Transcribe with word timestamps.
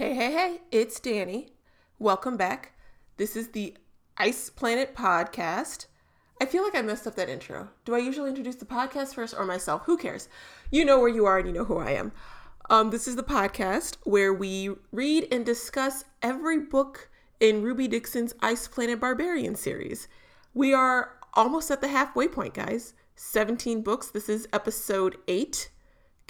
Hey, 0.00 0.14
hey, 0.14 0.32
hey, 0.32 0.60
it's 0.70 0.98
Danny. 0.98 1.48
Welcome 1.98 2.38
back. 2.38 2.72
This 3.18 3.36
is 3.36 3.48
the 3.48 3.76
Ice 4.16 4.48
Planet 4.48 4.94
Podcast. 4.94 5.88
I 6.40 6.46
feel 6.46 6.62
like 6.62 6.74
I 6.74 6.80
messed 6.80 7.06
up 7.06 7.16
that 7.16 7.28
intro. 7.28 7.68
Do 7.84 7.94
I 7.94 7.98
usually 7.98 8.30
introduce 8.30 8.54
the 8.54 8.64
podcast 8.64 9.14
first 9.14 9.34
or 9.36 9.44
myself? 9.44 9.82
Who 9.84 9.98
cares? 9.98 10.30
You 10.70 10.86
know 10.86 10.98
where 10.98 11.10
you 11.10 11.26
are 11.26 11.36
and 11.36 11.46
you 11.46 11.52
know 11.52 11.66
who 11.66 11.76
I 11.76 11.90
am. 11.90 12.12
Um, 12.70 12.88
this 12.88 13.06
is 13.06 13.16
the 13.16 13.22
podcast 13.22 13.98
where 14.04 14.32
we 14.32 14.70
read 14.90 15.28
and 15.30 15.44
discuss 15.44 16.06
every 16.22 16.60
book 16.60 17.10
in 17.38 17.60
Ruby 17.60 17.86
Dixon's 17.86 18.32
Ice 18.40 18.66
Planet 18.68 19.00
Barbarian 19.00 19.54
series. 19.54 20.08
We 20.54 20.72
are 20.72 21.16
almost 21.34 21.70
at 21.70 21.82
the 21.82 21.88
halfway 21.88 22.26
point, 22.26 22.54
guys. 22.54 22.94
17 23.16 23.82
books. 23.82 24.08
This 24.08 24.30
is 24.30 24.48
episode 24.50 25.18
8. 25.28 25.68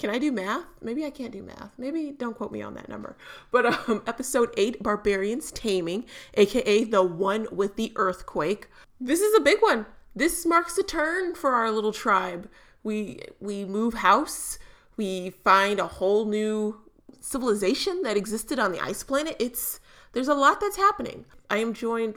Can 0.01 0.09
I 0.09 0.17
do 0.17 0.31
math? 0.31 0.65
Maybe 0.81 1.05
I 1.05 1.11
can't 1.11 1.31
do 1.31 1.43
math. 1.43 1.77
Maybe 1.77 2.11
don't 2.17 2.35
quote 2.35 2.51
me 2.51 2.63
on 2.63 2.73
that 2.73 2.89
number. 2.89 3.15
But 3.51 3.87
um, 3.87 4.01
episode 4.07 4.51
8 4.57 4.81
Barbarians 4.81 5.51
Taming, 5.51 6.05
aka 6.33 6.83
the 6.85 7.03
one 7.03 7.45
with 7.51 7.75
the 7.75 7.93
earthquake. 7.95 8.67
This 8.99 9.21
is 9.21 9.37
a 9.37 9.41
big 9.41 9.61
one. 9.61 9.85
This 10.15 10.43
marks 10.43 10.75
a 10.79 10.83
turn 10.83 11.35
for 11.35 11.51
our 11.51 11.69
little 11.69 11.93
tribe. 11.93 12.49
We 12.81 13.19
we 13.39 13.63
move 13.63 13.93
house. 13.93 14.57
We 14.97 15.29
find 15.29 15.79
a 15.79 15.85
whole 15.85 16.25
new 16.25 16.81
civilization 17.19 18.01
that 18.01 18.17
existed 18.17 18.57
on 18.57 18.71
the 18.71 18.79
ice 18.79 19.03
planet. 19.03 19.35
It's 19.37 19.79
there's 20.13 20.27
a 20.27 20.33
lot 20.33 20.59
that's 20.59 20.77
happening. 20.77 21.25
I 21.47 21.57
am 21.57 21.75
joined 21.75 22.15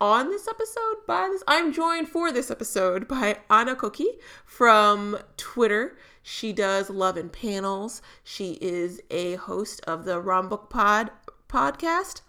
on 0.00 0.30
this 0.30 0.48
episode 0.48 0.96
by 1.06 1.28
this 1.30 1.42
I'm 1.46 1.74
joined 1.74 2.08
for 2.08 2.32
this 2.32 2.50
episode 2.50 3.06
by 3.06 3.36
Ana 3.50 3.76
Coqui 3.76 4.18
from 4.46 5.18
Twitter. 5.36 5.98
She 6.30 6.52
does 6.52 6.90
Love 6.90 7.16
and 7.16 7.32
Panels. 7.32 8.02
She 8.22 8.58
is 8.60 9.00
a 9.10 9.36
host 9.36 9.80
of 9.86 10.04
the 10.04 10.20
Rom 10.20 10.50
Book 10.50 10.68
Pod 10.68 11.10
podcast. 11.48 12.20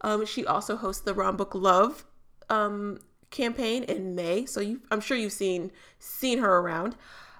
Um, 0.00 0.26
she 0.26 0.44
also 0.44 0.74
hosts 0.74 1.02
the 1.02 1.14
Rom 1.14 1.36
Book 1.36 1.54
Love 1.54 2.04
um, 2.50 2.98
campaign 3.30 3.84
in 3.84 4.16
May. 4.16 4.44
So 4.44 4.60
you, 4.60 4.82
I'm 4.90 5.00
sure 5.00 5.16
you've 5.16 5.32
seen 5.32 5.70
seen 6.00 6.40
her 6.40 6.58
around. 6.58 6.96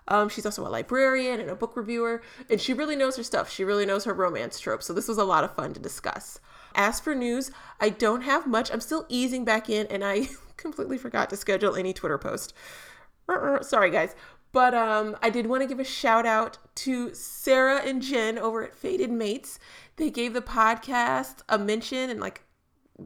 Um, 0.07 0.29
she's 0.29 0.47
also 0.47 0.65
a 0.65 0.71
librarian 0.71 1.41
and 1.41 1.51
a 1.51 1.57
book 1.57 1.77
reviewer, 1.77 2.23
and 2.49 2.61
she 2.61 2.73
really 2.73 2.95
knows 2.95 3.17
her 3.17 3.25
stuff. 3.25 3.51
She 3.51 3.65
really 3.65 3.85
knows 3.85 4.05
her 4.05 4.15
romance 4.15 4.61
tropes. 4.61 4.87
So 4.87 4.93
this 4.93 5.09
was 5.09 5.19
a 5.19 5.25
lot 5.25 5.43
of 5.43 5.57
fun 5.57 5.75
to 5.75 5.81
discuss. 5.81 6.39
As 6.77 7.01
for 7.01 7.17
news, 7.17 7.51
I 7.81 7.89
don't 7.89 8.21
have 8.21 8.47
much. 8.47 8.71
I'm 8.71 8.81
still 8.81 9.05
easing 9.09 9.45
back 9.45 9.69
in, 9.69 9.89
and 9.89 10.05
I 10.05 10.29
completely 10.57 10.97
forgot 10.97 11.29
to 11.31 11.37
schedule 11.37 11.75
any 11.75 11.93
Twitter 11.93 12.19
post. 12.19 12.55
Sorry, 13.63 13.91
guys. 13.91 14.15
But 14.55 14.73
um, 14.73 15.17
I 15.21 15.31
did 15.31 15.49
want 15.49 15.63
to 15.63 15.69
give 15.69 15.81
a 15.81 15.85
shout 15.85 16.25
out 16.25 16.59
to 16.77 17.13
Sarah 17.13 17.81
and 17.85 18.01
Jen 18.01 18.39
over 18.39 18.63
at 18.63 18.77
Fated 18.77 19.11
Mates. 19.11 19.59
They 19.97 20.11
gave 20.11 20.33
the 20.33 20.41
podcast 20.41 21.39
a 21.49 21.59
mention 21.59 22.09
and 22.09 22.21
like 22.21 22.43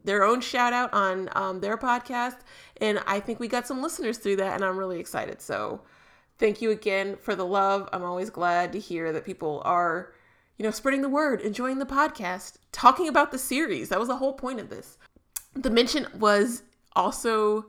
their 0.04 0.24
own 0.24 0.42
shout 0.42 0.74
out 0.74 0.92
on 0.92 1.30
um, 1.32 1.60
their 1.60 1.78
podcast. 1.78 2.36
And 2.82 3.00
I 3.06 3.18
think 3.20 3.40
we 3.40 3.48
got 3.48 3.66
some 3.66 3.80
listeners 3.80 4.18
through 4.18 4.36
that, 4.36 4.56
and 4.56 4.62
I'm 4.62 4.76
really 4.76 5.00
excited. 5.00 5.40
So 5.40 5.80
thank 6.38 6.60
you 6.60 6.70
again 6.70 7.16
for 7.16 7.34
the 7.34 7.46
love. 7.46 7.88
I'm 7.94 8.04
always 8.04 8.28
glad 8.28 8.70
to 8.72 8.78
hear 8.78 9.10
that 9.14 9.24
people 9.24 9.62
are, 9.64 10.12
you 10.58 10.64
know, 10.64 10.70
spreading 10.70 11.00
the 11.00 11.08
word, 11.08 11.40
enjoying 11.40 11.78
the 11.78 11.86
podcast, 11.86 12.58
talking 12.72 13.08
about 13.08 13.30
the 13.32 13.38
series. 13.38 13.88
That 13.88 13.98
was 13.98 14.08
the 14.08 14.16
whole 14.16 14.34
point 14.34 14.60
of 14.60 14.68
this. 14.68 14.98
The 15.54 15.70
mention 15.70 16.08
was 16.14 16.62
also 16.94 17.64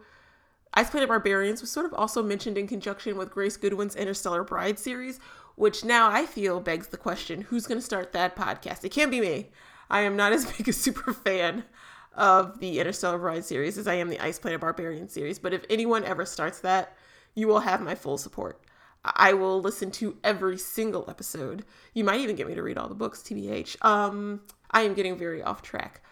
Ice 0.75 0.89
Planet 0.89 1.09
Barbarians 1.09 1.61
was 1.61 1.71
sort 1.71 1.85
of 1.85 1.93
also 1.93 2.21
mentioned 2.21 2.57
in 2.57 2.67
conjunction 2.67 3.17
with 3.17 3.31
Grace 3.31 3.57
Goodwin's 3.57 3.95
Interstellar 3.95 4.43
Bride 4.43 4.77
series, 4.77 5.19
which 5.55 5.83
now 5.83 6.09
I 6.09 6.25
feel 6.25 6.59
begs 6.59 6.87
the 6.87 6.97
question 6.97 7.41
who's 7.41 7.65
going 7.65 7.79
to 7.79 7.85
start 7.85 8.13
that 8.13 8.35
podcast? 8.35 8.83
It 8.83 8.91
can't 8.91 9.11
be 9.11 9.19
me. 9.19 9.49
I 9.89 10.01
am 10.01 10.15
not 10.15 10.31
as 10.31 10.45
big 10.57 10.69
a 10.69 10.73
super 10.73 11.11
fan 11.13 11.65
of 12.15 12.59
the 12.59 12.79
Interstellar 12.79 13.17
Bride 13.17 13.45
series 13.45 13.77
as 13.77 13.87
I 13.87 13.95
am 13.95 14.09
the 14.09 14.19
Ice 14.19 14.37
Planet 14.37 14.61
Barbarian 14.61 15.09
series, 15.09 15.39
but 15.39 15.53
if 15.53 15.65
anyone 15.69 16.03
ever 16.03 16.25
starts 16.25 16.59
that, 16.59 16.95
you 17.33 17.47
will 17.47 17.61
have 17.61 17.81
my 17.81 17.95
full 17.95 18.17
support. 18.17 18.61
I 19.03 19.33
will 19.33 19.61
listen 19.61 19.91
to 19.91 20.17
every 20.23 20.57
single 20.57 21.05
episode. 21.09 21.63
You 21.93 22.03
might 22.03 22.19
even 22.19 22.35
get 22.35 22.47
me 22.47 22.55
to 22.55 22.61
read 22.61 22.77
all 22.77 22.89
the 22.89 22.95
books, 22.95 23.21
TBH. 23.21 23.83
Um, 23.83 24.41
I 24.71 24.81
am 24.81 24.93
getting 24.93 25.17
very 25.17 25.41
off 25.41 25.61
track 25.61 26.03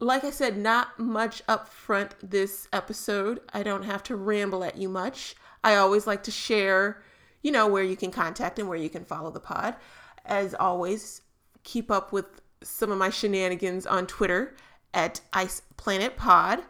like 0.00 0.24
I 0.24 0.30
said, 0.30 0.56
not 0.56 0.98
much 0.98 1.42
up 1.48 1.68
front 1.68 2.14
this 2.22 2.68
episode. 2.72 3.40
I 3.52 3.62
don't 3.62 3.84
have 3.84 4.02
to 4.04 4.16
ramble 4.16 4.64
at 4.64 4.76
you 4.76 4.88
much. 4.88 5.36
I 5.62 5.76
always 5.76 6.06
like 6.06 6.22
to 6.24 6.30
share, 6.30 7.02
you 7.42 7.52
know, 7.52 7.66
where 7.66 7.82
you 7.82 7.96
can 7.96 8.10
contact 8.10 8.58
and 8.58 8.68
where 8.68 8.78
you 8.78 8.90
can 8.90 9.04
follow 9.04 9.30
the 9.30 9.40
pod. 9.40 9.76
As 10.24 10.54
always, 10.54 11.22
keep 11.62 11.90
up 11.90 12.12
with 12.12 12.40
some 12.62 12.90
of 12.90 12.98
my 12.98 13.10
shenanigans 13.10 13.86
on 13.86 14.06
Twitter 14.06 14.54
at 14.92 15.20
Ice 15.32 15.62
Planet 15.76 16.16
Pod. 16.16 16.62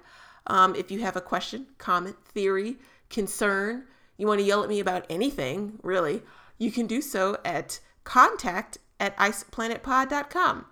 Um, 0.47 0.75
if 0.75 0.91
you 0.91 1.01
have 1.01 1.17
a 1.17 1.21
question, 1.21 1.67
comment, 1.79 2.17
theory, 2.25 2.77
concern, 3.11 3.85
you 4.17 4.27
want 4.27 4.41
to 4.41 4.47
yell 4.47 4.63
at 4.63 4.69
me 4.69 4.81
about 4.81 5.07
anything, 5.09 5.79
really, 5.83 6.23
you 6.59 6.71
can 6.71 6.87
do 6.87 7.01
so 7.01 7.39
at 7.45 7.81
contact 8.05 8.79
at 9.01 9.17
iceplanetpod.com. 9.17 10.67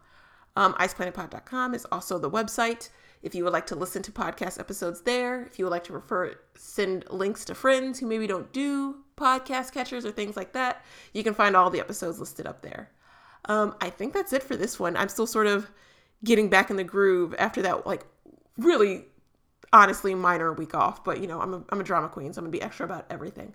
Um, 0.57 0.75
iceplanetpod.com 0.75 1.75
is 1.75 1.87
also 1.91 2.19
the 2.19 2.31
website. 2.31 2.91
If 3.23 3.35
you 3.35 3.45
would 3.45 3.53
like 3.53 3.67
to 3.67 3.77
listen 3.77 4.03
to 4.03 4.13
podcast 4.13 4.59
episodes 4.59 5.03
there, 5.03 5.45
if 5.45 5.59
you 5.59 5.65
would 5.65 5.71
like 5.71 5.85
to 5.85 5.93
refer, 5.93 6.35
send 6.57 7.05
links 7.11 7.45
to 7.47 7.55
friends 7.55 7.99
who 7.99 8.07
maybe 8.07 8.27
don't 8.27 8.53
do 8.53 8.97
podcast 9.17 9.73
catchers 9.73 10.05
or 10.05 10.11
things 10.11 10.37
like 10.37 10.53
that, 10.55 10.85
you 11.13 11.23
can 11.23 11.33
find 11.33 11.55
all 11.55 11.71
the 11.71 11.81
episodes 11.81 12.19
listed 12.19 12.47
up 12.47 12.63
there. 12.63 12.91
Um, 13.47 13.77
I 13.81 13.91
think 13.91 14.13
that's 14.13 14.33
it 14.33 14.43
for 14.43 14.57
this 14.57 14.79
one. 14.79 14.97
I'm 14.97 15.09
still 15.09 15.27
sort 15.27 15.47
of 15.47 15.71
getting 16.25 16.49
back 16.49 16.71
in 16.71 16.77
the 16.77 16.85
groove 16.85 17.35
after 17.39 17.63
that, 17.63 17.87
like, 17.87 18.05
really 18.59 19.07
honestly 19.73 20.15
minor 20.15 20.53
week 20.53 20.75
off. 20.75 21.05
But, 21.05 21.21
you 21.21 21.27
know, 21.27 21.41
I'm 21.41 21.55
a, 21.55 21.65
I'm 21.71 21.81
a 21.81 21.85
drama 21.85 22.09
queen, 22.09 22.33
so 22.33 22.41
I'm 22.41 22.47
to 22.47 22.51
be 22.51 22.63
extra 22.63 22.87
about 22.87 23.07
everything. 23.09 23.55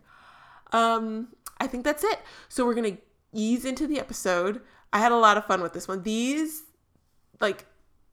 Um, 0.71 1.29
I 1.59 1.67
think 1.67 1.83
that's 1.83 2.03
it. 2.03 2.19
So 2.49 2.65
we're 2.65 2.75
to 2.95 3.01
ease 3.33 3.65
into 3.65 3.85
the 3.87 3.99
episode. 3.99 4.61
I 4.93 4.99
had 4.99 5.11
a 5.11 5.17
lot 5.17 5.37
of 5.37 5.45
fun 5.45 5.61
with 5.61 5.73
this 5.73 5.87
one. 5.87 6.03
These 6.03 6.63
like 7.39 7.65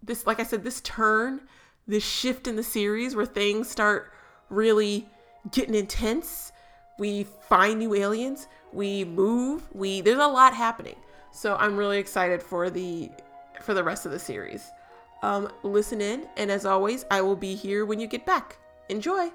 this 0.03 0.27
like 0.27 0.41
I 0.41 0.45
said 0.45 0.65
this 0.65 0.81
turn, 0.81 1.41
this 1.87 2.05
shift 2.05 2.47
in 2.47 2.57
the 2.57 2.63
series 2.63 3.17
where 3.17 3.27
things 3.27 3.69
start 3.69 4.13
really 4.51 5.09
getting 5.51 5.75
intense. 5.75 6.53
We 6.99 7.27
find 7.49 7.79
new 7.79 7.95
aliens, 7.95 8.47
we 8.73 9.05
move, 9.05 9.63
we 9.73 10.01
there's 10.01 10.19
a 10.19 10.27
lot 10.27 10.55
happening. 10.55 10.97
So 11.33 11.57
I'm 11.57 11.77
really 11.77 11.99
excited 11.99 12.43
for 12.43 12.71
the 12.71 13.11
for 13.61 13.75
the 13.75 13.83
rest 13.83 14.07
of 14.07 14.13
the 14.13 14.19
series. 14.19 14.71
Um, 15.23 15.51
listen 15.63 16.01
in, 16.01 16.29
and 16.37 16.51
as 16.51 16.67
always, 16.67 17.07
I 17.11 17.23
will 17.23 17.37
be 17.37 17.55
here 17.55 17.87
when 17.87 17.99
you 17.99 18.07
get 18.07 18.27
back. 18.27 18.59
Enjoy! 18.91 19.31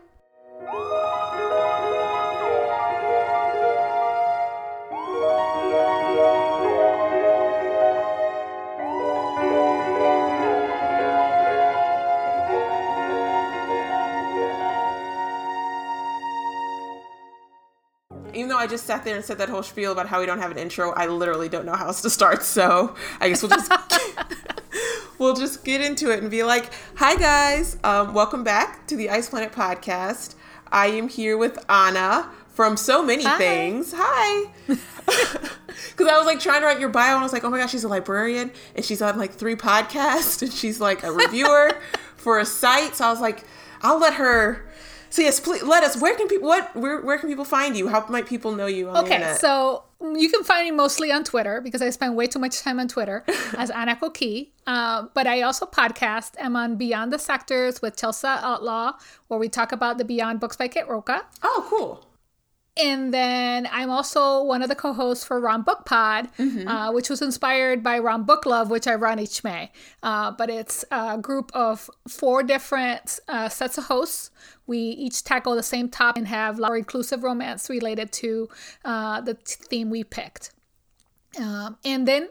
I 18.59 18.68
just 18.68 18.86
sat 18.86 19.06
there 19.06 19.16
and 19.16 19.24
said 19.24 19.38
that 19.38 19.47
whole 19.47 19.64
spiel 19.64 19.94
about 19.94 20.08
how 20.08 20.20
we 20.20 20.25
don't 20.25 20.40
have 20.40 20.52
an 20.52 20.58
intro, 20.58 20.92
I 20.92 21.08
literally 21.08 21.47
don't 21.47 21.66
know 21.66 21.75
how 21.75 21.88
else 21.88 22.02
to 22.02 22.09
start. 22.09 22.44
So 22.44 22.94
I 23.22 23.30
guess 23.30 23.42
we'll 23.42 23.52
just 23.52 23.72
we'll 25.18 25.34
just 25.34 25.64
get 25.64 25.80
into 25.80 26.12
it 26.12 26.20
and 26.22 26.30
be 26.30 26.44
like, 26.44 26.66
"Hi 26.96 27.16
guys, 27.16 27.78
um, 27.86 28.14
welcome 28.14 28.44
back 28.44 28.86
to 28.88 28.98
the 28.98 29.09
Ice 29.12 29.30
Planet 29.30 29.53
podcast. 29.53 30.36
I 30.74 30.88
am 30.88 31.08
here 31.08 31.38
with 31.38 31.58
Ana 31.69 32.30
from 32.50 32.75
so 32.75 33.02
many 33.02 33.24
Hi. 33.24 33.38
things. 33.38 33.94
Hi." 33.96 34.52
Because 35.92 36.12
I 36.12 36.18
was 36.18 36.25
like 36.25 36.42
trying 36.42 36.59
to 36.59 36.68
write 36.68 36.81
your 36.81 36.90
bio, 36.90 37.14
and 37.14 37.19
I 37.19 37.24
was 37.24 37.31
like, 37.31 37.46
"Oh 37.46 37.50
my 37.50 37.58
gosh, 37.58 37.72
she's 37.72 37.86
a 37.86 37.88
librarian, 37.88 38.52
and 38.75 38.84
she's 38.84 39.02
on 39.02 39.18
like 39.18 39.31
three 39.31 39.56
podcasts, 39.56 40.42
and 40.42 40.52
she's 40.52 40.81
like 40.81 41.04
a 41.04 41.12
reviewer 41.12 41.72
for 42.18 42.39
a 42.39 42.45
site." 42.45 42.98
So 42.98 43.06
I 43.06 43.10
was 43.10 43.22
like, 43.22 43.45
"I'll 43.81 44.00
let 44.00 44.16
her." 44.16 44.69
So 45.09 45.21
yes, 45.21 45.39
please 45.39 45.63
let 45.63 45.83
us. 45.83 46.00
Where 46.00 46.15
can 46.15 46.27
people 46.27 46.47
what 46.47 46.75
where 46.75 47.01
where 47.01 47.17
can 47.17 47.29
people 47.29 47.45
find 47.45 47.75
you? 47.75 47.88
How 47.88 48.06
might 48.07 48.27
people 48.27 48.51
know 48.51 48.67
you 48.67 48.89
on 48.89 49.06
okay, 49.06 49.35
so 49.39 49.83
you 50.01 50.29
can 50.29 50.44
find 50.44 50.65
me 50.65 50.71
mostly 50.71 51.11
on 51.11 51.23
Twitter 51.23 51.61
because 51.61 51.81
I 51.81 51.89
spend 51.89 52.15
way 52.15 52.27
too 52.27 52.39
much 52.39 52.61
time 52.61 52.79
on 52.79 52.88
Twitter 52.88 53.23
as 53.57 53.69
Ana 53.69 53.95
Coqui. 53.95 54.50
Uh, 54.67 55.07
but 55.13 55.27
I 55.27 55.41
also 55.41 55.65
podcast. 55.65 56.33
I'm 56.41 56.56
on 56.56 56.75
Beyond 56.75 57.11
the 57.11 57.19
Sectors 57.19 57.81
with 57.81 57.97
Chelsea 57.97 58.27
Outlaw, 58.27 58.94
where 59.27 59.39
we 59.39 59.50
talk 59.50 59.71
about 59.71 59.97
the 59.97 60.06
Beyond 60.06 60.39
books 60.39 60.56
by 60.56 60.67
Kit 60.67 60.88
Rocha. 60.88 61.25
Oh, 61.44 61.65
cool. 61.69 62.08
And 62.81 63.14
then 63.14 63.68
I'm 63.72 63.90
also 63.90 64.42
one 64.44 64.62
of 64.62 64.70
the 64.70 64.76
co-hosts 64.76 65.26
for 65.26 65.40
Rom 65.40 65.64
Book 65.64 65.86
Pod, 65.86 66.30
mm-hmm. 66.38 66.68
uh, 66.68 66.92
which 66.92 67.10
was 67.10 67.22
inspired 67.22 67.84
by 67.84 68.00
Rom 68.00 68.24
Book 68.24 68.46
Love, 68.46 68.70
which 68.70 68.88
I 68.88 68.96
run 68.96 69.20
each 69.20 69.44
May. 69.44 69.72
Uh, 70.02 70.31
but 70.31 70.50
it's 70.50 70.86
a 70.92 71.18
group 71.18 71.52
of 71.54 71.90
four 72.08 72.42
different 72.44 73.20
uh, 73.28 73.50
sets 73.50 73.78
of 73.78 73.86
hosts. 73.86 74.31
We 74.66 74.78
each 74.78 75.24
tackle 75.24 75.56
the 75.56 75.64
same 75.64 75.90
topic 75.90 76.20
and 76.20 76.28
have 76.28 76.62
our 76.62 76.78
inclusive 76.78 77.24
romance 77.24 77.70
related 77.70 78.12
to 78.14 78.50
uh, 78.86 79.22
the 79.22 79.34
theme 79.34 79.90
we 79.90 80.04
picked. 80.04 80.52
Um, 81.38 81.78
and 81.84 82.08
then 82.08 82.30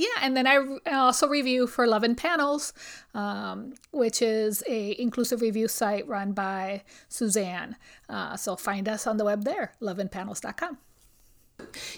yeah, 0.00 0.22
and 0.22 0.34
then 0.36 0.46
I 0.46 0.56
also 0.92 1.28
review 1.28 1.66
for 1.66 1.86
Love 1.86 2.02
and 2.04 2.16
Panels, 2.16 2.72
um, 3.14 3.74
which 3.92 4.22
is 4.22 4.62
a 4.66 5.00
inclusive 5.00 5.42
review 5.42 5.68
site 5.68 6.08
run 6.08 6.32
by 6.32 6.82
Suzanne. 7.08 7.76
Uh, 8.08 8.36
so 8.36 8.56
find 8.56 8.88
us 8.88 9.06
on 9.06 9.18
the 9.18 9.24
web 9.24 9.44
there, 9.44 9.72
loveandpanels.com. 9.82 10.78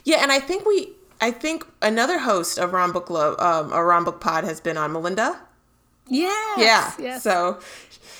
Yeah, 0.05 0.19
and 0.23 0.33
I 0.33 0.41
think 0.41 0.67
we, 0.67 0.91
I 1.21 1.31
think 1.31 1.65
another 1.81 2.19
host 2.19 2.59
of 2.59 2.73
Rom 2.73 2.93
Book 2.93 3.09
Love, 3.11 3.39
um, 3.39 3.73
or 3.73 3.87
Rom 3.87 4.05
Book 4.05 4.21
Pod 4.21 4.43
has 4.45 4.61
been 4.61 4.77
on 4.77 4.93
Melinda. 4.93 5.39
Yes, 6.09 6.59
Yeah. 6.59 6.93
Yes. 6.99 7.23
So 7.23 7.61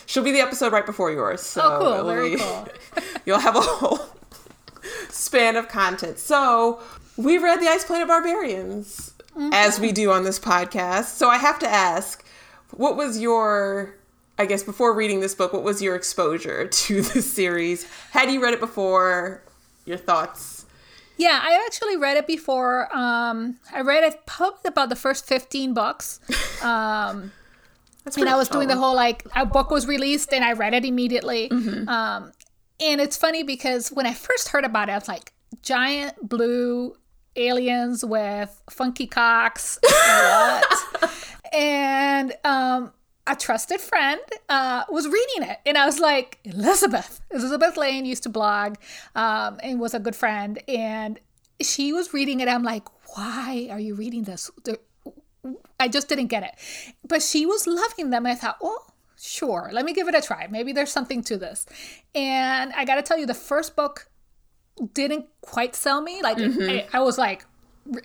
she'll 0.07 0.23
be 0.23 0.31
the 0.31 0.41
episode 0.41 0.73
right 0.73 0.87
before 0.87 1.11
yours. 1.11 1.41
So 1.43 1.61
Oh, 1.63 1.79
cool. 2.03 2.05
Very 2.09 2.31
be- 2.31 2.37
cool. 2.37 2.69
you'll 3.27 3.41
have 3.41 3.57
a 3.57 3.61
whole 3.61 3.99
span 5.11 5.57
of 5.57 5.67
content. 5.69 6.19
So 6.21 6.81
we 7.17 7.39
read 7.39 7.61
The 7.61 7.67
Ice 7.69 7.85
Planet 7.85 8.07
Barbarians 8.07 9.12
as 9.53 9.81
we 9.81 9.93
do 9.93 10.11
on 10.11 10.25
this 10.25 10.39
podcast. 10.39 11.17
So 11.17 11.29
I 11.29 11.39
have 11.39 11.59
to 11.61 11.69
ask, 11.69 12.25
what 12.71 12.97
was 12.97 13.21
your 13.21 13.97
I 14.39 14.47
guess 14.47 14.63
before 14.63 14.95
reading 14.95 15.21
this 15.21 15.35
book, 15.35 15.53
what 15.53 15.63
was 15.63 15.83
your 15.83 15.95
exposure 15.95 16.67
to 16.69 17.03
the 17.03 17.23
series? 17.23 17.87
Had 18.11 18.31
you 18.31 18.43
read 18.43 18.55
it 18.55 18.61
before? 18.61 19.43
Your 19.85 19.99
thoughts? 19.99 20.65
Yeah, 21.17 21.41
I 21.43 21.63
actually 21.67 21.97
read 21.97 22.17
it 22.17 22.27
before. 22.27 22.89
Um, 22.97 23.59
I 23.73 23.83
read 23.83 24.05
it 24.05 24.27
probably 24.27 24.61
about 24.65 24.89
the 24.89 24.97
first 24.97 25.27
15 25.27 25.75
books. 25.75 26.21
Um, 26.63 27.33
and 28.17 28.29
I 28.29 28.37
was 28.37 28.49
doing 28.49 28.69
the 28.69 28.77
whole 28.77 28.95
like 28.95 29.27
a 29.35 29.45
book 29.45 29.73
was 29.73 29.89
released 29.89 30.33
and 30.33 30.45
I 30.45 30.53
read 30.53 30.75
it 30.75 30.85
immediately. 30.85 31.51
Um, 31.51 32.31
and 32.81 33.01
it's 33.01 33.17
funny 33.17 33.43
because 33.43 33.89
when 33.91 34.07
I 34.07 34.15
first 34.15 34.51
heard 34.51 34.65
about 34.65 34.89
it, 34.89 34.93
I 34.93 34.95
was 34.95 35.09
like, 35.09 35.33
giant 35.63 36.29
blue 36.29 36.95
aliens 37.37 38.05
with 38.05 38.63
funky 38.71 39.07
cocks. 39.07 39.79
What? 39.83 40.65
and 41.53 42.33
um, 42.45 42.93
a 43.27 43.37
trusted 43.37 43.81
friend 43.81 44.21
uh, 44.49 44.85
was 44.89 45.07
reading 45.07 45.51
it, 45.51 45.59
and 45.67 45.79
I 45.79 45.87
was 45.87 45.99
like, 45.99 46.39
Elizabeth. 46.45 47.21
Elizabeth 47.31 47.77
Lane 47.77 48.05
used 48.05 48.25
to 48.25 48.29
blog 48.29 48.77
um, 49.15 49.59
and 49.63 49.81
was 49.81 49.95
a 49.95 50.01
good 50.01 50.17
friend, 50.17 50.63
and 50.69 51.21
she 51.61 51.93
was 51.93 52.13
reading 52.13 52.41
it. 52.41 52.49
I'm 52.49 52.65
like, 52.65 52.89
why 53.17 53.69
are 53.71 53.81
you 53.81 53.95
reading 53.95 54.25
this? 54.25 54.51
I 55.79 55.89
just 55.89 56.09
didn't 56.09 56.29
get 56.29 56.43
it. 56.43 56.55
But 57.07 57.23
she 57.23 57.47
was 57.47 57.67
loving 57.67 58.11
them. 58.11 58.27
I 58.27 58.35
thought, 58.35 58.59
well, 58.61 58.93
sure, 59.21 59.71
let 59.73 59.85
me 59.85 59.93
give 59.93 60.09
it 60.09 60.15
a 60.15 60.21
try. 60.21 60.47
Maybe 60.51 60.73
there's 60.73 60.93
something 60.93 61.23
to 61.25 61.37
this. 61.37 61.67
And 62.15 62.73
I 62.75 62.85
got 62.85 62.97
to 62.97 63.03
tell 63.03 63.19
you, 63.19 63.27
the 63.27 63.35
first 63.35 63.77
book 63.77 64.09
didn't 64.95 65.27
quite 65.41 65.75
sell 65.75 66.01
me. 66.01 66.23
Like, 66.23 66.39
I, 66.39 66.87
I 66.93 67.01
was 67.01 67.19
like, 67.19 67.45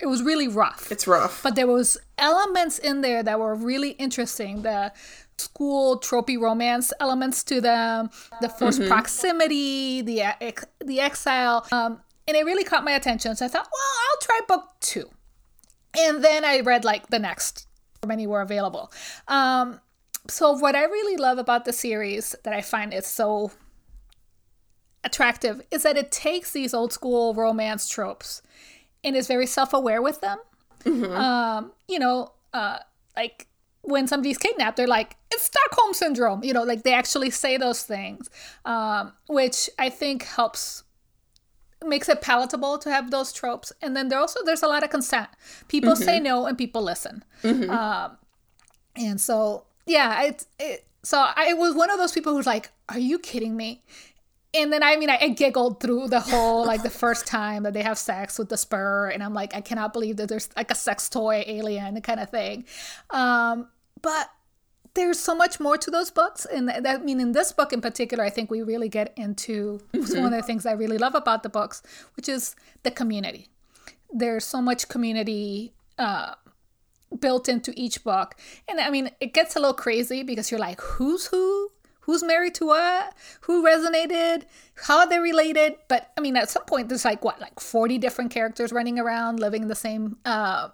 it 0.00 0.06
was 0.06 0.22
really 0.22 0.48
rough. 0.48 0.90
It's 0.90 1.06
rough. 1.06 1.42
But 1.42 1.54
there 1.54 1.66
was 1.66 1.98
elements 2.18 2.78
in 2.78 3.00
there 3.00 3.22
that 3.22 3.38
were 3.38 3.54
really 3.54 3.90
interesting. 3.90 4.62
The 4.62 4.92
school 5.38 6.00
tropey 6.00 6.38
romance 6.38 6.92
elements 7.00 7.44
to 7.44 7.60
them, 7.60 8.10
the 8.40 8.48
forced 8.48 8.84
proximity, 8.86 10.02
the 10.02 10.22
ex- 10.22 10.66
the 10.84 11.00
exile, 11.00 11.66
um, 11.70 12.00
and 12.26 12.36
it 12.36 12.44
really 12.44 12.64
caught 12.64 12.84
my 12.84 12.92
attention. 12.92 13.36
So 13.36 13.44
I 13.46 13.48
thought, 13.48 13.68
well, 13.72 13.92
I'll 14.10 14.20
try 14.20 14.40
book 14.48 14.64
two, 14.80 15.08
and 15.96 16.24
then 16.24 16.44
I 16.44 16.60
read 16.60 16.84
like 16.84 17.08
the 17.08 17.18
next. 17.18 17.66
Many 18.06 18.26
were 18.26 18.40
available. 18.40 18.92
Um, 19.26 19.80
so 20.28 20.52
what 20.52 20.76
I 20.76 20.84
really 20.84 21.16
love 21.16 21.38
about 21.38 21.64
the 21.64 21.72
series 21.72 22.34
that 22.44 22.52
I 22.52 22.60
find 22.60 22.92
is 22.92 23.06
so 23.06 23.50
attractive 25.08 25.56
is 25.70 25.82
that 25.82 25.96
it 25.96 26.08
takes 26.26 26.48
these 26.52 26.72
old 26.78 26.92
school 26.92 27.34
romance 27.34 27.88
tropes 27.88 28.42
and 29.02 29.16
is 29.16 29.26
very 29.26 29.46
self-aware 29.46 30.02
with 30.08 30.20
them. 30.20 30.38
Um, 31.12 31.72
you 31.88 31.98
know, 31.98 32.32
uh, 32.52 32.78
like 33.16 33.46
when 33.82 34.06
somebody's 34.06 34.38
kidnapped, 34.38 34.76
they're 34.76 34.94
like, 34.98 35.16
"It's 35.32 35.44
Stockholm 35.52 35.92
syndrome." 35.92 36.40
You 36.44 36.52
know, 36.56 36.64
like 36.72 36.82
they 36.82 36.94
actually 36.94 37.30
say 37.30 37.56
those 37.58 37.82
things, 37.82 38.30
um, 38.64 39.12
which 39.26 39.58
I 39.78 39.88
think 39.90 40.22
helps 40.24 40.84
makes 41.84 42.08
it 42.08 42.20
palatable 42.20 42.78
to 42.78 42.90
have 42.90 43.10
those 43.10 43.32
tropes. 43.32 43.72
And 43.82 43.96
then 43.96 44.08
there 44.08 44.18
also 44.18 44.40
there's 44.44 44.62
a 44.62 44.68
lot 44.68 44.82
of 44.82 44.90
consent. 44.90 45.28
People 45.68 45.94
say 45.96 46.20
no, 46.20 46.46
and 46.46 46.56
people 46.56 46.82
listen. 46.82 47.24
Um, 47.70 48.18
and 48.96 49.20
so 49.20 49.64
yeah, 49.86 50.24
it's 50.28 50.46
it, 50.58 50.84
so 51.02 51.16
I 51.18 51.54
was 51.54 51.74
one 51.74 51.90
of 51.90 51.98
those 51.98 52.12
people 52.12 52.32
who's 52.34 52.46
like, 52.46 52.70
"Are 52.88 52.98
you 53.10 53.18
kidding 53.18 53.56
me?" 53.56 53.82
And 54.54 54.72
then 54.72 54.82
I 54.82 54.96
mean, 54.96 55.10
I, 55.10 55.18
I 55.20 55.28
giggled 55.28 55.80
through 55.80 56.08
the 56.08 56.20
whole 56.20 56.64
like 56.64 56.82
the 56.82 56.90
first 56.90 57.26
time 57.26 57.64
that 57.64 57.74
they 57.74 57.82
have 57.82 57.98
sex 57.98 58.38
with 58.38 58.48
the 58.48 58.56
spur, 58.56 59.08
and 59.08 59.22
I'm 59.22 59.34
like, 59.34 59.54
I 59.54 59.60
cannot 59.60 59.92
believe 59.92 60.16
that 60.16 60.28
there's 60.28 60.48
like 60.56 60.70
a 60.70 60.74
sex 60.74 61.08
toy 61.08 61.44
alien 61.46 62.00
kind 62.00 62.18
of 62.18 62.30
thing. 62.30 62.64
Um, 63.10 63.68
but 64.00 64.30
there's 64.94 65.18
so 65.18 65.34
much 65.34 65.60
more 65.60 65.76
to 65.76 65.90
those 65.90 66.10
books, 66.10 66.46
and 66.46 66.68
that 66.68 66.86
I 66.86 66.96
mean, 66.98 67.20
in 67.20 67.32
this 67.32 67.52
book 67.52 67.72
in 67.72 67.82
particular, 67.82 68.24
I 68.24 68.30
think 68.30 68.50
we 68.50 68.62
really 68.62 68.88
get 68.88 69.12
into 69.16 69.80
one 69.92 70.32
of 70.32 70.40
the 70.40 70.42
things 70.42 70.64
I 70.64 70.72
really 70.72 70.98
love 70.98 71.14
about 71.14 71.42
the 71.42 71.50
books, 71.50 71.82
which 72.16 72.28
is 72.28 72.56
the 72.84 72.90
community. 72.90 73.48
There's 74.10 74.44
so 74.44 74.62
much 74.62 74.88
community. 74.88 75.74
Uh, 75.98 76.34
built 77.20 77.48
into 77.48 77.72
each 77.76 78.04
book. 78.04 78.34
And 78.68 78.80
I 78.80 78.90
mean, 78.90 79.10
it 79.20 79.32
gets 79.32 79.56
a 79.56 79.58
little 79.58 79.74
crazy 79.74 80.22
because 80.22 80.50
you're 80.50 80.60
like, 80.60 80.80
who's 80.80 81.26
who? 81.26 81.70
Who's 82.08 82.22
married 82.22 82.54
to 82.54 82.66
what? 82.68 83.12
Who 83.42 83.62
resonated? 83.62 84.44
How 84.86 85.00
are 85.00 85.06
they 85.08 85.18
related? 85.18 85.74
But 85.88 86.10
I 86.16 86.22
mean, 86.22 86.38
at 86.38 86.48
some 86.48 86.64
point, 86.64 86.88
there's 86.88 87.04
like 87.04 87.22
what, 87.22 87.38
like 87.38 87.60
40 87.60 87.98
different 87.98 88.30
characters 88.30 88.72
running 88.72 88.98
around 88.98 89.40
living 89.40 89.60
in 89.60 89.68
the 89.68 89.74
same 89.74 90.16
uh, 90.24 90.68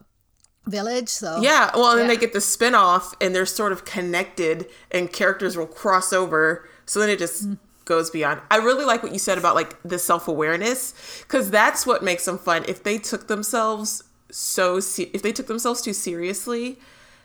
village. 0.67 1.09
So 1.09 1.41
Yeah, 1.41 1.73
well, 1.75 1.91
and 1.91 1.99
then 1.99 2.07
Yeah. 2.09 2.15
they 2.15 2.21
get 2.21 2.35
the 2.35 2.41
spin 2.41 2.77
off 2.77 3.15
and 3.21 3.35
they're 3.35 3.47
sort 3.47 3.73
of 3.73 3.85
connected 3.85 4.67
and 4.93 5.13
characters 5.13 5.57
will 5.57 5.67
cross 5.67 6.13
over. 6.13 6.69
So 6.87 7.01
then 7.01 7.09
it 7.11 7.19
just 7.19 7.49
goes 7.85 8.11
beyond. 8.11 8.41
I 8.49 8.59
really 8.59 8.85
like 8.85 9.03
what 9.03 9.11
you 9.13 9.19
said 9.19 9.37
about 9.37 9.57
like 9.57 9.77
the 9.83 9.99
self 9.99 10.29
awareness 10.29 10.95
because 11.23 11.51
that's 11.51 11.85
what 11.85 12.05
makes 12.05 12.27
them 12.27 12.39
fun. 12.39 12.65
If 12.69 12.85
they 12.85 12.97
took 12.99 13.27
themselves 13.27 14.05
so, 14.31 14.79
se- 14.79 15.11
if 15.13 15.21
they 15.23 15.33
took 15.33 15.49
themselves 15.49 15.83
too 15.83 15.93
seriously, 15.93 16.79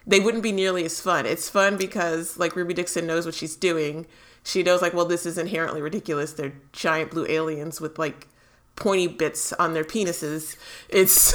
they 0.07 0.19
wouldn't 0.19 0.43
be 0.43 0.51
nearly 0.51 0.85
as 0.85 0.99
fun. 1.01 1.25
It's 1.25 1.49
fun 1.49 1.77
because 1.77 2.37
like 2.37 2.55
Ruby 2.55 2.73
Dixon 2.73 3.05
knows 3.07 3.25
what 3.25 3.35
she's 3.35 3.55
doing. 3.55 4.05
She 4.43 4.63
knows 4.63 4.81
like, 4.81 4.93
well, 4.93 5.05
this 5.05 5.25
is 5.25 5.37
inherently 5.37 5.81
ridiculous. 5.81 6.33
They're 6.33 6.53
giant 6.73 7.11
blue 7.11 7.25
aliens 7.27 7.79
with 7.81 7.99
like 7.99 8.27
pointy 8.75 9.07
bits 9.07 9.51
on 9.53 9.73
their 9.73 9.83
penises. 9.83 10.55
It's 10.89 11.33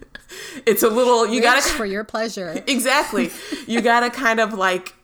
it's 0.66 0.82
a 0.82 0.88
little 0.88 1.26
you 1.26 1.40
gotta 1.40 1.62
for 1.62 1.86
your 1.86 2.04
pleasure. 2.04 2.62
exactly. 2.66 3.30
You 3.66 3.80
gotta 3.80 4.10
kind 4.10 4.40
of 4.40 4.52
like 4.54 4.94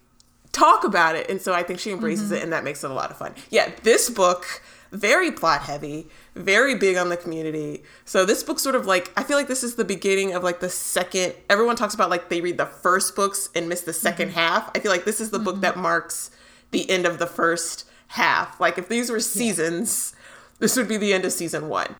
talk 0.52 0.84
about 0.84 1.16
it. 1.16 1.30
And 1.30 1.40
so 1.40 1.52
I 1.52 1.62
think 1.62 1.78
she 1.80 1.90
embraces 1.90 2.26
Mm-hmm. 2.26 2.34
it 2.34 2.42
and 2.42 2.52
that 2.52 2.64
makes 2.64 2.84
it 2.84 2.90
a 2.90 2.94
lot 2.94 3.10
of 3.10 3.16
fun. 3.16 3.34
Yeah, 3.50 3.70
this 3.82 4.10
book, 4.10 4.62
very 4.92 5.30
plot 5.32 5.62
heavy, 5.62 6.06
very 6.34 6.74
big 6.76 6.96
on 6.96 7.08
the 7.08 7.16
community. 7.16 7.82
So 8.04 8.24
this 8.24 8.42
book 8.42 8.58
sort 8.58 8.74
of 8.74 8.86
like 8.86 9.10
I 9.16 9.22
feel 9.24 9.36
like 9.36 9.48
this 9.48 9.64
is 9.64 9.74
the 9.74 9.84
beginning 9.84 10.34
of 10.34 10.44
like 10.44 10.60
the 10.60 10.68
second 10.68 11.34
everyone 11.50 11.76
talks 11.76 11.94
about 11.94 12.10
like 12.10 12.28
they 12.28 12.40
read 12.40 12.58
the 12.58 12.66
first 12.66 13.16
books 13.16 13.48
and 13.54 13.68
miss 13.68 13.80
the 13.80 13.92
2nd 13.92 14.12
Mm-hmm. 14.16 14.30
half. 14.30 14.70
I 14.74 14.78
feel 14.80 14.92
like 14.92 15.04
this 15.04 15.20
is 15.20 15.30
the 15.30 15.38
book 15.38 15.60
that 15.62 15.76
marks 15.76 16.30
the 16.70 16.88
end 16.90 17.06
of 17.06 17.18
the 17.18 17.26
first 17.26 17.86
half. 18.08 18.60
Like 18.60 18.78
if 18.78 18.88
these 18.88 19.10
were 19.10 19.20
seasons, 19.20 20.14
this 20.58 20.76
would 20.76 20.88
be 20.88 20.96
the 20.98 21.12
end 21.12 21.24
of 21.24 21.32
season 21.32 21.68
one. 21.68 21.96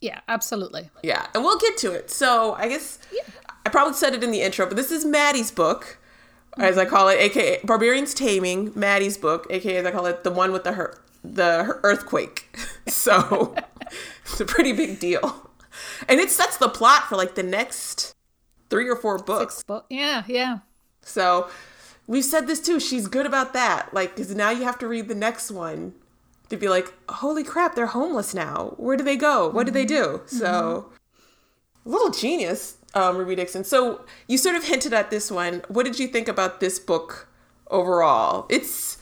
Yeah, 0.00 0.20
absolutely. 0.28 0.88
Yeah, 1.02 1.26
and 1.34 1.44
we'll 1.44 1.58
get 1.58 1.76
to 1.78 1.92
it. 1.92 2.10
So 2.10 2.54
I 2.54 2.68
guess 2.68 2.98
I 3.66 3.68
probably 3.70 3.92
said 3.94 4.14
it 4.14 4.24
in 4.24 4.30
the 4.30 4.40
intro, 4.40 4.64
but 4.66 4.76
this 4.76 4.90
is 4.90 5.04
Maddie's 5.04 5.50
book, 5.50 5.98
as 6.56 6.78
I 6.78 6.86
call 6.86 7.08
it, 7.08 7.18
aka 7.20 7.60
Barbarians 7.64 8.14
Taming. 8.14 8.72
Maddie's 8.74 9.18
book, 9.18 9.46
aka 9.50 9.76
as 9.76 9.84
I 9.84 9.90
call 9.90 10.06
it, 10.06 10.24
the 10.24 10.30
one 10.30 10.52
with 10.52 10.64
the 10.64 10.72
her- 10.72 10.96
the 11.22 11.78
earthquake. 11.82 12.56
So 12.88 13.54
it's 14.24 14.40
a 14.40 14.44
pretty 14.44 14.72
big 14.72 14.98
deal, 14.98 15.50
and 16.08 16.18
it 16.18 16.28
sets 16.28 16.56
the 16.56 16.68
plot 16.68 17.04
for 17.04 17.16
like 17.16 17.36
the 17.36 17.42
next 17.44 18.16
three 18.68 18.88
or 18.88 18.96
four 18.96 19.16
books. 19.18 19.62
Book. 19.62 19.86
Yeah, 19.88 20.24
yeah. 20.26 20.58
So 21.02 21.48
we've 22.06 22.24
said 22.24 22.46
this 22.46 22.60
too. 22.60 22.80
She's 22.80 23.06
good 23.06 23.26
about 23.26 23.52
that. 23.52 23.94
Like, 23.94 24.16
because 24.16 24.34
now 24.34 24.50
you 24.50 24.64
have 24.64 24.78
to 24.80 24.88
read 24.88 25.08
the 25.08 25.14
next 25.14 25.50
one 25.50 25.94
to 26.48 26.56
be 26.56 26.68
like, 26.68 26.92
holy 27.08 27.44
crap, 27.44 27.74
they're 27.74 27.86
homeless 27.86 28.34
now. 28.34 28.74
Where 28.76 28.96
do 28.96 29.04
they 29.04 29.16
go? 29.16 29.48
What 29.48 29.66
do 29.66 29.72
they 29.72 29.84
do? 29.86 30.22
So, 30.26 30.90
a 31.84 31.88
little 31.88 32.10
genius, 32.10 32.76
um, 32.94 33.16
Ruby 33.16 33.36
Dixon. 33.36 33.64
So 33.64 34.04
you 34.26 34.36
sort 34.36 34.56
of 34.56 34.64
hinted 34.64 34.92
at 34.92 35.10
this 35.10 35.30
one. 35.30 35.62
What 35.68 35.84
did 35.84 35.98
you 35.98 36.08
think 36.08 36.28
about 36.28 36.60
this 36.60 36.78
book 36.78 37.28
overall? 37.70 38.46
It's, 38.48 38.98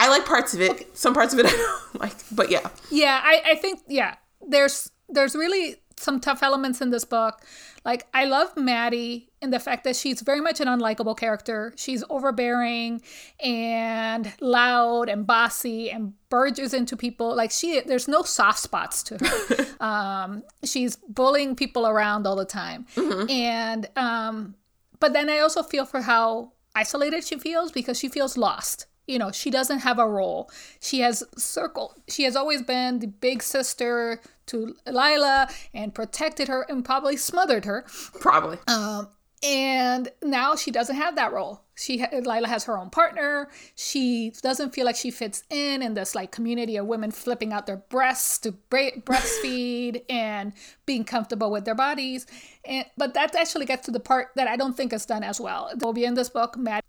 I 0.00 0.08
like 0.08 0.24
parts 0.26 0.54
of 0.54 0.60
it. 0.60 0.96
Some 0.96 1.14
parts 1.14 1.32
of 1.32 1.40
it 1.40 1.46
I 1.46 1.50
don't 1.50 2.00
like, 2.00 2.16
but 2.32 2.50
yeah. 2.50 2.68
Yeah, 2.90 3.20
I, 3.22 3.42
I 3.46 3.54
think 3.56 3.80
yeah, 3.88 4.16
there's 4.46 4.90
there's 5.08 5.34
really 5.34 5.76
some 5.96 6.20
tough 6.20 6.42
elements 6.42 6.80
in 6.80 6.90
this 6.90 7.04
book. 7.04 7.42
Like 7.84 8.06
I 8.12 8.26
love 8.26 8.56
Maddie 8.56 9.30
in 9.40 9.50
the 9.50 9.58
fact 9.58 9.84
that 9.84 9.96
she's 9.96 10.20
very 10.20 10.40
much 10.40 10.60
an 10.60 10.68
unlikable 10.68 11.16
character. 11.16 11.72
She's 11.76 12.04
overbearing 12.10 13.02
and 13.42 14.32
loud 14.40 15.08
and 15.08 15.26
bossy 15.26 15.90
and 15.90 16.12
burges 16.28 16.74
into 16.74 16.96
people. 16.96 17.34
Like 17.34 17.50
she, 17.50 17.80
there's 17.80 18.08
no 18.08 18.22
soft 18.22 18.58
spots 18.58 19.02
to 19.04 19.18
her. 19.18 19.66
um, 19.84 20.42
she's 20.64 20.96
bullying 20.96 21.56
people 21.56 21.86
around 21.86 22.26
all 22.26 22.36
the 22.36 22.44
time, 22.44 22.86
mm-hmm. 22.94 23.30
and 23.30 23.88
um, 23.96 24.54
but 25.00 25.12
then 25.12 25.30
I 25.30 25.38
also 25.38 25.62
feel 25.62 25.86
for 25.86 26.02
how 26.02 26.52
isolated 26.74 27.24
she 27.24 27.38
feels 27.38 27.72
because 27.72 27.98
she 27.98 28.08
feels 28.08 28.36
lost 28.36 28.86
you 29.08 29.18
know 29.18 29.32
she 29.32 29.50
doesn't 29.50 29.80
have 29.80 29.98
a 29.98 30.06
role. 30.06 30.50
She 30.80 31.00
has 31.00 31.24
circled 31.36 31.94
she 32.08 32.22
has 32.24 32.36
always 32.36 32.62
been 32.62 33.00
the 33.00 33.08
big 33.08 33.42
sister 33.42 34.20
to 34.46 34.76
lila 34.86 35.48
and 35.74 35.94
protected 35.94 36.48
her 36.48 36.64
and 36.68 36.84
probably 36.84 37.16
smothered 37.16 37.64
her. 37.64 37.84
Probably. 38.20 38.58
Um 38.68 39.08
and 39.42 40.08
now 40.22 40.56
she 40.56 40.70
doesn't 40.72 40.96
have 40.96 41.14
that 41.16 41.32
role. 41.32 41.62
She 41.74 42.04
lila 42.12 42.48
has 42.48 42.64
her 42.64 42.76
own 42.76 42.90
partner. 42.90 43.48
She 43.76 44.32
doesn't 44.42 44.74
feel 44.74 44.84
like 44.84 44.96
she 44.96 45.10
fits 45.10 45.44
in 45.48 45.80
in 45.80 45.94
this 45.94 46.14
like 46.14 46.32
community 46.32 46.76
of 46.76 46.86
women 46.86 47.10
flipping 47.10 47.52
out 47.52 47.66
their 47.66 47.76
breasts 47.76 48.38
to 48.38 48.52
breastfeed 48.70 50.02
and 50.10 50.52
being 50.86 51.04
comfortable 51.04 51.50
with 51.50 51.64
their 51.64 51.76
bodies. 51.76 52.26
And 52.64 52.84
but 52.96 53.14
that 53.14 53.34
actually 53.34 53.66
gets 53.66 53.86
to 53.86 53.90
the 53.90 54.00
part 54.00 54.28
that 54.36 54.48
i 54.48 54.56
don't 54.56 54.76
think 54.76 54.92
is 54.92 55.06
done 55.06 55.22
as 55.22 55.40
well. 55.40 55.68
It 55.68 55.82
will 55.82 55.94
be 55.94 56.04
in 56.04 56.14
this 56.14 56.28
book 56.28 56.56
matt 56.58 56.84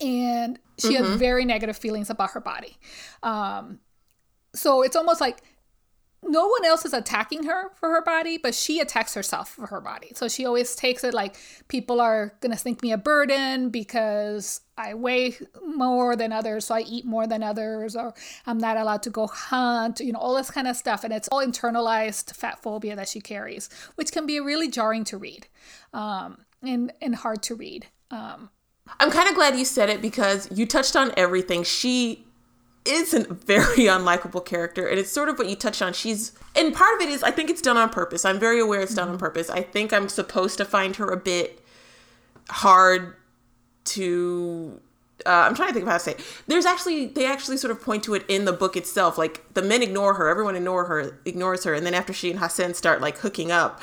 and 0.00 0.58
she 0.78 0.94
mm-hmm. 0.94 1.04
has 1.04 1.18
very 1.18 1.44
negative 1.44 1.76
feelings 1.76 2.10
about 2.10 2.30
her 2.32 2.40
body. 2.40 2.76
Um, 3.22 3.80
so 4.54 4.82
it's 4.82 4.96
almost 4.96 5.20
like 5.20 5.42
no 6.22 6.46
one 6.46 6.64
else 6.64 6.84
is 6.84 6.92
attacking 6.92 7.44
her 7.44 7.70
for 7.76 7.90
her 7.90 8.02
body, 8.02 8.36
but 8.36 8.54
she 8.54 8.78
attacks 8.80 9.14
herself 9.14 9.50
for 9.50 9.66
her 9.66 9.80
body. 9.80 10.12
So 10.14 10.28
she 10.28 10.44
always 10.44 10.74
takes 10.76 11.02
it 11.02 11.14
like 11.14 11.36
people 11.68 12.00
are 12.00 12.34
going 12.40 12.52
to 12.52 12.58
think 12.58 12.82
me 12.82 12.92
a 12.92 12.98
burden 12.98 13.70
because 13.70 14.60
I 14.76 14.94
weigh 14.94 15.38
more 15.64 16.16
than 16.16 16.32
others, 16.32 16.66
so 16.66 16.74
I 16.74 16.80
eat 16.80 17.06
more 17.06 17.26
than 17.26 17.42
others, 17.42 17.96
or 17.96 18.12
I'm 18.46 18.58
not 18.58 18.76
allowed 18.76 19.02
to 19.04 19.10
go 19.10 19.28
hunt, 19.28 20.00
you 20.00 20.12
know, 20.12 20.18
all 20.18 20.34
this 20.34 20.50
kind 20.50 20.68
of 20.68 20.76
stuff. 20.76 21.04
And 21.04 21.12
it's 21.12 21.28
all 21.28 21.44
internalized 21.44 22.34
fat 22.34 22.62
phobia 22.62 22.96
that 22.96 23.08
she 23.08 23.20
carries, 23.20 23.70
which 23.94 24.12
can 24.12 24.26
be 24.26 24.40
really 24.40 24.68
jarring 24.68 25.04
to 25.04 25.16
read 25.16 25.46
um, 25.94 26.44
and, 26.62 26.92
and 27.00 27.14
hard 27.14 27.42
to 27.44 27.54
read. 27.54 27.86
Um, 28.10 28.50
I'm 28.98 29.10
kind 29.10 29.28
of 29.28 29.34
glad 29.34 29.56
you 29.56 29.64
said 29.64 29.88
it 29.88 30.02
because 30.02 30.48
you 30.50 30.66
touched 30.66 30.96
on 30.96 31.12
everything. 31.16 31.62
She 31.62 32.24
is 32.84 33.14
a 33.14 33.24
very 33.32 33.84
unlikable 33.86 34.44
character, 34.44 34.86
and 34.86 34.98
it's 34.98 35.10
sort 35.10 35.28
of 35.28 35.38
what 35.38 35.48
you 35.48 35.56
touched 35.56 35.82
on. 35.82 35.92
She's, 35.92 36.32
and 36.56 36.74
part 36.74 36.94
of 36.96 37.06
it 37.06 37.08
is, 37.10 37.22
I 37.22 37.30
think 37.30 37.50
it's 37.50 37.62
done 37.62 37.76
on 37.76 37.90
purpose. 37.90 38.24
I'm 38.24 38.38
very 38.38 38.60
aware 38.60 38.80
it's 38.80 38.94
done 38.94 39.08
on 39.08 39.14
mm-hmm. 39.14 39.20
purpose. 39.20 39.50
I 39.50 39.62
think 39.62 39.92
I'm 39.92 40.08
supposed 40.08 40.58
to 40.58 40.64
find 40.64 40.96
her 40.96 41.10
a 41.10 41.16
bit 41.16 41.62
hard 42.48 43.16
to. 43.84 44.80
Uh, 45.26 45.30
I'm 45.30 45.54
trying 45.54 45.68
to 45.68 45.74
think 45.74 45.82
of 45.82 45.88
how 45.90 45.98
to 45.98 46.02
say. 46.02 46.12
It. 46.12 46.42
There's 46.46 46.64
actually 46.64 47.06
they 47.06 47.26
actually 47.26 47.58
sort 47.58 47.70
of 47.70 47.82
point 47.82 48.04
to 48.04 48.14
it 48.14 48.24
in 48.28 48.46
the 48.46 48.52
book 48.52 48.76
itself. 48.76 49.18
Like 49.18 49.52
the 49.54 49.62
men 49.62 49.82
ignore 49.82 50.14
her, 50.14 50.28
everyone 50.28 50.56
ignore 50.56 50.86
her, 50.86 51.18
ignores 51.24 51.64
her, 51.64 51.74
and 51.74 51.84
then 51.84 51.94
after 51.94 52.12
she 52.12 52.30
and 52.30 52.38
Hassen 52.38 52.74
start 52.74 53.02
like 53.02 53.18
hooking 53.18 53.52
up, 53.52 53.82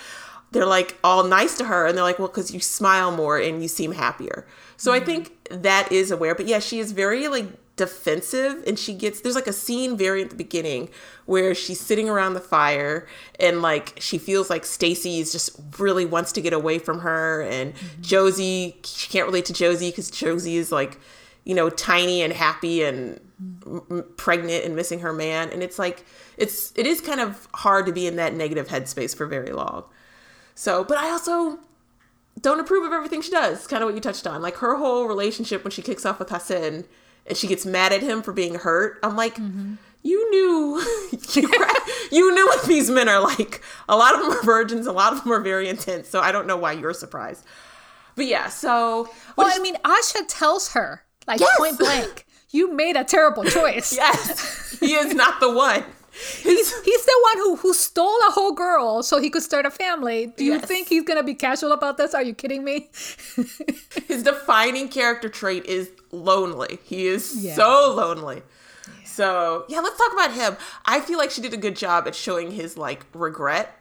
they're 0.52 0.66
like 0.66 0.98
all 1.04 1.24
nice 1.24 1.58
to 1.60 1.66
her, 1.66 1.86
and 1.86 1.96
they're 1.96 2.04
like, 2.04 2.18
well, 2.18 2.28
because 2.28 2.52
you 2.52 2.60
smile 2.60 3.12
more 3.12 3.38
and 3.38 3.62
you 3.62 3.68
seem 3.68 3.92
happier. 3.92 4.48
So. 4.77 4.93
I 4.93 5.00
think 5.00 5.50
that 5.50 5.91
is 5.91 6.12
aware. 6.12 6.36
But 6.36 6.48
yeah, 6.48 6.60
she 6.60 6.79
is 6.79 6.91
very 6.91 7.27
like 7.27 7.48
defensive 7.77 8.63
and 8.65 8.77
she 8.77 8.91
gets 8.91 9.22
there's 9.22 9.36
like 9.36 9.48
a 9.48 9.53
scene 9.53 9.96
very 9.96 10.24
at 10.24 10.31
the 10.31 10.36
beginning 10.36 10.89
where 11.27 11.53
she's 11.53 11.79
sitting 11.79 12.10
around 12.10 12.34
the 12.34 12.41
fire 12.41 13.07
and 13.39 13.62
like 13.62 13.93
she 14.00 14.17
feels 14.17 14.50
like 14.50 14.65
Stacy 14.65 15.19
is 15.19 15.31
just 15.31 15.51
really 15.77 16.03
wants 16.03 16.31
to 16.31 16.41
get 16.41 16.53
away 16.53 16.79
from 16.79 17.00
her 17.00 17.43
and 17.43 17.75
mm-hmm. 17.75 18.01
Josie 18.01 18.77
she 18.84 19.07
can't 19.10 19.27
relate 19.27 19.46
to 19.46 19.53
Josie 19.53 19.91
because 19.91 20.10
Josie 20.10 20.57
is 20.57 20.72
like 20.72 21.00
you 21.43 21.53
know 21.53 21.69
tiny 21.69 22.24
and 22.24 22.34
happy 22.34 22.84
and 22.84 23.19
mm-hmm. 23.39 24.00
m- 24.00 24.05
pregnant 24.17 24.65
and 24.65 24.75
missing 24.75 25.01
her 25.01 25.13
man 25.13 25.51
and 25.51 25.62
it's 25.62 25.77
like 25.77 26.03
it's 26.36 26.74
it 26.75 26.88
is 26.88 27.00
kind 27.00 27.19
of 27.19 27.48
hard 27.53 27.86
to 27.86 27.93
be 27.93 28.07
in 28.07 28.15
that 28.15 28.34
negative 28.34 28.69
headspace 28.69 29.15
for 29.15 29.27
very 29.27 29.51
long 29.51 29.84
so 30.55 30.84
but 30.84 30.98
I 30.98 31.12
also 31.12 31.60
don't 32.39 32.60
approve 32.60 32.86
of 32.86 32.94
everything 32.94 33.22
she 33.22 33.32
does. 33.32 33.67
Kind 33.67 33.84
of 33.84 33.88
what 33.88 33.96
you 33.96 34.01
touched 34.01 34.27
on. 34.27 34.41
Like 34.41 34.58
her 34.58 34.75
whole 34.75 35.08
relationship 35.08 35.63
when 35.63 35.72
she 35.72 35.82
kicks 35.82 36.06
off 36.06 36.20
with 36.20 36.29
Hassen 36.29 36.86
and 37.25 37.38
she 37.38 37.48
gets 37.48 37.65
mad 37.65 37.94
at 37.94 38.01
him 38.01 38.22
for 38.22 38.32
being 38.32 38.56
hurt. 38.56 39.00
I'm 39.03 39.15
like, 39.15 39.36
mm-hmm. 39.36 39.75
you 40.03 40.29
knew, 40.32 40.82
you 42.12 42.36
knew 42.36 42.46
what 42.46 42.65
these 42.65 42.89
men 42.89 43.10
are 43.10 43.22
like. 43.22 43.62
A 43.89 43.98
lot 43.98 44.15
of 44.15 44.22
them 44.22 44.32
are 44.32 44.44
virgins. 44.44 44.88
A 44.88 44.91
lot 44.91 45.13
of 45.13 45.24
them 45.24 45.34
are 45.34 45.41
very 45.41 45.67
intense. 45.67 46.10
So 46.10 46.20
I 46.20 46.32
don't 46.32 46.48
know 46.48 46.58
why 46.58 46.74
you're 46.74 46.94
surprised. 46.94 47.44
But 48.15 48.25
yeah, 48.25 48.50
so. 48.50 49.10
Well, 49.36 49.48
I 49.50 49.60
mean, 49.60 49.75
Asha 49.86 50.25
tells 50.27 50.74
her, 50.74 51.03
like 51.27 51.39
yes! 51.39 51.58
point 51.58 51.77
blank, 51.77 52.25
you 52.50 52.74
made 52.74 52.96
a 52.96 53.03
terrible 53.03 53.44
choice. 53.46 53.96
yes, 53.96 54.77
he 54.79 54.94
is 54.94 55.13
not 55.13 55.39
the 55.39 55.51
one. 55.51 55.84
He's 56.41 56.81
he's 56.83 57.05
the 57.05 57.19
one 57.24 57.38
who 57.38 57.55
who 57.57 57.74
stole 57.74 58.17
a 58.27 58.31
whole 58.31 58.51
girl 58.51 59.03
so 59.03 59.19
he 59.19 59.29
could 59.29 59.43
start 59.43 59.65
a 59.65 59.71
family. 59.71 60.27
Do 60.36 60.43
you 60.43 60.53
yes. 60.53 60.65
think 60.65 60.88
he's 60.88 61.03
gonna 61.03 61.24
be 61.24 61.33
casual 61.33 61.71
about 61.71 61.97
this? 61.97 62.13
Are 62.13 62.24
you 62.24 62.33
kidding 62.33 62.63
me? 62.63 62.89
His 64.07 64.24
defining 64.24 64.89
character 64.89 65.29
trait 65.29 65.65
is 65.65 65.91
lonely. 66.12 66.79
He 66.83 67.07
is 67.07 67.36
yeah. 67.43 67.55
so 67.55 67.93
lonely. 67.95 68.38
Yeah. 68.38 68.93
So 69.05 69.65
yeah, 69.67 69.79
let's 69.79 69.97
talk 69.97 70.13
about 70.13 70.33
him. 70.33 70.57
I 70.86 71.01
feel 71.01 71.17
like 71.17 71.31
she 71.31 71.41
did 71.41 71.53
a 71.53 71.57
good 71.57 71.75
job 71.75 72.07
at 72.07 72.15
showing 72.15 72.51
his 72.51 72.77
like 72.77 73.05
regret. 73.13 73.74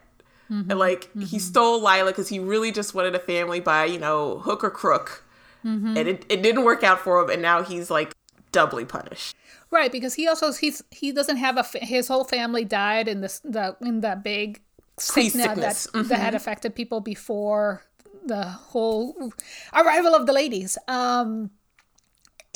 Mm-hmm. 0.51 0.71
And 0.71 0.79
like 0.79 1.09
mm-hmm. 1.09 1.21
he 1.21 1.39
stole 1.39 1.81
Lila 1.81 2.11
because 2.11 2.29
he 2.29 2.39
really 2.39 2.71
just 2.71 2.93
wanted 2.93 3.15
a 3.15 3.19
family 3.19 3.59
by, 3.59 3.85
you 3.85 3.99
know, 3.99 4.39
hook 4.39 4.63
or 4.63 4.69
crook. 4.69 5.25
Mm-hmm. 5.65 5.97
And 5.97 6.07
it, 6.07 6.25
it 6.29 6.41
didn't 6.41 6.63
work 6.63 6.83
out 6.83 6.99
for 6.99 7.21
him 7.21 7.29
and 7.29 7.41
now 7.41 7.63
he's 7.63 7.89
like 7.89 8.13
doubly 8.51 8.85
punished. 8.85 9.35
Right, 9.69 9.91
because 9.91 10.13
he 10.13 10.27
also 10.27 10.53
he's 10.53 10.81
he 10.91 11.11
doesn't 11.11 11.37
have 11.37 11.57
a 11.57 11.63
his 11.79 12.07
whole 12.07 12.23
family 12.23 12.63
died 12.63 13.07
in 13.07 13.21
this 13.21 13.39
the 13.39 13.75
in 13.81 13.99
the 13.99 14.19
big 14.21 14.61
sickness, 14.97 15.33
sickness. 15.33 15.83
That, 15.85 15.99
mm-hmm. 15.99 16.07
that 16.07 16.19
had 16.19 16.35
affected 16.35 16.73
people 16.75 17.01
before 17.01 17.83
the 18.25 18.43
whole 18.43 19.31
arrival 19.73 20.15
of 20.15 20.25
the 20.25 20.33
ladies. 20.33 20.77
Um, 20.87 21.51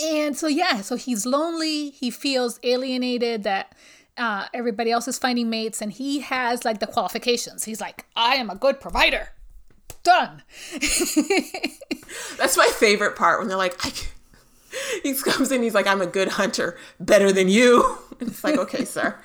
and 0.01 0.37
so 0.37 0.47
yeah, 0.47 0.81
so 0.81 0.95
he's 0.95 1.25
lonely. 1.25 1.89
He 1.89 2.09
feels 2.11 2.59
alienated 2.63 3.43
that 3.43 3.75
uh, 4.17 4.47
everybody 4.53 4.91
else 4.91 5.07
is 5.07 5.17
finding 5.17 5.49
mates, 5.49 5.81
and 5.81 5.91
he 5.91 6.19
has 6.21 6.65
like 6.65 6.79
the 6.79 6.87
qualifications. 6.87 7.65
He's 7.65 7.81
like, 7.81 8.05
I 8.15 8.35
am 8.35 8.49
a 8.49 8.55
good 8.55 8.79
provider. 8.79 9.29
Done. 10.03 10.43
That's 12.37 12.57
my 12.57 12.67
favorite 12.77 13.15
part 13.15 13.39
when 13.39 13.47
they're 13.47 13.57
like, 13.57 13.75
I 13.85 13.91
he 15.03 15.13
comes 15.13 15.51
in, 15.51 15.63
he's 15.63 15.73
like, 15.73 15.87
I'm 15.87 16.01
a 16.01 16.07
good 16.07 16.29
hunter, 16.29 16.77
better 16.99 17.31
than 17.31 17.47
you. 17.47 17.97
And 18.21 18.29
it's 18.29 18.43
like, 18.43 18.55
okay, 18.59 18.85
sir. 18.85 19.17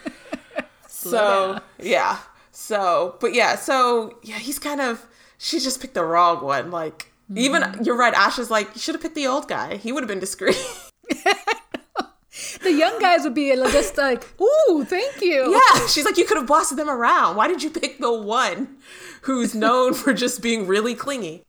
so, 0.89 1.61
yeah. 1.79 2.19
So, 2.51 3.17
but 3.21 3.35
yeah, 3.35 3.57
so 3.57 4.19
yeah, 4.23 4.39
he's 4.39 4.59
kind 4.59 4.81
of, 4.81 5.05
she 5.37 5.61
just 5.61 5.83
picked 5.83 5.93
the 5.93 6.03
wrong 6.03 6.43
one. 6.43 6.71
Like, 6.71 7.13
mm-hmm. 7.31 7.37
even, 7.37 7.85
you're 7.85 7.99
right, 7.99 8.15
Asha's 8.15 8.51
like, 8.51 8.75
you 8.75 8.81
should 8.81 8.95
have 8.95 9.03
picked 9.03 9.15
the 9.15 9.27
old 9.27 9.49
guy. 9.49 9.77
He 9.77 9.93
would 9.93 10.03
have 10.03 10.09
been 10.09 10.19
discreet. 10.19 10.57
the 12.63 12.73
young 12.73 12.99
guys 12.99 13.25
would 13.25 13.35
be 13.35 13.55
just 13.55 13.99
like, 13.99 14.25
ooh, 14.41 14.85
thank 14.85 15.21
you. 15.21 15.53
Yeah. 15.53 15.87
She's 15.89 16.07
like, 16.07 16.17
you 16.17 16.25
could 16.25 16.39
have 16.39 16.47
bossed 16.47 16.75
them 16.75 16.89
around. 16.89 17.37
Why 17.37 17.49
did 17.49 17.63
you 17.63 17.69
pick 17.69 17.99
the 17.99 18.13
one 18.13 18.79
who's 19.23 19.55
known 19.55 19.93
for 19.93 20.15
just 20.15 20.41
being 20.41 20.67
really 20.67 20.95
clingy? 20.95 21.46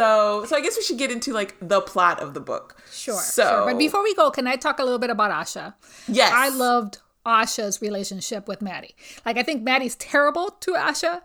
So, 0.00 0.46
so 0.46 0.56
I 0.56 0.62
guess 0.62 0.78
we 0.78 0.82
should 0.82 0.96
get 0.96 1.10
into 1.10 1.34
like 1.34 1.56
the 1.60 1.82
plot 1.82 2.20
of 2.20 2.32
the 2.32 2.40
book. 2.40 2.80
Sure. 2.90 3.20
So, 3.20 3.42
sure. 3.42 3.64
but 3.66 3.78
before 3.78 4.02
we 4.02 4.14
go, 4.14 4.30
can 4.30 4.46
I 4.46 4.56
talk 4.56 4.78
a 4.78 4.82
little 4.82 4.98
bit 4.98 5.10
about 5.10 5.30
Asha? 5.30 5.74
Yes. 6.08 6.32
I 6.34 6.48
loved 6.48 6.98
Asha's 7.26 7.82
relationship 7.82 8.48
with 8.48 8.62
Maddie. 8.62 8.94
Like, 9.26 9.36
I 9.36 9.42
think 9.42 9.62
Maddie's 9.62 9.96
terrible 9.96 10.52
to 10.60 10.72
Asha, 10.72 11.20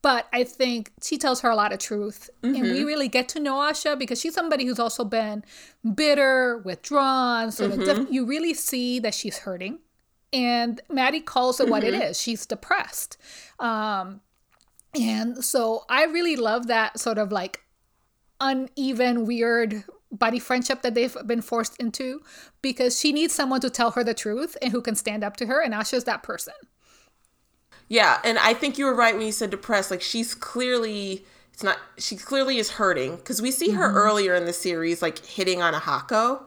but 0.00 0.26
I 0.32 0.44
think 0.44 0.90
she 1.02 1.18
tells 1.18 1.42
her 1.42 1.50
a 1.50 1.54
lot 1.54 1.74
of 1.74 1.80
truth. 1.80 2.30
Mm-hmm. 2.42 2.54
And 2.54 2.62
we 2.62 2.70
mm-hmm. 2.70 2.86
really 2.86 3.08
get 3.08 3.28
to 3.30 3.40
know 3.40 3.56
Asha 3.56 3.98
because 3.98 4.18
she's 4.18 4.32
somebody 4.32 4.64
who's 4.64 4.78
also 4.78 5.04
been 5.04 5.44
bitter, 5.94 6.62
withdrawn. 6.64 7.52
So 7.52 7.68
mm-hmm. 7.68 8.10
you 8.10 8.24
really 8.24 8.54
see 8.54 9.00
that 9.00 9.12
she's 9.12 9.40
hurting. 9.40 9.80
And 10.32 10.80
Maddie 10.88 11.20
calls 11.20 11.60
it 11.60 11.64
mm-hmm. 11.64 11.72
what 11.72 11.84
it 11.84 11.92
mm-hmm. 11.92 12.12
She's 12.12 12.46
depressed. 12.46 13.18
Um, 13.60 14.22
and 14.94 15.44
so 15.44 15.84
I 15.90 16.04
really 16.04 16.36
love 16.36 16.68
that 16.68 16.98
sort 16.98 17.18
of 17.18 17.30
like 17.30 17.60
uneven, 18.44 19.24
weird 19.24 19.84
buddy 20.12 20.38
friendship 20.38 20.82
that 20.82 20.94
they've 20.94 21.16
been 21.26 21.42
forced 21.42 21.76
into 21.78 22.20
because 22.62 22.98
she 22.98 23.12
needs 23.12 23.34
someone 23.34 23.60
to 23.60 23.70
tell 23.70 23.92
her 23.92 24.04
the 24.04 24.14
truth 24.14 24.56
and 24.62 24.70
who 24.70 24.80
can 24.80 24.94
stand 24.94 25.24
up 25.24 25.36
to 25.38 25.46
her, 25.46 25.60
and 25.60 25.74
Asha's 25.74 26.04
that 26.04 26.22
person. 26.22 26.54
Yeah, 27.88 28.20
and 28.24 28.38
I 28.38 28.54
think 28.54 28.78
you 28.78 28.84
were 28.86 28.94
right 28.94 29.14
when 29.14 29.26
you 29.26 29.32
said 29.32 29.50
depressed. 29.50 29.90
Like 29.90 30.02
she's 30.02 30.34
clearly 30.34 31.24
it's 31.52 31.62
not 31.62 31.78
she 31.98 32.16
clearly 32.16 32.58
is 32.58 32.72
hurting 32.72 33.16
because 33.16 33.40
we 33.40 33.50
see 33.50 33.70
her 33.70 33.88
mm-hmm. 33.88 33.96
earlier 33.96 34.34
in 34.34 34.44
the 34.44 34.52
series 34.52 35.02
like 35.02 35.24
hitting 35.24 35.62
on 35.62 35.74
a 35.74 35.78
Hako, 35.78 36.46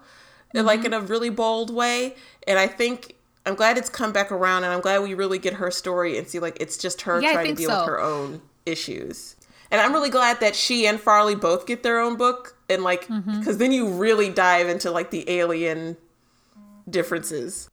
mm-hmm. 0.56 0.66
like 0.66 0.86
in 0.86 0.94
a 0.94 1.02
really 1.02 1.30
bold 1.30 1.74
way, 1.74 2.16
and 2.48 2.60
I 2.60 2.68
think 2.68 3.16
I'm 3.46 3.56
glad 3.56 3.78
it's 3.78 3.90
come 3.90 4.12
back 4.12 4.32
around, 4.32 4.66
and 4.66 4.74
I'm 4.74 4.82
glad 4.82 5.02
we 5.04 5.14
really 5.14 5.40
get 5.40 5.54
her 5.56 5.72
story 5.72 6.18
and 6.18 6.28
see 6.28 6.40
like 6.40 6.58
it's 6.60 6.78
just 6.78 7.02
her 7.04 7.22
yeah, 7.22 7.34
trying 7.34 7.56
to 7.56 7.56
deal 7.56 7.70
so. 7.70 7.80
with 7.80 7.88
her 7.88 8.02
own 8.02 8.42
issues. 8.66 9.37
And 9.72 9.82
I'm 9.82 9.94
really 9.94 10.10
glad 10.10 10.40
that 10.40 10.56
she 10.56 10.88
and 10.88 11.00
Farli 11.00 11.40
both 11.40 11.66
get 11.68 11.84
their 11.84 12.00
own 12.00 12.16
book 12.18 12.56
and 12.70 12.84
like 12.84 13.02
because 13.02 13.18
Mm-hmm. 13.26 13.58
then 13.58 13.72
you 13.72 13.88
really 13.90 14.30
dive 14.30 14.68
into 14.70 14.92
like 14.92 15.12
the 15.12 15.30
alien 15.30 15.98
differences. 16.90 17.70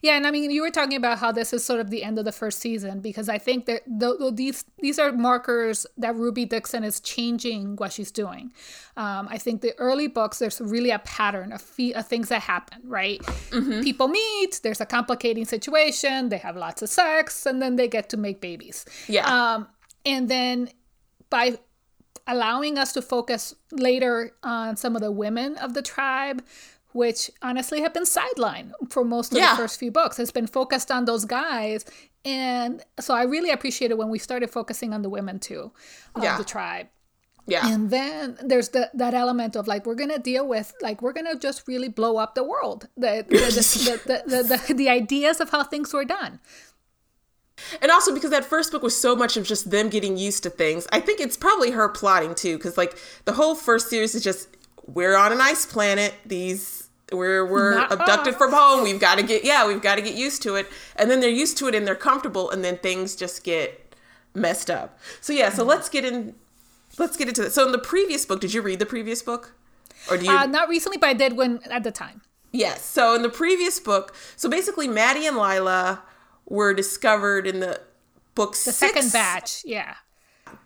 Yeah, 0.00 0.16
and 0.16 0.26
I 0.26 0.32
mean, 0.32 0.50
you 0.50 0.62
were 0.62 0.70
talking 0.70 0.96
about 0.96 1.18
how 1.20 1.30
this 1.30 1.52
is 1.52 1.64
sort 1.64 1.78
of 1.78 1.90
the 1.90 2.02
end 2.02 2.18
of 2.18 2.24
the 2.24 2.32
first 2.32 2.58
season 2.58 2.98
because 3.00 3.28
I 3.28 3.38
think 3.38 3.66
that 3.66 3.82
th- 4.00 4.18
th- 4.18 4.34
these 4.34 4.64
these 4.80 4.98
are 4.98 5.12
markers 5.12 5.86
that 5.96 6.16
Ruby 6.16 6.44
Dixon 6.44 6.82
is 6.82 6.98
changing 6.98 7.76
what 7.76 7.92
she's 7.92 8.10
doing. 8.10 8.50
Um, 8.96 9.28
I 9.30 9.38
think 9.38 9.60
the 9.60 9.78
early 9.78 10.08
books 10.08 10.40
there's 10.40 10.60
really 10.60 10.90
a 10.90 10.98
pattern 11.00 11.52
of, 11.52 11.62
fe- 11.62 11.92
of 11.92 12.08
things 12.08 12.30
that 12.30 12.42
happen, 12.42 12.80
right? 12.84 13.20
People 13.50 14.08
meet, 14.08 14.58
there's 14.64 14.80
a 14.80 14.86
complicating 14.86 15.44
situation, 15.44 16.30
they 16.30 16.38
have 16.38 16.56
lots 16.56 16.82
of 16.82 16.88
sex, 16.88 17.46
and 17.46 17.62
then 17.62 17.76
they 17.76 17.86
get 17.86 18.08
to 18.08 18.16
make 18.16 18.40
babies. 18.40 18.84
Yeah. 19.06 19.24
Um, 19.54 19.68
and 20.04 20.28
then 20.28 20.68
by 21.32 21.58
allowing 22.26 22.78
us 22.78 22.92
to 22.92 23.02
focus 23.02 23.54
later 23.72 24.32
on 24.44 24.76
some 24.76 24.94
of 24.94 25.02
the 25.02 25.10
women 25.10 25.56
of 25.56 25.74
the 25.74 25.82
tribe, 25.82 26.44
which 26.92 27.30
honestly 27.42 27.80
have 27.80 27.92
been 27.92 28.04
sidelined 28.04 28.70
for 28.90 29.02
most 29.04 29.32
of 29.32 29.38
Yeah. 29.38 29.52
the 29.52 29.62
first 29.62 29.78
few 29.80 29.90
books. 29.90 30.18
It's 30.20 30.30
been 30.40 30.46
focused 30.46 30.90
on 30.90 31.04
those 31.06 31.24
guys. 31.24 31.84
And 32.24 32.82
so 33.00 33.14
I 33.14 33.24
really 33.24 33.50
appreciated 33.50 33.94
when 33.94 34.10
we 34.10 34.18
started 34.18 34.50
focusing 34.50 34.92
on 34.94 35.02
the 35.02 35.08
women 35.08 35.38
too 35.40 35.72
of 36.14 36.22
Yeah. 36.22 36.36
the 36.38 36.44
tribe. 36.44 36.86
yeah. 37.54 37.66
And 37.72 37.90
then 37.90 38.36
there's 38.50 38.68
the, 38.68 38.88
that 38.94 39.14
element 39.14 39.56
of 39.56 39.66
like 39.66 39.82
we're 39.86 39.96
gonna 40.02 40.18
deal 40.32 40.46
with 40.46 40.68
like 40.80 41.02
we're 41.02 41.12
gonna 41.18 41.34
just 41.34 41.66
really 41.66 41.88
blow 41.88 42.14
up 42.22 42.36
the 42.36 42.44
world. 42.44 42.80
The 42.96 43.12
the, 43.28 43.36
the, 43.58 43.62
the, 44.10 44.22
the, 44.32 44.42
the, 44.68 44.74
the 44.82 44.88
ideas 44.88 45.40
of 45.40 45.50
how 45.50 45.64
things 45.64 45.92
were 45.92 46.04
done. 46.04 46.38
And 47.80 47.90
also 47.90 48.12
because 48.14 48.30
that 48.30 48.44
first 48.44 48.72
book 48.72 48.82
was 48.82 48.98
so 48.98 49.14
much 49.14 49.36
of 49.36 49.46
just 49.46 49.70
them 49.70 49.88
getting 49.88 50.16
used 50.16 50.42
to 50.44 50.50
things. 50.50 50.86
I 50.92 51.00
think 51.00 51.20
it's 51.20 51.36
probably 51.36 51.72
her 51.72 51.88
plotting 51.88 52.34
too, 52.34 52.56
because 52.56 52.76
like 52.76 52.96
the 53.24 53.32
whole 53.32 53.54
first 53.54 53.88
series 53.88 54.14
is 54.14 54.22
just 54.22 54.48
we're 54.86 55.16
on 55.16 55.32
an 55.32 55.40
ice 55.40 55.66
planet. 55.66 56.14
These 56.26 56.88
we're 57.12 57.44
we're 57.44 57.74
Not 57.74 57.92
abducted 57.92 58.34
us. 58.34 58.38
from 58.38 58.52
home. 58.52 58.82
We've 58.82 59.00
got 59.00 59.18
to 59.18 59.22
get 59.22 59.44
yeah, 59.44 59.66
we've 59.66 59.82
got 59.82 59.96
to 59.96 60.02
get 60.02 60.14
used 60.14 60.42
to 60.42 60.56
it. 60.56 60.66
And 60.96 61.10
then 61.10 61.20
they're 61.20 61.30
used 61.30 61.58
to 61.58 61.68
it 61.68 61.74
and 61.74 61.86
they're 61.86 61.94
comfortable, 61.94 62.50
and 62.50 62.64
then 62.64 62.78
things 62.78 63.16
just 63.16 63.44
get 63.44 63.94
messed 64.34 64.70
up. 64.70 64.98
So 65.20 65.32
yeah, 65.32 65.50
so 65.50 65.64
let's 65.64 65.88
get 65.88 66.04
in. 66.04 66.34
Let's 66.98 67.16
get 67.16 67.28
into 67.28 67.44
it. 67.46 67.52
So 67.52 67.64
in 67.64 67.72
the 67.72 67.78
previous 67.78 68.26
book, 68.26 68.40
did 68.40 68.52
you 68.52 68.60
read 68.62 68.78
the 68.78 68.86
previous 68.86 69.22
book, 69.22 69.54
or 70.10 70.18
do 70.18 70.24
you? 70.24 70.30
Uh, 70.30 70.46
not 70.46 70.68
recently, 70.68 70.98
but 70.98 71.08
I 71.08 71.14
did 71.14 71.36
when 71.36 71.60
at 71.70 71.84
the 71.84 71.92
time. 71.92 72.22
Yes. 72.52 72.84
So 72.84 73.14
in 73.14 73.22
the 73.22 73.30
previous 73.30 73.80
book, 73.80 74.14
so 74.36 74.48
basically 74.48 74.88
Maddie 74.88 75.26
and 75.26 75.36
Lila 75.36 76.02
were 76.52 76.74
discovered 76.74 77.46
in 77.46 77.60
the 77.60 77.80
book 78.34 78.52
The 78.52 78.58
six, 78.72 78.76
second 78.76 79.10
batch, 79.10 79.62
yeah. 79.64 79.94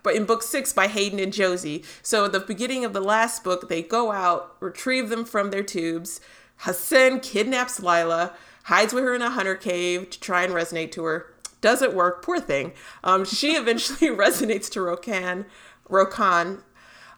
but 0.03 0.17
in 0.17 0.25
book 0.25 0.43
six 0.43 0.73
by 0.73 0.89
Haeden 0.89 1.23
and 1.23 1.33
Josie. 1.33 1.85
So 2.03 2.25
at 2.25 2.33
the 2.33 2.41
beginning 2.41 2.85
of 2.85 2.93
the 2.93 3.01
last 3.01 3.45
book, 3.45 3.69
they 3.69 3.83
go 3.83 4.11
out, 4.11 4.57
retrieve 4.59 5.11
them 5.11 5.25
from 5.25 5.51
their 5.51 5.63
tubes. 5.63 6.21
Hassen 6.63 7.21
kidnaps 7.21 7.79
Lila, 7.79 8.33
hides 8.65 8.93
with 8.93 9.05
her 9.05 9.15
in 9.15 9.23
a 9.23 9.31
hunter 9.31 9.55
cave 9.55 10.11
to 10.11 10.19
try 10.19 10.43
and 10.43 10.53
resonate 10.53 10.91
to 10.93 11.05
her. 11.05 11.33
Doesn't 11.61 11.95
work, 11.95 12.21
poor 12.21 12.41
thing. 12.41 12.73
Um, 13.05 13.25
she 13.25 13.53
eventually 13.57 14.11
resonates 14.17 14.69
to 14.73 14.81
Rokan, 14.81 15.45
Rokan, 15.89 16.63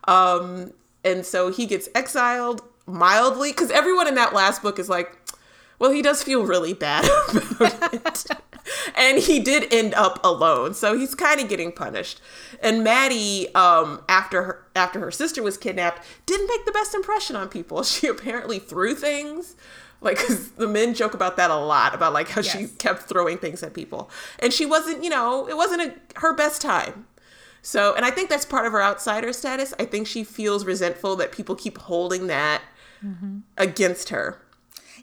um, 0.06 0.72
and 1.02 1.24
so 1.24 1.50
he 1.50 1.64
gets 1.64 1.88
exiled 1.94 2.62
mildly 2.84 3.50
because 3.50 3.70
everyone 3.70 4.08
in 4.08 4.14
that 4.16 4.34
last 4.34 4.60
book 4.60 4.78
is 4.78 4.90
like, 4.90 5.16
well, 5.78 5.90
he 5.90 6.02
does 6.02 6.22
feel 6.22 6.44
really 6.44 6.74
bad 6.74 7.08
about 7.60 7.94
it. 7.94 8.26
And 8.96 9.18
he 9.18 9.40
did 9.40 9.72
end 9.72 9.94
up 9.94 10.20
alone, 10.24 10.74
so 10.74 10.96
he's 10.96 11.14
kind 11.14 11.40
of 11.40 11.48
getting 11.48 11.72
punished. 11.72 12.20
And 12.62 12.82
Maddie, 12.84 13.54
um, 13.54 14.02
after 14.08 14.42
her 14.42 14.66
after 14.76 15.00
her 15.00 15.10
sister 15.10 15.42
was 15.42 15.56
kidnapped, 15.56 16.02
didn't 16.26 16.48
make 16.48 16.64
the 16.64 16.72
best 16.72 16.94
impression 16.94 17.36
on 17.36 17.48
people. 17.48 17.82
She 17.98 18.06
apparently 18.06 18.58
threw 18.58 18.94
things. 18.94 19.56
Like, 20.00 20.18
cause 20.18 20.50
the 20.52 20.68
men 20.68 20.94
joke 20.94 21.14
about 21.14 21.36
that 21.38 21.50
a 21.50 21.56
lot, 21.56 21.92
about 21.94 22.12
like 22.12 22.28
how 22.28 22.40
she 22.42 22.68
kept 22.68 23.02
throwing 23.02 23.38
things 23.38 23.62
at 23.64 23.74
people, 23.74 24.10
and 24.38 24.52
she 24.52 24.64
wasn't, 24.64 25.02
you 25.02 25.10
know, 25.10 25.48
it 25.48 25.56
wasn't 25.56 25.82
a, 25.82 26.20
her 26.20 26.32
best 26.34 26.62
time. 26.62 27.06
So, 27.62 27.94
and 27.96 28.04
I 28.04 28.10
think 28.12 28.30
that's 28.30 28.44
part 28.46 28.64
of 28.66 28.72
her 28.72 28.80
outsider 28.82 29.32
status. 29.32 29.74
I 29.80 29.84
think 29.84 30.06
she 30.06 30.22
feels 30.22 30.64
resentful 30.64 31.16
that 31.16 31.32
people 31.32 31.56
keep 31.56 31.78
holding 31.78 32.28
that 32.28 32.62
against 33.56 34.10
her. 34.10 34.40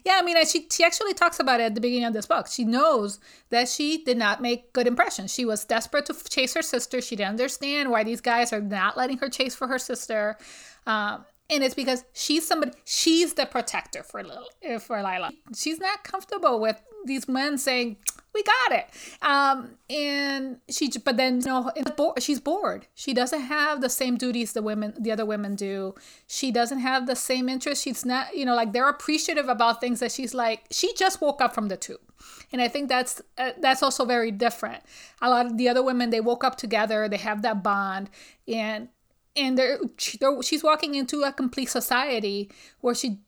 Yeah, 0.06 0.20
I 0.20 0.22
mean, 0.22 0.36
she 0.46 0.68
she 0.70 0.84
actually 0.84 1.14
talks 1.14 1.40
about 1.40 1.58
it 1.58 1.64
at 1.64 1.74
the 1.74 1.80
beginning 1.80 2.04
of 2.04 2.12
this 2.12 2.26
book. 2.26 2.46
She 2.46 2.64
knows 2.64 3.18
that 3.50 3.68
she 3.68 4.04
did 4.04 4.16
not 4.16 4.40
make 4.40 4.72
good 4.72 4.86
impressions. 4.86 5.34
She 5.34 5.44
was 5.44 5.64
desperate 5.64 6.06
to 6.06 6.14
chase 6.28 6.54
her 6.54 6.62
sister. 6.62 7.00
She 7.00 7.16
didn't 7.16 7.30
understand 7.30 7.90
why 7.90 8.04
these 8.04 8.20
guys 8.20 8.52
are 8.52 8.60
not 8.60 8.96
letting 8.96 9.18
her 9.18 9.28
chase 9.28 9.56
for 9.56 9.66
her 9.66 9.80
sister, 9.80 10.38
um, 10.86 11.24
and 11.50 11.64
it's 11.64 11.74
because 11.74 12.04
she's 12.12 12.46
somebody. 12.46 12.70
She's 12.84 13.34
the 13.34 13.46
protector 13.46 14.04
for 14.04 14.22
Lil, 14.22 14.46
uh, 14.70 14.78
for 14.78 15.02
Lila. 15.02 15.32
She's 15.56 15.80
not 15.80 16.04
comfortable 16.04 16.60
with 16.60 16.80
these 17.04 17.26
men 17.26 17.58
saying, 17.58 17.96
"We 18.36 18.42
got 18.42 18.78
it," 18.80 18.86
um, 19.22 19.78
and 19.88 20.58
she. 20.68 20.90
But 21.02 21.16
then, 21.16 21.40
you 21.40 21.46
know, 21.46 21.72
she's 22.18 22.38
bored. 22.38 22.86
She 22.94 23.14
doesn't 23.14 23.40
have 23.40 23.80
the 23.80 23.88
same 23.88 24.18
duties 24.18 24.52
the 24.52 24.60
women, 24.60 24.92
the 25.00 25.10
other 25.10 25.24
women 25.24 25.54
do. 25.54 25.94
She 26.26 26.52
doesn't 26.52 26.80
have 26.80 27.06
the 27.06 27.16
same 27.16 27.48
interest. 27.48 27.82
She's 27.82 28.04
not, 28.04 28.36
you 28.36 28.44
know, 28.44 28.54
like 28.54 28.74
they're 28.74 28.90
appreciative 28.90 29.48
about 29.48 29.80
things 29.80 30.00
that 30.00 30.12
she's 30.12 30.34
like. 30.34 30.66
She 30.70 30.92
just 30.94 31.22
woke 31.22 31.40
up 31.40 31.54
from 31.54 31.68
the 31.68 31.78
tube, 31.78 32.12
and 32.52 32.60
I 32.60 32.68
think 32.68 32.90
that's 32.90 33.22
uh, 33.38 33.52
that's 33.58 33.82
also 33.82 34.04
very 34.04 34.30
different. 34.30 34.82
A 35.22 35.30
lot 35.30 35.46
of 35.46 35.56
the 35.56 35.70
other 35.70 35.82
women, 35.82 36.10
they 36.10 36.20
woke 36.20 36.44
up 36.44 36.56
together. 36.56 37.08
They 37.08 37.16
have 37.16 37.40
that 37.40 37.62
bond, 37.62 38.10
and 38.46 38.90
and 39.34 39.56
they're, 39.56 39.78
they're 40.20 40.42
she's 40.42 40.62
walking 40.62 40.94
into 40.94 41.22
a 41.22 41.32
complete 41.32 41.70
society 41.70 42.50
where 42.80 42.94
she 42.94 43.18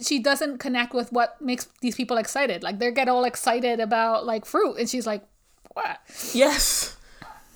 she 0.00 0.18
doesn't 0.18 0.58
connect 0.58 0.94
with 0.94 1.12
what 1.12 1.40
makes 1.40 1.68
these 1.80 1.94
people 1.94 2.16
excited. 2.16 2.62
Like 2.62 2.78
they 2.78 2.90
get 2.90 3.08
all 3.08 3.24
excited 3.24 3.80
about 3.80 4.26
like 4.26 4.44
fruit, 4.44 4.76
and 4.78 4.88
she's 4.88 5.06
like, 5.06 5.22
"What?" 5.72 6.00
Yes. 6.32 6.96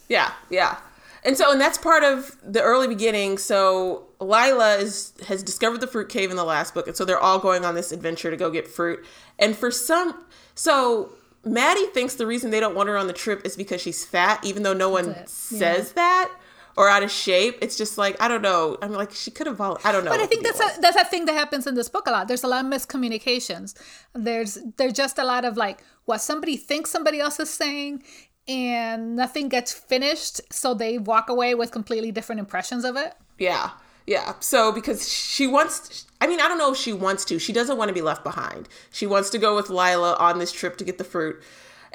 Yeah, 0.08 0.32
yeah. 0.50 0.78
And 1.24 1.36
so, 1.36 1.52
and 1.52 1.60
that's 1.60 1.76
part 1.76 2.04
of 2.04 2.36
the 2.42 2.62
early 2.62 2.88
beginning. 2.88 3.38
So 3.38 4.06
Lila 4.20 4.76
is 4.76 5.12
has 5.26 5.42
discovered 5.42 5.80
the 5.80 5.86
fruit 5.86 6.08
cave 6.08 6.30
in 6.30 6.36
the 6.36 6.44
last 6.44 6.74
book, 6.74 6.86
and 6.86 6.96
so 6.96 7.04
they're 7.04 7.18
all 7.18 7.38
going 7.38 7.64
on 7.64 7.74
this 7.74 7.92
adventure 7.92 8.30
to 8.30 8.36
go 8.36 8.50
get 8.50 8.68
fruit. 8.68 9.04
And 9.38 9.56
for 9.56 9.70
some, 9.70 10.24
so 10.54 11.12
Maddie 11.44 11.86
thinks 11.86 12.14
the 12.14 12.26
reason 12.26 12.50
they 12.50 12.60
don't 12.60 12.74
want 12.74 12.88
her 12.88 12.96
on 12.96 13.06
the 13.06 13.12
trip 13.12 13.42
is 13.44 13.56
because 13.56 13.80
she's 13.80 14.04
fat, 14.04 14.44
even 14.44 14.62
though 14.62 14.72
no 14.72 14.88
one 14.88 15.10
it. 15.10 15.28
says 15.28 15.92
that 15.92 16.30
or 16.78 16.88
out 16.88 17.02
of 17.02 17.10
shape. 17.10 17.58
It's 17.60 17.76
just 17.76 17.98
like 17.98 18.16
I 18.22 18.28
don't 18.28 18.40
know. 18.40 18.78
I'm 18.80 18.92
like 18.92 19.10
she 19.12 19.32
could 19.32 19.48
have. 19.48 19.56
Vol- 19.56 19.80
I 19.84 19.90
don't 19.90 20.04
know. 20.04 20.12
But 20.12 20.20
I 20.20 20.26
think 20.26 20.44
that's 20.44 20.60
was. 20.60 20.78
a 20.78 20.80
that's 20.80 20.96
a 20.96 21.04
thing 21.04 21.24
that 21.26 21.34
happens 21.34 21.66
in 21.66 21.74
this 21.74 21.88
book 21.88 22.06
a 22.06 22.12
lot. 22.12 22.28
There's 22.28 22.44
a 22.44 22.48
lot 22.48 22.64
of 22.64 22.70
miscommunications. 22.70 23.74
There's 24.14 24.58
there's 24.76 24.92
just 24.92 25.18
a 25.18 25.24
lot 25.24 25.44
of 25.44 25.56
like 25.56 25.82
what 26.04 26.18
somebody 26.22 26.56
thinks 26.56 26.90
somebody 26.90 27.18
else 27.18 27.40
is 27.40 27.50
saying, 27.50 28.04
and 28.46 29.16
nothing 29.16 29.48
gets 29.48 29.72
finished, 29.72 30.40
so 30.52 30.72
they 30.72 30.98
walk 30.98 31.28
away 31.28 31.56
with 31.56 31.72
completely 31.72 32.12
different 32.12 32.38
impressions 32.38 32.84
of 32.84 32.96
it. 32.96 33.12
Yeah. 33.38 33.70
Yeah. 34.06 34.34
So 34.38 34.72
because 34.72 35.12
she 35.12 35.46
wants 35.48 36.06
I 36.20 36.28
mean, 36.28 36.40
I 36.40 36.48
don't 36.48 36.58
know 36.58 36.72
if 36.72 36.78
she 36.78 36.92
wants 36.92 37.24
to. 37.26 37.40
She 37.40 37.52
doesn't 37.52 37.76
want 37.76 37.88
to 37.88 37.94
be 37.94 38.02
left 38.02 38.22
behind. 38.22 38.68
She 38.92 39.06
wants 39.06 39.30
to 39.30 39.38
go 39.38 39.56
with 39.56 39.68
Lila 39.68 40.14
on 40.18 40.38
this 40.38 40.52
trip 40.52 40.76
to 40.78 40.84
get 40.84 40.98
the 40.98 41.04
fruit. 41.04 41.42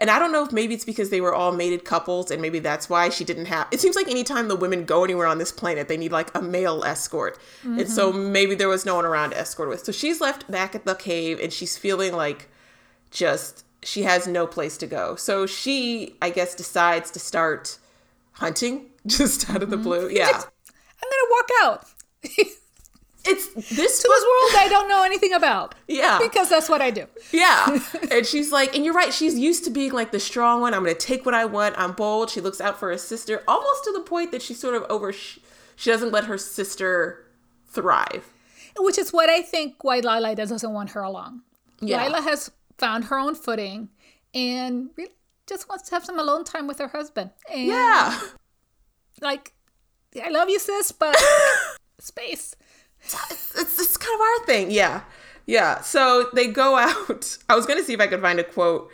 And 0.04 0.12
I 0.12 0.20
don't 0.20 0.34
know 0.34 0.44
if 0.44 0.52
maybe 0.52 0.74
it's 0.74 0.84
because 0.84 1.12
they 1.12 1.22
were 1.22 1.34
all 1.34 1.54
mated 1.54 1.86
couples 1.86 2.30
and 2.30 2.42
maybe 2.42 2.60
that's 2.60 2.90
why 2.90 3.08
she 3.08 3.24
didn't 3.24 3.46
have 3.46 3.70
It 3.72 3.80
seems 3.80 3.96
like 3.96 4.10
anytime 4.10 4.50
the 4.50 4.56
women 4.58 4.84
go 4.84 5.06
anywhere 5.06 5.28
on 5.28 5.38
this 5.38 5.50
planet, 5.50 5.88
they 5.88 5.96
need 5.96 6.12
like 6.12 6.30
a 6.36 6.42
male 6.42 6.84
escort. 6.84 7.40
And 7.64 7.88
so 7.88 8.12
mm-hmm. 8.12 8.34
maybe 8.34 8.54
there 8.54 8.68
was 8.68 8.86
no 8.86 8.96
one 8.96 9.06
around 9.06 9.30
to 9.30 9.40
escort 9.40 9.70
with. 9.70 9.86
So 9.86 9.94
she's 9.94 10.20
left 10.20 10.52
back 10.52 10.76
at 10.76 10.84
the 10.84 10.94
cave 10.94 11.40
and 11.40 11.54
she's 11.54 11.78
feeling 11.78 12.12
like 12.12 12.50
just 13.12 13.64
she 13.82 14.04
has 14.04 14.28
no 14.28 14.46
place 14.46 14.76
to 14.80 14.88
go. 14.88 15.16
So 15.16 15.46
she, 15.46 16.18
I 16.22 16.32
guess, 16.32 16.54
decides 16.54 17.10
to 17.12 17.20
start 17.20 17.78
hunting 18.34 18.88
just 19.08 19.50
out 19.50 19.64
of 19.64 19.70
the 19.70 19.78
mm-hmm. 19.78 19.84
blue. 19.86 20.10
Yeah. 20.10 20.28
I'm 20.34 21.10
gonna 21.10 21.32
walk 21.32 21.50
out 21.62 21.86
to 22.26 22.46
It's 23.26 23.48
this 23.54 23.74
this 23.74 24.06
world 24.06 24.52
I 24.58 24.68
don't 24.70 24.90
know 24.90 25.04
anything 25.12 25.34
about. 25.34 25.76
Yeah. 25.88 26.20
because 26.22 26.50
that's 26.50 26.68
what 26.68 26.82
I 26.82 26.92
do. 26.92 27.06
Yeah. 27.32 27.80
and 28.12 28.26
she's 28.26 28.52
like, 28.52 28.76
and 28.76 28.84
you're 28.84 28.94
right, 28.94 29.14
she's 29.14 29.38
used 29.40 29.64
to 29.64 29.70
being 29.70 29.92
like 29.94 30.12
the 30.12 30.20
strong 30.20 30.60
one. 30.62 30.74
I'm 30.74 30.84
going 30.84 30.94
to 30.96 31.00
take 31.00 31.26
what 31.26 31.34
I 31.34 31.46
want. 31.46 31.76
I'm 31.78 31.94
bold. 31.94 32.30
She 32.30 32.42
looks 32.42 32.60
out 32.60 32.78
for 32.80 32.90
her 32.90 32.98
sister 32.98 33.42
almost 33.48 33.86
to 33.86 33.94
the 33.94 34.02
point 34.02 34.32
that 34.32 34.42
she 34.42 34.54
sort 34.54 34.76
of 34.76 34.84
over, 34.90 35.14
she 35.14 35.42
doesn't 35.90 36.12
let 36.12 36.26
her 36.26 36.38
sister 36.38 37.26
thrive. 37.68 38.30
Which 38.78 38.98
is 38.98 39.14
what 39.14 39.30
I 39.30 39.42
think 39.42 39.84
why 39.84 40.00
Lila 40.00 40.36
doesn't 40.36 40.74
want 40.74 40.90
her 40.92 41.02
along. 41.02 41.44
Yeah. 41.80 42.04
Lila 42.04 42.22
has 42.22 42.52
found 42.78 43.06
her 43.06 43.18
own 43.20 43.36
footing 43.36 43.90
and 44.34 44.90
really 44.98 45.12
just 45.48 45.70
wants 45.70 45.88
to 45.90 45.96
have 45.96 46.04
some 46.04 46.20
alone 46.20 46.44
time 46.44 46.68
with 46.68 46.80
her 46.80 46.88
husband. 46.90 47.30
And 47.52 47.68
Yeah. 47.68 48.20
like, 49.22 49.54
I 50.22 50.30
love 50.30 50.50
you, 50.50 50.60
sis, 50.60 50.92
but 50.92 51.16
space. 52.00 52.56
It's, 53.06 53.80
it's 53.80 53.98
kind 53.98 54.16
of 54.16 54.22
our 54.22 54.46
thing. 54.46 54.72
Yeah. 54.72 55.02
Yeah. 55.46 55.82
So 55.82 56.30
they 56.34 56.48
go 56.48 56.76
out. 56.78 57.38
I 57.50 57.56
was 57.56 57.66
going 57.66 57.80
to 57.80 57.86
see 57.86 57.94
if 57.94 58.00
I 58.00 58.08
could 58.08 58.22
find 58.22 58.40
a 58.40 58.44
quote. 58.44 58.90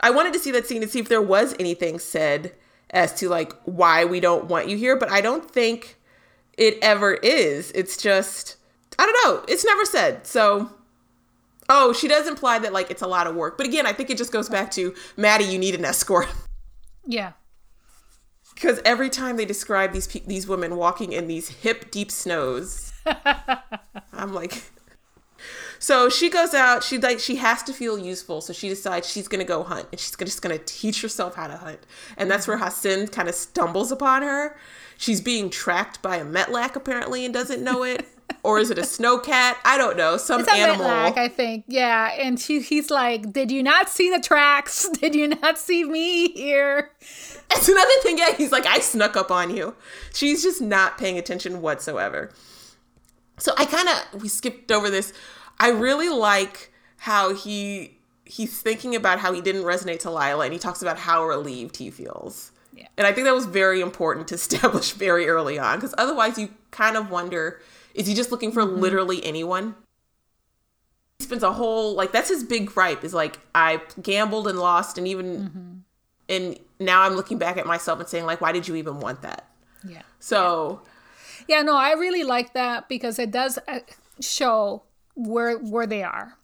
I 0.00 0.10
wanted 0.10 0.32
to 0.32 0.38
see 0.38 0.50
that 0.52 0.66
scene 0.66 0.80
to 0.82 0.88
see 0.88 0.98
if 0.98 1.08
there 1.08 1.22
was 1.22 1.54
anything 1.60 1.98
said 1.98 2.52
as 2.90 3.14
to 3.14 3.28
like 3.28 3.52
why 3.64 4.04
we 4.04 4.20
don't 4.20 4.46
want 4.46 4.68
you 4.68 4.76
here, 4.76 4.96
but 4.96 5.10
I 5.10 5.20
don't 5.20 5.48
think 5.48 5.96
it 6.58 6.76
ever 6.82 7.14
is. 7.14 7.70
It's 7.72 7.96
just 7.96 8.56
I 8.98 9.06
don't 9.06 9.24
know. 9.24 9.44
It's 9.48 9.64
never 9.64 9.84
said. 9.84 10.26
So 10.26 10.70
Oh, 11.68 11.92
she 11.92 12.08
does 12.08 12.26
imply 12.28 12.58
that 12.58 12.72
like 12.72 12.90
it's 12.90 13.00
a 13.02 13.06
lot 13.06 13.26
of 13.26 13.34
work. 13.34 13.56
But 13.56 13.66
again, 13.66 13.86
I 13.86 13.92
think 13.92 14.10
it 14.10 14.18
just 14.18 14.32
goes 14.32 14.48
back 14.48 14.70
to 14.72 14.94
Maddie, 15.16 15.44
you 15.44 15.58
need 15.58 15.74
an 15.74 15.84
escort. 15.84 16.28
Yeah. 17.04 17.32
Because 18.54 18.80
every 18.84 19.10
time 19.10 19.36
they 19.36 19.44
describe 19.44 19.92
these 19.92 20.06
pe- 20.06 20.24
these 20.24 20.46
women 20.46 20.76
walking 20.76 21.12
in 21.12 21.26
these 21.26 21.48
hip 21.48 21.90
deep 21.90 22.12
snows, 22.12 22.91
I'm 24.12 24.32
like, 24.32 24.62
so 25.78 26.08
she 26.08 26.30
goes 26.30 26.54
out. 26.54 26.84
She 26.84 26.98
like 26.98 27.18
she 27.18 27.36
has 27.36 27.62
to 27.64 27.72
feel 27.72 27.98
useful, 27.98 28.40
so 28.40 28.52
she 28.52 28.68
decides 28.68 29.08
she's 29.10 29.28
gonna 29.28 29.44
go 29.44 29.62
hunt, 29.62 29.86
and 29.90 30.00
she's 30.00 30.14
just 30.16 30.42
gonna 30.42 30.58
teach 30.58 31.02
herself 31.02 31.34
how 31.34 31.48
to 31.48 31.56
hunt. 31.56 31.80
And 32.16 32.30
that's 32.30 32.46
where 32.46 32.56
mm-hmm. 32.56 32.64
Hassen 32.64 33.08
kind 33.08 33.28
of 33.28 33.34
stumbles 33.34 33.90
upon 33.90 34.22
her. 34.22 34.56
She's 34.96 35.20
being 35.20 35.50
tracked 35.50 36.00
by 36.00 36.16
a 36.16 36.24
metlak 36.24 36.76
apparently 36.76 37.24
and 37.24 37.34
doesn't 37.34 37.62
know 37.62 37.82
it. 37.82 38.06
or 38.42 38.58
is 38.58 38.70
it 38.70 38.78
a 38.78 38.82
snowcat? 38.82 39.56
I 39.64 39.76
don't 39.76 39.96
know. 39.96 40.16
Some 40.16 40.42
It's 40.42 40.52
a 40.52 40.54
animal. 40.54 40.86
I 40.86 41.28
think. 41.28 41.64
Yeah. 41.66 42.12
And 42.18 42.38
she, 42.38 42.60
he's 42.60 42.90
like, 42.90 43.32
Did 43.32 43.50
you 43.50 43.62
not 43.62 43.88
see 43.88 44.10
the 44.10 44.20
tracks? 44.20 44.88
Did 45.00 45.14
you 45.14 45.28
not 45.28 45.58
see 45.58 45.84
me 45.84 46.32
here? 46.32 46.90
It's 47.50 47.68
another 47.68 47.90
thing. 48.02 48.18
Yeah, 48.18 48.34
he's 48.34 48.52
like, 48.52 48.66
I 48.66 48.78
snuck 48.78 49.16
up 49.16 49.30
on 49.30 49.54
you. 49.54 49.74
She's 50.14 50.42
just 50.42 50.60
not 50.60 50.98
paying 50.98 51.18
attention 51.18 51.60
whatsoever. 51.60 52.30
So 53.42 53.52
I 53.58 53.64
kind 53.64 53.88
of 53.88 54.22
we 54.22 54.28
skipped 54.28 54.70
over 54.70 54.88
this. 54.88 55.12
I 55.58 55.70
really 55.70 56.08
like 56.08 56.72
how 56.98 57.34
he 57.34 57.98
he's 58.24 58.62
thinking 58.62 58.94
about 58.94 59.18
how 59.18 59.32
he 59.32 59.40
didn't 59.40 59.64
resonate 59.64 59.98
to 60.00 60.10
Lila, 60.10 60.44
and 60.44 60.52
he 60.52 60.60
talks 60.60 60.80
about 60.80 60.96
how 60.96 61.24
relieved 61.24 61.76
he 61.76 61.90
feels. 61.90 62.52
Yeah. 62.72 62.86
And 62.96 63.04
I 63.04 63.12
think 63.12 63.26
that 63.26 63.34
was 63.34 63.46
very 63.46 63.80
important 63.80 64.28
to 64.28 64.34
establish 64.36 64.92
very 64.92 65.28
early 65.28 65.58
on, 65.58 65.78
because 65.78 65.92
otherwise 65.98 66.38
you 66.38 66.50
kind 66.70 66.96
of 66.96 67.10
wonder: 67.10 67.60
is 67.94 68.06
he 68.06 68.14
just 68.14 68.30
looking 68.30 68.52
for 68.52 68.62
mm-hmm. 68.62 68.80
literally 68.80 69.24
anyone? 69.24 69.74
He 71.18 71.24
spends 71.24 71.42
a 71.42 71.52
whole 71.52 71.96
like 71.96 72.12
that's 72.12 72.28
his 72.28 72.44
big 72.44 72.66
gripe 72.66 73.02
is 73.02 73.12
like 73.12 73.40
I 73.56 73.80
gambled 74.00 74.46
and 74.46 74.60
lost, 74.60 74.98
and 74.98 75.08
even 75.08 75.26
mm-hmm. 75.26 75.72
and 76.28 76.58
now 76.78 77.02
I'm 77.02 77.16
looking 77.16 77.38
back 77.38 77.56
at 77.56 77.66
myself 77.66 77.98
and 77.98 78.08
saying 78.08 78.24
like, 78.24 78.40
why 78.40 78.52
did 78.52 78.68
you 78.68 78.76
even 78.76 79.00
want 79.00 79.22
that? 79.22 79.48
Yeah. 79.84 80.02
So 80.20 80.82
Yeah, 80.84 80.91
no, 81.60 81.76
I 81.76 81.92
really 81.92 82.24
like 82.24 82.54
that 82.54 82.88
because 82.88 83.18
it 83.18 83.30
does 83.30 83.58
uh, 83.68 83.80
show 84.20 84.84
where 85.14 85.58
where 85.58 85.86
they 85.86 86.02
are. 86.02 86.38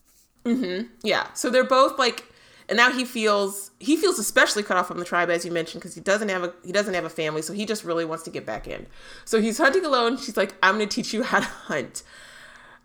yeah, 1.03 1.33
so 1.33 1.49
they're 1.49 1.65
both 1.65 1.99
like, 1.99 2.25
and 2.69 2.77
now 2.77 2.91
he 2.91 3.07
feels 3.07 3.71
he 3.81 3.97
feels 3.97 4.19
especially 4.19 4.63
cut 4.63 4.77
off 4.77 4.89
from 4.89 4.99
the 4.99 5.07
tribe 5.07 5.31
as 5.31 5.47
you 5.47 5.51
mentioned 5.51 5.81
because 5.81 5.95
he 5.95 6.03
doesn't 6.03 6.29
have 6.29 6.45
a 6.45 6.53
he 6.63 6.73
doesn't 6.73 6.95
have 6.95 7.05
a 7.05 7.11
family, 7.11 7.41
so 7.41 7.55
he 7.55 7.65
just 7.65 7.85
really 7.85 8.05
wants 8.05 8.25
to 8.25 8.31
get 8.31 8.45
back 8.45 8.69
in. 8.69 8.87
So 9.25 9.41
he's 9.41 9.57
hunting 9.57 9.87
alone. 9.87 10.19
She's 10.19 10.37
like, 10.37 10.55
I'm 10.63 10.75
gonna 10.75 10.87
teach 10.87 11.15
you 11.15 11.23
how 11.23 11.41
to 11.41 11.47
hunt, 11.47 12.03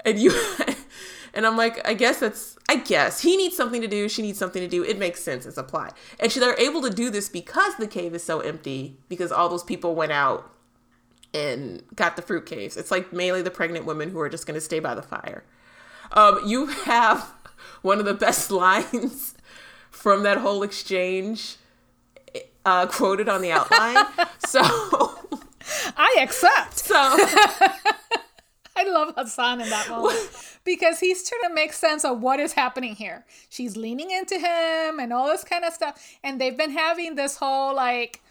and 0.05 0.17
you. 0.17 0.31
And 1.33 1.47
I'm 1.47 1.57
like, 1.57 1.85
I 1.87 1.95
guess 1.95 2.19
that's, 2.19 2.57
I 2.69 2.75
guess 2.77 3.21
he 3.21 3.35
needs 3.35 3.57
something 3.57 3.81
to 3.81 3.87
do. 3.87 4.07
She 4.07 4.21
needs 4.21 4.37
something 4.37 4.61
to 4.61 4.67
do. 4.67 4.83
It 4.83 4.99
makes 4.99 5.23
sense. 5.23 5.45
It's 5.45 5.57
a 5.57 5.63
plot. 5.63 5.97
And 6.19 6.31
she, 6.31 6.39
they're 6.39 6.59
able 6.59 6.81
to 6.83 6.91
do 6.91 7.09
this 7.09 7.27
because 7.27 7.75
the 7.77 7.87
cave 7.87 8.13
is 8.13 8.23
so 8.23 8.39
empty, 8.41 8.99
because 9.09 9.31
all 9.31 9.49
those 9.49 9.63
people 9.63 9.95
went 9.95 10.11
out 10.11 10.52
and 11.33 11.83
got 11.95 12.15
the 12.15 12.21
fruit 12.21 12.45
caves. 12.45 12.77
It's 12.77 12.91
like 12.91 13.11
mainly 13.11 13.41
the 13.41 13.51
pregnant 13.51 13.85
women 13.85 14.09
who 14.09 14.19
are 14.19 14.29
just 14.29 14.45
going 14.45 14.55
to 14.55 14.61
stay 14.61 14.79
by 14.79 14.95
the 14.95 15.01
fire. 15.01 15.43
Um, 16.11 16.41
you 16.45 16.67
have 16.85 17.33
one 17.81 17.99
of 17.99 18.05
the 18.05 18.13
best 18.13 18.51
lines 18.63 19.35
from 19.89 20.23
that 20.23 20.37
whole 20.37 20.63
exchange 20.63 21.57
uh, 22.65 22.87
quoted 22.87 23.27
on 23.27 23.41
the 23.41 23.51
outline. 23.51 24.05
so, 24.47 24.61
I 25.97 26.17
accept. 26.21 26.79
so 26.79 26.95
I 28.75 28.83
love 28.85 29.15
Hassen 29.15 29.61
in 29.61 29.69
that 29.69 29.89
moment 29.89 30.29
because 30.63 30.99
he's 30.99 31.27
trying 31.27 31.49
to 31.49 31.53
make 31.53 31.73
sense 31.73 32.05
of 32.05 32.21
what 32.21 32.39
is 32.39 32.53
happening 32.53 32.95
here. 32.95 33.25
She's 33.49 33.77
leaning 33.77 34.11
into 34.11 34.35
him 34.35 34.99
and 34.99 35.13
all 35.13 35.27
this 35.27 35.43
kind 35.43 35.63
of 35.63 35.73
stuff. 35.73 36.17
And 36.23 36.39
they've 36.39 36.57
been 36.57 36.71
having 36.71 37.15
this 37.15 37.37
whole 37.37 37.75
like, 37.75 38.21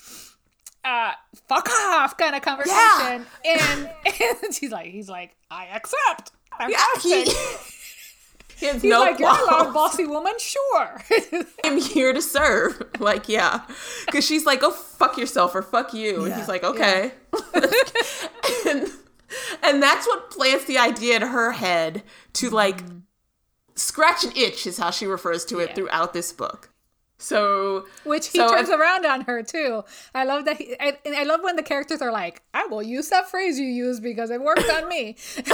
uh, 0.84 1.12
fuck 1.48 1.68
off 1.70 2.16
kind 2.16 2.34
of 2.34 2.42
conversation. 2.42 3.26
And, 3.44 3.90
and 4.04 4.54
she's 4.54 4.70
like, 4.72 4.86
he's 4.86 5.08
like, 5.08 5.36
I 5.50 5.66
accept. 5.66 6.32
I'm 6.58 6.70
yeah, 6.70 6.84
he, 7.00 7.22
accepting." 7.22 7.34
he 8.58 8.66
has 8.66 8.82
He's 8.82 8.90
no 8.90 9.00
like, 9.00 9.18
you're 9.18 9.28
a 9.28 9.44
loud, 9.44 9.72
bossy 9.74 10.06
woman? 10.06 10.32
Sure. 10.38 11.02
I'm 11.64 11.80
here 11.80 12.12
to 12.12 12.20
serve. 12.22 12.82
Like, 12.98 13.28
yeah. 13.28 13.62
Because 14.06 14.24
she's 14.26 14.44
like, 14.44 14.60
go 14.60 14.70
fuck 14.70 15.16
yourself 15.16 15.54
or 15.54 15.62
fuck 15.62 15.92
you. 15.94 16.24
And 16.24 16.34
he's 16.34 16.48
like, 16.48 16.62
okay. 16.64 17.12
and, 18.66 18.88
and 19.62 19.82
that's 19.82 20.06
what 20.06 20.30
plants 20.30 20.64
the 20.66 20.78
idea 20.78 21.16
in 21.16 21.22
her 21.22 21.52
head 21.52 22.02
to 22.34 22.50
like 22.50 22.82
scratch 23.74 24.24
an 24.24 24.32
itch, 24.36 24.66
is 24.66 24.78
how 24.78 24.90
she 24.90 25.06
refers 25.06 25.44
to 25.46 25.58
it 25.58 25.70
Yeah. 25.70 25.74
throughout 25.74 26.12
this 26.12 26.32
book. 26.32 26.68
So, 27.22 27.86
Which 28.04 28.28
he 28.28 28.38
So 28.38 28.50
turns 28.50 28.68
around 28.68 29.06
on 29.06 29.22
her 29.22 29.42
too. 29.42 29.84
I 30.14 30.24
love 30.24 30.44
that. 30.46 30.56
He, 30.56 30.74
I, 30.80 30.98
I 31.06 31.22
love 31.22 31.40
when 31.42 31.56
the 31.56 31.62
characters 31.62 32.02
are 32.02 32.10
like, 32.10 32.42
"I 32.52 32.66
will 32.66 32.82
use 32.82 33.08
that 33.10 33.30
phrase 33.30 33.58
you 33.58 33.66
use 33.66 34.00
because 34.00 34.30
it 34.30 34.42
worked 34.42 34.68
on 34.68 34.88
me." 34.88 35.16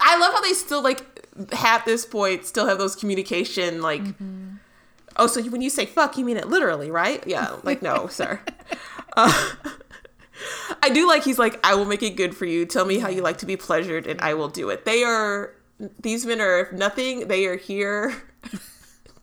I 0.00 0.18
love 0.18 0.32
how 0.32 0.40
they 0.40 0.52
still 0.52 0.82
like 0.82 1.24
at 1.64 1.84
this 1.84 2.06
point 2.06 2.46
still 2.46 2.66
have 2.66 2.78
those 2.78 2.94
communication 2.94 3.82
like 3.82 4.02
oh 5.16 5.26
so 5.26 5.42
when 5.44 5.62
you 5.62 5.70
say 5.70 5.84
fuck 5.86 6.16
you 6.16 6.24
mean 6.24 6.36
it 6.36 6.48
literally 6.48 6.90
right 6.90 7.26
yeah 7.26 7.56
like 7.64 7.82
no 7.82 8.06
sir 8.10 8.40
uh, 9.16 9.52
I 10.82 10.90
do 10.90 11.08
like 11.08 11.24
he's 11.24 11.38
like 11.38 11.58
I 11.66 11.74
will 11.74 11.86
make 11.86 12.02
it 12.02 12.10
good 12.10 12.36
for 12.36 12.46
you 12.46 12.66
tell 12.66 12.84
me 12.84 12.98
how 12.98 13.08
you 13.08 13.22
like 13.22 13.38
to 13.38 13.46
be 13.46 13.56
pleasured 13.56 14.06
and 14.06 14.20
I 14.20 14.34
will 14.34 14.48
do 14.48 14.70
it 14.70 14.84
they 14.84 15.02
are 15.02 15.54
these 16.00 16.24
men 16.24 16.40
are 16.40 16.60
if 16.60 16.72
nothing 16.72 17.26
they 17.28 17.46
are 17.46 17.56
here 17.56 18.14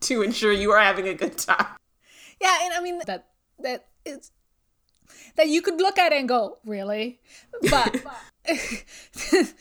to 0.02 0.22
ensure 0.22 0.52
you 0.52 0.70
are 0.70 0.80
having 0.80 1.08
a 1.08 1.14
good 1.14 1.38
time 1.38 1.66
Yeah, 2.40 2.58
and 2.62 2.74
I 2.74 2.80
mean 2.80 3.00
that 3.06 3.26
that 3.60 3.86
it's 4.04 4.30
that 5.36 5.48
you 5.48 5.62
could 5.62 5.78
look 5.78 5.98
at 5.98 6.12
and 6.12 6.28
go, 6.28 6.58
really? 6.64 7.20
But 7.70 8.02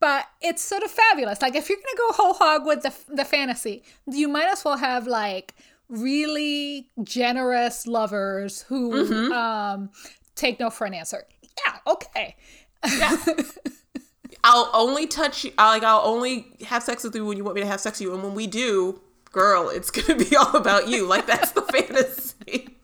but 0.00 0.26
it's 0.40 0.62
sort 0.62 0.82
of 0.82 0.90
fabulous. 0.90 1.42
Like 1.42 1.54
if 1.54 1.68
you're 1.68 1.78
gonna 1.78 1.96
go 1.96 2.12
whole 2.14 2.34
hog 2.34 2.66
with 2.66 2.82
the 2.82 2.94
the 3.14 3.24
fantasy, 3.24 3.82
you 4.06 4.28
might 4.28 4.48
as 4.48 4.64
well 4.64 4.76
have 4.76 5.06
like 5.06 5.54
really 5.88 6.90
generous 7.02 7.86
lovers 7.86 8.62
who 8.62 9.32
um 9.32 9.90
take 10.34 10.60
no 10.60 10.70
for 10.70 10.86
an 10.86 10.94
answer. 10.94 11.24
Yeah, 11.66 11.92
okay. 11.92 12.36
Yeah. 12.96 13.16
I'll 14.44 14.70
only 14.72 15.06
touch 15.06 15.44
you. 15.44 15.52
I'll, 15.58 15.72
like 15.72 15.82
I'll 15.82 16.06
only 16.06 16.46
have 16.66 16.82
sex 16.84 17.02
with 17.02 17.14
you 17.14 17.26
when 17.26 17.36
you 17.36 17.44
want 17.44 17.56
me 17.56 17.62
to 17.62 17.66
have 17.66 17.80
sex 17.80 17.98
with 17.98 18.06
you, 18.06 18.14
and 18.14 18.22
when 18.22 18.34
we 18.34 18.46
do, 18.46 19.00
girl, 19.32 19.68
it's 19.68 19.90
gonna 19.90 20.18
be 20.18 20.36
all 20.36 20.56
about 20.56 20.88
you. 20.88 21.06
Like 21.06 21.26
that's 21.26 21.52
the 21.52 21.62
fantasy. 21.62 22.76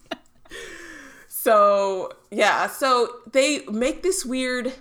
so 1.28 2.12
yeah, 2.30 2.66
so 2.66 3.20
they 3.30 3.64
make 3.66 4.02
this 4.02 4.24
weird. 4.24 4.72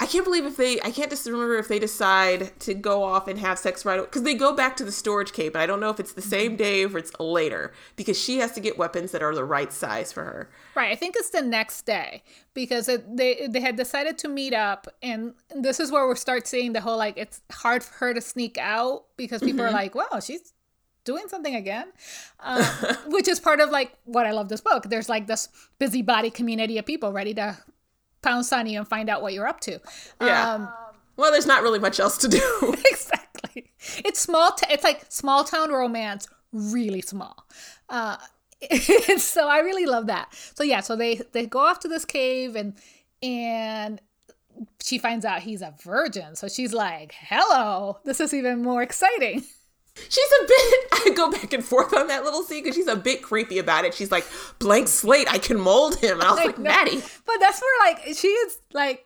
I 0.00 0.06
can't 0.06 0.24
believe 0.24 0.46
if 0.46 0.56
they. 0.56 0.80
I 0.80 0.90
can't 0.90 1.10
just 1.10 1.26
remember 1.26 1.58
if 1.58 1.68
they 1.68 1.78
decide 1.78 2.58
to 2.60 2.72
go 2.72 3.04
off 3.04 3.28
and 3.28 3.38
have 3.38 3.58
sex 3.58 3.84
right 3.84 4.00
because 4.00 4.22
they 4.22 4.34
go 4.34 4.56
back 4.56 4.74
to 4.78 4.84
the 4.84 4.90
storage 4.92 5.34
cave, 5.34 5.54
and 5.54 5.60
I 5.60 5.66
don't 5.66 5.78
know 5.78 5.90
if 5.90 6.00
it's 6.00 6.14
the 6.14 6.22
same 6.22 6.56
day 6.56 6.86
or 6.86 6.96
it's 6.96 7.12
later 7.20 7.74
because 7.96 8.18
she 8.18 8.38
has 8.38 8.52
to 8.52 8.60
get 8.60 8.78
weapons 8.78 9.12
that 9.12 9.22
are 9.22 9.34
the 9.34 9.44
right 9.44 9.70
size 9.70 10.10
for 10.10 10.24
her. 10.24 10.50
Right, 10.74 10.90
I 10.90 10.94
think 10.94 11.16
it's 11.16 11.28
the 11.28 11.42
next 11.42 11.82
day 11.82 12.22
because 12.54 12.88
it, 12.88 13.14
they 13.14 13.46
they 13.46 13.60
had 13.60 13.76
decided 13.76 14.16
to 14.18 14.28
meet 14.28 14.54
up, 14.54 14.88
and 15.02 15.34
this 15.54 15.78
is 15.78 15.92
where 15.92 16.08
we 16.08 16.14
start 16.14 16.46
seeing 16.46 16.72
the 16.72 16.80
whole 16.80 16.96
like 16.96 17.18
it's 17.18 17.42
hard 17.52 17.84
for 17.84 17.92
her 17.96 18.14
to 18.14 18.22
sneak 18.22 18.56
out 18.56 19.04
because 19.18 19.42
people 19.42 19.60
are 19.60 19.70
like, 19.70 19.94
"Wow, 19.94 20.20
she's 20.22 20.54
doing 21.04 21.28
something 21.28 21.54
again," 21.54 21.88
um, 22.40 22.64
which 23.08 23.28
is 23.28 23.38
part 23.38 23.60
of 23.60 23.68
like 23.68 23.92
what 24.06 24.24
I 24.24 24.30
love 24.30 24.48
this 24.48 24.62
book. 24.62 24.84
There's 24.88 25.10
like 25.10 25.26
this 25.26 25.50
busybody 25.78 26.30
community 26.30 26.78
of 26.78 26.86
people 26.86 27.12
ready 27.12 27.34
to 27.34 27.58
pounce 28.22 28.52
on 28.52 28.66
you 28.66 28.78
and 28.78 28.88
find 28.88 29.08
out 29.08 29.22
what 29.22 29.32
you're 29.32 29.46
up 29.48 29.60
to. 29.60 29.78
Yeah. 30.20 30.54
Um, 30.54 30.68
Well, 31.16 31.30
there's 31.32 31.46
not 31.46 31.62
really 31.62 31.78
much 31.78 32.00
else 32.00 32.16
to 32.18 32.28
do. 32.28 32.74
exactly. 32.90 33.70
It's 34.04 34.20
small. 34.20 34.52
T- 34.52 34.66
it's 34.72 34.84
like 34.84 35.04
small 35.08 35.44
town 35.44 35.70
romance, 35.70 36.28
really 36.52 37.02
small. 37.02 37.46
Uh, 37.88 38.16
so 39.18 39.48
I 39.48 39.60
really 39.60 39.86
love 39.86 40.06
that. 40.06 40.34
So 40.54 40.62
yeah, 40.64 40.80
so 40.80 40.96
they 40.96 41.22
they 41.32 41.46
go 41.46 41.60
off 41.60 41.80
to 41.80 41.88
this 41.88 42.04
cave 42.04 42.56
and 42.56 42.74
and 43.22 44.00
she 44.82 44.98
finds 44.98 45.24
out 45.24 45.40
he's 45.42 45.62
a 45.62 45.74
virgin. 45.82 46.36
So 46.36 46.48
she's 46.48 46.72
like, 46.74 47.14
"Hello, 47.18 47.98
this 48.04 48.20
is 48.20 48.34
even 48.34 48.62
more 48.62 48.82
exciting." 48.82 49.44
She's 50.08 50.30
a 50.42 50.46
bit. 50.46 50.88
I 50.92 51.10
go 51.14 51.30
back 51.30 51.52
and 51.52 51.64
forth 51.64 51.94
on 51.94 52.08
that 52.08 52.24
little 52.24 52.42
scene 52.42 52.62
because 52.62 52.76
she's 52.76 52.86
a 52.86 52.96
bit 52.96 53.22
creepy 53.22 53.58
about 53.58 53.84
it. 53.84 53.94
She's 53.94 54.10
like, 54.10 54.26
blank 54.58 54.88
slate, 54.88 55.30
I 55.30 55.38
can 55.38 55.60
mold 55.60 55.96
him. 55.96 56.20
And 56.20 56.22
I 56.22 56.30
was 56.30 56.38
like, 56.38 56.58
know. 56.58 56.64
Maddie. 56.64 57.02
But 57.26 57.36
that's 57.40 57.60
where 57.60 57.92
like 57.92 58.16
she 58.16 58.28
is 58.28 58.58
like 58.72 59.04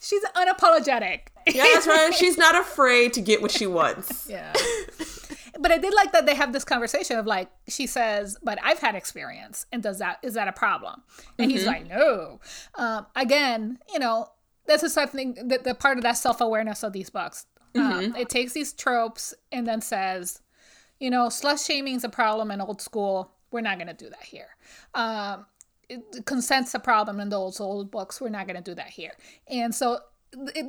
she's 0.00 0.24
unapologetic. 0.36 1.28
Yeah, 1.46 1.64
that's 1.72 1.86
right. 1.86 2.14
She's 2.18 2.38
not 2.38 2.54
afraid 2.54 3.14
to 3.14 3.20
get 3.20 3.42
what 3.42 3.50
she 3.50 3.66
wants. 3.66 4.28
Yeah. 4.28 4.52
but 5.58 5.72
I 5.72 5.78
did 5.78 5.94
like 5.94 6.12
that 6.12 6.26
they 6.26 6.34
have 6.34 6.52
this 6.52 6.64
conversation 6.64 7.18
of 7.18 7.26
like 7.26 7.50
she 7.68 7.86
says, 7.86 8.36
"But 8.42 8.58
I've 8.62 8.78
had 8.78 8.94
experience, 8.94 9.66
and 9.72 9.82
does 9.82 9.98
that 9.98 10.18
is 10.22 10.34
that 10.34 10.48
a 10.48 10.52
problem?" 10.52 11.02
And 11.38 11.48
mm-hmm. 11.48 11.56
he's 11.56 11.66
like, 11.66 11.88
"No." 11.88 12.40
Um, 12.76 13.06
again, 13.16 13.78
you 13.92 13.98
know, 13.98 14.28
this 14.66 14.82
is 14.82 14.92
something 14.92 15.36
that 15.48 15.64
the 15.64 15.74
part 15.74 15.98
of 15.98 16.02
that 16.04 16.12
self 16.12 16.40
awareness 16.40 16.82
of 16.82 16.92
these 16.92 17.10
books. 17.10 17.46
Um, 17.74 17.82
mm-hmm. 17.82 18.04
Um, 18.12 18.16
it 18.16 18.28
takes 18.28 18.52
these 18.52 18.72
tropes 18.72 19.34
and 19.50 19.66
then 19.66 19.80
says, 19.80 20.40
you 20.98 21.10
know, 21.10 21.28
slut 21.28 21.64
shaming 21.64 21.96
is 21.96 22.04
a 22.04 22.08
problem 22.08 22.50
in 22.50 22.60
old 22.60 22.80
school. 22.80 23.32
We're 23.50 23.60
not 23.60 23.78
going 23.78 23.88
to 23.88 23.94
do 23.94 24.08
that 24.10 24.22
here. 24.22 24.48
Um, 24.94 25.46
consent's 26.24 26.74
a 26.74 26.78
problem 26.78 27.20
in 27.20 27.28
those 27.28 27.60
old 27.60 27.90
books. 27.90 28.20
We're 28.20 28.30
not 28.30 28.46
going 28.46 28.56
to 28.56 28.62
do 28.62 28.74
that 28.74 28.88
here. 28.88 29.12
And 29.48 29.74
so 29.74 29.98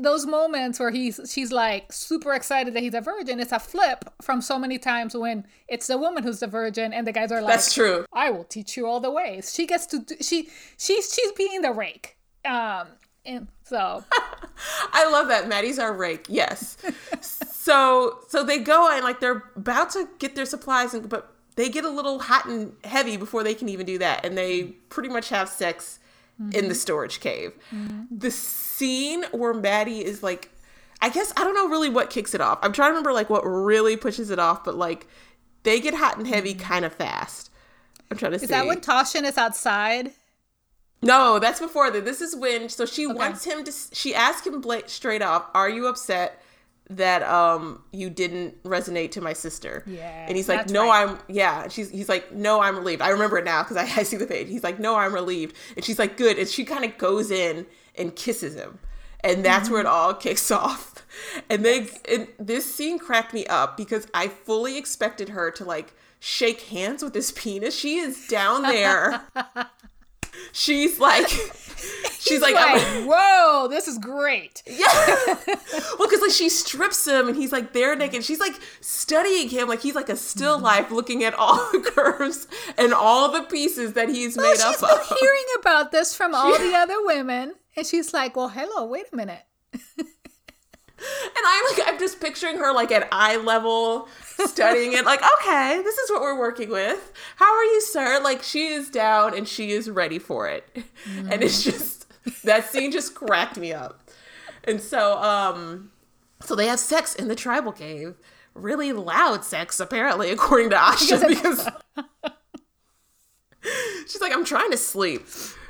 those 0.01 0.25
moments 0.25 0.79
where 0.79 0.91
he's 0.91 1.21
she's 1.31 1.51
like 1.51 1.91
super 1.93 2.33
excited 2.33 2.73
that 2.73 2.83
he's 2.83 2.93
a 2.93 2.99
virgin 2.99 3.39
it's 3.39 3.53
a 3.53 3.59
flip 3.59 4.03
from 4.21 4.41
so 4.41 4.59
many 4.59 4.77
times 4.77 5.15
when 5.15 5.47
it's 5.69 5.87
the 5.87 5.97
woman 5.97 6.21
who's 6.21 6.41
the 6.41 6.47
virgin 6.47 6.91
and 6.91 7.07
the 7.07 7.13
guys 7.13 7.31
are 7.31 7.41
like 7.41 7.53
that's 7.53 7.73
true 7.73 8.05
i 8.11 8.29
will 8.29 8.43
teach 8.43 8.75
you 8.75 8.85
all 8.85 8.99
the 8.99 9.09
ways 9.09 9.53
she 9.53 9.65
gets 9.65 9.85
to 9.85 9.99
do, 9.99 10.15
she 10.19 10.49
she's 10.77 11.13
she's 11.13 11.31
being 11.31 11.61
the 11.61 11.71
rake 11.71 12.17
um 12.43 12.89
and 13.25 13.47
so 13.63 14.03
i 14.93 15.09
love 15.09 15.27
that 15.27 15.47
maddie's 15.47 15.79
our 15.79 15.93
rake 15.93 16.25
yes 16.29 16.77
so 17.21 18.19
so 18.27 18.43
they 18.43 18.59
go 18.59 18.89
and 18.91 19.03
like 19.03 19.19
they're 19.19 19.43
about 19.55 19.89
to 19.89 20.07
get 20.19 20.35
their 20.35 20.45
supplies 20.45 20.93
and 20.93 21.09
but 21.09 21.33
they 21.55 21.69
get 21.69 21.85
a 21.85 21.89
little 21.89 22.19
hot 22.19 22.45
and 22.45 22.73
heavy 22.83 23.15
before 23.15 23.43
they 23.43 23.53
can 23.53 23.69
even 23.69 23.85
do 23.85 23.97
that 23.97 24.25
and 24.25 24.37
they 24.37 24.63
pretty 24.89 25.09
much 25.09 25.29
have 25.29 25.47
sex 25.47 25.99
mm-hmm. 26.41 26.51
in 26.57 26.67
the 26.67 26.75
storage 26.75 27.19
cave 27.19 27.53
mm-hmm. 27.71 28.03
the 28.11 28.31
scene 28.73 29.23
where 29.31 29.53
Maddie 29.53 30.03
is 30.03 30.23
like, 30.23 30.49
I 31.01 31.09
guess 31.09 31.31
I 31.37 31.43
don't 31.43 31.53
know 31.53 31.69
really 31.69 31.89
what 31.89 32.09
kicks 32.09 32.33
it 32.33 32.41
off. 32.41 32.59
I'm 32.61 32.73
trying 32.73 32.87
to 32.87 32.91
remember 32.91 33.13
like 33.13 33.29
what 33.29 33.43
really 33.43 33.95
pushes 33.97 34.29
it 34.29 34.39
off, 34.39 34.63
but 34.63 34.75
like 34.75 35.07
they 35.63 35.79
get 35.79 35.93
hot 35.93 36.17
and 36.17 36.27
heavy 36.27 36.53
kind 36.53 36.85
of 36.85 36.93
fast. 36.93 37.49
I'm 38.09 38.17
trying 38.17 38.31
to 38.31 38.35
is 38.35 38.41
see. 38.41 38.45
Is 38.45 38.49
that 38.49 38.65
when 38.65 38.81
Taushen 38.81 39.23
is 39.23 39.37
outside? 39.37 40.11
No, 41.03 41.39
that's 41.39 41.59
before 41.59 41.91
that. 41.91 42.05
This 42.05 42.21
is 42.21 42.35
when. 42.35 42.69
So 42.69 42.85
she 42.85 43.05
okay. 43.05 43.13
wants 43.13 43.43
him 43.43 43.63
to. 43.63 43.71
She 43.91 44.15
asks 44.15 44.45
him 44.47 44.63
straight 44.87 45.21
off, 45.21 45.45
"Are 45.53 45.69
you 45.69 45.87
upset 45.87 46.41
that 46.89 47.23
um 47.23 47.81
you 47.91 48.09
didn't 48.09 48.61
resonate 48.63 49.11
to 49.11 49.21
my 49.21 49.33
sister?" 49.33 49.83
Yeah. 49.85 50.25
And 50.27 50.35
he's 50.35 50.49
like, 50.49 50.69
"No, 50.69 50.87
right. 50.87 51.09
I'm." 51.09 51.19
Yeah. 51.27 51.67
She's. 51.67 51.89
He's 51.89 52.09
like, 52.09 52.31
"No, 52.33 52.61
I'm 52.61 52.75
relieved." 52.75 53.01
I 53.01 53.09
remember 53.09 53.37
it 53.37 53.45
now 53.45 53.63
because 53.63 53.77
I, 53.77 53.83
I 53.99 54.03
see 54.03 54.17
the 54.17 54.27
page. 54.27 54.47
He's 54.47 54.63
like, 54.63 54.79
"No, 54.79 54.95
I'm 54.95 55.13
relieved," 55.13 55.55
and 55.75 55.83
she's 55.83 55.99
like, 55.99 56.17
"Good." 56.17 56.37
And 56.37 56.47
she 56.47 56.65
kind 56.65 56.85
of 56.85 56.97
goes 56.97 57.31
in 57.31 57.65
and 57.95 58.15
kisses 58.15 58.55
him. 58.55 58.79
And 59.23 59.43
that's 59.45 59.65
mm-hmm. 59.65 59.73
where 59.73 59.81
it 59.81 59.85
mm-hmm. 59.85 59.95
all 59.95 60.13
kicks 60.13 60.51
off. 60.51 61.05
And 61.49 61.63
they 61.63 61.89
yes. 62.07 62.27
this 62.39 62.73
scene 62.73 62.99
cracked 62.99 63.33
me 63.33 63.45
up 63.45 63.77
because 63.77 64.07
I 64.13 64.27
fully 64.27 64.77
expected 64.77 65.29
her 65.29 65.51
to 65.51 65.63
like 65.63 65.93
shake 66.19 66.61
hands 66.61 67.03
with 67.03 67.13
his 67.13 67.31
penis. 67.31 67.75
She 67.77 67.97
is 67.97 68.27
down 68.27 68.63
there. 68.63 69.21
she's 70.51 70.99
like 70.99 71.27
she's 72.19 72.41
like, 72.41 72.55
like 72.55 72.81
whoa 73.05 73.67
this 73.69 73.87
is 73.87 73.97
great. 73.97 74.63
Yeah. 74.73 74.87
Well 75.97 76.07
because 76.07 76.21
like 76.21 76.31
she 76.31 76.49
strips 76.49 77.07
him 77.07 77.27
and 77.27 77.37
he's 77.37 77.51
like 77.51 77.73
there 77.73 77.95
naked. 77.95 78.23
She's 78.23 78.39
like 78.39 78.59
studying 78.81 79.49
him 79.49 79.67
like 79.67 79.81
he's 79.81 79.95
like 79.95 80.09
a 80.09 80.15
still 80.15 80.55
mm-hmm. 80.55 80.65
life 80.65 80.91
looking 80.91 81.23
at 81.23 81.33
all 81.33 81.55
the 81.71 81.79
curves 81.79 82.47
and 82.77 82.93
all 82.93 83.31
the 83.31 83.43
pieces 83.43 83.93
that 83.93 84.09
he's 84.09 84.35
well, 84.37 84.51
made 84.51 84.61
up 84.61 84.79
been 84.79 84.89
of. 84.89 85.17
hearing 85.19 85.45
about 85.59 85.91
this 85.91 86.15
from 86.15 86.33
all 86.35 86.57
the 86.57 86.75
other 86.75 87.03
women 87.05 87.53
and 87.75 87.85
she's 87.85 88.13
like 88.13 88.35
well 88.35 88.49
hello 88.49 88.85
wait 88.85 89.05
a 89.11 89.15
minute. 89.15 89.43
And 91.35 91.45
I'm 91.45 91.63
like, 91.65 91.87
I'm 91.87 91.99
just 91.99 92.21
picturing 92.21 92.57
her 92.57 92.73
like 92.73 92.91
at 92.91 93.09
eye 93.11 93.35
level 93.35 94.07
studying 94.45 94.93
it. 94.93 95.05
Like, 95.05 95.21
okay, 95.39 95.81
this 95.83 95.97
is 95.97 96.09
what 96.11 96.21
we're 96.21 96.37
working 96.37 96.69
with. 96.69 97.13
How 97.37 97.53
are 97.53 97.63
you, 97.63 97.81
sir? 97.81 98.19
Like, 98.23 98.43
she 98.43 98.67
is 98.67 98.89
down 98.89 99.35
and 99.35 99.47
she 99.47 99.71
is 99.71 99.89
ready 99.89 100.19
for 100.19 100.47
it. 100.47 100.67
Mm. 101.09 101.31
And 101.31 101.43
it's 101.43 101.63
just, 101.63 102.11
that 102.43 102.65
scene 102.65 102.91
just 102.91 103.15
cracked 103.15 103.57
me 103.57 103.73
up. 103.73 104.09
And 104.63 104.81
so, 104.81 105.17
um, 105.21 105.91
so 106.41 106.55
they 106.55 106.67
have 106.67 106.79
sex 106.79 107.15
in 107.15 107.27
the 107.27 107.35
tribal 107.35 107.71
cave. 107.71 108.15
Really 108.53 108.93
loud 108.93 109.43
sex, 109.43 109.79
apparently, 109.79 110.29
according 110.31 110.69
to 110.69 110.75
Asha, 110.75 111.27
because 111.27 111.67
she's 114.07 114.21
like, 114.21 114.33
I'm 114.33 114.45
trying 114.45 114.71
to 114.71 114.77
sleep. 114.77 115.25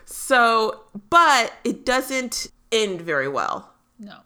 So, 0.06 0.84
but 1.10 1.54
it 1.64 1.86
doesn't 1.86 2.48
end 2.72 3.02
very 3.02 3.30
well. 3.30 3.74
No 4.00 4.18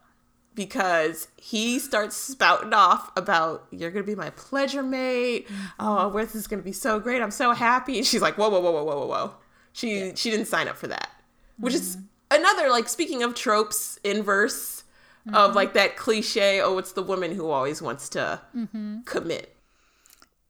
because 0.57 1.27
he 1.37 1.77
starts 1.77 2.17
spouting 2.17 2.73
off 2.73 3.11
about 3.15 3.67
you're 3.69 3.91
gonna 3.91 4.03
be 4.03 4.15
my 4.15 4.31
pleasure 4.31 4.81
mate. 4.81 5.47
Oh, 5.79 6.09
this 6.09 6.33
is 6.33 6.47
gonna 6.47 6.63
be 6.63 6.71
so 6.71 6.99
great. 6.99 7.21
I'm 7.21 7.31
so 7.31 7.53
happy. 7.53 7.99
And 7.99 8.05
she's 8.05 8.23
like, 8.23 8.39
whoa, 8.39 8.49
whoa, 8.49 8.59
whoa, 8.59 8.71
whoa, 8.71 8.83
whoa, 8.83 8.97
whoa, 8.97 9.05
whoa. 9.05 9.33
She 9.71 9.99
yeah. 9.99 10.11
she 10.15 10.31
didn't 10.31 10.47
sign 10.47 10.67
up 10.67 10.75
for 10.75 10.87
that. 10.87 11.11
Which 11.59 11.75
mm-hmm. 11.75 11.83
is 11.83 11.97
another 12.31 12.69
like 12.69 12.89
speaking 12.89 13.21
of 13.21 13.35
tropes 13.35 13.99
inverse 14.03 14.83
mm-hmm. 15.27 15.35
of 15.35 15.53
like 15.53 15.73
that 15.73 15.95
cliche. 15.95 16.59
Oh, 16.59 16.79
it's 16.79 16.93
the 16.93 17.03
woman 17.03 17.35
who 17.35 17.51
always 17.51 17.79
wants 17.79 18.09
to 18.09 18.41
mm-hmm. 18.55 19.01
commit. 19.01 19.55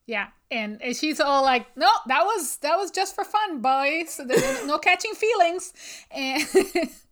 Yeah, 0.05 0.27
and, 0.49 0.81
and 0.81 0.95
she's 0.95 1.19
all 1.19 1.43
like, 1.43 1.75
"No, 1.75 1.89
that 2.05 2.23
was 2.23 2.55
that 2.59 2.77
was 2.77 2.91
just 2.91 3.13
for 3.13 3.25
fun, 3.25 3.59
boys. 3.59 4.21
No, 4.23 4.65
no 4.65 4.77
catching 4.79 5.13
feelings." 5.15 5.73
And 6.11 6.47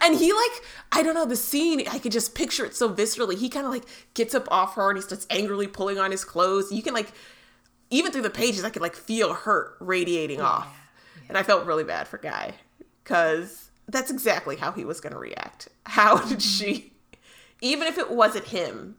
And 0.00 0.16
he 0.16 0.32
like, 0.32 0.62
I 0.92 1.02
don't 1.02 1.14
know, 1.14 1.24
the 1.24 1.36
scene, 1.36 1.86
I 1.88 1.98
could 1.98 2.12
just 2.12 2.34
picture 2.34 2.64
it 2.64 2.74
so 2.74 2.92
viscerally. 2.92 3.38
He 3.38 3.48
kind 3.48 3.66
of 3.66 3.72
like 3.72 3.84
gets 4.14 4.34
up 4.34 4.48
off 4.50 4.74
her 4.74 4.90
and 4.90 4.98
he 4.98 5.02
starts 5.02 5.26
angrily 5.30 5.66
pulling 5.66 5.98
on 5.98 6.10
his 6.10 6.24
clothes. 6.24 6.72
You 6.72 6.82
can 6.82 6.94
like, 6.94 7.12
even 7.90 8.12
through 8.12 8.22
the 8.22 8.30
pages, 8.30 8.64
I 8.64 8.70
could 8.70 8.82
like 8.82 8.96
feel 8.96 9.34
hurt 9.34 9.76
radiating 9.80 10.38
yeah, 10.38 10.46
off. 10.46 10.66
Yeah. 11.16 11.22
And 11.28 11.38
I 11.38 11.42
felt 11.42 11.66
really 11.66 11.84
bad 11.84 12.08
for 12.08 12.18
Guy 12.18 12.54
because 13.02 13.70
that's 13.88 14.10
exactly 14.10 14.56
how 14.56 14.72
he 14.72 14.84
was 14.84 15.00
going 15.00 15.12
to 15.12 15.18
react. 15.18 15.68
How 15.86 16.18
did 16.18 16.38
mm-hmm. 16.38 16.66
she, 16.66 16.92
even 17.62 17.88
if 17.88 17.96
it 17.96 18.10
wasn't 18.10 18.46
him, 18.46 18.96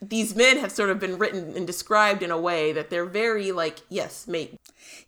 these 0.00 0.34
men 0.34 0.58
have 0.58 0.72
sort 0.72 0.90
of 0.90 0.98
been 0.98 1.16
written 1.16 1.56
and 1.56 1.64
described 1.64 2.24
in 2.24 2.32
a 2.32 2.38
way 2.38 2.72
that 2.72 2.90
they're 2.90 3.06
very 3.06 3.52
like, 3.52 3.78
yes, 3.88 4.26
mate. 4.26 4.56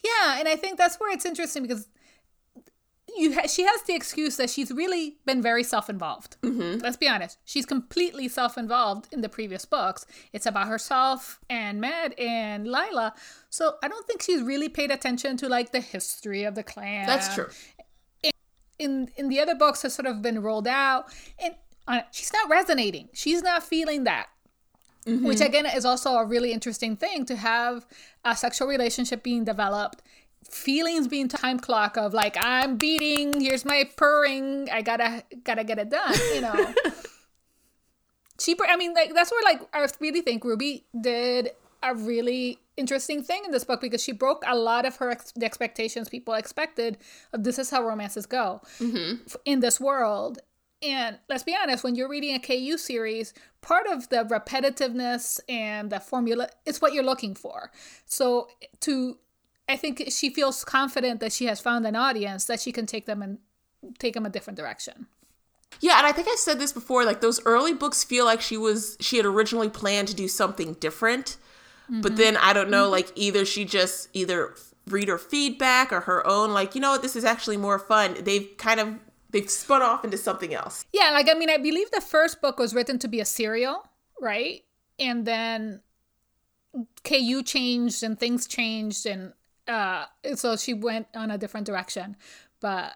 Yeah, 0.05 0.39
and 0.39 0.47
I 0.47 0.55
think 0.55 0.79
that's 0.79 1.01
where 1.01 1.13
it's 1.13 1.27
interesting 1.27 1.63
because 1.63 1.89
you 3.17 3.35
ha- 3.35 3.47
she 3.47 3.63
has 3.63 3.83
the 3.83 3.95
excuse 3.95 4.37
that 4.37 4.51
she's 4.51 4.71
really 4.71 5.17
been 5.25 5.43
very 5.43 5.63
self-involved. 5.63 6.37
Mm-hmm. 6.43 6.81
Let's 6.83 6.97
be 6.97 7.09
honest. 7.09 7.39
She's 7.45 7.67
completely 7.67 8.29
self-involved 8.29 9.09
in 9.13 9.21
the 9.21 9.29
previous 9.29 9.65
books. 9.65 10.07
It's 10.33 10.47
about 10.47 10.69
herself 10.69 11.41
and 11.49 11.81
Mad 11.81 12.15
and 12.19 12.67
Lila. 12.67 13.15
So 13.51 13.77
I 13.83 13.89
don't 13.89 14.07
think 14.07 14.23
she's 14.23 14.43
really 14.43 14.69
paid 14.69 14.91
attention 14.91 15.37
to 15.39 15.49
like 15.49 15.73
the 15.73 15.81
history 15.81 16.45
of 16.45 16.55
the 16.55 16.63
clan. 16.63 17.07
That's 17.07 17.35
true. 17.35 17.49
In 18.79 19.11
in 19.17 19.29
the 19.29 19.41
other 19.41 19.55
books 19.55 19.83
has 19.83 19.95
sort 19.95 20.07
of 20.07 20.21
been 20.21 20.43
rolled 20.43 20.67
out 20.67 21.07
and 21.39 21.55
uh, 21.87 22.01
she's 22.11 22.33
not 22.33 22.51
resonating. 22.51 23.09
She's 23.13 23.43
not 23.43 23.63
feeling 23.63 24.05
that. 24.05 24.27
Mm-hmm. 25.07 25.27
Which 25.27 25.41
again 25.43 25.67
is 25.67 25.85
also 25.85 26.15
a 26.15 26.25
really 26.25 26.51
interesting 26.51 26.97
thing 26.97 27.27
to 27.27 27.37
have 27.37 27.87
a 28.25 28.35
sexual 28.35 28.67
relationship 28.67 29.23
being 29.23 29.45
developed 29.45 30.01
feelings 30.51 31.09
being 31.09 31.29
time 31.29 31.59
clock 31.59 31.97
of 31.97 32.15
like 32.15 32.37
I'm 32.39 32.77
beating, 32.77 33.41
here's 33.41 33.65
my 33.65 33.89
purring, 33.97 34.69
I 34.71 34.83
gotta 34.83 35.25
gotta 35.43 35.65
get 35.65 35.79
it 35.79 35.91
done, 35.91 36.15
you 36.35 36.41
know. 36.41 36.75
Cheaper. 38.39 38.65
I 38.69 38.77
mean, 38.77 38.95
like 38.95 39.15
that's 39.15 39.31
where 39.31 39.43
like 39.45 39.61
I 39.73 39.87
really 40.01 40.21
think 40.21 40.45
Ruby 40.45 40.85
did 41.01 41.51
a 41.83 41.95
really 41.95 42.59
interesting 42.77 43.23
thing 43.23 43.43
in 43.45 43.51
this 43.51 43.65
book 43.65 43.81
because 43.81 44.03
she 44.03 44.13
broke 44.13 44.43
a 44.47 44.57
lot 44.57 44.85
of 44.87 44.97
her 44.97 45.11
ex- 45.11 45.33
the 45.33 45.45
expectations 45.45 46.09
people 46.09 46.35
expected 46.35 46.99
of 47.33 47.45
this 47.45 47.59
is 47.59 47.71
how 47.71 47.85
romances 47.85 48.27
go 48.27 48.61
mm-hmm. 48.79 49.23
in 49.45 49.61
this 49.61 49.79
world. 49.79 50.39
And 50.83 51.19
let's 51.29 51.45
be 51.45 51.57
honest, 51.61 51.85
when 51.85 51.95
you're 51.95 52.09
reading 52.09 52.35
a 52.35 52.39
KU 52.39 52.77
series, 52.77 53.33
part 53.63 53.87
of 53.87 54.09
the 54.11 54.25
repetitiveness 54.25 55.41
and 55.49 55.91
the 55.91 56.01
formula 56.01 56.49
is 56.67 56.83
what 56.83 56.93
you're 56.93 57.05
looking 57.05 57.35
for. 57.35 57.71
So 58.05 58.49
to 58.81 59.17
I 59.69 59.77
think 59.77 60.05
she 60.11 60.31
feels 60.31 60.65
confident 60.65 61.21
that 61.21 61.33
she 61.33 61.47
has 61.47 61.61
found 61.61 61.87
an 61.87 61.97
audience 61.97 62.45
that 62.47 62.61
she 62.61 62.73
can 62.73 62.87
take 62.87 63.07
them 63.07 63.23
and 63.23 63.39
take 63.99 64.15
them 64.15 64.27
a 64.27 64.31
different 64.31 64.59
direction. 64.59 65.07
Yeah, 65.81 65.99
and 65.99 66.07
I 66.07 66.13
think 66.13 66.29
I 66.29 66.37
said 66.39 66.59
this 66.59 66.73
before. 66.73 67.05
Like 67.05 67.21
those 67.21 67.45
early 67.45 67.73
books 67.73 68.05
feel 68.05 68.25
like 68.25 68.41
she 68.41 68.57
was 68.57 68.97
she 69.01 69.17
had 69.17 69.27
originally 69.27 69.69
planned 69.69 70.09
to 70.09 70.15
do 70.15 70.29
something 70.29 70.75
different, 70.75 71.37
mm-hmm. 71.91 72.01
but 72.01 72.17
then 72.17 72.37
I 72.37 72.53
don't 72.53 72.71
know. 72.71 72.85
Mm-hmm. 72.85 72.93
Like 72.93 73.13
either 73.15 73.45
she 73.45 73.65
just 73.65 74.09
either 74.13 74.55
reader 74.87 75.17
feedback 75.17 75.93
or 75.93 76.01
her 76.01 76.27
own 76.27 76.53
like 76.53 76.75
you 76.75 76.81
know 76.81 76.91
what 76.91 77.03
this 77.03 77.17
is 77.17 77.25
actually 77.25 77.57
more 77.57 77.79
fun. 77.79 78.17
They've 78.23 78.51
kind 78.59 78.81
of 78.81 78.95
they've 79.31 79.51
spun 79.51 79.83
off 79.83 80.05
into 80.05 80.17
something 80.17 80.55
else. 80.55 80.85
Yeah, 80.93 81.11
like 81.13 81.29
I 81.29 81.35
mean, 81.35 81.51
I 81.51 81.57
believe 81.57 81.91
the 81.91 82.01
first 82.01 82.41
book 82.41 82.59
was 82.59 82.75
written 82.75 82.99
to 83.01 83.09
be 83.09 83.21
a 83.21 83.25
serial, 83.25 83.89
right? 84.21 84.63
And 84.99 85.27
then 85.27 85.81
KU 87.03 87.43
changed 87.43 88.03
and 88.03 88.19
things 88.19 88.47
changed 88.47 89.07
and 89.07 89.33
uh 89.69 90.05
so 90.35 90.57
she 90.57 90.75
went 90.75 91.07
on 91.15 91.31
a 91.31 91.39
different 91.39 91.67
direction 91.67 92.17
but 92.61 92.93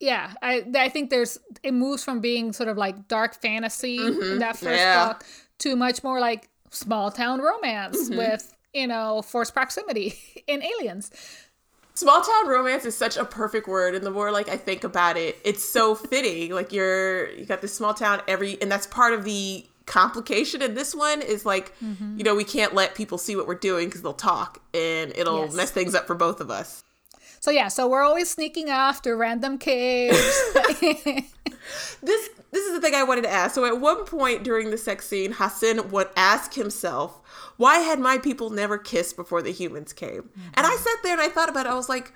yeah 0.00 0.32
i 0.42 0.64
i 0.76 0.88
think 0.88 1.10
there's 1.10 1.38
it 1.62 1.72
moves 1.72 2.04
from 2.04 2.20
being 2.20 2.52
sort 2.52 2.68
of 2.68 2.76
like 2.76 3.08
dark 3.08 3.34
fantasy 3.34 3.98
mm-hmm. 3.98 4.32
in 4.32 4.38
that 4.38 4.56
first 4.56 4.78
yeah. 4.78 5.08
book 5.08 5.24
to 5.58 5.76
much 5.76 6.02
more 6.02 6.20
like 6.20 6.48
small 6.74 7.10
town 7.10 7.40
romance 7.40 8.10
with, 8.10 8.54
you 8.72 8.86
know, 8.86 9.22
forced 9.22 9.54
proximity 9.54 10.14
in 10.46 10.62
aliens. 10.62 11.10
Small 11.94 12.20
town 12.20 12.48
romance 12.48 12.84
is 12.84 12.96
such 12.96 13.16
a 13.16 13.24
perfect 13.24 13.68
word, 13.68 13.94
and 13.94 14.04
the 14.04 14.10
more 14.10 14.32
like 14.32 14.48
I 14.48 14.56
think 14.56 14.82
about 14.82 15.16
it, 15.16 15.38
it's 15.44 15.64
so 15.64 15.94
fitting. 15.94 16.50
Like 16.50 16.72
you're 16.72 17.30
you 17.30 17.44
got 17.44 17.60
this 17.60 17.72
small 17.72 17.94
town 17.94 18.20
every, 18.26 18.60
and 18.60 18.70
that's 18.70 18.88
part 18.88 19.12
of 19.12 19.22
the 19.22 19.64
complication 19.86 20.62
in 20.62 20.74
this 20.74 20.94
one 20.94 21.22
is 21.22 21.44
like, 21.44 21.78
mm-hmm. 21.80 22.18
you 22.18 22.24
know, 22.24 22.34
we 22.34 22.44
can't 22.44 22.74
let 22.74 22.94
people 22.94 23.18
see 23.18 23.36
what 23.36 23.46
we're 23.46 23.54
doing 23.54 23.88
because 23.88 24.02
they'll 24.02 24.12
talk, 24.12 24.60
and 24.72 25.12
it'll 25.16 25.44
Yes. 25.44 25.54
mess 25.54 25.70
things 25.70 25.94
up 25.94 26.06
for 26.06 26.14
both 26.14 26.40
of 26.40 26.50
us. 26.50 26.84
So 27.40 27.50
yeah, 27.50 27.68
so 27.68 27.86
we're 27.88 28.02
always 28.02 28.30
sneaking 28.30 28.70
off 28.70 29.02
to 29.02 29.14
random 29.14 29.58
caves. 29.58 30.18
This 32.02 32.28
this 32.50 32.66
is 32.66 32.74
the 32.74 32.80
thing 32.80 32.94
I 32.94 33.02
wanted 33.02 33.22
to 33.22 33.30
ask. 33.30 33.54
So 33.54 33.64
at 33.64 33.80
one 33.80 34.04
point 34.04 34.44
during 34.44 34.70
the 34.70 34.78
sex 34.78 35.06
scene, 35.06 35.32
Hassen 35.32 35.90
would 35.90 36.08
ask 36.16 36.54
himself, 36.54 37.20
"Why 37.56 37.78
had 37.78 37.98
my 37.98 38.18
people 38.18 38.50
never 38.50 38.78
kissed 38.78 39.16
before 39.16 39.42
the 39.42 39.50
humans 39.50 39.92
came?" 39.92 40.30
And 40.54 40.66
I 40.66 40.70
mm-hmm. 40.70 40.82
sat 40.82 40.96
there 41.02 41.12
and 41.12 41.20
I 41.22 41.28
thought 41.28 41.48
about 41.48 41.66
it. 41.66 41.70
I 41.70 41.74
was 41.74 41.88
like, 41.88 42.12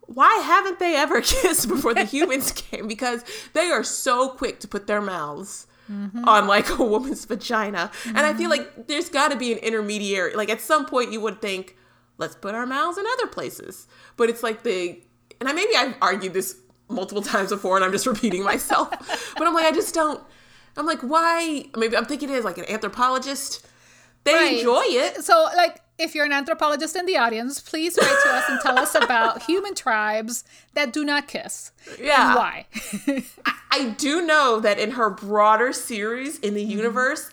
"Why 0.00 0.34
haven't 0.44 0.78
they 0.78 0.96
ever 0.96 1.20
kissed 1.20 1.68
before 1.68 1.94
the 1.94 2.04
humans 2.04 2.52
came?" 2.52 2.88
Because 2.88 3.24
they 3.52 3.70
are 3.70 3.84
so 3.84 4.30
quick 4.30 4.60
to 4.60 4.68
put 4.68 4.86
their 4.86 5.00
mouths 5.00 5.66
Mm-hmm. 5.90 6.28
on 6.28 6.46
like 6.46 6.68
a 6.78 6.84
woman's 6.84 7.24
vagina, 7.24 7.90
and 8.06 8.18
I 8.18 8.32
feel 8.32 8.48
mm-hmm. 8.48 8.76
like 8.76 8.86
there's 8.86 9.08
got 9.08 9.32
to 9.32 9.36
be 9.36 9.50
an 9.52 9.58
intermediary. 9.58 10.34
Like 10.34 10.48
at 10.48 10.60
some 10.60 10.86
point, 10.86 11.10
you 11.10 11.20
would 11.20 11.42
think, 11.42 11.76
"Let's 12.16 12.36
put 12.36 12.54
our 12.54 12.64
mouths 12.64 12.96
in 12.96 13.04
other 13.14 13.26
places," 13.26 13.88
but 14.16 14.30
it's 14.30 14.42
like 14.44 14.62
the 14.62 15.02
and 15.40 15.48
I 15.48 15.52
maybe 15.52 15.74
I've 15.76 15.96
argued 16.00 16.32
this 16.32 16.56
multiple 16.88 17.22
times 17.32 17.50
before 17.50 17.76
and 17.76 17.84
I'm 17.84 17.92
just 17.92 18.06
repeating 18.06 18.44
myself. 18.44 18.90
but 19.36 19.46
I'm 19.46 19.54
like, 19.54 19.66
I 19.66 19.72
just 19.72 19.94
don't 19.94 20.22
I'm 20.76 20.86
like, 20.86 21.00
why 21.00 21.66
maybe 21.76 21.96
I'm 21.96 22.04
thinking 22.04 22.30
it 22.30 22.36
is 22.36 22.44
like 22.44 22.58
an 22.58 22.68
anthropologist. 22.68 23.66
They 24.24 24.34
Right. 24.34 24.58
enjoy 24.58 24.82
it. 24.86 25.24
so 25.24 25.48
like 25.56 25.80
if 26.00 26.14
you're 26.14 26.24
an 26.24 26.32
anthropologist 26.32 26.96
in 26.96 27.06
the 27.06 27.16
audience, 27.16 27.60
please 27.60 27.96
write 28.00 28.16
to 28.24 28.30
us 28.30 28.44
and 28.48 28.60
tell 28.60 28.78
us 28.78 28.94
about 28.94 29.42
human 29.50 29.74
tribes 29.74 30.44
that 30.74 30.92
do 30.92 31.04
not 31.04 31.28
kiss. 31.28 31.72
Yeah. 32.00 32.28
And 32.28 32.36
why? 32.36 32.66
I 33.70 33.90
do 33.98 34.22
know 34.26 34.60
that 34.60 34.78
in 34.78 34.92
her 34.92 35.10
broader 35.10 35.72
series 35.72 36.38
in 36.40 36.54
the 36.54 36.62
Mm-hmm. 36.62 36.70
universe, 36.70 37.30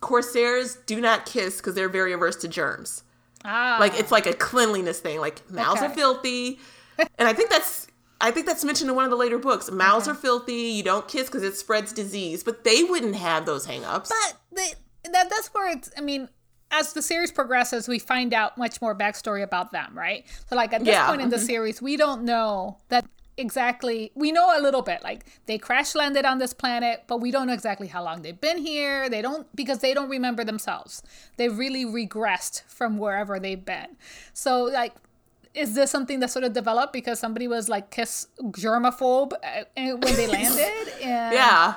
Corsairs 0.00 0.76
do 0.86 1.00
not 1.00 1.26
kiss 1.26 1.58
because 1.58 1.74
they're 1.74 1.88
very 1.88 2.12
averse 2.12 2.36
to 2.36 2.48
germs. 2.48 3.04
ah. 3.44 3.76
Like 3.78 3.94
it's 3.98 4.10
like 4.10 4.26
a 4.26 4.34
cleanliness 4.34 4.98
thing. 5.00 5.20
Like 5.20 5.48
mouths 5.50 5.80
are 5.82 5.88
filthy. 5.90 6.58
and 6.98 7.28
I 7.28 7.32
think 7.32 7.50
that's 7.50 7.86
I 8.20 8.30
think 8.30 8.46
that's 8.46 8.64
mentioned 8.64 8.88
in 8.90 8.96
one 8.96 9.04
of 9.04 9.10
the 9.10 9.16
later 9.16 9.38
books. 9.38 9.70
Mouths 9.70 10.06
are 10.08 10.14
filthy. 10.14 10.54
You 10.54 10.82
don't 10.82 11.06
kiss 11.08 11.26
because 11.26 11.42
it 11.42 11.56
spreads 11.56 11.92
disease. 11.92 12.42
But 12.44 12.64
they 12.64 12.82
wouldn't 12.84 13.16
have 13.16 13.46
those 13.46 13.66
hangups. 13.66 14.10
But 14.10 14.36
they, 14.52 14.72
that 15.10 15.28
that's 15.30 15.48
where 15.54 15.70
it's. 15.70 15.90
I 15.96 16.00
mean, 16.00 16.28
as 16.72 16.94
the 16.94 17.02
series 17.02 17.30
progresses, 17.30 17.86
we 17.86 17.98
find 17.98 18.32
out 18.34 18.56
much 18.58 18.80
more 18.80 18.94
backstory 18.96 19.42
about 19.42 19.70
them, 19.72 19.92
right? 19.96 20.24
So, 20.48 20.56
like 20.56 20.72
at 20.72 20.80
this 20.80 20.94
Yeah. 20.94 21.06
point 21.06 21.20
in 21.22 21.28
the 21.28 21.38
series, 21.38 21.80
we 21.82 21.96
don't 21.96 22.24
know 22.24 22.78
that 22.88 23.04
exactly. 23.36 24.10
We 24.14 24.32
know 24.32 24.58
a 24.58 24.60
little 24.60 24.82
bit, 24.82 25.02
like 25.04 25.24
they 25.46 25.58
crash 25.58 25.94
landed 25.94 26.24
on 26.24 26.38
this 26.38 26.52
planet, 26.54 27.04
but 27.06 27.18
we 27.20 27.30
don't 27.30 27.46
know 27.46 27.52
exactly 27.52 27.88
how 27.88 28.02
long 28.02 28.22
they've 28.22 28.40
been 28.40 28.58
here. 28.58 29.08
They 29.08 29.22
don't 29.22 29.46
because 29.54 29.78
they 29.78 29.92
don't 29.94 30.08
remember 30.08 30.42
themselves. 30.44 31.02
They've 31.36 31.56
really 31.56 31.84
regressed 31.84 32.62
from 32.66 32.98
wherever 32.98 33.38
they've 33.38 33.64
been. 33.64 33.96
So, 34.32 34.64
like. 34.64 34.94
Is 35.54 35.74
this 35.74 35.90
something 35.90 36.20
that 36.20 36.30
sort 36.30 36.46
of 36.46 36.54
developed 36.54 36.94
because 36.94 37.18
somebody 37.20 37.46
was 37.46 37.68
like 37.68 37.90
kiss 37.90 38.26
germaphobe 38.42 39.34
uh, 39.34 39.64
when 39.76 40.16
they 40.16 40.26
landed? 40.26 40.88
And 41.02 41.34
Yeah. 41.34 41.74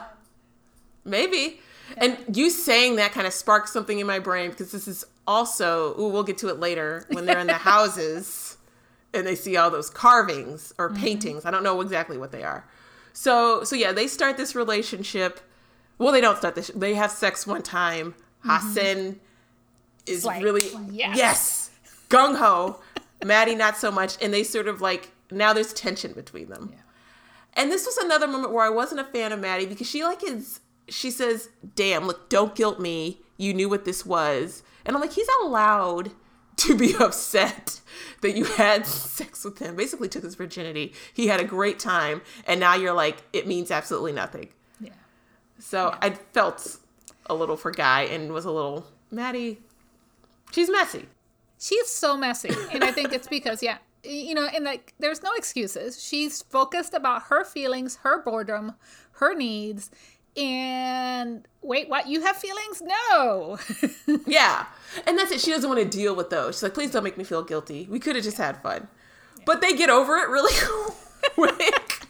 Maybe. 1.04 1.60
And 1.98 2.18
you 2.34 2.50
saying 2.50 2.98
that 2.98 3.12
kind 3.12 3.28
of 3.28 3.34
sparked 3.34 3.70
something 3.70 4.00
in 4.00 4.08
my 4.08 4.20
brain 4.20 4.50
because 4.50 4.72
this 4.72 4.88
is 4.88 5.06
also, 5.28 6.00
ooh, 6.00 6.10
we'll 6.10 6.24
get 6.24 6.38
to 6.40 6.50
it 6.50 6.60
later 6.60 7.06
when 7.10 7.26
they're 7.26 7.40
in 7.40 7.48
the 7.48 7.54
houses 7.54 8.58
and 9.14 9.26
they 9.26 9.36
see 9.36 9.56
all 9.56 9.72
those 9.72 9.90
carvings 9.90 10.74
or 10.78 10.90
mm-hmm. 10.90 11.02
paintings. 11.02 11.46
I 11.46 11.52
don't 11.52 11.64
know 11.64 11.80
exactly 11.82 12.18
what 12.18 12.32
they 12.32 12.44
are. 12.44 12.68
So, 13.14 13.64
so 13.64 13.76
yeah, 13.76 13.92
they 13.92 14.08
start 14.08 14.38
this 14.38 14.56
relationship. 14.56 15.40
Well, 15.98 16.12
they 16.12 16.22
don't 16.22 16.38
start 16.38 16.56
this. 16.56 16.68
They 16.76 16.96
have 16.96 17.12
sex 17.12 17.48
one 17.48 17.62
time. 17.62 18.12
Mm-hmm. 18.12 18.50
Hassen 18.50 19.20
is 20.06 20.26
like, 20.26 20.44
really 20.44 20.70
yes. 20.92 21.18
yes, 21.18 21.72
gung 22.10 22.38
ho. 22.38 22.82
Maddie 23.24 23.56
not 23.56 23.78
so 23.78 23.90
much, 23.90 24.22
and 24.22 24.34
they 24.34 24.44
sort 24.44 24.68
of 24.68 24.82
like 24.82 25.12
now 25.32 25.54
there's 25.54 25.74
tension 25.74 26.12
between 26.14 26.50
them. 26.50 26.74
And 27.54 27.72
this 27.72 27.86
was 27.86 27.98
another 27.98 28.28
moment 28.28 28.52
where 28.52 28.66
I 28.66 28.70
wasn't 28.70 29.00
a 29.00 29.06
fan 29.06 29.32
of 29.32 29.40
Maddie 29.40 29.66
because 29.66 29.90
she 29.90 30.04
like 30.04 30.24
is 30.24 30.60
she 30.90 31.12
says, 31.12 31.50
"Damn, 31.76 32.06
look, 32.08 32.30
don't 32.30 32.56
guilt 32.56 32.80
me. 32.80 33.22
You 33.38 33.54
knew 33.54 33.70
what 33.70 33.86
this 33.86 34.06
was." 34.06 34.64
And 34.86 34.96
I'm 34.96 35.02
like, 35.02 35.14
he's 35.14 35.28
allowed 35.44 36.12
to 36.58 36.78
be 36.78 36.96
upset 37.00 37.82
that 38.22 38.36
you 38.36 38.46
had 38.46 38.86
sex 38.86 39.44
with 39.44 39.60
him. 39.60 39.76
Basically 39.76 40.08
took 40.08 40.24
his 40.24 40.36
virginity. 40.36 40.94
He 41.14 41.28
had 41.28 41.40
a 41.40 41.44
great 41.44 41.80
time, 41.80 42.22
and 42.48 42.60
now 42.60 42.76
you're 42.76 42.94
like, 42.94 43.18
it 43.34 43.48
means 43.48 43.72
absolutely 43.72 44.14
nothing. 44.14 44.50
yeah. 44.80 44.92
So 45.60 45.96
I 46.02 46.12
felt 46.12 46.78
a 47.28 47.34
little 47.34 47.58
for 47.58 47.72
Guy 47.72 48.02
and 48.04 48.32
was 48.32 48.46
a 48.46 48.52
little 48.52 48.86
Maddie. 49.12 49.60
She's 50.52 50.70
messy. 50.70 51.08
She's 51.60 51.90
so 51.90 52.16
messy. 52.16 52.54
And 52.72 52.84
I 52.84 52.92
think 52.92 53.12
it's 53.12 53.28
because, 53.28 53.64
yeah, 53.64 53.78
you 54.04 54.36
know, 54.36 54.46
and 54.46 54.64
like, 54.64 54.94
there's 55.00 55.24
no 55.24 55.32
excuses. 55.36 56.02
She's 56.04 56.44
focused 56.44 56.94
about 56.94 57.24
her 57.24 57.44
feelings, 57.44 57.98
her 58.04 58.22
boredom, 58.22 58.74
her 59.14 59.34
needs. 59.34 59.90
And 60.38 61.48
wait, 61.62 61.88
what? 61.90 62.08
You 62.08 62.22
have 62.22 62.38
feelings? 62.38 62.82
No. 62.82 63.58
Yeah. 64.28 64.66
And 65.08 65.18
that's 65.18 65.32
it. 65.32 65.42
She 65.42 65.52
doesn't 65.52 65.70
want 65.70 65.82
to 65.82 65.98
deal 65.98 66.16
with 66.16 66.30
those. 66.30 66.56
She's 66.56 66.64
like, 66.64 66.74
please 66.74 66.92
don't 66.92 67.04
make 67.04 67.18
me 67.18 67.24
feel 67.24 67.44
guilty. 67.44 67.88
We 67.90 68.00
could 68.00 68.16
have 68.16 68.24
just 68.24 68.38
had 68.38 68.62
fun. 68.62 68.88
But 69.46 69.62
they 69.62 69.76
get 69.76 69.90
over 69.90 70.16
it 70.18 70.30
really 70.30 70.54
quick. 71.36 72.02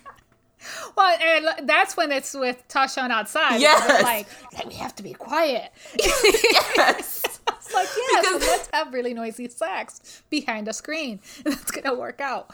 well, 0.95 1.17
and 1.21 1.67
that's 1.69 1.95
when 1.97 2.11
it's 2.11 2.33
with 2.33 2.65
Tasha 2.67 2.99
Taushen 2.99 3.11
outside. 3.11 3.59
Yes. 3.61 4.03
Like, 4.03 4.27
"Like, 4.53 4.67
we 4.67 4.75
have 4.75 4.95
to 4.95 5.03
be 5.03 5.13
quiet. 5.13 5.71
yes. 5.99 7.23
It's 7.47 7.73
like, 7.73 7.87
yes, 7.95 8.25
Because- 8.27 8.41
let's 8.47 8.69
have 8.73 8.93
really 8.93 9.13
noisy 9.13 9.49
sex 9.49 10.23
behind 10.29 10.67
a 10.67 10.73
screen. 10.73 11.19
That's 11.43 11.71
going 11.71 11.85
to 11.85 11.93
work 11.95 12.21
out. 12.21 12.51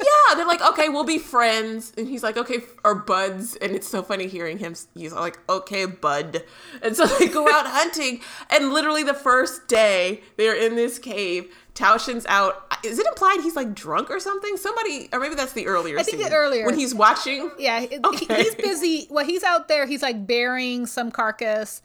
Yeah. 0.00 0.34
They're 0.34 0.46
like, 0.46 0.62
okay, 0.62 0.88
we'll 0.88 1.04
be 1.04 1.18
friends. 1.18 1.92
And 1.98 2.08
he's 2.08 2.22
like, 2.22 2.36
okay, 2.36 2.58
or 2.84 2.94
buds. 2.94 3.56
And 3.56 3.72
it's 3.74 3.86
so 3.88 4.02
funny 4.02 4.26
hearing 4.26 4.58
him. 4.58 4.74
He's 4.94 5.12
like, 5.12 5.38
okay, 5.48 5.84
bud. 5.86 6.42
And 6.82 6.96
so 6.96 7.06
they 7.06 7.28
go 7.28 7.46
out 7.52 7.66
hunting. 7.66 8.20
And 8.50 8.72
literally 8.72 9.02
the 9.02 9.14
first 9.14 9.68
day 9.68 10.22
they're 10.36 10.56
in 10.56 10.74
this 10.76 10.98
cave, 10.98 11.54
Taushen's 11.74 12.26
out. 12.26 12.66
Is 12.84 12.98
it 12.98 13.06
implied 13.06 13.40
he's 13.42 13.56
like 13.56 13.74
drunk 13.74 14.10
or 14.10 14.20
something? 14.20 14.56
Somebody, 14.56 15.08
or 15.12 15.20
maybe 15.20 15.34
that's 15.34 15.52
the 15.52 15.66
earlier 15.66 15.98
I 15.98 16.02
think 16.02 16.22
the 16.22 16.34
earlier. 16.34 16.66
When 16.66 16.78
he's 16.78 16.94
watching. 16.94 17.50
Yeah, 17.58 17.86
Okay. 18.04 18.42
he's 18.42 18.54
busy. 18.54 19.06
Well, 19.10 19.24
he's 19.24 19.42
out 19.42 19.68
there. 19.68 19.86
He's 19.86 20.02
like 20.02 20.26
burying 20.26 20.86
some 20.86 21.10
carcass. 21.10 21.82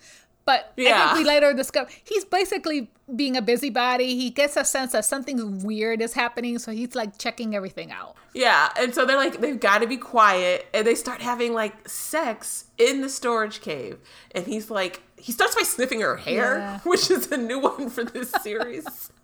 But 0.48 0.72
I 0.80 1.10
think 1.10 1.20
we 1.20 1.24
later 1.26 1.54
discover 1.54 1.90
he's 2.06 2.24
basically 2.24 2.90
being 3.14 3.36
a 3.36 3.42
busybody. 3.42 4.16
He 4.16 4.30
gets 4.30 4.56
a 4.56 4.64
sense 4.64 4.94
that 4.94 5.04
something 5.04 5.62
weird 5.64 6.02
is 6.02 6.14
happening, 6.14 6.58
so 6.58 6.72
he's 6.72 6.96
like 6.96 7.18
checking 7.18 7.54
everything 7.54 7.92
out. 7.92 8.16
Yeah, 8.34 8.70
and 8.80 8.96
so 8.96 9.06
they're 9.06 9.18
like, 9.18 9.42
they've 9.42 9.60
got 9.60 9.80
to 9.80 9.88
be 9.88 9.98
quiet, 9.98 10.66
and 10.74 10.88
they 10.88 10.96
start 10.96 11.22
having 11.22 11.54
like 11.54 11.88
sex 11.90 12.66
in 12.78 13.02
the 13.02 13.10
storage 13.10 13.60
cave. 13.60 13.98
And 14.32 14.48
he's 14.48 14.72
like, 14.72 15.02
he 15.18 15.34
starts 15.34 15.54
by 15.54 15.64
sniffing 15.64 16.00
her 16.00 16.16
hair, 16.16 16.58
Yeah. 16.60 16.80
which 16.86 17.12
is 17.12 17.30
a 17.32 17.38
new 17.38 17.60
one 17.60 17.90
for 17.90 18.04
this 18.04 18.32
series. 18.42 19.12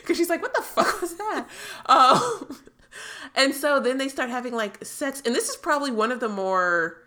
Because 0.00 0.16
she's 0.16 0.28
like, 0.28 0.42
what 0.42 0.52
the 0.52 0.62
fuck 0.62 1.00
was 1.00 1.14
that? 1.16 1.46
Um, 1.86 2.58
and 3.36 3.54
so 3.54 3.78
then 3.78 3.98
they 3.98 4.08
start 4.08 4.28
having 4.28 4.52
like 4.52 4.84
sex, 4.84 5.22
and 5.24 5.32
this 5.32 5.48
is 5.48 5.56
probably 5.56 5.92
one 5.92 6.10
of 6.10 6.18
the 6.18 6.28
more, 6.28 7.04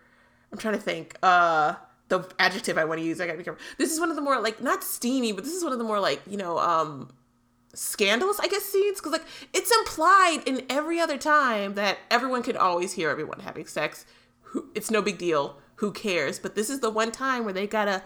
I'm 0.50 0.56
trying 0.56 0.72
to 0.72 0.80
think, 0.80 1.14
uh, 1.22 1.74
the 2.08 2.28
adjective 2.38 2.76
I 2.78 2.84
want 2.84 3.00
to 3.00 3.06
use, 3.06 3.20
I 3.20 3.26
gotta 3.26 3.38
be 3.38 3.44
careful. 3.44 3.62
This 3.78 3.92
is 3.92 3.98
one 4.00 4.10
of 4.10 4.16
the 4.16 4.22
more 4.22 4.40
like, 4.40 4.60
not 4.62 4.84
steamy, 4.84 5.32
but 5.32 5.44
this 5.44 5.54
is 5.54 5.62
one 5.64 5.72
of 5.72 5.78
the 5.78 5.84
more 5.84 6.00
like, 6.00 6.20
you 6.28 6.36
know, 6.36 6.58
um, 6.58 7.10
scandalous, 7.74 8.38
I 8.40 8.46
guess, 8.48 8.62
scenes 8.64 8.98
because 8.98 9.12
like 9.12 9.24
it's 9.52 9.70
implied 9.78 10.42
in 10.46 10.62
every 10.70 11.00
other 11.00 11.18
time 11.18 11.74
that 11.74 11.98
everyone 12.10 12.42
can 12.42 12.56
always 12.56 12.92
hear 12.92 13.10
everyone 13.10 13.40
having 13.40 13.66
sex. 13.66 14.06
Who, 14.42 14.68
it's 14.74 14.90
no 14.90 15.02
big 15.02 15.18
deal. 15.18 15.58
Who 15.76 15.92
cares? 15.92 16.38
But 16.38 16.54
this 16.54 16.70
is 16.70 16.80
the 16.80 16.90
one 16.90 17.10
time 17.10 17.44
where 17.44 17.52
they 17.52 17.66
gotta, 17.66 18.02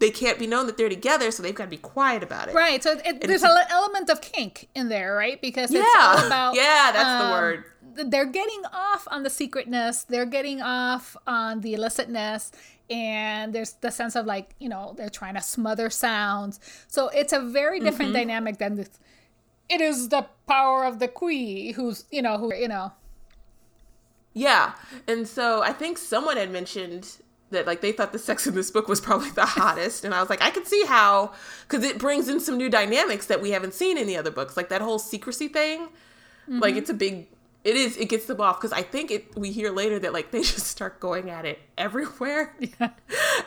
they 0.00 0.10
can't 0.10 0.38
be 0.38 0.46
known 0.46 0.66
that 0.66 0.76
they're 0.76 0.88
together, 0.90 1.30
so 1.30 1.42
they've 1.42 1.54
got 1.54 1.64
to 1.64 1.70
be 1.70 1.76
quiet 1.78 2.22
about 2.22 2.48
it. 2.48 2.54
Right. 2.54 2.82
So 2.82 2.98
it, 3.04 3.22
there's 3.22 3.42
an 3.44 3.56
element 3.70 4.10
of 4.10 4.20
kink 4.20 4.68
in 4.74 4.88
there, 4.88 5.14
right? 5.14 5.40
Because 5.40 5.70
it's 5.70 5.78
Yeah. 5.96 6.16
all 6.18 6.26
about 6.26 6.54
Yeah, 6.56 6.90
that's 6.92 7.22
the 7.22 7.26
um, 7.26 7.30
word. 7.30 7.64
They're 8.10 8.26
getting 8.26 8.62
off 8.72 9.06
on 9.10 9.22
the 9.22 9.30
secretness. 9.30 10.02
They're 10.02 10.26
getting 10.26 10.60
off 10.60 11.16
on 11.26 11.60
the 11.60 11.74
illicitness. 11.74 12.50
And 12.90 13.54
there's 13.54 13.72
the 13.74 13.90
sense 13.90 14.14
of 14.16 14.26
like, 14.26 14.54
you 14.58 14.68
know, 14.68 14.94
they're 14.96 15.08
trying 15.08 15.34
to 15.34 15.40
smother 15.42 15.88
sounds. 15.90 16.60
So 16.86 17.08
it's 17.08 17.32
a 17.32 17.40
very 17.40 17.80
different 17.80 18.10
Mm-hmm. 18.12 18.20
dynamic 18.28 18.58
than 18.58 18.76
this. 18.76 18.90
It 19.68 19.80
is 19.80 20.10
the 20.10 20.26
power 20.46 20.84
of 20.84 20.98
the 20.98 21.08
Khui 21.08 21.72
who's, 21.74 22.04
you 22.10 22.20
know, 22.22 22.36
who, 22.38 22.54
you 22.54 22.68
know, 22.68 22.92
Yeah, 24.34 24.72
and 25.06 25.26
so 25.28 25.62
I 25.62 25.72
think 25.72 25.96
someone 25.96 26.36
had 26.36 26.50
mentioned 26.50 27.16
that 27.50 27.66
like 27.66 27.80
they 27.80 27.92
thought 27.92 28.12
the 28.12 28.18
sex 28.18 28.46
in 28.46 28.54
this 28.54 28.70
book 28.70 28.88
was 28.88 29.00
probably 29.00 29.30
the 29.30 29.46
hottest, 29.46 30.04
and 30.04 30.12
I 30.12 30.20
was 30.20 30.28
like, 30.28 30.42
I 30.42 30.50
can 30.50 30.64
see 30.64 30.84
how 30.86 31.32
because 31.68 31.84
it 31.84 31.98
brings 31.98 32.28
in 32.28 32.40
some 32.40 32.56
new 32.56 32.68
dynamics 32.68 33.26
that 33.26 33.40
we 33.40 33.52
haven't 33.52 33.74
seen 33.74 33.96
in 33.96 34.06
the 34.06 34.16
other 34.16 34.30
books, 34.32 34.56
like 34.56 34.68
that 34.70 34.80
whole 34.82 34.98
secrecy 34.98 35.48
thing. 35.48 35.88
Like 36.46 36.74
it's 36.76 36.90
a 36.90 36.94
big. 36.94 37.28
It 37.64 37.76
is. 37.76 37.96
It 37.96 38.10
gets 38.10 38.26
them 38.26 38.40
off 38.40 38.60
because 38.60 38.72
I 38.72 38.82
think 38.82 39.10
it. 39.10 39.36
We 39.36 39.50
hear 39.50 39.70
later 39.72 39.98
that 40.00 40.12
like 40.12 40.30
they 40.30 40.42
just 40.54 40.66
start 40.66 41.00
going 41.00 41.30
at 41.30 41.44
it 41.46 41.58
everywhere, 41.78 42.54
Yeah. 42.78 42.90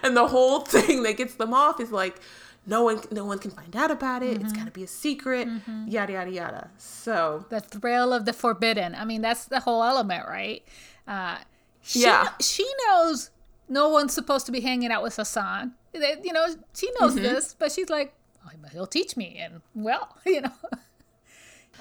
and 0.03 0.17
the 0.17 0.27
whole 0.27 0.61
thing 0.61 1.03
that 1.03 1.17
gets 1.17 1.35
them 1.35 1.53
off 1.53 1.79
is 1.79 1.91
like, 1.91 2.19
no 2.65 2.83
one, 2.83 2.99
no 3.11 3.25
one 3.25 3.37
can 3.39 3.51
find 3.51 3.75
out 3.75 3.91
about 3.91 4.23
it. 4.23 4.41
It's 4.41 4.51
got 4.53 4.65
to 4.65 4.71
be 4.71 4.83
a 4.83 4.87
secret. 4.87 5.47
Yada 5.87 6.13
yada 6.13 6.31
yada. 6.31 6.69
So 6.77 7.45
the 7.49 7.59
thrill 7.61 8.11
of 8.11 8.25
the 8.25 8.33
forbidden. 8.33 8.95
I 8.95 9.05
mean, 9.05 9.21
that's 9.21 9.45
the 9.45 9.59
whole 9.59 9.83
element, 9.83 10.27
right? 10.27 10.63
Uh, 11.07 11.37
she, 11.81 12.01
Yeah. 12.01 12.29
she 12.41 12.67
knows 12.87 13.29
no 13.69 13.87
one's 13.89 14.13
supposed 14.13 14.45
to 14.47 14.51
be 14.51 14.61
hanging 14.61 14.91
out 14.91 15.03
with 15.03 15.15
Hassen. 15.15 15.73
They- 15.93 16.19
You 16.23 16.33
know, 16.33 16.47
she 16.73 16.89
knows 16.99 17.13
Mm-hmm. 17.13 17.23
this, 17.23 17.53
but 17.57 17.71
she's 17.71 17.89
like, 17.89 18.13
oh, 18.45 18.49
he'll 18.73 18.87
teach 18.87 19.15
me, 19.15 19.37
and 19.39 19.61
well, 19.75 20.17
you 20.25 20.41
know, 20.41 20.51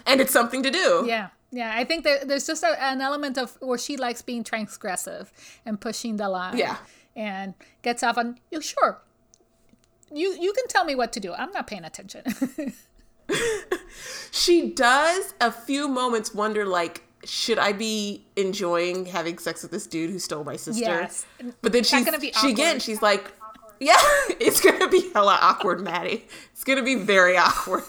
and 0.04 0.20
it's 0.20 0.32
something 0.32 0.62
to 0.62 0.70
do. 0.70 1.04
yeah, 1.06 1.28
yeah. 1.50 1.72
I 1.74 1.84
think 1.84 2.04
that 2.04 2.28
there's 2.28 2.46
just 2.46 2.62
a, 2.62 2.82
an 2.82 3.00
element 3.00 3.38
of 3.38 3.56
where 3.60 3.78
she 3.78 3.96
likes 3.96 4.20
being 4.22 4.44
transgressive 4.44 5.28
and 5.64 5.80
pushing 5.80 6.16
the 6.16 6.28
line. 6.28 6.58
Yeah. 6.58 6.76
and 7.14 7.54
gets 7.82 8.02
off 8.02 8.18
on 8.18 8.38
you. 8.50 8.60
Sure, 8.60 9.00
you 10.12 10.36
you 10.40 10.52
can 10.52 10.66
tell 10.68 10.84
me 10.84 10.94
what 10.94 11.12
to 11.12 11.20
do. 11.20 11.32
I'm 11.32 11.52
not 11.52 11.66
paying 11.66 11.84
attention. 11.84 12.22
She 14.30 14.70
does 14.70 15.34
a 15.40 15.50
few 15.50 15.88
moments 15.88 16.34
wonder 16.34 16.64
like 16.66 17.02
should 17.24 17.58
I 17.58 17.72
be 17.72 18.24
enjoying 18.36 19.06
having 19.06 19.38
sex 19.38 19.62
with 19.62 19.72
this 19.72 19.86
dude 19.86 20.10
who 20.10 20.18
stole 20.18 20.44
my 20.44 20.56
sister? 20.56 20.84
Yes. 20.84 21.26
But 21.62 21.72
then 21.72 21.82
she's 21.82 22.04
gonna 22.04 22.18
be 22.20 22.32
she 22.32 22.50
again 22.50 22.78
she's 22.78 23.02
like 23.02 23.32
yeah, 23.80 23.96
it's 24.40 24.60
gonna 24.60 24.88
be 24.88 25.10
hella 25.12 25.38
awkward, 25.40 25.80
Maddie. 25.82 26.26
It's 26.52 26.64
gonna 26.64 26.82
be 26.82 26.94
very 26.94 27.36
awkward. 27.36 27.82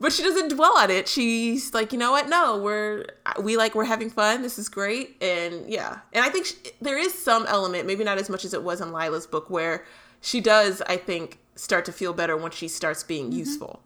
But 0.00 0.12
she 0.12 0.22
doesn't 0.22 0.48
dwell 0.48 0.76
on 0.76 0.90
it. 0.90 1.08
She's 1.08 1.72
like, 1.72 1.92
you 1.92 1.98
know 1.98 2.10
what? 2.10 2.28
No, 2.28 2.58
we're 2.58 3.06
we 3.40 3.56
like 3.56 3.74
we're 3.74 3.84
having 3.84 4.10
fun. 4.10 4.42
This 4.42 4.58
is 4.58 4.68
great, 4.68 5.16
and 5.22 5.68
yeah. 5.70 5.98
And 6.12 6.24
I 6.24 6.28
think 6.28 6.46
she, 6.46 6.54
there 6.80 6.98
is 6.98 7.14
some 7.18 7.46
element, 7.46 7.86
maybe 7.86 8.04
not 8.04 8.18
as 8.18 8.28
much 8.28 8.44
as 8.44 8.52
it 8.52 8.62
was 8.62 8.80
in 8.80 8.92
Lila's 8.92 9.26
book, 9.26 9.48
where 9.48 9.84
she 10.20 10.40
does, 10.42 10.82
I 10.82 10.96
think, 10.98 11.38
start 11.54 11.84
to 11.86 11.92
feel 11.92 12.12
better 12.12 12.36
when 12.36 12.50
she 12.52 12.68
starts 12.68 13.02
being 13.02 13.26
Mm-hmm. 13.30 13.38
useful. 13.38 13.82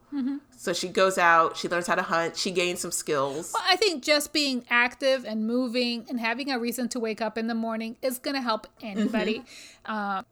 So 0.57 0.73
she 0.75 0.89
goes 0.89 1.17
out, 1.17 1.57
she 1.57 1.69
learns 1.69 1.87
how 1.87 1.95
to 1.95 2.03
hunt, 2.03 2.37
she 2.37 2.51
gains 2.51 2.81
some 2.81 2.91
skills. 2.91 3.53
Well, 3.55 3.63
I 3.67 3.77
think 3.77 4.03
just 4.03 4.33
being 4.33 4.65
active 4.69 5.25
and 5.25 5.47
moving 5.47 6.05
and 6.11 6.21
having 6.21 6.51
a 6.51 6.59
reason 6.59 6.89
to 6.91 7.01
wake 7.01 7.23
up 7.23 7.39
in 7.39 7.47
the 7.47 7.55
morning 7.55 7.97
is 8.03 8.19
going 8.19 8.35
to 8.35 8.43
help 8.43 8.67
anybody. 8.83 9.43
Uh, 9.87 10.23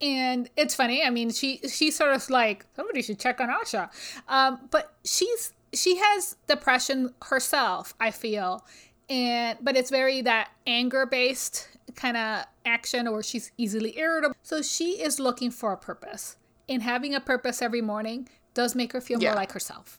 and 0.00 0.48
it's 0.56 0.74
funny. 0.74 1.02
I 1.04 1.10
mean, 1.10 1.30
she 1.30 1.58
she's 1.68 1.96
sort 1.96 2.12
of 2.14 2.28
like 2.30 2.66
somebody 2.76 3.02
should 3.02 3.18
check 3.18 3.40
on 3.40 3.48
Asha, 3.48 3.90
um, 4.28 4.60
but 4.70 4.92
she's 5.04 5.52
she 5.72 5.96
has 5.96 6.36
depression 6.46 7.14
herself. 7.22 7.94
I 8.00 8.10
feel, 8.10 8.64
and 9.10 9.58
but 9.60 9.76
it's 9.76 9.90
very 9.90 10.22
that 10.22 10.50
anger 10.66 11.06
based 11.06 11.68
kind 11.96 12.16
of 12.16 12.44
action, 12.64 13.06
or 13.08 13.22
she's 13.22 13.50
easily 13.58 13.98
irritable. 13.98 14.36
So 14.42 14.62
she 14.62 15.00
is 15.02 15.18
looking 15.18 15.50
for 15.50 15.72
a 15.72 15.76
purpose, 15.76 16.36
and 16.68 16.82
having 16.82 17.14
a 17.14 17.20
purpose 17.20 17.60
every 17.62 17.80
morning 17.82 18.28
does 18.54 18.74
make 18.74 18.92
her 18.92 19.00
feel 19.00 19.20
Yeah. 19.22 19.30
more 19.30 19.36
like 19.36 19.52
herself. 19.52 19.98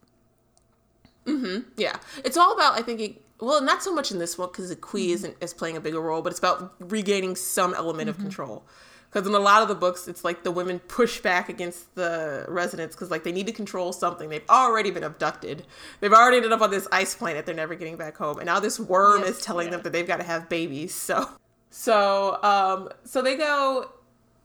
Mm-hmm. 1.26 1.70
Yeah, 1.78 1.97
it's 2.24 2.38
all 2.38 2.54
about 2.54 2.78
I 2.78 2.82
think. 2.82 3.00
It, 3.02 3.22
well, 3.41 3.62
not 3.62 3.82
so 3.82 3.93
much 3.93 4.12
in 4.12 4.20
this 4.20 4.38
one 4.38 4.50
because 4.50 4.70
the 4.70 4.76
Khui 4.76 5.04
Mm-hmm. 5.06 5.14
isn't 5.14 5.36
is 5.41 5.54
playing 5.54 5.78
a 5.78 5.82
bigger 5.82 6.02
role, 6.02 6.22
but 6.22 6.32
it's 6.32 6.39
about 6.39 6.74
regaining 6.80 7.36
some 7.36 7.74
element 7.74 8.10
of 8.10 8.18
control. 8.18 8.66
Because 9.12 9.28
in 9.28 9.34
a 9.34 9.39
lot 9.39 9.64
of 9.64 9.68
the 9.68 9.76
books, 9.76 10.07
it's 10.07 10.24
like 10.24 10.43
the 10.43 10.51
women 10.51 10.78
push 10.80 11.20
back 11.20 11.49
against 11.49 11.95
the 11.95 12.45
residents 12.47 12.95
because 12.95 13.10
like 13.10 13.24
they 13.24 13.32
need 13.32 13.47
to 13.47 13.53
control 13.53 13.91
something. 13.91 14.30
They've 14.30 14.47
already 14.49 14.91
been 14.91 15.03
abducted. 15.03 15.66
They've 15.99 16.14
already 16.14 16.38
ended 16.38 16.51
up 16.51 16.62
on 16.62 16.70
this 16.70 16.88
ice 16.91 17.16
planet. 17.16 17.45
They're 17.47 17.55
never 17.55 17.74
getting 17.74 17.97
back 17.97 18.18
home, 18.18 18.38
and 18.38 18.45
now 18.45 18.60
this 18.60 18.80
worm 18.80 19.22
Yes, 19.22 19.38
is 19.38 19.41
telling 19.41 19.68
yeah. 19.68 19.72
them 19.72 19.82
that 19.82 19.93
they've 19.93 20.05
got 20.07 20.18
to 20.18 20.24
have 20.24 20.47
babies. 20.47 20.93
So, 20.93 21.28
so, 21.72 22.41
um, 22.43 22.89
so 23.03 23.22
they 23.24 23.36
go, 23.36 23.91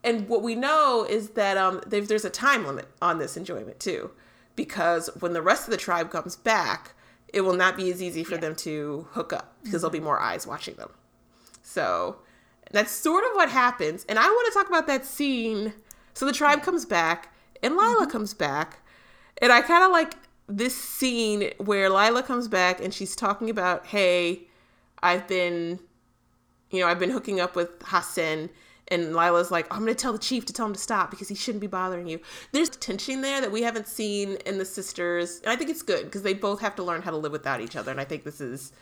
and 0.03 0.29
what 0.29 0.43
we 0.43 0.55
know 0.55 1.07
is 1.09 1.31
that 1.31 1.59
um, 1.59 1.83
they've, 1.87 2.07
there's 2.09 2.25
a 2.25 2.31
time 2.31 2.67
limit 2.67 2.87
on 3.03 3.19
this 3.19 3.37
enjoyment 3.37 3.81
too, 3.81 4.13
because 4.57 5.11
when 5.21 5.35
the 5.35 5.43
rest 5.43 5.65
of 5.65 5.73
the 5.73 5.77
tribe 5.77 6.11
comes 6.11 6.37
back, 6.37 6.95
it 7.35 7.43
will 7.43 7.57
not 7.57 7.77
be 7.77 7.91
as 7.91 8.03
easy 8.03 8.25
for 8.25 8.39
them 8.39 8.55
to 8.55 9.09
hook 9.11 9.33
up 9.33 9.57
because 9.63 9.83
there'll 9.83 9.93
be 9.93 10.01
more 10.01 10.21
eyes 10.21 10.47
watching 10.47 10.75
them. 10.77 10.91
So 11.63 12.19
that's 12.71 12.91
sort 12.91 13.25
of 13.25 13.31
what 13.35 13.49
happens. 13.49 14.05
And 14.09 14.19
I 14.19 14.27
want 14.27 14.53
to 14.53 14.59
talk 14.59 14.69
about 14.69 14.87
that 14.87 15.05
scene. 15.05 15.73
So 16.15 16.27
the 16.27 16.33
tribe 16.33 16.63
comes 16.63 16.85
back, 16.85 17.35
and 17.63 17.77
Lila 17.77 18.03
mm-hmm. 18.03 18.11
comes 18.11 18.35
back, 18.35 18.79
and 19.39 19.53
I 19.53 19.61
kind 19.63 19.85
of 19.85 19.91
like 19.91 20.15
this 20.47 20.77
scene 20.77 21.51
where 21.59 21.89
Lila 21.89 22.23
comes 22.23 22.49
back 22.49 22.81
and 22.81 22.93
she's 22.93 23.17
talking 23.17 23.49
about, 23.49 23.87
hey, 23.87 24.43
I've 25.03 25.27
been, 25.27 25.81
you 26.71 26.81
know, 26.81 26.87
I've 26.87 26.99
been 26.99 27.11
hooking 27.11 27.41
up 27.41 27.57
with 27.57 27.83
Hassen. 27.83 28.51
And 28.89 29.15
Lila's 29.15 29.51
like, 29.51 29.67
I'm 29.73 29.81
gonna 29.81 29.95
tell 29.95 30.13
the 30.13 30.19
chief 30.19 30.45
to 30.45 30.53
tell 30.53 30.67
him 30.67 30.75
to 30.75 30.79
stop 30.79 31.11
because 31.11 31.29
he 31.29 31.35
shouldn't 31.35 31.63
be 31.63 31.67
bothering 31.67 32.07
you. 32.07 32.21
There's 32.53 32.69
tension 32.69 33.23
there 33.23 33.41
that 33.41 33.51
we 33.51 33.63
haven't 33.63 33.89
seen 33.89 34.37
in 34.45 34.59
the 34.59 34.65
sisters, 34.67 35.41
and 35.41 35.51
I 35.51 35.57
think 35.57 35.71
it's 35.71 35.81
good 35.81 36.05
because 36.05 36.23
they 36.23 36.35
both 36.35 36.61
have 36.61 36.77
to 36.77 36.83
learn 36.83 37.01
how 37.01 37.11
to 37.11 37.17
live 37.17 37.33
without 37.33 37.63
each 37.63 37.77
other. 37.77 37.91
And 37.91 37.99
I 37.99 38.05
think 38.05 38.25
this 38.25 38.43
is 38.43 38.73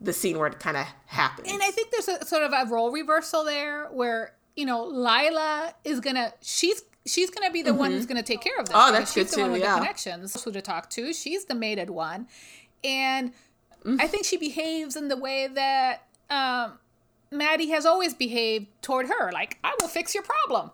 the 0.00 0.12
scene 0.12 0.38
where 0.38 0.48
it 0.48 0.58
kind 0.60 0.76
of 0.76 0.86
happens. 1.06 1.50
And 1.50 1.62
I 1.62 1.70
think 1.70 1.90
there's 1.90 2.08
a 2.08 2.24
sort 2.24 2.42
of 2.42 2.52
a 2.52 2.70
role 2.70 2.90
reversal 2.90 3.44
there 3.44 3.86
where, 3.86 4.34
you 4.54 4.66
know, 4.66 4.84
Lila 4.84 5.74
is 5.84 6.00
gonna 6.00 6.32
she's 6.42 6.82
she's 7.06 7.30
gonna 7.30 7.50
be 7.50 7.62
the 7.62 7.74
one 7.74 7.92
who's 7.92 8.06
gonna 8.06 8.22
take 8.22 8.40
care 8.40 8.58
of 8.58 8.66
this. 8.66 8.76
Oh, 8.78 8.92
that's 8.92 9.12
she's 9.12 9.30
good 9.30 9.38
the 9.38 9.42
one 9.42 9.52
with 9.52 9.60
yeah. 9.62 9.74
the 9.74 9.80
connections 9.80 10.42
who 10.42 10.52
to 10.52 10.60
talk 10.60 10.90
to. 10.90 11.12
She's 11.12 11.46
the 11.46 11.54
mated 11.54 11.90
one. 11.90 12.28
And 12.84 13.32
I 13.98 14.06
think 14.06 14.24
she 14.24 14.36
behaves 14.36 14.96
in 14.96 15.08
the 15.08 15.16
way 15.16 15.46
that 15.46 16.02
um 16.30 16.78
Maddie 17.30 17.70
has 17.70 17.86
always 17.86 18.14
behaved 18.14 18.66
toward 18.82 19.06
her. 19.08 19.32
Like, 19.32 19.58
I 19.64 19.74
will 19.80 19.88
fix 19.88 20.14
your 20.14 20.22
problem. 20.22 20.70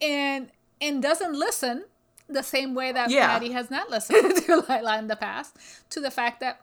And 0.00 0.50
and 0.80 1.02
doesn't 1.02 1.32
listen 1.34 1.84
the 2.28 2.42
same 2.42 2.74
way 2.74 2.92
that 2.92 3.10
Yeah. 3.10 3.28
Maddie 3.28 3.52
has 3.52 3.70
not 3.70 3.90
listened 3.90 4.36
to 4.46 4.64
Lila 4.68 4.98
in 4.98 5.06
the 5.08 5.16
past, 5.16 5.56
to 5.90 6.00
the 6.00 6.10
fact 6.10 6.40
that 6.40 6.60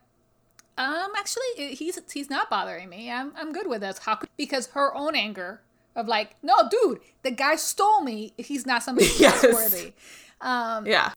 um, 0.77 1.09
actually, 1.17 1.75
he's 1.75 1.99
he's 2.11 2.29
not 2.29 2.49
bothering 2.49 2.89
me. 2.89 3.11
I'm 3.11 3.33
I'm 3.35 3.51
good 3.51 3.67
with 3.67 3.81
this. 3.81 3.99
How? 3.99 4.15
could- 4.15 4.29
Because 4.37 4.67
her 4.67 4.95
own 4.95 5.15
anger 5.15 5.61
of 5.95 6.07
like, 6.07 6.35
no, 6.41 6.55
dude, 6.69 6.99
the 7.23 7.31
guy 7.31 7.55
stole 7.57 8.01
me. 8.01 8.33
He's 8.37 8.65
not 8.65 8.81
somebody 8.83 9.09
Yes. 9.17 9.41
trustworthy. 9.41 9.93
Um, 10.39 10.85
yeah. 10.87 11.11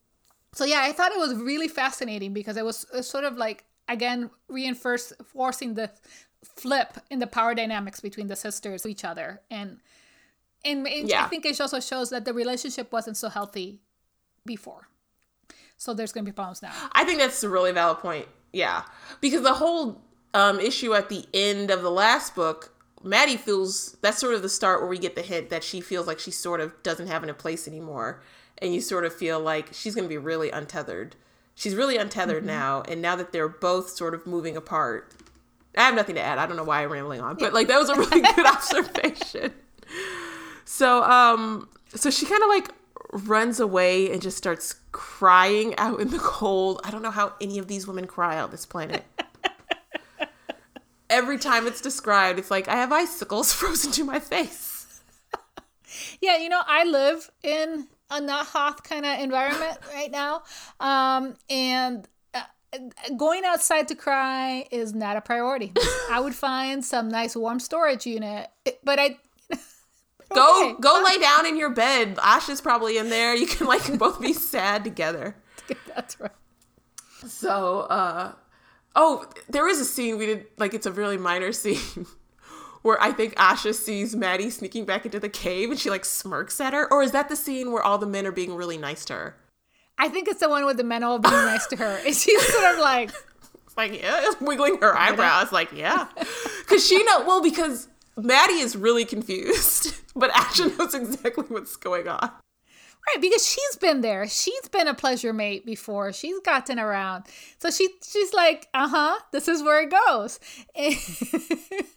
so 0.53 0.65
yeah, 0.65 0.81
I 0.83 0.91
thought 0.91 1.11
it 1.11 1.17
was 1.19 1.33
really 1.35 1.67
fascinating 1.67 2.33
because 2.33 2.57
it 2.57 2.65
was 2.65 2.85
sort 3.01 3.23
of 3.23 3.37
like 3.37 3.63
again 3.87 4.29
reinforce 4.49 5.13
forcing 5.33 5.75
the 5.75 5.89
flip 6.43 6.97
in 7.09 7.19
the 7.19 7.27
power 7.27 7.55
dynamics 7.55 7.99
between 8.01 8.27
the 8.27 8.35
sisters 8.35 8.81
to 8.83 8.87
each 8.89 9.03
other, 9.05 9.41
and 9.49 9.79
and 10.63 10.87
it- 10.87 11.13
I 11.13 11.27
think 11.27 11.45
it 11.45 11.59
also 11.61 11.79
shows 11.79 12.09
that 12.09 12.25
the 12.25 12.33
relationship 12.33 12.91
wasn't 12.91 13.17
so 13.17 13.29
healthy 13.29 13.79
before. 14.45 14.89
So 15.77 15.93
there's 15.93 16.11
going 16.13 16.23
to 16.25 16.31
be 16.31 16.35
problems 16.35 16.61
now. 16.61 16.71
I 16.93 17.03
think 17.03 17.19
that's 17.19 17.43
a 17.43 17.49
really 17.49 17.71
valid 17.73 17.97
point. 17.99 18.27
Yeah, 18.55 18.83
because 19.19 19.41
the 19.41 19.55
whole 19.55 20.01
um, 20.33 20.61
issue 20.61 20.93
at 20.93 21.09
the 21.09 21.25
end 21.33 21.69
of 21.71 21.81
the 21.81 21.91
last 21.91 22.35
book, 22.35 22.73
Maddie 23.03 23.35
feels 23.35 23.97
that's 24.01 24.17
sort 24.17 24.33
of 24.33 24.41
the 24.41 24.47
start 24.47 24.79
where 24.79 24.89
we 24.89 24.97
get 24.97 25.17
the 25.17 25.21
hint 25.21 25.49
that 25.49 25.61
she 25.61 25.81
feels 25.81 26.07
like 26.07 26.19
she 26.19 26.31
sort 26.31 26.61
of 26.61 26.71
doesn't 26.81 27.07
have 27.07 27.21
a 27.25 27.33
place 27.33 27.67
anymore, 27.67 28.21
and 28.59 28.73
you 28.73 28.79
sort 28.79 29.03
of 29.03 29.13
feel 29.13 29.41
like 29.41 29.73
she's 29.73 29.93
going 29.93 30.05
to 30.05 30.09
be 30.09 30.17
really 30.17 30.51
untethered. 30.51 31.17
She's 31.53 31.75
really 31.75 31.97
untethered 31.97 32.45
now, 32.45 32.81
and 32.87 33.01
now 33.01 33.17
that 33.17 33.33
they're 33.33 33.49
both 33.49 33.89
sort 33.89 34.13
of 34.13 34.25
moving 34.25 34.55
apart, 34.55 35.13
I 35.75 35.81
have 35.81 35.95
nothing 35.95 36.15
to 36.15 36.21
add. 36.21 36.37
I 36.37 36.45
don't 36.45 36.55
know 36.55 36.63
why 36.63 36.81
I'm 36.81 36.93
rambling 36.93 37.19
on, 37.19 37.35
but 37.35 37.51
like 37.51 37.67
that 37.67 37.77
was 37.77 37.89
a 37.89 37.95
really 37.95 38.21
good 38.35 38.45
observation. 38.45 39.51
So, 40.63 41.03
um, 41.03 41.67
so 41.93 42.09
she 42.09 42.25
kind 42.25 42.41
of 42.41 42.47
like 42.47 42.69
runs 43.27 43.59
away 43.59 44.13
and 44.13 44.21
just 44.21 44.37
starts 44.37 44.75
crying 44.95 45.75
out 45.75 45.99
in 45.99 46.09
the 46.09 46.19
cold. 46.19 46.79
I 46.85 46.89
don't 46.89 47.01
know 47.01 47.11
how 47.11 47.33
any 47.41 47.59
of 47.59 47.67
these 47.67 47.85
women 47.85 48.07
cry 48.07 48.37
out 48.37 48.49
this 48.49 48.65
planet. 48.65 49.03
Every 51.09 51.37
time 51.37 51.67
it's 51.67 51.81
described, 51.81 52.39
it's 52.39 52.49
like 52.49 52.69
I 52.69 52.77
have 52.77 52.93
icicles 52.93 53.51
frozen 53.59 53.91
to 53.91 54.05
my 54.05 54.21
face. 54.21 55.01
Yeah, 56.21 56.37
you 56.37 56.47
know, 56.47 56.61
I 56.65 56.85
live 56.85 57.29
in 57.43 57.87
a 58.09 58.21
not 58.21 58.45
Hoth 58.47 58.83
kind 58.83 59.05
of 59.05 59.19
environment 59.19 59.77
right 59.93 60.09
now. 60.09 60.43
Um, 60.79 61.35
and 61.49 62.07
uh, 62.33 62.43
going 63.17 63.43
outside 63.43 63.89
to 63.89 63.95
cry 63.95 64.65
is 64.71 64.93
not 64.93 65.17
a 65.17 65.21
priority. 65.21 65.73
I 66.09 66.21
would 66.21 66.35
find 66.35 66.85
some 66.85 67.09
nice 67.09 67.35
warm 67.35 67.59
storage 67.59 68.05
unit, 68.05 68.49
but 68.81 68.97
I. 68.97 69.17
Go, 70.33 70.71
Okay, 70.71 70.81
go 70.81 71.03
lay 71.05 71.17
down 71.19 71.45
in 71.45 71.57
your 71.57 71.69
bed. 71.69 72.15
Asha's 72.17 72.61
probably 72.61 72.97
in 72.97 73.09
there. 73.09 73.35
You 73.35 73.47
can 73.47 73.67
like 73.67 73.97
both 73.99 74.19
be 74.19 74.33
sad 74.33 74.83
together. 74.83 75.35
That's 75.95 76.19
right. 76.19 76.31
So, 77.27 77.81
uh, 77.81 78.33
oh, 78.95 79.25
there 79.49 79.67
is 79.67 79.79
a 79.79 79.85
scene 79.85 80.17
we 80.17 80.25
did, 80.27 80.45
like, 80.57 80.73
it's 80.73 80.85
a 80.85 80.91
really 80.91 81.17
minor 81.17 81.51
scene 81.51 82.05
where 82.81 83.01
I 83.01 83.11
think 83.11 83.35
Asha 83.35 83.73
sees 83.73 84.15
Maddie 84.15 84.51
sneaking 84.51 84.85
back 84.85 85.05
into 85.05 85.19
the 85.19 85.29
cave 85.29 85.71
and 85.71 85.79
she 85.79 85.89
like 85.89 86.05
smirks 86.05 86.61
at 86.61 86.73
her? 86.73 86.91
Or 86.91 87.01
is 87.01 87.11
that 87.11 87.29
the 87.29 87.35
scene 87.35 87.71
where 87.71 87.81
all 87.81 87.97
the 87.97 88.05
men 88.05 88.27
are 88.27 88.31
being 88.31 88.53
really 88.53 88.77
nice 88.77 89.05
to 89.05 89.13
her? 89.13 89.35
I 89.97 90.09
think 90.09 90.27
it's 90.27 90.39
the 90.39 90.49
one 90.49 90.65
with 90.65 90.77
the 90.77 90.83
men 90.83 91.03
all 91.03 91.17
being 91.17 91.33
nice 91.33 91.65
to 91.67 91.77
her. 91.77 91.99
And 92.05 92.15
she's 92.15 92.41
sort 92.45 92.75
of 92.75 92.79
like, 92.79 93.11
like, 93.75 94.01
yeah, 94.01 94.29
wiggling 94.39 94.77
her 94.81 94.95
eyebrows, 94.95 95.51
like, 95.51 95.71
yeah. 95.71 96.07
Because 96.59 96.85
she 96.85 97.01
know, 97.05 97.25
well, 97.25 97.41
because 97.41 97.87
Maddie 98.17 98.59
is 98.59 98.75
really 98.75 99.05
confused, 99.05 99.95
but 100.15 100.31
Asha 100.31 100.77
knows 100.77 100.93
exactly 100.93 101.45
what's 101.47 101.75
going 101.75 102.07
on. 102.07 102.31
Right, 103.07 103.21
because 103.21 103.45
she's 103.45 103.75
been 103.75 104.01
there. 104.01 104.27
She's 104.27 104.67
been 104.69 104.87
a 104.87 104.95
pleasure 104.95 105.31
mate 105.31 105.65
before. 105.65 106.11
She's 106.11 106.39
gotten 106.39 106.79
around. 106.79 107.25
So 107.59 107.69
she 107.69 107.89
she's 108.03 108.33
like, 108.33 108.67
uh-huh, 108.73 109.19
this 109.31 109.47
is 109.47 109.61
where 109.61 109.83
it 109.83 109.91
goes. 109.91 110.39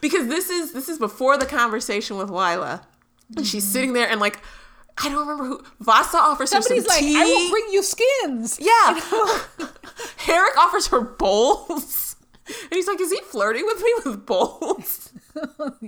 because 0.00 0.26
this 0.26 0.50
is 0.50 0.72
this 0.72 0.88
is 0.88 0.98
before 0.98 1.38
the 1.38 1.46
conversation 1.46 2.16
with 2.16 2.28
Lila. 2.28 2.82
And 3.36 3.46
she's 3.46 3.64
sitting 3.64 3.92
there 3.92 4.08
and 4.08 4.20
like 4.20 4.40
I 4.98 5.08
don't 5.08 5.28
remember 5.28 5.44
who 5.44 5.62
Vaza 5.84 6.14
offers 6.14 6.50
Somebody's 6.50 6.84
her 6.84 6.90
some 6.90 6.98
like, 7.04 7.04
tea. 7.04 7.16
I 7.16 7.24
will 7.24 7.50
bring 7.50 7.66
you 7.70 7.82
skins. 7.82 8.58
yeah. 8.60 9.00
Harrec 10.26 10.56
offers 10.58 10.88
her 10.88 11.02
bowls. 11.02 12.15
And 12.48 12.72
he's 12.72 12.86
like, 12.86 13.00
is 13.00 13.10
he 13.10 13.20
flirting 13.22 13.64
with 13.66 13.82
me 13.82 13.92
with 14.04 14.26
bowls? 14.26 15.12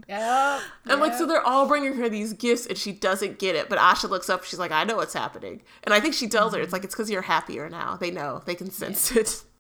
Yeah. 0.07 0.61
And 0.85 1.01
like, 1.01 1.15
so 1.15 1.25
they're 1.25 1.43
all 1.43 1.67
bringing 1.67 1.95
her 1.95 2.11
these 2.11 2.35
gifts 2.35 2.67
and 2.67 2.77
she 2.77 2.93
doesn't 2.93 3.39
get 3.39 3.57
it. 3.57 3.71
But 3.71 3.79
Asha 3.79 4.09
looks 4.11 4.29
up, 4.29 4.45
she's 4.45 4.59
like, 4.59 4.73
I 4.73 4.85
know 4.85 4.97
what's 4.97 5.15
happening. 5.15 5.63
And 5.85 5.95
I 5.95 6.01
think 6.01 6.13
she 6.13 6.29
tells 6.29 6.53
her, 6.53 6.61
it's 6.61 6.67
mm-hmm. 6.67 6.75
like, 6.75 6.85
it's 6.85 6.95
because 6.95 7.11
you're 7.11 7.23
happier 7.23 7.71
now. 7.71 7.97
They 7.97 8.11
know, 8.11 8.43
they 8.45 8.55
can 8.55 8.71
sense 8.71 9.11
it. 9.13 9.43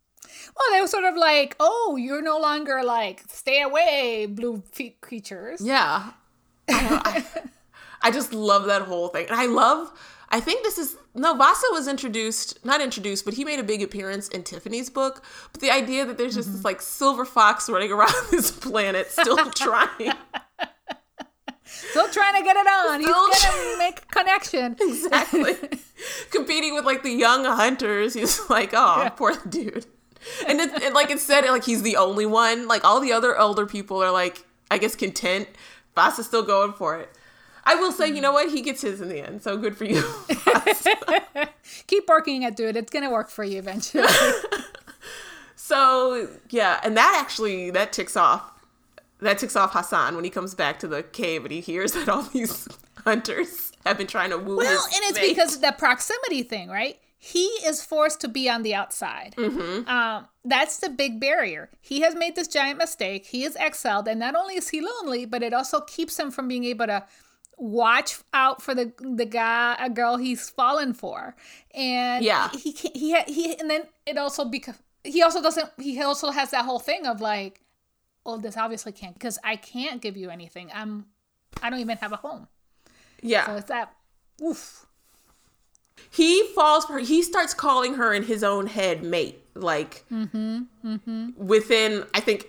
Well, 0.57 0.66
they 0.72 0.80
were 0.80 0.88
sort 0.88 1.05
of 1.05 1.16
like, 1.16 1.57
oh, 1.61 1.96
you're 1.99 2.22
no 2.22 2.38
longer 2.38 2.82
like, 2.82 3.22
stay 3.28 3.62
away, 3.62 4.26
blue 4.26 4.62
feet 4.72 5.01
creatures. 5.01 5.61
Yeah. 5.61 6.12
Oh, 6.70 7.01
I, 7.05 7.24
I 8.03 8.11
just 8.11 8.32
love 8.32 8.66
that 8.66 8.82
whole 8.82 9.09
thing. 9.09 9.26
And 9.26 9.34
I 9.36 9.46
love, 9.46 9.90
I 10.30 10.40
think 10.40 10.62
this 10.62 10.78
is, 10.78 10.96
no, 11.14 11.34
Vaza 11.34 11.64
was 11.72 11.88
introduced, 11.88 12.64
not 12.64 12.80
introduced, 12.80 13.24
but 13.24 13.34
he 13.34 13.44
made 13.44 13.59
a 13.59 13.62
big 13.64 13.82
appearance 13.82 14.28
in 14.28 14.42
Tiffany's 14.44 14.88
book. 14.90 15.24
But 15.53 15.61
the 15.61 15.70
idea 15.70 16.05
that 16.07 16.16
there's 16.18 16.34
just 16.34 16.53
this 16.53 16.64
like 16.64 16.80
silver 16.80 17.24
fox 17.24 17.68
running 17.68 17.90
around 17.96 18.12
this 18.30 18.51
planet 18.51 19.11
still 19.11 19.36
trying. 19.51 20.12
Still 21.64 22.09
trying 22.09 22.34
to 22.36 22.42
get 22.42 22.57
it 22.57 22.66
on. 22.66 23.03
Still 23.03 23.26
He's 23.28 23.44
gonna 23.44 23.78
make 23.78 23.99
a 24.03 24.07
connection. 24.07 24.76
Exactly. 24.80 25.57
Competing 26.30 26.74
with 26.74 26.84
like 26.84 27.03
the 27.03 27.11
young 27.11 27.44
hunters. 27.44 28.14
He's 28.14 28.49
like, 28.49 28.70
oh, 28.72 29.03
Yeah. 29.03 29.09
poor 29.11 29.34
dude. 29.49 29.86
And, 30.46 30.61
it, 30.61 30.82
and 30.82 30.94
like 30.94 31.11
it 31.11 31.20
said, 31.20 31.44
like 31.44 31.64
he's 31.64 31.82
the 31.82 31.96
only 31.96 32.26
one. 32.26 32.66
Like 32.68 32.84
all 32.84 33.01
the 33.01 33.12
other 33.12 33.36
elder 33.36 33.66
people 33.66 34.03
are 34.03 34.11
like, 34.11 34.44
I 34.70 34.78
guess, 34.78 34.94
content. 34.94 35.49
Vaza's 35.96 36.26
still 36.26 36.42
going 36.42 36.72
for 36.72 36.96
it. 36.96 37.11
I 37.68 37.74
will 37.74 37.92
say, 37.92 38.08
you 38.08 38.22
know 38.22 38.32
what? 38.32 38.50
He 38.50 38.62
gets 38.62 38.80
his 38.80 39.02
in 39.02 39.10
the 39.10 39.20
end. 39.20 39.42
So 39.42 39.58
good 39.58 39.76
for 39.76 39.84
you. 39.84 40.02
Keep 41.86 42.08
working 42.08 42.42
at 42.46 42.58
it. 42.58 42.76
It's 42.78 42.90
gonna 42.90 43.10
work 43.10 43.28
for 43.28 43.44
you 43.44 43.58
eventually. 43.58 44.08
so 45.56 46.28
yeah, 46.48 46.80
and 46.82 46.96
that 46.96 47.18
actually 47.20 47.70
that 47.72 47.92
ticks 47.92 48.16
off. 48.16 48.42
That 49.20 49.36
ticks 49.36 49.54
off 49.54 49.74
Hassen 49.74 50.14
when 50.14 50.24
he 50.24 50.30
comes 50.30 50.54
back 50.54 50.78
to 50.78 50.88
the 50.88 51.02
cave 51.02 51.44
and 51.44 51.52
he 51.52 51.60
hears 51.60 51.92
that 51.92 52.08
all 52.08 52.22
these 52.22 52.66
hunters 53.04 53.72
have 53.84 53.98
been 53.98 54.06
trying 54.06 54.30
to 54.30 54.38
woo 54.38 54.56
Well, 54.56 54.84
and 54.94 55.04
it's 55.04 55.20
mate. 55.20 55.28
because 55.36 55.56
of 55.56 55.60
the 55.60 55.74
proximity 55.76 56.42
thing, 56.44 56.70
right? 56.70 56.98
He 57.18 57.46
is 57.66 57.84
forced 57.84 58.20
to 58.22 58.28
be 58.28 58.48
on 58.48 58.62
the 58.62 58.74
outside. 58.74 59.34
Mm-hmm. 59.36 59.88
Um, 59.90 60.28
that's 60.44 60.78
the 60.78 60.88
big 60.88 61.20
barrier. 61.20 61.68
He 61.80 62.00
has 62.00 62.14
made 62.14 62.34
this 62.36 62.46
giant 62.48 62.78
mistake. 62.78 63.26
He 63.26 63.42
is 63.44 63.56
exiled, 63.56 64.06
and 64.06 64.20
not 64.20 64.36
only 64.36 64.54
is 64.54 64.68
he 64.68 64.80
lonely, 64.80 65.26
but 65.26 65.42
it 65.42 65.52
also 65.52 65.80
keeps 65.80 66.18
him 66.18 66.30
from 66.30 66.46
being 66.46 66.64
able 66.64 66.86
to 66.86 67.04
watch 67.59 68.18
out 68.32 68.62
for 68.62 68.74
the 68.74 68.92
the 69.00 69.24
guy, 69.26 69.76
a 69.78 69.90
girl 69.90 70.16
he's 70.16 70.48
fallen 70.48 70.94
for. 70.94 71.34
And 71.74 72.24
Yeah. 72.24 72.48
he 72.50 72.72
can't, 72.72 72.96
he 72.96 73.12
ha- 73.12 73.24
he, 73.26 73.59
and 73.59 73.68
then 73.70 73.82
it 74.06 74.16
also 74.16 74.44
because 74.44 74.76
he 75.04 75.22
also 75.22 75.42
doesn't. 75.42 75.68
He 75.80 76.00
also 76.02 76.30
has 76.30 76.50
that 76.50 76.64
whole 76.64 76.78
thing 76.78 77.06
of 77.06 77.20
like, 77.20 77.61
well, 78.24 78.38
this 78.38 78.56
obviously 78.56 78.92
can't 78.92 79.14
because 79.14 79.38
I 79.44 79.56
can't 79.56 80.00
give 80.02 80.16
you 80.16 80.30
anything. 80.30 80.70
I'm, 80.74 81.06
I 81.62 81.70
don't 81.70 81.80
even 81.80 81.96
have 81.98 82.12
a 82.12 82.16
home. 82.16 82.46
yeah. 83.22 83.46
So 83.46 83.56
it's 83.56 83.68
that. 83.68 83.94
Oof. 84.42 84.86
he 86.11 86.46
falls 86.54 86.84
for 86.84 86.94
her. 86.94 86.98
He 87.00 87.22
starts 87.22 87.54
calling 87.54 87.94
her 87.94 88.12
in 88.14 88.22
his 88.22 88.44
own 88.44 88.66
head 88.66 89.02
mate. 89.02 89.42
Like 89.54 90.04
mm-hmm, 90.12 90.61
mm-hmm. 90.84 91.30
within, 91.36 92.04
I 92.14 92.20
think, 92.20 92.46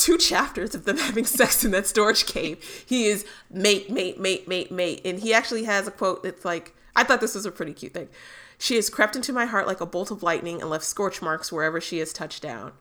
two 0.00 0.18
chapters 0.18 0.74
of 0.74 0.84
them 0.84 0.98
having 1.08 1.26
sex 1.26 1.64
in 1.64 1.70
that 1.72 1.86
storage 1.86 2.26
cave, 2.26 2.84
he 2.86 3.06
is 3.06 3.24
mate, 3.50 3.90
mate, 3.90 4.18
mate, 4.18 4.48
mate, 4.48 4.70
mate. 4.70 5.00
And 5.04 5.20
he 5.20 5.32
actually 5.34 5.64
has 5.64 5.86
a 5.86 5.90
quote 5.90 6.22
that's 6.22 6.44
like, 6.44 6.74
I 6.96 7.04
thought 7.04 7.20
this 7.20 7.34
was 7.34 7.46
a 7.46 7.52
pretty 7.52 7.72
cute 7.72 7.92
thing. 7.92 8.08
She 8.58 8.76
has 8.76 8.90
crept 8.90 9.16
into 9.16 9.32
my 9.32 9.46
heart 9.46 9.66
like 9.66 9.80
a 9.80 9.86
bolt 9.86 10.10
of 10.10 10.22
lightning 10.22 10.60
and 10.60 10.68
left 10.68 10.84
scorch 10.84 11.22
marks 11.22 11.50
wherever 11.50 11.80
she 11.80 11.98
has 11.98 12.12
touched 12.12 12.42
down. 12.42 12.72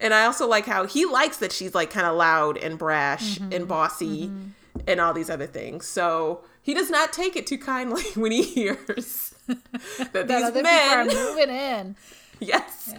And 0.00 0.14
I 0.14 0.24
also 0.24 0.48
like 0.48 0.66
how 0.66 0.86
he 0.86 1.04
likes 1.04 1.36
that 1.36 1.52
she's 1.52 1.74
like 1.74 1.90
kind 1.90 2.06
of 2.06 2.16
loud 2.16 2.56
and 2.56 2.78
brash 2.78 3.38
mm-hmm. 3.38 3.52
and 3.52 3.68
bossy 3.68 4.28
mm-hmm. 4.28 4.80
and 4.88 5.00
all 5.00 5.12
these 5.12 5.30
other 5.30 5.46
things. 5.46 5.86
So 5.86 6.42
he 6.62 6.74
does 6.74 6.90
not 6.90 7.12
take 7.12 7.36
it 7.36 7.46
too 7.46 7.58
kindly 7.58 8.02
when 8.14 8.32
he 8.32 8.42
hears 8.42 9.34
that 9.46 10.12
that 10.12 10.54
these 10.54 10.62
men. 10.62 10.98
are 10.98 11.04
moving 11.04 11.50
in. 11.50 11.96
yes. 12.40 12.94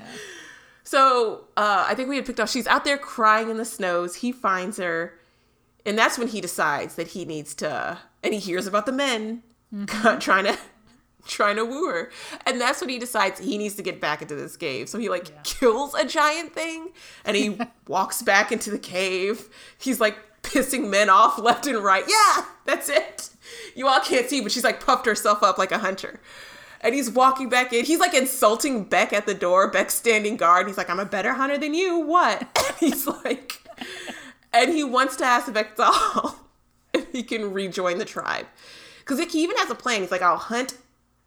So 0.83 1.45
uh, 1.57 1.85
I 1.87 1.95
think 1.95 2.09
we 2.09 2.15
had 2.15 2.25
picked 2.25 2.39
up. 2.39 2.49
She's 2.49 2.67
out 2.67 2.83
there 2.83 2.97
crying 2.97 3.49
in 3.49 3.57
the 3.57 3.65
snows. 3.65 4.15
He 4.15 4.31
finds 4.31 4.77
her, 4.77 5.17
and 5.85 5.97
that's 5.97 6.17
when 6.17 6.27
he 6.27 6.41
decides 6.41 6.95
that 6.95 7.09
he 7.09 7.25
needs 7.25 7.53
to. 7.55 7.99
And 8.23 8.33
he 8.33 8.39
hears 8.39 8.67
about 8.67 8.85
the 8.85 8.91
men 8.91 9.43
trying 10.19 10.45
to 10.45 10.57
trying 11.27 11.55
to 11.55 11.63
woo 11.65 11.87
her, 11.87 12.11
and 12.45 12.59
that's 12.59 12.81
when 12.81 12.89
he 12.89 12.97
decides 12.97 13.39
he 13.39 13.57
needs 13.57 13.75
to 13.75 13.83
get 13.83 14.01
back 14.01 14.21
into 14.21 14.35
this 14.35 14.57
cave. 14.57 14.89
So 14.89 14.97
he 14.97 15.09
like 15.09 15.43
kills 15.43 15.93
a 15.93 16.05
giant 16.05 16.53
thing, 16.53 16.89
and 17.25 17.37
he 17.37 17.59
walks 17.87 18.21
back 18.21 18.51
into 18.51 18.71
the 18.71 18.79
cave. 18.79 19.49
He's 19.77 19.99
like 19.99 20.17
pissing 20.41 20.89
men 20.89 21.09
off 21.09 21.37
left 21.37 21.67
and 21.67 21.77
right. 21.77 22.03
Yeah, 22.07 22.45
that's 22.65 22.89
it. 22.89 23.29
You 23.75 23.87
all 23.87 23.99
can't 23.99 24.27
see, 24.29 24.41
but 24.41 24.51
she's 24.51 24.63
like 24.63 24.83
puffed 24.83 25.05
herself 25.05 25.43
up 25.43 25.57
like 25.57 25.71
a 25.71 25.77
hunter. 25.77 26.19
And 26.81 26.95
he's 26.95 27.11
walking 27.11 27.47
back 27.47 27.73
in. 27.73 27.85
He's 27.85 27.99
like 27.99 28.13
insulting 28.13 28.83
Beck 28.83 29.13
at 29.13 29.25
the 29.25 29.35
door. 29.35 29.69
Beck's 29.69 29.93
standing 29.93 30.35
guard. 30.35 30.67
He's 30.67 30.77
like, 30.77 30.89
I'm 30.89 30.99
a 30.99 31.05
better 31.05 31.33
hunter 31.33 31.57
than 31.57 31.73
you. 31.73 31.99
What? 31.99 32.47
And 32.81 32.93
he's 32.93 33.05
like, 33.05 33.61
and 34.53 34.73
he 34.73 34.83
wants 34.83 35.15
to 35.17 35.25
ask 35.25 35.51
Vektal 35.51 36.35
if 36.93 37.11
he 37.11 37.23
can 37.23 37.53
rejoin 37.53 37.99
the 37.99 38.05
tribe. 38.05 38.47
Because 38.99 39.19
he 39.19 39.43
even 39.43 39.57
has 39.57 39.69
a 39.69 39.75
plan. 39.75 40.01
He's 40.01 40.11
like, 40.11 40.21
I'll 40.21 40.37
hunt, 40.37 40.77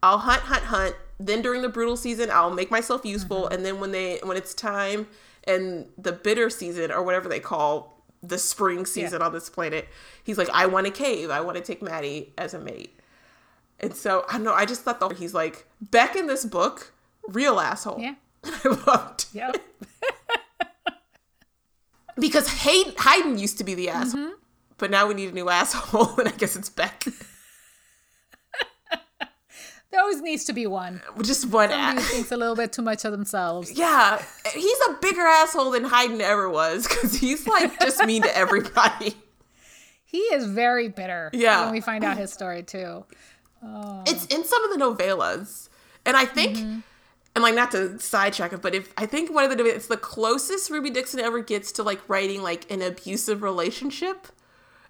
I'll 0.03 0.17
hunt, 0.17 0.41
hunt, 0.41 0.63
hunt. 0.63 0.95
Then 1.19 1.41
during 1.41 1.61
the 1.61 1.69
brutal 1.69 1.95
season, 1.95 2.29
I'll 2.31 2.51
make 2.51 2.71
myself 2.71 3.05
useful. 3.05 3.43
Mm-hmm. 3.43 3.53
And 3.53 3.65
then 3.65 3.79
when 3.79 3.91
they 3.91 4.19
when 4.23 4.37
it's 4.37 4.53
time 4.53 5.07
and 5.45 5.87
the 5.97 6.11
bitter 6.11 6.49
season 6.49 6.91
or 6.91 7.03
whatever 7.03 7.29
they 7.29 7.39
call 7.39 8.03
the 8.21 8.37
spring 8.37 8.85
season 8.85 9.21
on 9.21 9.33
this 9.33 9.49
planet, 9.49 9.87
he's 10.23 10.37
like, 10.37 10.49
I 10.49 10.65
want 10.65 10.87
a 10.87 10.91
cave. 10.91 11.29
I 11.29 11.41
want 11.41 11.57
to 11.57 11.63
take 11.63 11.81
Maddie 11.81 12.33
as 12.37 12.53
a 12.53 12.59
mate. 12.59 12.99
And 13.79 13.95
so 13.95 14.25
I 14.29 14.33
don't 14.33 14.43
know. 14.43 14.53
I 14.53 14.65
just 14.65 14.81
thought 14.81 14.99
that 14.99 15.13
he's 15.13 15.33
like 15.33 15.67
Beck 15.81 16.15
in 16.15 16.27
this 16.27 16.45
book, 16.45 16.93
real 17.27 17.59
asshole. 17.59 17.99
Yeah. 17.99 18.15
I 18.43 18.83
loved 18.87 19.25
Yep. 19.33 19.57
because 22.19 22.47
Haeden, 22.47 22.95
Haeden 22.95 23.39
used 23.39 23.57
to 23.57 23.63
be 23.63 23.73
the 23.75 23.89
asshole, 23.89 24.21
mm-hmm. 24.21 24.33
but 24.77 24.91
now 24.91 25.07
we 25.07 25.13
need 25.13 25.29
a 25.29 25.33
new 25.33 25.49
asshole, 25.49 26.15
and 26.19 26.27
I 26.27 26.31
guess 26.31 26.55
it's 26.55 26.69
Beck. 26.69 27.05
There 29.95 30.01
always 30.01 30.21
needs 30.21 30.43
to 30.45 30.53
be 30.53 30.67
one. 30.67 31.01
Uh, 31.17 31.23
just 31.23 31.49
one. 31.49 31.69
Somebody 31.69 32.01
ass. 32.01 32.11
thinks 32.11 32.29
a 32.33 32.35
little 32.35 32.55
bit 32.55 32.73
too 32.73 32.81
much 32.81 33.05
of 33.05 33.13
themselves. 33.13 33.71
Yeah, 33.71 34.21
he's 34.53 34.77
a 34.89 34.93
bigger 35.01 35.21
asshole 35.21 35.71
than 35.71 35.85
Haeden 35.85 36.19
ever 36.19 36.49
was 36.49 36.85
because 36.85 37.15
he's 37.15 37.47
like 37.47 37.79
just 37.79 38.03
mean 38.05 38.23
to 38.23 38.37
everybody. 38.37 39.15
He 40.03 40.17
is 40.17 40.45
very 40.47 40.89
bitter. 40.89 41.29
Yeah. 41.31 41.63
When 41.63 41.71
we 41.71 41.79
find 41.79 42.03
out 42.03 42.17
his 42.17 42.33
story 42.33 42.61
too. 42.63 43.05
Oh. 43.63 44.03
It's 44.07 44.25
in 44.27 44.43
some 44.43 44.63
of 44.63 44.77
the 44.77 44.83
novellas, 44.83 45.69
and 46.05 46.15
I 46.17 46.25
think. 46.25 46.57
Mm-hmm. 46.57 46.79
And 47.35 47.43
like 47.43 47.53
not 47.53 47.71
to 47.71 47.99
sidetrack 47.99 48.53
it, 48.53 48.61
but 48.61 48.73
if 48.73 48.93
I 48.95 49.05
think 49.05 49.29
one 49.29 49.43
of 49.43 49.57
the 49.57 49.65
it's 49.65 49.87
the 49.87 49.97
closest 49.97 50.69
Ruby 50.69 50.89
Dixon 50.89 51.19
ever 51.19 51.41
gets 51.41 51.73
to 51.73 51.83
like 51.83 51.99
writing 52.07 52.41
like 52.41 52.71
an 52.71 52.81
abusive 52.81 53.41
relationship 53.43 54.27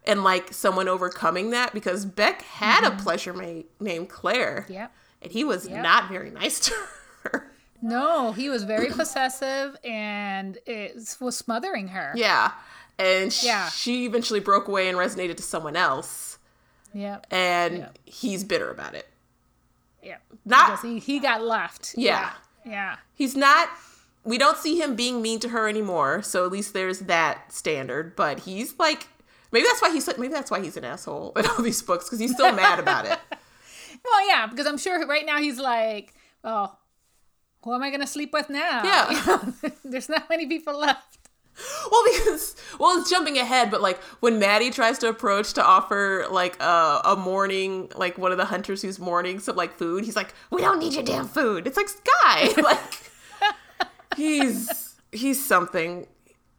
and 0.04 0.24
like 0.24 0.54
someone 0.54 0.88
overcoming 0.88 1.50
that 1.50 1.74
because 1.74 2.06
Beck 2.06 2.44
had 2.44 2.84
a 2.84 2.92
mm-hmm. 2.92 3.00
pleasure 3.00 3.34
mate 3.34 3.72
named 3.80 4.10
Claire. 4.10 4.68
Yep. 4.70 4.92
And 5.24 5.32
he 5.32 5.44
was 5.44 5.68
Yep. 5.68 5.82
not 5.82 6.08
very 6.08 6.30
nice 6.30 6.60
to 6.60 6.74
her. 7.24 7.52
No, 7.82 8.32
he 8.32 8.50
was 8.50 8.64
very 8.64 8.90
possessive 8.92 9.76
and 9.84 10.60
it 10.68 10.96
was 11.20 11.36
smothering 11.36 11.88
her. 11.88 12.14
yeah. 12.16 12.52
And 13.00 13.36
Yeah. 13.44 13.70
she 13.70 14.06
eventually 14.06 14.40
broke 14.40 14.68
away 14.68 14.88
and 14.88 15.00
resonated 15.00 15.38
to 15.38 15.44
someone 15.44 15.76
else. 15.76 16.35
Yep. 16.96 17.28
And 17.30 17.78
Yep. 17.78 17.98
he's 18.06 18.44
bitter 18.44 18.72
about 18.72 18.96
it. 18.96 19.08
Yeah. 20.02 20.18
Not 20.46 20.82
he, 20.82 20.98
he 21.00 21.20
got 21.20 21.44
left. 21.44 21.94
Yeah. 21.98 22.32
Yeah. 22.66 22.72
Yeah. 22.72 22.96
he's 23.14 23.36
not 23.36 23.70
we 24.24 24.40
don't 24.40 24.58
see 24.58 24.80
him 24.82 24.96
being 24.96 25.22
mean 25.22 25.40
to 25.42 25.50
her 25.50 25.68
anymore. 25.70 26.24
So 26.24 26.46
at 26.46 26.52
least 26.52 26.74
there's 26.74 27.02
that 27.02 27.52
standard. 27.54 28.16
But 28.16 28.40
he's 28.40 28.74
like, 28.80 29.08
maybe 29.52 29.66
that's 29.68 29.82
why 29.82 29.92
he's 29.92 30.08
maybe 30.18 30.34
that's 30.34 30.50
why 30.50 30.62
he's 30.62 30.78
an 30.78 30.84
asshole 30.86 31.34
in 31.36 31.46
all 31.46 31.62
these 31.62 31.82
books 31.84 32.06
because 32.06 32.18
he's 32.20 32.34
still 32.34 32.52
mad 32.54 32.80
about 32.80 33.06
it. 33.06 33.20
Well, 34.04 34.28
yeah, 34.28 34.46
because 34.46 34.68
I'm 34.68 34.78
sure 34.78 35.04
right 35.08 35.26
now 35.26 35.40
he's 35.40 35.58
like, 35.58 36.14
oh, 36.44 36.76
who 37.64 37.74
am 37.74 37.82
I 37.82 37.90
gonna 37.90 38.06
sleep 38.06 38.34
with 38.34 38.52
now? 38.52 38.84
Yeah. 38.84 39.70
There's 39.84 40.10
not 40.10 40.30
many 40.30 40.46
people 40.46 40.78
left. 40.78 41.15
Well, 41.92 42.04
because 42.06 42.56
well, 42.80 43.00
it's 43.00 43.10
jumping 43.10 43.38
ahead, 43.38 43.72
but 43.72 43.82
like 43.82 44.02
when 44.20 44.40
Maddie 44.40 44.72
tries 44.72 44.98
to 45.00 45.08
approach 45.08 45.54
to 45.54 45.64
offer 45.64 46.26
like 46.30 46.62
a, 46.62 47.02
a 47.06 47.16
morning, 47.16 47.92
like 47.96 48.18
one 48.18 48.32
of 48.32 48.38
the 48.38 48.46
hunters 48.46 48.82
who's 48.82 49.00
mourning 49.00 49.40
some 49.40 49.56
like 49.56 49.78
food, 49.78 50.04
he's 50.04 50.16
like, 50.16 50.34
"We 50.52 50.62
don't 50.62 50.80
need 50.80 50.94
your 50.94 51.04
damn 51.04 51.28
food." 51.28 51.68
It's 51.68 51.78
like 51.78 51.88
Sky, 51.88 52.54
like 52.62 53.12
he's 54.18 54.96
he's 55.12 55.44
something. 55.44 56.08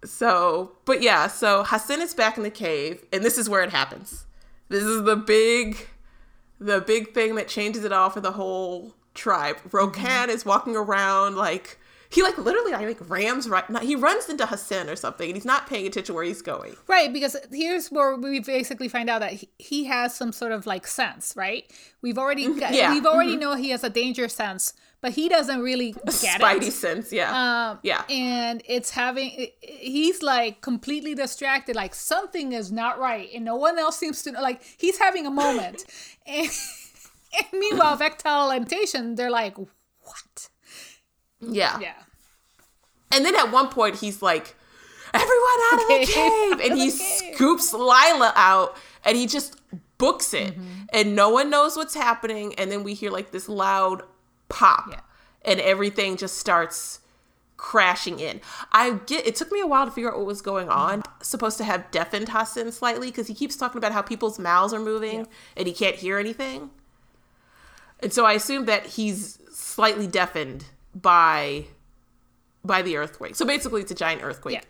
So, 0.05 0.72
but 0.84 1.03
yeah, 1.03 1.26
so 1.26 1.64
Hassen 1.64 2.01
is 2.01 2.14
back 2.14 2.36
in 2.36 2.42
the 2.42 2.51
cave, 2.51 3.05
and 3.12 3.24
this 3.24 3.36
is 3.36 3.49
where 3.49 3.62
it 3.62 3.70
happens. 3.70 4.24
This 4.68 4.84
is 4.84 5.05
the 5.05 5.16
big, 5.16 5.88
the 6.59 6.80
big 6.80 7.12
thing 7.12 7.34
that 7.34 7.49
changes 7.49 7.84
it 7.84 7.92
all 7.92 8.11
for 8.11 8.20
the 8.20 8.32
whole 8.32 8.94
tribe. 9.14 9.57
Rokan 9.70 10.28
is 10.28 10.44
walking 10.44 10.76
around 10.76 11.36
like 11.36 11.78
he 12.11 12.23
like 12.23 12.39
literally 12.39 12.73
I 12.73 12.85
like 12.87 13.09
rams 13.09 13.49
right 13.49 13.69
not, 13.69 13.83
he 13.83 13.97
runs 13.97 14.29
into 14.29 14.47
Hassen 14.47 14.89
or 14.89 14.97
something 14.97 15.29
and 15.29 15.37
he's 15.37 15.45
not 15.45 15.67
paying 15.67 15.87
attention 15.87 16.15
where 16.15 16.25
he's 16.25 16.43
going. 16.43 16.77
Right, 16.87 17.13
because 17.13 17.37
here's 17.53 17.89
where 17.91 18.17
we 18.17 18.41
basically 18.41 18.89
find 18.89 19.11
out 19.11 19.21
that 19.21 19.33
he, 19.33 19.49
he 19.59 19.85
has 19.85 20.15
some 20.15 20.33
sort 20.33 20.53
of 20.53 20.67
like 20.67 20.87
sense, 20.87 21.35
right? 21.37 21.65
We've 22.03 22.19
already 22.19 22.53
got, 22.55 22.73
Yeah. 22.75 22.93
we've 22.95 23.07
already 23.07 23.37
know 23.37 23.55
he 23.55 23.71
has 23.71 23.83
a 23.85 23.91
danger 23.91 24.29
sense, 24.29 24.73
but 25.01 25.13
he 25.13 25.29
doesn't 25.29 25.61
really 25.61 25.93
get 25.93 26.41
it. 26.41 26.43
Spidey 26.43 26.69
it. 26.69 26.73
sense, 26.73 27.13
yeah. 27.13 27.71
Um, 27.71 27.79
yeah. 27.83 28.03
and 28.09 28.63
it's 28.67 28.91
having 28.91 29.49
he's 29.61 30.23
like 30.23 30.61
completely 30.61 31.15
distracted 31.15 31.77
like 31.77 31.95
something 31.95 32.53
is 32.53 32.73
not 32.73 32.99
right 32.99 33.29
and 33.35 33.45
no 33.45 33.57
one 33.57 33.79
else 33.79 33.99
seems 33.99 34.23
to 34.23 34.33
like 34.33 34.63
he's 34.79 34.99
having 34.99 35.27
a 35.27 35.31
moment 35.31 35.85
and, 36.27 36.49
and 37.39 37.47
meanwhile 37.61 37.97
Vektal 37.99 38.55
and 38.57 38.69
Tation, 38.69 39.17
they're 39.17 39.31
like 39.31 39.57
what 39.59 40.49
yeah. 41.41 41.78
yeah 41.80 41.95
And 43.12 43.24
then 43.24 43.34
at 43.34 43.53
one 43.53 43.68
point 43.68 43.97
he's 43.97 44.22
like, 44.22 44.57
Everyone 45.14 45.59
out 45.72 45.80
of 45.80 45.89
the 45.89 46.07
cave 46.07 46.61
and 46.70 46.78
he 46.78 46.91
scoops 46.91 47.72
Lila 47.72 48.32
out 48.37 48.76
and 49.05 49.16
he 49.16 49.26
just 49.26 49.57
books 49.99 50.34
it. 50.34 50.53
Mm-hmm. 50.55 50.84
And 50.93 51.16
no 51.16 51.30
one 51.30 51.49
knows 51.49 51.76
what's 51.76 51.95
happening. 51.95 52.55
And 52.57 52.70
then 52.70 52.84
we 52.84 52.95
hear 52.95 53.11
like 53.11 53.30
this 53.30 53.49
loud 53.49 54.03
pop. 54.49 54.89
Yeah. 54.91 55.01
And 55.43 55.61
everything 55.61 56.16
just 56.16 56.39
starts 56.39 57.01
crashing 57.57 58.20
in. 58.20 58.41
I 58.72 58.99
get 59.07 59.26
it 59.26 59.37
took 59.37 59.51
me 59.51 59.61
a 59.61 59.66
while 59.66 59.87
to 59.87 59.91
figure 59.91 60.11
out 60.11 60.18
what 60.18 60.26
was 60.26 60.43
going 60.43 60.68
on. 60.68 61.03
Supposed 61.22 61.57
to 61.59 61.64
have 61.64 61.91
deafened 61.91 62.28
Hassen 62.28 62.72
slightly 62.72 63.09
because 63.09 63.28
he 63.28 63.34
keeps 63.34 63.57
talking 63.57 63.78
about 63.78 63.93
how 63.93 64.03
people's 64.03 64.39
mouths 64.39 64.74
are 64.74 64.80
moving 64.80 65.26
and 65.57 65.66
he 65.66 65.72
can't 65.72 65.97
hear 65.97 66.18
anything. 66.18 66.70
And 68.01 68.12
so 68.12 68.26
I 68.26 68.34
assume 68.34 68.66
that 68.66 68.87
he's 68.87 69.39
slightly 69.51 70.07
deafened 70.07 70.66
by 71.03 71.66
by 72.64 72.82
the 72.82 72.97
earthquake. 72.97 73.36
So 73.36 73.44
basically 73.44 73.80
it's 73.82 73.92
a 73.92 73.94
giant 73.94 74.22
earthquake 74.24 74.55
Yeah. 74.55 74.61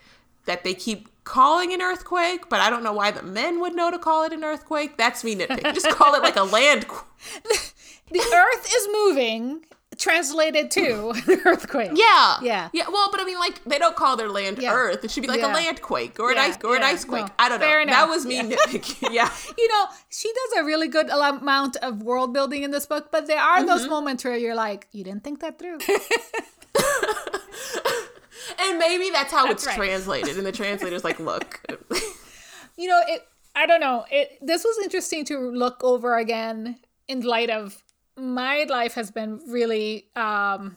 that 0.45 0.65
they 0.65 0.75
keep 0.75 1.09
calling 1.25 1.73
an 1.73 1.81
earthquake, 1.81 2.49
but 2.49 2.61
I 2.61 2.69
don't 2.71 2.83
know 2.83 2.93
why 2.93 3.11
the 3.11 3.23
men 3.23 3.59
would 3.61 3.75
know 3.75 3.91
to 3.91 3.99
call 3.99 4.25
it 4.25 4.33
an 4.33 4.45
earthquake. 4.45 4.97
That's 4.99 5.25
me 5.25 5.35
nitpicking. 5.35 5.73
Just 5.75 5.89
call 5.91 6.15
it 6.15 6.23
like 6.23 6.37
a 6.37 6.43
land 6.45 6.87
qu- 6.89 7.05
the 8.11 8.21
earth 8.21 8.67
is 8.67 8.89
moving 8.93 9.65
translated 9.99 10.71
to 10.71 11.11
an 11.27 11.41
earthquake 11.47 11.91
Yeah. 11.95 12.37
Yeah. 12.43 12.69
Yeah. 12.75 12.85
Well, 12.93 13.09
but 13.11 13.19
I 13.21 13.25
mean, 13.25 13.39
like, 13.39 13.65
they 13.65 13.79
don't 13.79 13.97
call 13.97 14.15
their 14.19 14.29
land 14.29 14.59
Yeah. 14.61 14.75
Earth. 14.75 15.03
It 15.03 15.11
should 15.11 15.23
be 15.23 15.29
like 15.29 15.41
Yeah. 15.41 15.53
a 15.53 15.55
land 15.55 15.81
quake 15.81 16.21
or 16.21 16.31
an 16.31 16.37
ice 16.37 16.59
or 16.63 16.77
an 16.77 16.83
ice 16.83 17.07
quake. 17.07 17.25
No, 17.25 17.33
I 17.39 17.49
don't 17.49 17.61
know. 17.61 17.67
fair 17.67 17.87
That 17.87 18.07
was 18.09 18.27
me 18.27 18.35
Yeah. 18.37 18.43
nitpicking. 18.43 19.09
Yeah. 19.15 19.31
you 19.59 19.69
know 19.69 19.87
she 20.11 20.31
does 20.33 20.61
a 20.61 20.65
really 20.65 20.89
good 20.89 21.09
amount 21.09 21.77
of 21.77 22.03
world 22.03 22.35
building 22.35 22.63
in 22.63 22.73
this 22.73 22.85
book 22.85 23.11
but 23.11 23.27
there 23.27 23.41
are 23.41 23.59
Mm-hmm. 23.59 23.67
those 23.69 23.89
moments 23.89 24.23
where 24.25 24.37
you're 24.37 24.55
like 24.55 24.87
you 24.93 25.03
didn't 25.03 25.25
think 25.25 25.41
that 25.41 25.59
through 25.59 25.79
And 28.59 28.79
maybe 28.79 29.11
that's 29.11 29.33
how 29.33 29.47
That's 29.47 29.63
it's 29.65 29.67
right. 29.67 29.77
translated. 29.77 30.37
And 30.37 30.47
the 30.47 30.53
translator's 30.53 31.05
like, 31.05 31.19
look. 31.19 31.61
you 32.77 32.87
know 32.89 33.01
it 33.09 33.27
i 33.55 33.65
don't 33.65 33.81
know 33.81 34.05
it 34.11 34.37
this 34.43 34.63
was 34.63 34.77
interesting 34.85 35.25
to 35.25 35.39
look 35.39 35.83
over 35.83 36.19
again 36.19 36.77
in 37.09 37.23
light 37.23 37.49
of 37.49 37.83
my 38.17 38.65
life 38.69 38.95
has 38.95 39.11
been 39.11 39.41
really 39.49 40.07
um 40.17 40.77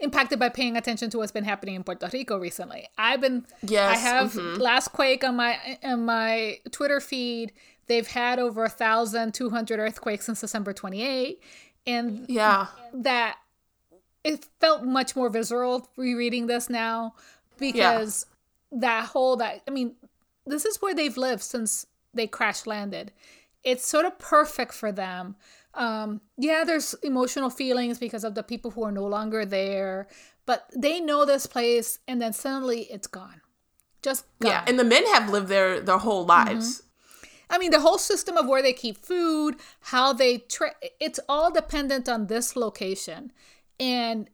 impacted 0.00 0.38
by 0.38 0.48
paying 0.48 0.76
attention 0.76 1.10
to 1.10 1.18
what's 1.18 1.32
been 1.32 1.44
happening 1.44 1.74
in 1.74 1.82
Puerto 1.82 2.08
Rico 2.12 2.38
recently. 2.38 2.86
I've 2.96 3.20
been 3.20 3.46
Yes, 3.62 3.96
I 3.96 4.00
have 4.00 4.32
mhm. 4.32 4.58
last 4.58 4.88
quake 4.92 5.24
on 5.24 5.36
my 5.36 5.78
on 5.82 6.04
my 6.04 6.58
Twitter 6.70 7.00
feed. 7.00 7.52
They've 7.86 8.06
had 8.06 8.38
over 8.38 8.64
a 8.64 8.68
thousand 8.68 9.34
two 9.34 9.50
hundred 9.50 9.80
earthquakes 9.80 10.26
since 10.26 10.40
December 10.40 10.72
28, 10.72 11.42
and 11.86 12.26
yeah. 12.28 12.66
that 12.92 13.38
it 14.24 14.46
felt 14.60 14.84
much 14.84 15.16
more 15.16 15.30
visceral 15.30 15.88
rereading 15.96 16.46
this 16.46 16.68
now 16.68 17.14
because 17.58 18.26
that 18.70 19.06
whole 19.06 19.36
that 19.36 19.62
I 19.66 19.70
mean 19.70 19.94
this 20.46 20.64
is 20.64 20.80
where 20.82 20.94
they've 20.94 21.16
lived 21.16 21.42
since 21.42 21.86
they 22.14 22.26
crash 22.26 22.66
landed. 22.66 23.12
It's 23.64 23.86
sort 23.86 24.04
of 24.06 24.18
perfect 24.18 24.72
for 24.72 24.92
them. 24.92 25.36
Um, 25.74 26.20
yeah, 26.36 26.64
there's 26.64 26.94
emotional 27.02 27.50
feelings 27.50 27.98
because 27.98 28.24
of 28.24 28.34
the 28.34 28.42
people 28.42 28.70
who 28.72 28.82
are 28.84 28.92
no 28.92 29.06
longer 29.06 29.44
there, 29.44 30.08
but 30.46 30.64
they 30.76 30.98
know 30.98 31.24
this 31.24 31.46
place, 31.46 31.98
and 32.08 32.20
then 32.20 32.32
suddenly 32.32 32.82
it's 32.90 33.06
gone, 33.06 33.42
just 34.02 34.24
gone. 34.40 34.50
Yeah. 34.50 34.64
And 34.66 34.78
the 34.78 34.84
men 34.84 35.06
have 35.14 35.30
lived 35.30 35.48
there 35.48 35.80
their 35.80 35.98
whole 35.98 36.24
lives. 36.24 36.82
I 37.50 37.58
mean, 37.58 37.70
the 37.70 37.80
whole 37.80 37.98
system 37.98 38.36
of 38.36 38.46
where 38.46 38.62
they 38.62 38.72
keep 38.72 38.98
food, 38.98 39.56
how 39.80 40.12
they 40.12 40.38
tra- 40.38 40.74
it's 41.00 41.20
all 41.28 41.50
dependent 41.50 42.08
on 42.08 42.26
this 42.26 42.56
location. 42.56 43.32
And 43.80 44.28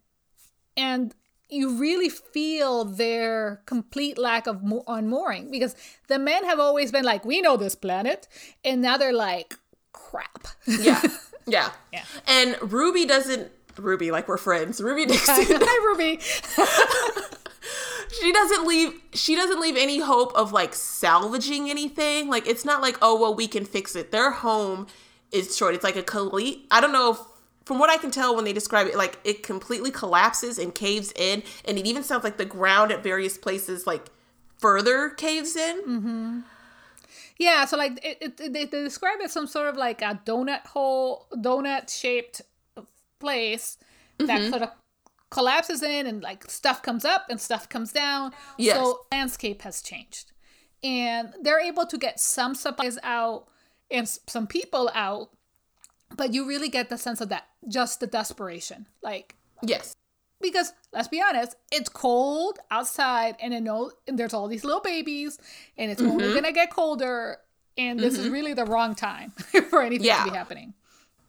and 0.77 1.15
you 1.49 1.79
really 1.79 2.09
feel 2.09 2.85
their 2.85 3.63
complete 3.67 4.19
lack 4.19 4.47
of 4.47 4.65
mo- 4.65 4.83
on 4.87 5.09
mooring 5.09 5.51
because 5.51 5.77
the 6.09 6.19
men 6.19 6.45
have 6.45 6.59
always 6.59 6.91
been 6.91 7.05
like, 7.05 7.25
"We 7.25 7.41
know 7.41 7.57
this 7.57 7.75
planet." 7.75 8.27
And 8.65 8.83
now 8.83 8.97
they're 8.97 9.13
like, 9.13 9.59
"Crap." 9.95 10.49
Yeah. 10.67 11.01
Yeah. 11.47 11.73
Yeah. 11.93 12.05
And 12.27 12.57
Ruby 12.73 13.05
doesn't 13.05 13.51
Ruby, 13.77 14.11
like 14.11 14.29
we're 14.29 14.39
friends. 14.39 14.81
Ruby 14.81 15.07
Dixon. 15.13 15.59
Hi, 15.61 15.87
Ruby. 15.87 16.21
she 18.21 18.33
doesn't 18.33 18.67
leave 18.67 19.01
she 19.13 19.37
doesn't 19.37 19.61
leave 19.61 19.77
any 19.77 20.01
hope 20.01 20.33
of 20.35 20.53
like 20.53 20.75
salvaging 20.75 21.71
anything. 21.71 22.29
Like 22.29 22.47
it's 22.47 22.65
not 22.65 22.83
like, 22.83 22.97
oh 23.03 23.21
well 23.21 23.35
we 23.35 23.47
can 23.47 23.65
fix 23.65 23.97
it. 23.97 24.11
Their 24.11 24.31
home 24.31 24.87
is 25.33 25.57
short. 25.57 25.75
It's 25.75 25.85
like 25.85 25.97
a 25.97 26.03
complete 26.03 26.67
I 26.71 26.81
don't 26.81 26.93
know 26.93 27.13
if 27.13 27.19
from 27.65 27.79
what 27.79 27.91
I 27.91 27.97
can 27.97 28.11
tell 28.11 28.37
when 28.37 28.45
they 28.45 28.53
describe 28.53 28.87
it, 28.87 28.97
like 28.97 29.19
it 29.25 29.43
completely 29.43 29.91
collapses 29.91 30.59
and 30.59 30.75
caves 30.75 31.13
in, 31.17 31.43
and 31.65 31.79
it 31.79 31.87
even 31.87 32.03
sounds 32.03 32.23
like 32.23 32.37
the 32.37 32.45
ground 32.45 32.93
at 32.93 33.03
various 33.03 33.39
places 33.39 33.87
like 33.87 34.07
further 34.59 35.11
caves 35.11 35.57
in. 35.57 35.83
Mm-hmm. 35.83 36.41
Yeah, 37.39 37.65
so 37.65 37.77
like 37.77 37.99
it, 38.05 38.19
it, 38.21 38.37
they, 38.37 38.65
they 38.65 38.67
describe 38.67 39.21
it 39.21 39.31
some 39.31 39.47
sort 39.47 39.69
of 39.69 39.77
like 39.77 40.03
a 40.03 40.21
donut 40.25 40.67
hole, 40.67 41.27
donut 41.35 41.91
shaped 41.91 42.43
place 43.19 43.79
Mm-hmm. 44.19 44.27
that 44.27 44.51
sort 44.51 44.63
of 44.63 44.71
collapses 45.31 45.83
in, 45.83 46.07
and 46.07 46.23
like 46.23 46.49
stuff 46.49 46.83
comes 46.83 47.05
up 47.05 47.27
and 47.29 47.41
stuff 47.41 47.69
comes 47.69 47.93
down. 47.93 48.33
Yes. 48.57 48.77
So 48.77 49.01
landscape 49.11 49.63
has 49.63 49.83
changed, 49.83 50.31
and 50.85 51.35
they're 51.43 51.59
able 51.61 51.85
to 51.87 51.99
get 51.99 52.21
some 52.21 52.55
supplies 52.55 52.97
out 53.03 53.49
and 53.91 54.09
some 54.29 54.47
people 54.47 54.89
out, 54.95 55.31
but 56.17 56.33
you 56.33 56.47
really 56.47 56.69
get 56.69 56.91
the 56.91 56.97
sense 56.97 57.21
of 57.21 57.29
that 57.31 57.49
just 57.67 57.99
the 57.99 58.07
desperation, 58.07 58.87
like 59.03 59.35
Yes. 59.63 59.97
Because 60.45 60.73
let's 60.93 61.09
be 61.09 61.23
honest, 61.23 61.57
it's 61.73 61.89
cold 61.89 62.59
outside, 62.71 63.37
and 63.41 63.55
I 63.55 63.59
know 63.59 63.91
there's 64.07 64.35
all 64.35 64.47
these 64.47 64.65
little 64.65 64.81
babies, 64.81 65.39
and 65.79 65.91
it's 65.91 66.03
only 66.03 66.25
Mm-hmm. 66.25 66.35
gonna 66.35 66.53
get 66.53 66.71
colder, 66.71 67.39
and 67.79 67.99
this 67.99 68.15
is 68.19 68.27
mm-hmm. 68.27 68.33
really 68.33 68.55
the 68.55 68.67
wrong 68.67 68.95
time 68.95 69.31
for 69.71 69.83
anything 69.83 70.07
Yeah. 70.07 70.25
to 70.25 70.31
be 70.31 70.37
happening. 70.37 70.75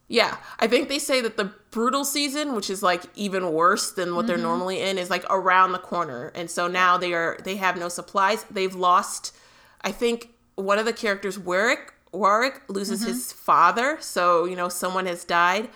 Yeah, 0.08 0.36
I 0.60 0.68
think 0.68 0.88
they 0.88 1.00
say 1.00 1.20
that 1.22 1.36
the 1.36 1.52
brutal 1.72 2.04
season, 2.04 2.54
which 2.54 2.70
is 2.70 2.82
like 2.82 3.02
even 3.16 3.52
worse 3.52 3.90
than 3.90 4.14
what 4.14 4.26
they're 4.26 4.36
mm-hmm. 4.36 4.44
normally 4.44 4.80
in, 4.80 4.98
is 4.98 5.10
like 5.10 5.24
around 5.30 5.72
the 5.72 5.78
corner. 5.78 6.30
And 6.34 6.48
so 6.48 6.68
now 6.68 6.96
they 6.96 7.12
are 7.12 7.38
they 7.42 7.56
have 7.56 7.76
no 7.76 7.88
supplies. 7.88 8.44
They've 8.44 8.74
lost 8.74 9.34
I 9.80 9.92
think 9.92 10.30
one 10.54 10.78
of 10.78 10.84
the 10.84 10.92
characters, 10.92 11.38
Warrek, 11.38 11.90
Warrek 12.12 12.60
loses 12.68 13.00
mm-hmm. 13.00 13.08
his 13.08 13.32
father, 13.32 13.98
so 14.00 14.44
you 14.44 14.56
know 14.56 14.68
someone 14.68 15.06
has 15.06 15.24
died. 15.24 15.68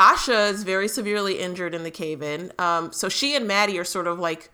Asha 0.00 0.50
is 0.50 0.62
very 0.62 0.88
severely 0.88 1.38
injured 1.38 1.74
in 1.74 1.82
the 1.82 1.90
cave 1.90 2.22
in. 2.22 2.52
Um, 2.58 2.90
so 2.92 3.08
she 3.10 3.36
and 3.36 3.46
Maddie 3.46 3.78
are 3.78 3.84
sort 3.84 4.06
of 4.06 4.18
like 4.18 4.50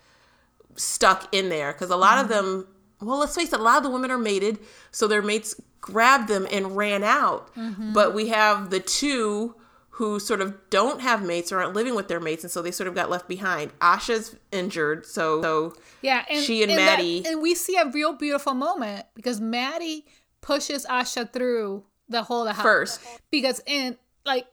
stuck 0.75 1.33
in 1.35 1.49
there 1.49 1.73
because 1.73 1.91
a 1.91 1.97
lot 1.97 2.19
of 2.23 2.29
them 2.29 2.67
well 3.01 3.19
let's 3.19 3.35
face 3.35 3.53
it 3.53 3.59
a 3.61 3.63
lot 3.63 3.79
of 3.79 3.83
the 3.83 3.89
women 3.91 4.11
are 4.11 4.19
mated 4.19 4.59
so 4.91 5.07
their 5.07 5.23
mates 5.23 5.59
grabbed 5.81 6.29
them 6.29 6.47
and 6.51 6.77
ran 6.77 7.03
out 7.03 7.51
but 7.95 8.13
we 8.15 8.29
have 8.29 8.69
the 8.71 8.81
two 8.81 9.55
who 9.91 10.21
sort 10.21 10.43
of 10.43 10.55
don't 10.69 11.01
have 11.01 11.25
mates 11.25 11.51
or 11.51 11.59
aren't 11.61 11.73
living 11.73 11.95
with 11.95 12.07
their 12.09 12.21
mates, 12.21 12.45
and 12.45 12.51
so 12.51 12.61
they 12.61 12.71
sort 12.71 12.87
of 12.87 12.95
got 12.95 13.09
left 13.09 13.27
behind. 13.27 13.71
Asha's 13.81 14.37
injured, 14.53 15.07
so 15.07 15.41
so 15.41 15.75
Yeah, 16.03 16.23
and 16.29 16.45
she 16.45 16.63
and, 16.63 16.73
that- 16.73 16.99
Maddie. 16.99 17.23
and 17.27 17.41
we 17.41 17.55
see 17.55 17.79
a 17.79 17.87
real 17.89 18.13
beautiful 18.13 18.53
moment 18.53 19.07
because 19.15 19.41
Maddie 19.41 20.05
pushes 20.43 20.85
Asha 20.85 21.33
through 21.33 21.85
the 22.11 22.23
hole 22.25 22.43
of 22.43 22.49
the 22.49 22.53
house 22.53 22.63
First. 22.63 23.01
because 23.31 23.63
in 23.65 23.97
like 24.27 24.45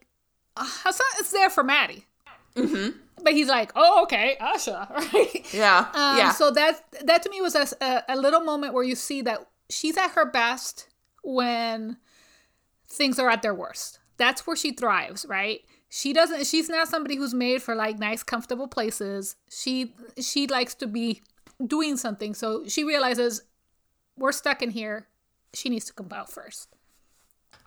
Hassen 0.58 1.06
is 1.22 1.32
there 1.32 1.50
for 1.50 1.64
Maddie, 1.64 2.06
Mm-hmm. 2.56 2.98
but 3.24 3.34
he's 3.34 3.48
like, 3.48 3.72
oh 3.76 4.04
okay, 4.04 4.38
Asha, 4.40 4.90
right? 5.14 5.54
yeah, 5.54 5.80
Um, 5.94 6.18
yeah, 6.18 6.32
So 6.32 6.52
that 6.52 6.84
that 7.06 7.24
to 7.24 7.30
me 7.30 7.42
was 7.42 7.56
a, 7.56 7.68
a, 7.82 8.04
a 8.10 8.16
little 8.18 8.42
moment 8.42 8.74
where 8.74 8.84
you 8.84 8.96
see 8.96 9.22
that 9.24 9.48
she's 9.70 9.98
at 9.98 10.12
her 10.12 10.26
best 10.30 10.88
when 11.24 11.98
things 12.88 13.18
are 13.20 13.30
at 13.30 13.42
their 13.42 13.56
worst. 13.56 14.00
That's 14.18 14.46
where 14.46 14.56
she 14.56 14.72
thrives, 14.74 15.26
right? 15.28 15.62
She 15.90 16.14
doesn't. 16.14 16.46
She's 16.46 16.70
not 16.70 16.88
somebody 16.88 17.16
who's 17.16 17.34
made 17.34 17.62
for 17.64 17.74
like 17.76 17.98
nice, 18.00 18.22
comfortable 18.24 18.68
places. 18.68 19.36
She 19.50 19.96
she 20.20 20.46
likes 20.48 20.76
to 20.76 20.88
be 20.88 21.22
doing 21.66 21.98
something. 21.98 22.34
So 22.36 22.66
she 22.68 22.84
realizes 22.84 23.42
we're 24.18 24.32
stuck 24.32 24.62
in 24.62 24.70
here. 24.72 25.08
She 25.54 25.70
needs 25.70 25.86
to 25.86 25.94
come 25.94 26.10
out 26.12 26.32
first. 26.32 26.70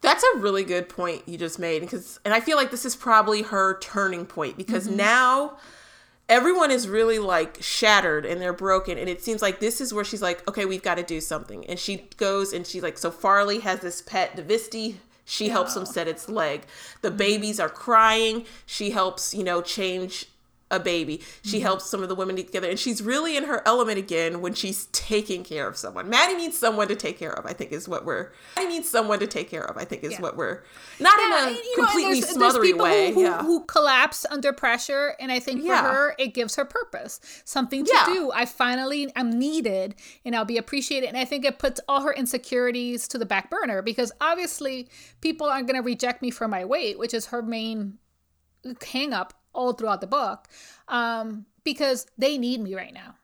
That's 0.06 0.22
a 0.22 0.38
really 0.38 0.62
good 0.62 0.88
point 0.88 1.24
you 1.26 1.36
just 1.36 1.58
made 1.58 1.80
because 1.80 2.20
and 2.24 2.32
I 2.32 2.38
feel 2.38 2.56
like 2.56 2.70
this 2.70 2.84
is 2.84 2.94
probably 2.94 3.42
her 3.42 3.76
turning 3.80 4.24
point 4.24 4.56
because 4.56 4.86
mm-hmm. 4.86 4.98
now 4.98 5.56
everyone 6.28 6.70
is 6.70 6.86
really 6.86 7.18
like 7.18 7.60
shattered 7.60 8.24
and 8.24 8.40
they're 8.40 8.52
broken 8.52 8.98
and 8.98 9.08
it 9.08 9.20
seems 9.20 9.42
like 9.42 9.58
this 9.58 9.80
is 9.80 9.92
where 9.92 10.04
she's 10.04 10.22
like 10.22 10.46
okay 10.48 10.64
we've 10.64 10.84
got 10.84 10.94
to 10.94 11.02
do 11.02 11.20
something 11.20 11.66
and 11.66 11.80
she 11.80 12.08
goes 12.18 12.52
and 12.52 12.68
she's 12.68 12.84
like 12.84 12.96
so 12.96 13.10
Farli 13.10 13.62
has 13.62 13.80
this 13.80 14.00
pet 14.00 14.36
dvisti 14.36 14.94
she 15.24 15.48
helps 15.48 15.74
him 15.74 15.84
set 15.84 16.06
its 16.06 16.28
leg. 16.28 16.62
The 17.02 17.08
mm-hmm. 17.08 17.16
babies 17.16 17.58
are 17.58 17.68
crying 17.68 18.46
she 18.64 18.90
helps 18.90 19.34
you 19.34 19.42
know 19.42 19.60
change 19.60 20.26
a 20.70 20.80
baby 20.80 21.22
she 21.42 21.56
mm-hmm. 21.58 21.66
helps 21.66 21.86
some 21.86 22.02
of 22.02 22.08
the 22.08 22.14
women 22.14 22.36
get 22.36 22.46
together 22.46 22.68
and 22.68 22.78
she's 22.78 23.00
really 23.02 23.36
in 23.36 23.44
her 23.44 23.62
element 23.66 23.98
again 23.98 24.40
when 24.40 24.52
she's 24.52 24.86
taking 24.86 25.44
care 25.44 25.68
of 25.68 25.76
someone 25.76 26.10
maddie 26.10 26.36
needs 26.36 26.58
someone 26.58 26.88
to 26.88 26.96
take 26.96 27.18
care 27.18 27.32
of 27.32 27.46
i 27.46 27.52
think 27.52 27.72
is 27.72 27.88
what 27.88 28.04
we're 28.04 28.32
maddie 28.56 28.68
needs 28.68 28.88
someone 28.88 29.18
to 29.18 29.26
take 29.26 29.48
care 29.48 29.64
of 29.64 29.76
i 29.76 29.84
think 29.84 30.02
is 30.02 30.12
Yeah. 30.12 30.22
what 30.22 30.36
we're 30.36 30.64
not 30.98 31.18
in 31.18 31.32
a 31.32 31.50
you 31.52 31.76
know, 31.76 31.84
completely 31.84 32.20
there's- 32.20 32.34
there's 32.34 32.52
smothery 32.52 32.68
people 32.72 32.84
way 32.84 33.08
who, 33.08 33.14
who, 33.14 33.22
yeah 33.22 33.42
who 33.42 33.64
collapse 33.64 34.26
under 34.30 34.52
pressure, 34.52 35.14
and 35.20 35.30
I 35.30 35.38
think 35.38 35.60
for 35.60 35.66
Yeah. 35.68 35.82
her, 35.82 36.14
it 36.18 36.34
gives 36.34 36.56
her 36.56 36.64
purpose, 36.64 37.20
something 37.44 37.84
to 37.84 37.92
Yeah. 37.92 38.06
do. 38.06 38.32
I 38.32 38.44
finally 38.44 39.12
am 39.14 39.30
needed, 39.30 39.94
and 40.24 40.34
I'll 40.34 40.44
be 40.44 40.56
appreciated. 40.58 41.06
And 41.08 41.16
I 41.16 41.24
think 41.24 41.44
it 41.44 41.58
puts 41.58 41.80
all 41.88 42.00
her 42.02 42.12
insecurities 42.12 43.06
to 43.08 43.18
the 43.18 43.26
back 43.26 43.50
burner 43.50 43.82
because 43.82 44.12
obviously 44.20 44.88
people 45.20 45.46
aren't 45.46 45.66
going 45.66 45.80
to 45.80 45.86
reject 45.86 46.22
me 46.22 46.30
for 46.30 46.48
my 46.48 46.64
weight, 46.64 46.98
which 46.98 47.14
is 47.14 47.26
her 47.26 47.42
main 47.42 47.98
hang 48.90 49.12
up 49.12 49.32
all 49.56 49.72
throughout 49.72 50.00
the 50.00 50.06
book, 50.06 50.46
um, 50.88 51.46
because 51.64 52.06
they 52.16 52.38
need 52.38 52.60
me 52.60 52.74
right 52.74 52.94
now. 52.94 53.14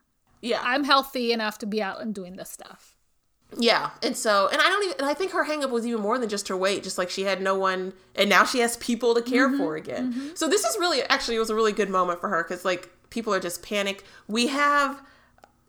yeah 0.41 0.59
I'm 0.63 0.83
healthy 0.83 1.31
enough 1.31 1.57
to 1.59 1.65
be 1.65 1.81
out 1.81 2.01
and 2.01 2.13
doing 2.13 2.35
this 2.35 2.49
stuff. 2.49 2.89
Yeah, 3.55 3.91
and 4.01 4.17
so 4.17 4.49
and 4.51 4.59
I 4.59 4.67
don't 4.67 4.83
even 4.85 4.95
and 4.99 5.07
I 5.07 5.13
think 5.13 5.31
her 5.31 5.45
hangup 5.45 5.69
was 5.69 5.85
even 5.85 6.01
more 6.01 6.17
than 6.17 6.27
just 6.27 6.47
her 6.47 6.57
weight, 6.57 6.81
just 6.83 6.97
like 6.97 7.11
she 7.11 7.21
had 7.21 7.39
no 7.39 7.55
one, 7.55 7.93
and 8.15 8.27
now 8.27 8.45
she 8.45 8.59
has 8.59 8.77
people 8.77 9.13
to 9.13 9.21
care 9.21 9.47
Mm-hmm, 9.47 9.57
for 9.57 9.75
again. 9.75 10.31
So 10.35 10.49
this 10.49 10.63
is 10.65 10.75
really 10.79 11.03
actually 11.03 11.35
it 11.35 11.39
was 11.39 11.51
a 11.51 11.55
really 11.55 11.71
good 11.71 11.89
moment 11.89 12.19
for 12.19 12.29
her 12.29 12.43
because 12.43 12.65
like 12.65 12.89
people 13.11 13.31
are 13.31 13.39
just 13.39 13.61
panic. 13.61 14.03
We 14.27 14.47
have 14.47 15.03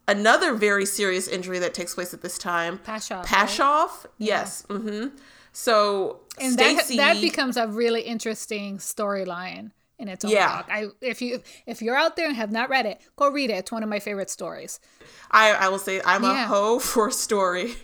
another 0.09 0.55
very 0.55 0.87
serious 0.87 1.29
injury 1.29 1.59
that 1.59 1.75
takes 1.75 1.95
place 1.95 2.15
at 2.15 2.23
this 2.23 2.39
time. 2.39 2.79
Pashov, 2.79 3.19
right? 3.19 3.27
Pashov, 3.27 4.07
yes. 4.19 4.65
Mm-hmm. 4.71 5.15
So 5.53 6.21
and 6.41 6.59
that, 6.59 6.89
that 6.97 7.21
becomes 7.21 7.57
a 7.59 7.67
really 7.69 8.01
interesting 8.01 8.79
storyline 8.79 9.73
in 9.99 10.09
its 10.09 10.25
own 10.25 10.31
Yeah. 10.33 10.57
book. 10.59 10.67
I 10.71 10.87
if 11.01 11.23
you 11.23 11.43
if 11.67 11.81
you're 11.83 11.97
out 11.97 12.17
there 12.17 12.27
and 12.27 12.37
have 12.37 12.51
not 12.53 12.69
read 12.69 12.87
it, 12.87 13.01
go 13.17 13.31
read 13.31 13.51
it. 13.51 13.55
It's 13.55 13.73
one 13.73 13.83
of 13.83 13.89
my 13.89 14.01
favorite 14.01 14.31
stories. 14.31 14.81
I 15.31 15.53
I 15.53 15.69
will 15.69 15.79
say 15.79 16.01
I'm 16.05 16.25
a 16.25 16.29
Yeah. 16.33 16.47
hoe 16.47 16.79
for 16.91 17.09
a 17.09 17.13
story. 17.13 17.77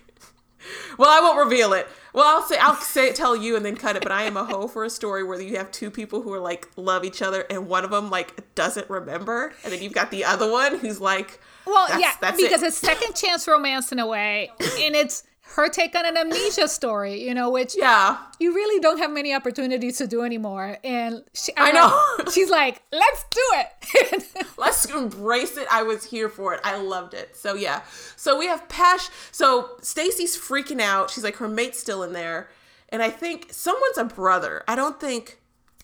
well, 0.98 1.08
I 1.08 1.20
won't 1.20 1.38
reveal 1.38 1.72
it. 1.72 1.88
Well, 2.12 2.26
I'll 2.26 2.42
say 2.42 2.56
I'll 2.58 2.74
say 2.74 3.12
tell 3.12 3.34
you 3.36 3.56
and 3.56 3.64
then 3.64 3.76
cut 3.76 3.96
it. 3.96 4.02
But 4.02 4.12
I 4.12 4.24
am 4.24 4.36
a 4.36 4.44
hoe 4.44 4.68
for 4.68 4.84
a 4.84 4.90
story 4.90 5.22
where 5.22 5.40
you 5.40 5.56
have 5.56 5.70
two 5.70 5.90
people 5.90 6.20
who 6.22 6.32
are 6.34 6.40
like 6.40 6.68
love 6.76 7.04
each 7.04 7.22
other 7.22 7.46
and 7.48 7.68
one 7.68 7.84
of 7.84 7.90
them 7.90 8.10
like 8.10 8.54
doesn't 8.54 8.90
remember, 8.90 9.54
and 9.64 9.72
then 9.72 9.82
you've 9.82 9.92
got 9.94 10.10
the 10.10 10.24
other 10.24 10.50
one 10.50 10.78
who's 10.78 11.00
like, 11.00 11.40
Well, 11.64 11.86
That's- 11.86 12.00
yeah, 12.02 12.12
that's 12.20 12.36
because 12.42 12.62
it. 12.62 12.66
it's 12.66 12.76
second 12.78 13.14
chance 13.14 13.46
romance 13.48 13.92
in 13.92 13.98
a 14.00 14.06
way, 14.06 14.50
and 14.60 14.94
it's 14.96 15.22
her 15.56 15.68
take 15.68 15.94
on 15.96 16.06
an 16.06 16.16
amnesia 16.16 16.68
story, 16.68 17.22
you 17.26 17.34
know, 17.34 17.50
which 17.50 17.74
yeah, 17.76 18.18
you 18.38 18.54
really 18.54 18.80
don't 18.80 18.98
have 18.98 19.10
many 19.10 19.34
opportunities 19.34 19.98
to 19.98 20.06
do 20.06 20.22
anymore. 20.22 20.78
And 20.84 21.24
she, 21.34 21.52
I 21.56 21.72
know. 21.72 22.02
like- 22.18 22.30
she's 22.32 22.50
like, 22.50 22.82
"Let's 22.92 23.24
do 23.30 23.42
it." 23.54 24.46
let's 24.56 24.84
embrace 24.86 25.56
it. 25.56 25.66
I 25.70 25.82
was 25.82 26.04
here 26.04 26.28
for 26.28 26.54
it. 26.54 26.60
I 26.64 26.76
loved 26.76 27.14
it. 27.14 27.36
So 27.36 27.54
yeah. 27.54 27.82
So 28.16 28.38
we 28.38 28.46
have 28.46 28.68
Pash. 28.68 29.08
So 29.32 29.70
Stacy's 29.82 30.36
freaking 30.36 30.80
out. 30.80 31.10
She's 31.10 31.24
like 31.24 31.36
her 31.36 31.48
mate's 31.48 31.78
still 31.78 32.02
in 32.02 32.12
there, 32.12 32.48
and 32.88 33.02
I 33.02 33.10
think 33.10 33.48
someone's 33.50 33.98
a 33.98 34.04
brother. 34.04 34.62
I 34.68 34.76
don't 34.76 35.00
think 35.00 35.40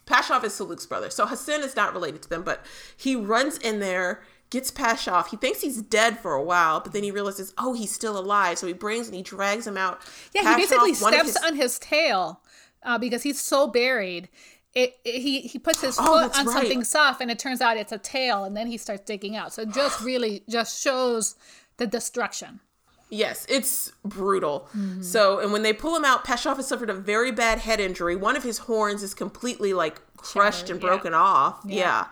Pashov 0.06 0.44
is 0.44 0.54
Salukh's 0.54 0.86
brother. 0.86 1.10
So 1.10 1.26
Hassen 1.26 1.62
is 1.62 1.74
not 1.74 1.92
related 1.92 2.22
to 2.22 2.28
them, 2.28 2.42
but 2.44 2.64
he 2.96 3.16
runs 3.16 3.58
in 3.58 3.80
there, 3.80 4.22
gets 4.50 4.70
Pashov. 4.70 5.28
He 5.28 5.36
thinks 5.36 5.60
he's 5.60 5.82
dead 5.82 6.18
for 6.18 6.34
a 6.34 6.42
while, 6.42 6.80
but 6.80 6.92
then 6.92 7.02
he 7.02 7.10
realizes, 7.10 7.52
oh, 7.58 7.72
he's 7.72 7.92
still 7.92 8.16
alive. 8.18 8.58
So 8.58 8.66
he 8.66 8.72
brings 8.72 9.06
and 9.08 9.16
he 9.16 9.22
drags 9.22 9.66
him 9.66 9.76
out. 9.76 10.00
yeah, 10.34 10.42
Pashov, 10.42 10.54
he 10.56 10.62
basically 10.62 10.94
steps 10.94 11.26
his- 11.28 11.36
on 11.38 11.56
his 11.56 11.78
tail 11.78 12.40
uh, 12.82 12.98
because 12.98 13.22
he's 13.22 13.40
so 13.40 13.66
buried. 13.66 14.28
It, 14.74 14.96
it- 15.04 15.20
he 15.20 15.40
he 15.40 15.58
puts 15.58 15.80
his 15.80 15.96
Oh, 15.98 16.04
foot 16.04 16.20
that's 16.20 16.38
on 16.38 16.46
right. 16.46 16.52
something 16.58 16.84
soft, 16.84 17.20
and 17.20 17.30
it 17.30 17.38
turns 17.38 17.60
out 17.60 17.76
it's 17.76 17.92
a 17.92 17.98
tail, 17.98 18.44
and 18.44 18.56
then 18.56 18.66
he 18.66 18.76
starts 18.76 19.02
digging 19.04 19.34
out. 19.36 19.52
So 19.52 19.62
it 19.62 19.70
just 19.72 20.00
really 20.02 20.42
just 20.48 20.80
shows 20.82 21.34
the 21.78 21.86
destruction. 21.86 22.60
Yes, 23.08 23.46
it's 23.48 23.92
brutal. 24.04 24.68
Mm-hmm. 24.76 25.00
So, 25.02 25.38
and 25.38 25.52
when 25.52 25.62
they 25.62 25.72
pull 25.72 25.94
him 25.96 26.04
out, 26.04 26.24
Pashov 26.26 26.56
has 26.56 26.66
suffered 26.66 26.90
a 26.90 26.94
very 26.94 27.30
bad 27.30 27.58
head 27.60 27.78
injury. 27.78 28.16
One 28.16 28.34
of 28.36 28.42
his 28.42 28.58
horns 28.58 29.02
is 29.04 29.14
completely 29.14 29.72
like 29.72 30.00
crushed 30.16 30.62
Shattered, 30.66 30.70
and 30.76 30.82
yeah. 30.82 30.88
broken 30.88 31.14
off. 31.14 31.60
Yeah. 31.64 32.06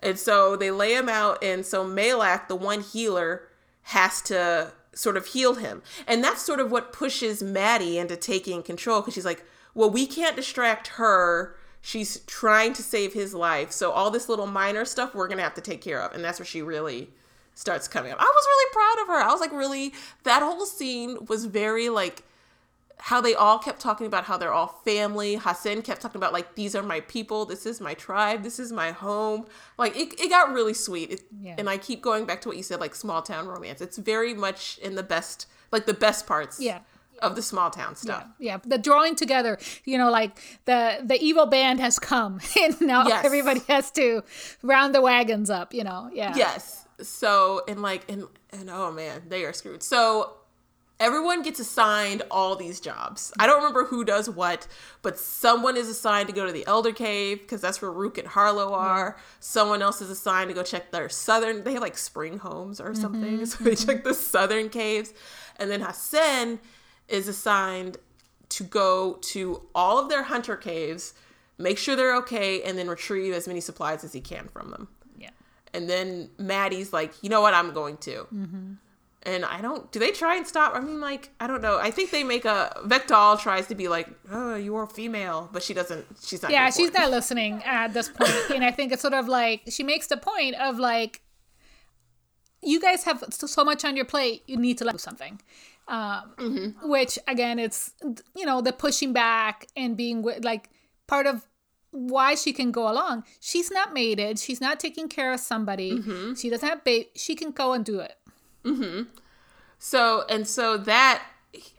And 0.00 0.18
so 0.18 0.56
they 0.56 0.70
lay 0.70 0.94
him 0.94 1.08
out, 1.08 1.42
and 1.42 1.64
so 1.64 1.84
Maylak, 1.84 2.48
the 2.48 2.56
one 2.56 2.82
healer, 2.82 3.48
has 3.82 4.20
to 4.22 4.72
sort 4.92 5.16
of 5.16 5.26
heal 5.26 5.54
him. 5.54 5.82
And 6.06 6.24
that's 6.24 6.42
sort 6.42 6.60
of 6.60 6.70
what 6.70 6.92
pushes 6.92 7.42
Maddie 7.42 7.98
into 7.98 8.16
taking 8.16 8.62
control 8.62 9.00
because 9.00 9.14
she's 9.14 9.24
like, 9.24 9.44
well, 9.74 9.90
we 9.90 10.06
can't 10.06 10.36
distract 10.36 10.88
her. 10.88 11.54
She's 11.82 12.20
trying 12.20 12.72
to 12.74 12.82
save 12.82 13.12
his 13.12 13.34
life. 13.34 13.70
So 13.70 13.92
all 13.92 14.10
this 14.10 14.28
little 14.28 14.46
minor 14.46 14.84
stuff 14.84 15.14
we're 15.14 15.28
going 15.28 15.38
to 15.38 15.44
have 15.44 15.54
to 15.54 15.60
take 15.60 15.82
care 15.82 16.02
of. 16.02 16.14
And 16.14 16.24
that's 16.24 16.38
where 16.38 16.46
she 16.46 16.62
really 16.62 17.10
starts 17.54 17.86
coming 17.86 18.12
up. 18.12 18.18
I 18.20 18.24
was 18.24 18.46
really 18.46 18.72
proud 18.72 19.02
of 19.02 19.08
her. 19.08 19.28
I 19.28 19.32
was 19.32 19.40
like, 19.40 19.52
really, 19.52 19.94
that 20.24 20.42
whole 20.42 20.66
scene 20.66 21.26
was 21.26 21.44
very 21.44 21.88
like 21.88 22.22
how 22.98 23.20
they 23.20 23.34
all 23.34 23.58
kept 23.58 23.78
talking 23.80 24.06
about 24.06 24.24
how 24.24 24.36
they're 24.38 24.52
all 24.52 24.80
family. 24.84 25.34
Hassen 25.36 25.82
kept 25.82 26.00
talking 26.00 26.18
about 26.18 26.32
like 26.32 26.54
these 26.54 26.74
are 26.74 26.82
my 26.82 27.00
people, 27.00 27.44
this 27.44 27.66
is 27.66 27.80
my 27.80 27.94
tribe, 27.94 28.42
this 28.42 28.58
is 28.58 28.72
my 28.72 28.90
home. 28.90 29.46
Like 29.78 29.94
it, 29.96 30.18
it 30.20 30.30
got 30.30 30.52
really 30.52 30.74
sweet. 30.74 31.10
It, 31.10 31.20
Yeah. 31.40 31.54
And 31.58 31.68
I 31.68 31.76
keep 31.78 32.00
going 32.02 32.24
back 32.24 32.40
to 32.42 32.48
what 32.48 32.56
you 32.56 32.62
said, 32.62 32.80
like 32.80 32.94
small 32.94 33.20
town 33.22 33.46
romance. 33.46 33.80
It's 33.80 33.98
very 33.98 34.32
much 34.34 34.78
in 34.78 34.94
the 34.94 35.02
best, 35.02 35.46
like 35.70 35.84
the 35.86 35.94
best 35.94 36.26
parts 36.26 36.58
Yeah. 36.58 36.80
of 37.20 37.36
the 37.36 37.42
small 37.42 37.70
town 37.70 37.96
stuff. 37.96 38.24
Yeah, 38.38 38.58
the 38.64 38.78
drawing 38.78 39.14
together, 39.14 39.58
you 39.84 39.98
know, 39.98 40.10
like 40.10 40.36
the 40.64 40.98
the 41.04 41.18
evil 41.22 41.46
band 41.46 41.80
has 41.80 41.98
come, 41.98 42.40
and 42.62 42.80
now 42.80 43.06
Yes. 43.06 43.24
everybody 43.26 43.60
has 43.68 43.90
to 43.92 44.22
round 44.62 44.94
the 44.94 45.00
wagons 45.02 45.50
up. 45.50 45.74
You 45.74 45.84
know, 45.84 46.10
yeah, 46.14 46.34
Yes. 46.34 46.86
So 47.02 47.62
and 47.68 47.82
like 47.82 48.10
and 48.10 48.26
and 48.58 48.70
oh 48.70 48.90
man, 48.90 49.24
they 49.28 49.44
are 49.44 49.52
screwed. 49.52 49.82
So 49.82 50.32
everyone 50.98 51.42
gets 51.42 51.60
assigned 51.60 52.22
all 52.30 52.56
these 52.56 52.80
jobs. 52.80 53.32
I 53.38 53.46
don't 53.46 53.58
remember 53.58 53.84
who 53.84 54.04
does 54.04 54.30
what, 54.30 54.66
but 55.02 55.18
someone 55.18 55.76
is 55.76 55.88
assigned 55.88 56.28
to 56.28 56.34
go 56.34 56.46
to 56.46 56.52
the 56.52 56.66
Elder 56.66 56.92
Cave 56.92 57.40
because 57.40 57.60
that's 57.60 57.82
where 57.82 57.92
Rukh 57.92 58.18
and 58.18 58.28
Harlow 58.28 58.72
are. 58.72 59.18
Someone 59.40 59.82
else 59.82 60.00
is 60.00 60.10
assigned 60.10 60.48
to 60.48 60.54
go 60.54 60.62
check 60.62 60.90
their 60.90 61.08
southern. 61.08 61.64
They 61.64 61.74
have 61.74 61.82
like 61.82 61.98
spring 61.98 62.38
homes 62.38 62.80
or 62.80 62.94
something, 62.94 63.44
so 63.46 63.62
they 63.62 63.74
check 63.74 64.04
the 64.04 64.14
southern 64.14 64.68
caves, 64.68 65.12
and 65.58 65.70
then 65.70 65.80
Hassen 65.80 66.60
is 67.08 67.28
assigned 67.28 67.98
to 68.48 68.64
go 68.64 69.14
to 69.20 69.62
all 69.74 69.98
of 69.98 70.08
their 70.08 70.22
hunter 70.24 70.56
caves, 70.56 71.14
make 71.58 71.78
sure 71.78 71.96
they're 71.96 72.16
okay, 72.16 72.62
and 72.62 72.78
then 72.78 72.88
retrieve 72.88 73.32
as 73.32 73.46
many 73.46 73.60
supplies 73.60 74.04
as 74.04 74.12
he 74.12 74.20
can 74.20 74.48
from 74.48 74.70
them. 74.70 74.88
yeah. 75.16 75.30
And 75.74 75.90
then 75.90 76.30
Maddie's 76.38 76.92
like, 76.92 77.12
you 77.22 77.28
know 77.28 77.40
what, 77.40 77.54
I'm 77.54 77.72
going 77.72 77.96
to. 77.98 78.26
Mm-hmm. 78.32 78.72
And 79.26 79.44
I 79.44 79.60
don't, 79.60 79.90
do 79.90 79.98
they 79.98 80.12
try 80.12 80.36
and 80.36 80.46
stop? 80.46 80.76
I 80.76 80.80
mean, 80.80 81.00
like, 81.00 81.30
I 81.40 81.48
don't 81.48 81.60
know. 81.60 81.78
I 81.78 81.90
think 81.90 82.12
they 82.12 82.22
make 82.22 82.44
a, 82.44 82.80
Vektal 82.86 83.40
tries 83.40 83.66
to 83.66 83.74
be 83.74 83.88
like, 83.88 84.08
oh, 84.30 84.54
you 84.54 84.76
are 84.76 84.86
female, 84.86 85.50
but 85.52 85.64
she 85.64 85.74
doesn't, 85.74 86.06
she's 86.24 86.42
not. 86.42 86.52
Yeah, 86.52 86.70
she's 86.70 86.92
not 86.92 87.10
listening 87.10 87.60
at 87.64 87.92
this 87.92 88.08
point, 88.08 88.50
and 88.54 88.64
I 88.64 88.70
think 88.70 88.92
it's 88.92 89.02
sort 89.02 89.14
of 89.14 89.26
like 89.26 89.62
she 89.68 89.82
makes 89.82 90.06
the 90.06 90.16
point 90.16 90.54
of 90.54 90.78
like, 90.78 91.22
you 92.62 92.80
guys 92.80 93.02
have 93.02 93.24
so 93.30 93.64
much 93.64 93.84
on 93.84 93.96
your 93.96 94.04
plate, 94.04 94.44
you 94.46 94.56
need 94.56 94.78
to 94.78 94.84
do 94.84 94.98
something. 94.98 95.40
Um, 95.88 96.32
Mm-hmm. 96.38 96.88
Which 96.88 97.18
again, 97.28 97.58
it's 97.58 97.92
you 98.34 98.46
know 98.46 98.60
the 98.60 98.72
pushing 98.72 99.12
back 99.12 99.68
and 99.76 99.96
being 99.96 100.22
like 100.42 100.68
part 101.06 101.26
of 101.26 101.46
why 101.90 102.34
she 102.34 102.52
can 102.52 102.72
go 102.72 102.90
along. 102.90 103.24
She's 103.40 103.70
not 103.70 103.92
mated. 103.92 104.38
She's 104.38 104.60
not 104.60 104.80
taking 104.80 105.08
care 105.08 105.32
of 105.32 105.40
somebody. 105.40 105.92
Mm-hmm. 105.92 106.34
She 106.34 106.50
doesn't 106.50 106.68
have 106.68 106.84
baby. 106.84 107.10
She 107.14 107.34
can 107.34 107.52
go 107.52 107.72
and 107.72 107.84
do 107.84 108.00
it. 108.00 108.14
So 109.78 110.24
and 110.28 110.46
so 110.46 110.76
that 110.78 111.22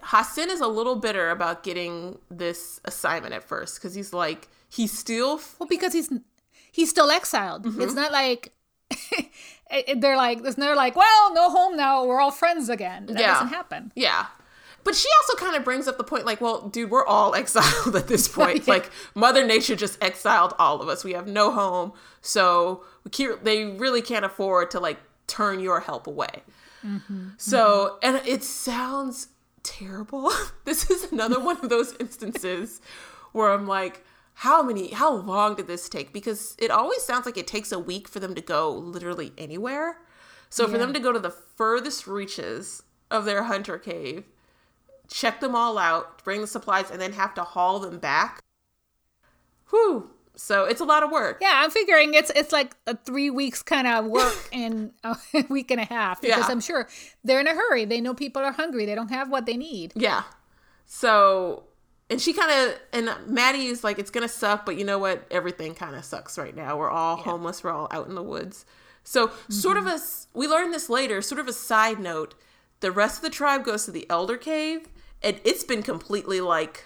Hassen 0.04 0.50
is 0.50 0.62
a 0.62 0.68
little 0.68 0.96
bitter 0.96 1.30
about 1.30 1.64
getting 1.64 2.20
this 2.30 2.80
assignment 2.86 3.34
at 3.34 3.44
first 3.44 3.76
because 3.76 3.96
he's 3.96 4.14
like 4.14 4.48
he's 4.70 4.92
still 4.98 5.40
Well, 5.60 5.68
because 5.68 5.94
he's 5.94 6.12
he's 6.72 6.90
still 6.90 7.10
exiled. 7.12 7.64
Mm-hmm. 7.66 7.82
It's 7.82 7.94
not 7.94 8.12
like 8.12 8.54
they're 9.98 10.16
like 10.18 10.42
never 10.58 10.76
like 10.76 10.96
well 10.96 11.34
no 11.34 11.50
home 11.50 11.76
now 11.76 12.06
we're 12.06 12.22
all 12.22 12.32
friends 12.32 12.70
again. 12.70 13.08
That 13.08 13.20
Yeah. 13.20 13.34
doesn't 13.34 13.50
happen. 13.50 13.92
yeah. 13.96 14.28
But 14.84 14.96
she 14.96 15.10
also 15.22 15.36
kind 15.44 15.58
of 15.58 15.66
brings 15.66 15.86
up 15.90 15.98
the 15.98 16.06
point 16.06 16.26
like, 16.26 16.40
well, 16.40 16.70
dude, 16.70 16.90
we're 16.90 17.06
all 17.06 17.36
exiled 17.42 17.94
at 17.94 18.08
this 18.08 18.28
point. 18.40 18.66
Yeah. 18.68 18.74
Like 18.76 18.90
Mother 19.16 19.46
Nature 19.46 19.76
just 19.76 20.02
exiled 20.02 20.54
all 20.58 20.82
of 20.82 20.88
us. 20.88 21.04
We 21.04 21.12
have 21.12 21.28
no 21.28 21.52
home, 21.52 21.92
so 22.22 22.86
we 23.04 23.28
they 23.44 23.66
really 23.66 24.02
can't 24.02 24.24
afford 24.24 24.72
to 24.72 24.80
like 24.80 24.98
turn 25.26 25.60
your 25.60 25.82
help 25.82 26.08
away. 26.08 26.42
Mm-hmm. 26.86 27.30
So, 27.38 27.98
and 28.04 28.22
it 28.26 28.44
sounds 28.44 29.30
terrible. 29.64 30.32
this 30.66 30.90
is 30.90 31.12
another 31.12 31.40
one 31.40 31.58
of 31.58 31.70
those 31.70 31.96
instances 32.00 32.82
where 33.32 33.52
I'm 33.52 33.68
like, 33.68 34.04
how 34.36 34.62
many, 34.62 34.92
how 34.92 35.12
long 35.14 35.56
did 35.56 35.68
this 35.68 35.90
take? 35.90 36.14
Because 36.14 36.56
it 36.60 36.70
always 36.70 37.02
sounds 37.04 37.26
like 37.26 37.38
it 37.38 37.48
takes 37.48 37.72
a 37.72 37.80
week 37.80 38.08
for 38.08 38.20
them 38.20 38.36
to 38.36 38.42
go 38.42 38.72
literally 38.72 39.34
anywhere. 39.38 39.98
So 40.50 40.68
for 40.68 40.78
them 40.78 40.94
to 40.94 41.00
go 41.00 41.12
to 41.12 41.20
the 41.20 41.32
furthest 41.32 42.08
reaches 42.08 42.84
of 43.12 43.26
their 43.26 43.44
hunter 43.44 43.78
cave, 43.78 44.26
check 45.10 45.40
them 45.40 45.56
all 45.56 45.78
out, 45.78 46.24
bring 46.24 46.42
the 46.42 46.48
supplies, 46.48 46.90
and 46.92 47.02
then 47.02 47.14
have 47.14 47.34
to 47.34 47.44
haul 47.44 47.80
them 47.80 48.00
back. 48.00 48.42
Whew. 49.70 50.12
So 50.38 50.66
it's 50.66 50.82
a 50.82 50.86
lot 50.86 51.04
of 51.04 51.12
work. 51.12 51.40
Yeah, 51.42 51.54
I'm 51.56 51.72
figuring 51.72 52.14
it's 52.14 52.32
it's 52.36 52.52
like 52.52 52.76
a 52.86 52.96
three 52.96 53.30
weeks 53.30 53.64
kind 53.64 53.88
of 53.88 54.06
work 54.06 54.50
in 54.52 54.92
a 55.04 55.18
week 55.50 55.72
and 55.72 55.82
a 55.82 55.86
half 55.86 56.22
because 56.22 56.40
Yeah. 56.40 56.48
I'm 56.52 56.62
sure 56.62 56.88
they're 57.24 57.40
in 57.40 57.48
a 57.48 57.54
hurry. 57.54 57.86
They 57.86 58.00
know 58.00 58.14
people 58.14 58.42
are 58.44 58.52
hungry. 58.52 58.86
They 58.86 58.96
don't 58.96 59.10
have 59.10 59.30
what 59.30 59.46
they 59.46 59.58
need. 59.58 59.94
Yeah. 59.96 60.24
So, 60.86 61.64
and 62.10 62.22
she 62.22 62.34
kind 62.34 62.52
of, 62.52 62.80
and 62.94 63.10
Maddie 63.28 63.66
is 63.66 63.84
like, 63.84 64.00
it's 64.00 64.12
going 64.12 64.26
to 64.26 64.34
suck, 64.34 64.66
but 64.66 64.78
you 64.78 64.86
know 64.86 64.98
what? 64.98 65.28
Everything 65.30 65.76
kind 65.76 65.96
of 65.96 66.06
sucks 66.06 66.38
right 66.38 66.56
now. 66.56 66.78
We're 66.78 66.90
all 66.90 67.18
homeless. 67.18 67.64
We're 67.64 67.72
all 67.72 67.90
out 67.92 68.08
in 68.08 68.16
the 68.16 68.24
woods. 68.24 68.66
So, 69.04 69.32
sort 69.50 69.78
of 69.78 69.86
mm-hmm. 69.86 69.96
a 69.96 70.38
we 70.38 70.48
learned 70.48 70.74
this 70.74 70.90
later, 70.90 71.22
sort 71.22 71.40
of 71.40 71.48
a 71.48 71.54
side 71.54 72.00
note. 72.00 72.36
The 72.82 72.92
rest 72.92 73.18
of 73.18 73.24
the 73.24 73.30
tribe 73.30 73.64
goes 73.64 73.86
to 73.86 73.92
the 73.92 74.06
Elder 74.10 74.38
Cave, 74.38 74.88
and 75.24 75.40
it's 75.44 75.64
been 75.64 75.82
completely 75.82 76.42
like 76.42 76.86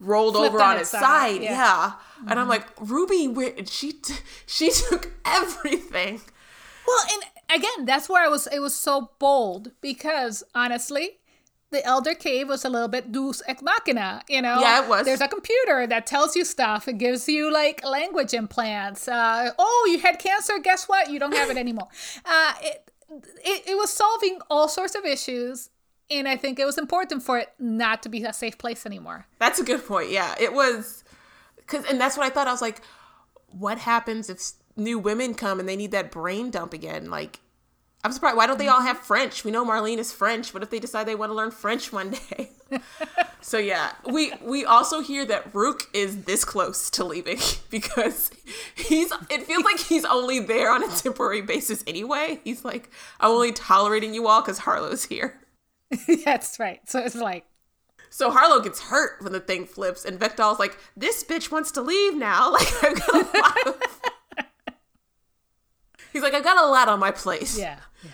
rolled 0.00 0.34
Flipped 0.34 0.54
over 0.54 0.62
on 0.64 0.78
its 0.78 0.90
side, 0.90 1.00
side. 1.00 1.42
yeah. 1.42 1.50
Yeah. 1.52 1.92
And 2.30 2.40
I'm 2.40 2.48
like, 2.48 2.66
Ruby, 2.80 3.28
where, 3.28 3.52
she, 3.66 3.92
t- 3.92 4.14
she 4.46 4.70
took 4.70 5.12
everything. 5.24 6.20
Well, 6.86 7.04
and 7.12 7.60
again, 7.60 7.84
that's 7.86 8.08
where 8.08 8.24
I 8.24 8.28
was. 8.28 8.46
It 8.48 8.60
was 8.60 8.74
so 8.74 9.10
bold 9.18 9.70
because 9.80 10.42
honestly, 10.54 11.18
the 11.70 11.84
Elder 11.86 12.14
Cave 12.14 12.48
was 12.48 12.64
a 12.64 12.68
little 12.68 12.88
bit 12.88 13.12
deus 13.12 13.42
ex 13.46 13.62
machina. 13.62 14.22
You 14.28 14.42
know, 14.42 14.58
Yeah, 14.60 14.82
it 14.82 14.88
was. 14.88 15.04
There's 15.06 15.20
a 15.20 15.28
computer 15.28 15.86
that 15.86 16.04
tells 16.06 16.34
you 16.34 16.44
stuff. 16.44 16.88
It 16.88 16.98
gives 16.98 17.28
you 17.28 17.52
like 17.52 17.84
language 17.84 18.34
implants. 18.34 19.06
Uh, 19.06 19.50
oh, 19.56 19.88
you 19.92 20.00
had 20.00 20.18
cancer. 20.18 20.58
Guess 20.58 20.88
what? 20.88 21.10
You 21.10 21.20
don't 21.20 21.34
have 21.34 21.50
it 21.50 21.56
anymore. 21.56 21.88
Uh, 22.24 22.52
it, 22.62 22.90
it 23.44 23.68
it 23.70 23.76
was 23.76 23.90
solving 23.90 24.38
all 24.50 24.68
sorts 24.68 24.94
of 24.94 25.04
issues, 25.04 25.68
and 26.10 26.28
I 26.28 26.36
think 26.36 26.58
it 26.58 26.64
was 26.64 26.76
important 26.76 27.22
for 27.22 27.38
it 27.38 27.52
not 27.58 28.02
to 28.02 28.08
be 28.08 28.22
a 28.24 28.32
safe 28.32 28.58
place 28.58 28.84
anymore. 28.84 29.26
That's 29.38 29.60
a 29.60 29.64
good 29.64 29.86
point. 29.86 30.10
Yeah, 30.10 30.34
it 30.38 30.52
was 30.52 31.04
because, 31.56 31.84
and 31.86 32.00
that's 32.00 32.16
what 32.16 32.26
I 32.26 32.30
thought. 32.30 32.48
I 32.48 32.52
was 32.52 32.62
like, 32.62 32.82
what 33.46 33.78
happens 33.78 34.28
if 34.28 34.40
new 34.76 34.98
women 34.98 35.34
come 35.34 35.60
and 35.60 35.68
they 35.68 35.76
need 35.76 35.92
that 35.92 36.10
brain 36.10 36.50
dump 36.50 36.72
again? 36.72 37.10
Like, 37.10 37.40
I'm 38.02 38.12
surprised. 38.12 38.36
Why 38.36 38.46
don't 38.46 38.58
they 38.58 38.68
all 38.68 38.80
have 38.80 38.98
French? 38.98 39.44
We 39.44 39.50
know 39.50 39.64
Marlene 39.64 39.98
is 39.98 40.12
French. 40.12 40.54
What 40.54 40.62
if 40.62 40.70
they 40.70 40.78
decide 40.78 41.06
they 41.06 41.14
want 41.14 41.30
to 41.30 41.34
learn 41.34 41.50
French 41.50 41.92
one 41.92 42.16
day? 42.30 42.50
so 43.42 43.58
yeah, 43.58 43.92
we 44.10 44.32
we 44.42 44.64
also 44.64 45.00
hear 45.00 45.26
that 45.26 45.54
Rukh 45.54 45.82
is 45.92 46.24
this 46.24 46.44
close 46.44 46.88
to 46.90 47.04
leaving 47.04 47.38
because 47.70 48.30
he's. 48.74 49.12
It 49.28 49.42
feels 49.42 49.64
like 49.64 49.78
he's 49.78 50.06
only 50.06 50.40
there 50.40 50.72
on 50.72 50.82
a 50.82 50.88
temporary 50.88 51.42
basis 51.42 51.84
anyway. 51.86 52.40
He's 52.42 52.64
like, 52.64 52.90
I'm 53.20 53.30
only 53.30 53.52
tolerating 53.52 54.14
you 54.14 54.26
all 54.26 54.40
because 54.40 54.58
Harlow's 54.58 55.04
here. 55.04 55.39
that's 56.24 56.58
right. 56.58 56.80
So 56.88 57.00
it's 57.00 57.14
like. 57.14 57.44
So 58.12 58.30
Harlow 58.30 58.60
gets 58.60 58.80
hurt 58.80 59.22
when 59.22 59.32
the 59.32 59.40
thing 59.40 59.66
flips, 59.66 60.04
and 60.04 60.18
Vektal's 60.18 60.58
like, 60.58 60.76
"This 60.96 61.22
bitch 61.22 61.50
wants 61.50 61.70
to 61.72 61.82
leave 61.82 62.16
now." 62.16 62.52
Like 62.60 62.84
I've 62.84 63.06
got 63.06 63.14
a 63.14 63.38
lot 63.38 63.66
of. 63.66 64.00
He's 66.12 66.22
like, 66.22 66.34
"I've 66.34 66.44
got 66.44 66.62
a 66.62 66.66
lot 66.66 66.88
on 66.88 66.98
my 66.98 67.12
plate." 67.12 67.54
Yeah. 67.56 67.78
yeah. 68.02 68.10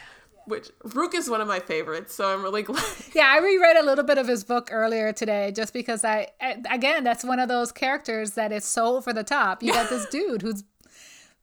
Which 0.47 0.69
Rukh 0.85 1.15
is 1.15 1.29
one 1.29 1.41
of 1.41 1.49
my 1.49 1.59
favorites, 1.59 2.15
so 2.15 2.33
I'm 2.33 2.43
really 2.43 2.63
glad. 2.63 2.85
Yeah, 3.15 3.27
I 3.27 3.39
reread 3.39 3.77
a 3.79 3.83
little 3.85 4.05
bit 4.05 4.17
of 4.19 4.29
his 4.29 4.45
book 4.45 4.69
earlier 4.71 5.13
today 5.13 5.51
just 5.51 5.73
because 5.73 6.05
I, 6.05 6.29
I 6.41 6.63
again, 6.71 7.03
that's 7.03 7.25
one 7.25 7.41
of 7.41 7.49
those 7.49 7.73
characters 7.73 8.33
that 8.33 8.53
is 8.53 8.65
so 8.65 8.97
over 8.97 9.13
the 9.13 9.25
top. 9.25 9.63
You 9.63 9.73
got 9.73 9.89
this 9.89 10.07
dude 10.07 10.43
who's 10.43 10.63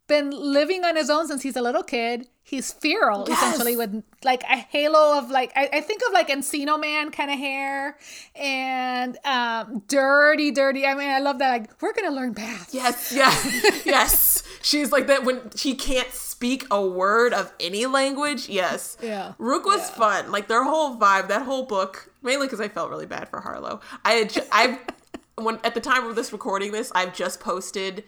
been 0.08 0.30
living 0.32 0.84
on 0.84 0.96
his 0.96 1.10
own 1.10 1.28
since 1.28 1.42
he's 1.44 1.56
a 1.56 1.62
little 1.62 1.84
kid. 1.84 2.28
He's 2.46 2.74
feral, 2.74 3.24
Yes. 3.28 3.38
essentially, 3.42 3.78
with 3.78 4.04
like 4.24 4.44
a 4.44 4.58
halo 4.58 5.18
of 5.18 5.32
like, 5.32 5.54
I, 5.56 5.70
I 5.74 5.82
think 5.82 6.02
of 6.06 6.14
like 6.14 6.28
Encino 6.28 6.80
Man 6.80 7.10
kind 7.10 7.32
of 7.32 7.40
hair 7.40 7.98
and 8.36 9.18
um, 9.26 9.82
dirty, 9.88 10.52
dirty. 10.52 10.86
I 10.86 10.94
mean, 10.94 11.10
I 11.10 11.20
love 11.20 11.40
that. 11.40 11.50
Like, 11.52 11.82
we're 11.82 11.94
going 11.94 12.10
to 12.10 12.14
learn 12.14 12.34
baths. 12.34 12.74
Yes, 12.74 13.14
yes, 13.16 13.82
yes. 13.86 14.44
She's 14.62 14.92
like 14.92 15.08
that 15.08 15.24
when 15.24 15.52
she 15.56 15.74
can't 15.74 16.12
speak 16.12 16.66
a 16.70 16.86
word 16.86 17.34
of 17.34 17.54
any 17.62 17.86
language. 17.86 18.50
Yes. 18.50 18.98
Yeah. 19.02 19.34
Rukh 19.38 19.66
was 19.66 19.80
Yeah. 19.90 19.96
fun. 19.96 20.32
Like 20.32 20.50
their 20.50 20.64
whole 20.66 20.98
vibe, 20.98 21.30
that 21.30 21.44
whole 21.44 21.66
book, 21.66 22.12
mainly 22.22 22.48
because 22.48 22.60
I 22.60 22.68
felt 22.68 22.90
really 22.90 23.06
bad 23.06 23.30
for 23.30 23.40
Harlow. 23.40 23.80
I 24.04 24.12
had, 24.14 24.30
ju- 24.32 24.42
I've, 24.52 24.78
when 25.36 25.60
at 25.64 25.74
the 25.76 25.82
time 25.82 26.06
of 26.08 26.16
this 26.16 26.34
recording 26.34 26.74
this, 26.74 26.92
I've 26.94 27.14
just 27.16 27.40
posted 27.40 28.04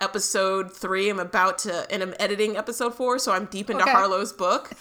episode 0.00 0.72
three. 0.74 1.08
I'm 1.10 1.18
about 1.20 1.58
to, 1.60 1.86
and 1.92 2.02
I'm 2.02 2.14
editing 2.18 2.56
episode 2.56 2.94
four, 2.94 3.18
so 3.18 3.32
I'm 3.32 3.46
deep 3.46 3.70
into 3.70 3.82
Okay. 3.82 3.92
Harlow's 3.92 4.32
book. 4.32 4.72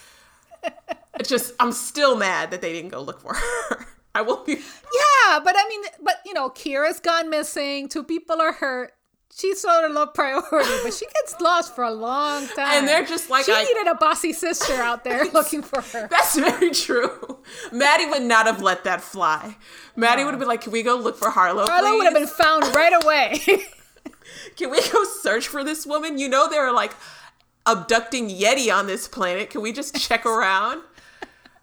It's 1.19 1.29
just, 1.29 1.53
I'm 1.59 1.71
still 1.71 2.15
mad 2.17 2.51
that 2.51 2.61
they 2.61 2.71
didn't 2.73 2.91
go 2.91 3.01
look 3.01 3.19
for 3.21 3.33
her. 3.33 3.85
I 4.15 4.21
will 4.21 4.43
be. 4.43 4.53
Yeah, 4.53 5.39
but 5.43 5.55
I 5.57 5.65
mean, 5.69 5.81
but 6.03 6.15
you 6.25 6.33
know, 6.33 6.49
Kira's 6.49 6.99
gone 6.99 7.29
missing. 7.29 7.87
Two 7.89 8.03
people 8.03 8.41
are 8.41 8.53
hurt. 8.53 8.93
She's 9.31 9.61
sort 9.61 9.85
of 9.85 9.91
low 9.91 10.07
priority, 10.07 10.69
but 10.83 10.91
she 10.93 11.05
gets 11.05 11.39
lost 11.39 11.75
for 11.75 11.83
a 11.83 11.91
long 11.91 12.47
time. 12.47 12.57
And 12.79 12.87
they're 12.87 13.05
just 13.05 13.29
like, 13.29 13.45
she 13.45 13.53
I- 13.53 13.63
needed 13.63 13.87
a 13.87 13.95
bossy 13.95 14.33
sister 14.33 14.73
out 14.73 15.03
there 15.03 15.25
looking 15.33 15.61
for 15.61 15.81
her. 15.81 16.07
That's 16.09 16.35
very 16.37 16.71
true. 16.71 17.37
Maddie 17.71 18.07
would 18.07 18.23
not 18.23 18.47
have 18.47 18.61
let 18.61 18.83
that 18.85 19.01
fly. 19.01 19.55
Maddie 19.95 20.23
would 20.23 20.31
have 20.31 20.39
been 20.39 20.49
like, 20.49 20.61
"Can 20.61 20.71
we 20.71 20.81
go 20.81 20.95
look 20.95 21.15
for 21.17 21.29
Harlow? 21.29 21.65
Harlow 21.67 21.95
would 21.97 22.05
have 22.05 22.13
been 22.15 22.27
found 22.27 22.63
right 22.75 22.93
away. 23.03 23.65
Can 24.59 24.69
we 24.69 24.81
go 24.91 25.03
search 25.05 25.47
for 25.47 25.63
this 25.63 25.87
woman? 25.87 26.19
You 26.19 26.27
know 26.27 26.49
they're 26.49 26.73
like 26.73 26.91
abducting 27.65 28.29
Yeti 28.29 28.71
on 28.73 28.85
this 28.85 29.07
planet. 29.07 29.49
Can 29.49 29.61
we 29.61 29.71
just 29.71 29.95
check 29.95 30.25
around?" 30.25 30.83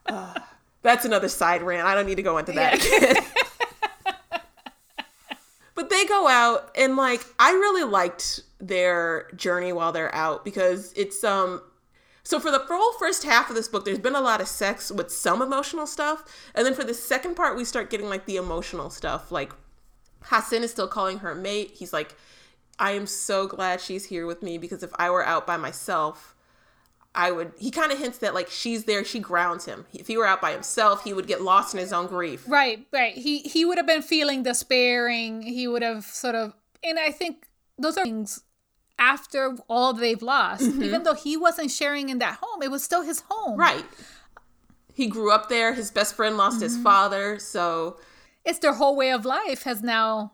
Uh, 0.07 0.35
that's 0.83 1.05
another 1.05 1.29
side 1.29 1.63
rant. 1.63 1.87
I 1.87 1.95
don't 1.95 2.07
need 2.07 2.17
to 2.17 2.23
go 2.23 2.39
into 2.39 2.53
that 2.53 2.75
again. 2.75 3.23
but 5.75 5.91
they 5.91 6.07
go 6.07 6.27
out 6.27 6.75
and 6.77 6.97
like 6.97 7.21
I 7.39 7.53
really 7.53 7.85
liked 7.85 8.41
their 8.59 9.29
journey 9.37 9.73
while 9.75 9.93
they're 9.93 10.15
out 10.15 10.43
because 10.43 10.95
it's 10.97 11.23
um 11.23 11.61
so 12.23 12.41
for 12.41 12.51
the 12.51 12.59
whole 12.59 12.99
first 12.99 13.25
half 13.25 13.51
of 13.51 13.57
this 13.57 13.69
book 13.69 13.85
there's 13.85 13.99
been 13.99 14.15
a 14.15 14.21
lot 14.21 14.41
of 14.41 14.49
sex 14.49 14.91
with 14.91 15.13
some 15.13 15.43
emotional 15.43 15.87
stuff 15.87 16.25
and 16.55 16.65
then 16.65 16.73
for 16.73 16.85
the 16.85 16.95
second 16.95 17.35
part 17.35 17.55
we 17.55 17.67
start 17.67 17.91
getting 17.91 18.09
like 18.09 18.25
the 18.25 18.37
emotional 18.37 18.89
stuff 18.89 19.31
like 19.31 19.53
Hassen 20.23 20.63
is 20.63 20.71
still 20.71 20.89
calling 20.89 21.19
her 21.19 21.35
mate 21.35 21.73
he's 21.75 21.93
like 21.93 22.15
I 22.79 22.93
am 22.93 23.07
so 23.07 23.47
glad 23.47 23.81
she's 23.81 24.07
here 24.07 24.27
with 24.27 24.43
me 24.43 24.59
because 24.59 24.83
if 24.83 24.91
I 24.99 25.11
were 25.11 25.25
out 25.25 25.47
by 25.47 25.57
myself 25.57 26.35
I 27.15 27.31
would 27.31 27.53
he 27.59 27.71
kind 27.71 27.93
of 27.93 27.99
hints 27.99 28.19
that 28.19 28.35
like 28.35 28.51
she's 28.51 28.85
there 28.85 29.05
she 29.05 29.19
grounds 29.19 29.65
him 29.65 29.87
if 29.95 30.07
he 30.07 30.19
were 30.19 30.27
out 30.27 30.43
by 30.43 30.53
himself 30.53 31.03
he 31.05 31.15
would 31.15 31.27
get 31.27 31.41
lost 31.41 31.73
in 31.73 31.81
his 31.81 31.93
own 31.93 32.07
grief 32.07 32.45
right, 32.47 32.87
right. 32.93 33.15
He 33.15 33.41
he 33.41 33.65
would 33.65 33.79
have 33.79 33.87
been 33.87 34.03
feeling 34.03 34.43
despairing. 34.43 35.43
He 35.43 35.67
would 35.67 35.83
have 35.83 36.05
sort 36.05 36.35
of, 36.35 36.55
and 36.83 36.99
I 36.99 37.11
think 37.11 37.49
those 37.79 37.97
are 37.97 38.05
things 38.05 38.43
after 38.99 39.57
all 39.69 39.93
they've 39.93 40.23
lost. 40.23 40.63
Mm-hmm. 40.63 40.83
Even 40.83 41.03
though 41.03 41.15
he 41.15 41.37
wasn't 41.37 41.71
sharing 41.71 42.09
in 42.09 42.19
that 42.19 42.39
home, 42.43 42.63
it 42.63 42.71
was 42.71 42.83
still 42.83 43.03
his 43.03 43.23
home. 43.29 43.59
Right. 43.59 43.85
He 44.95 45.07
grew 45.07 45.31
up 45.31 45.49
there. 45.49 45.75
His 45.75 45.91
best 45.91 46.15
friend 46.15 46.37
lost 46.37 46.63
his 46.63 46.75
mm-hmm. 46.75 46.85
father. 46.85 47.39
So, 47.39 47.99
it's 48.45 48.59
their 48.61 48.75
whole 48.75 48.97
way 48.97 49.13
of 49.13 49.25
life 49.25 49.65
has 49.65 49.83
now 49.83 50.33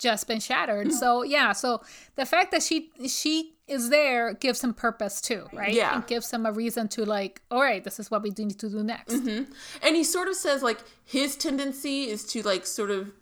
just 0.00 0.26
been 0.26 0.40
shattered. 0.40 0.88
Hmm. 0.88 0.92
So 0.92 1.22
yeah, 1.22 1.52
so 1.52 1.82
the 2.16 2.26
fact 2.26 2.50
that 2.50 2.62
she 2.62 2.90
she 3.06 3.54
is 3.68 3.90
there 3.90 4.34
gives 4.34 4.64
him 4.64 4.74
purpose 4.74 5.20
too, 5.20 5.46
right? 5.52 5.72
Yeah. 5.72 5.98
It 5.98 6.08
gives 6.08 6.30
him 6.30 6.44
a 6.44 6.52
reason 6.52 6.88
to 6.88 7.04
like, 7.04 7.42
all 7.50 7.60
right, 7.60 7.84
this 7.84 8.00
is 8.00 8.10
what 8.10 8.22
we 8.22 8.30
need 8.30 8.58
to 8.58 8.68
do 8.68 8.82
next. 8.82 9.14
Mm-hmm. 9.14 9.52
and 9.82 9.96
he 9.96 10.02
sort 10.02 10.28
of 10.28 10.34
says 10.34 10.62
like 10.62 10.80
his 11.04 11.36
tendency 11.36 12.08
is 12.08 12.24
to 12.32 12.42
like 12.42 12.66
sort 12.66 12.90
of 12.90 13.12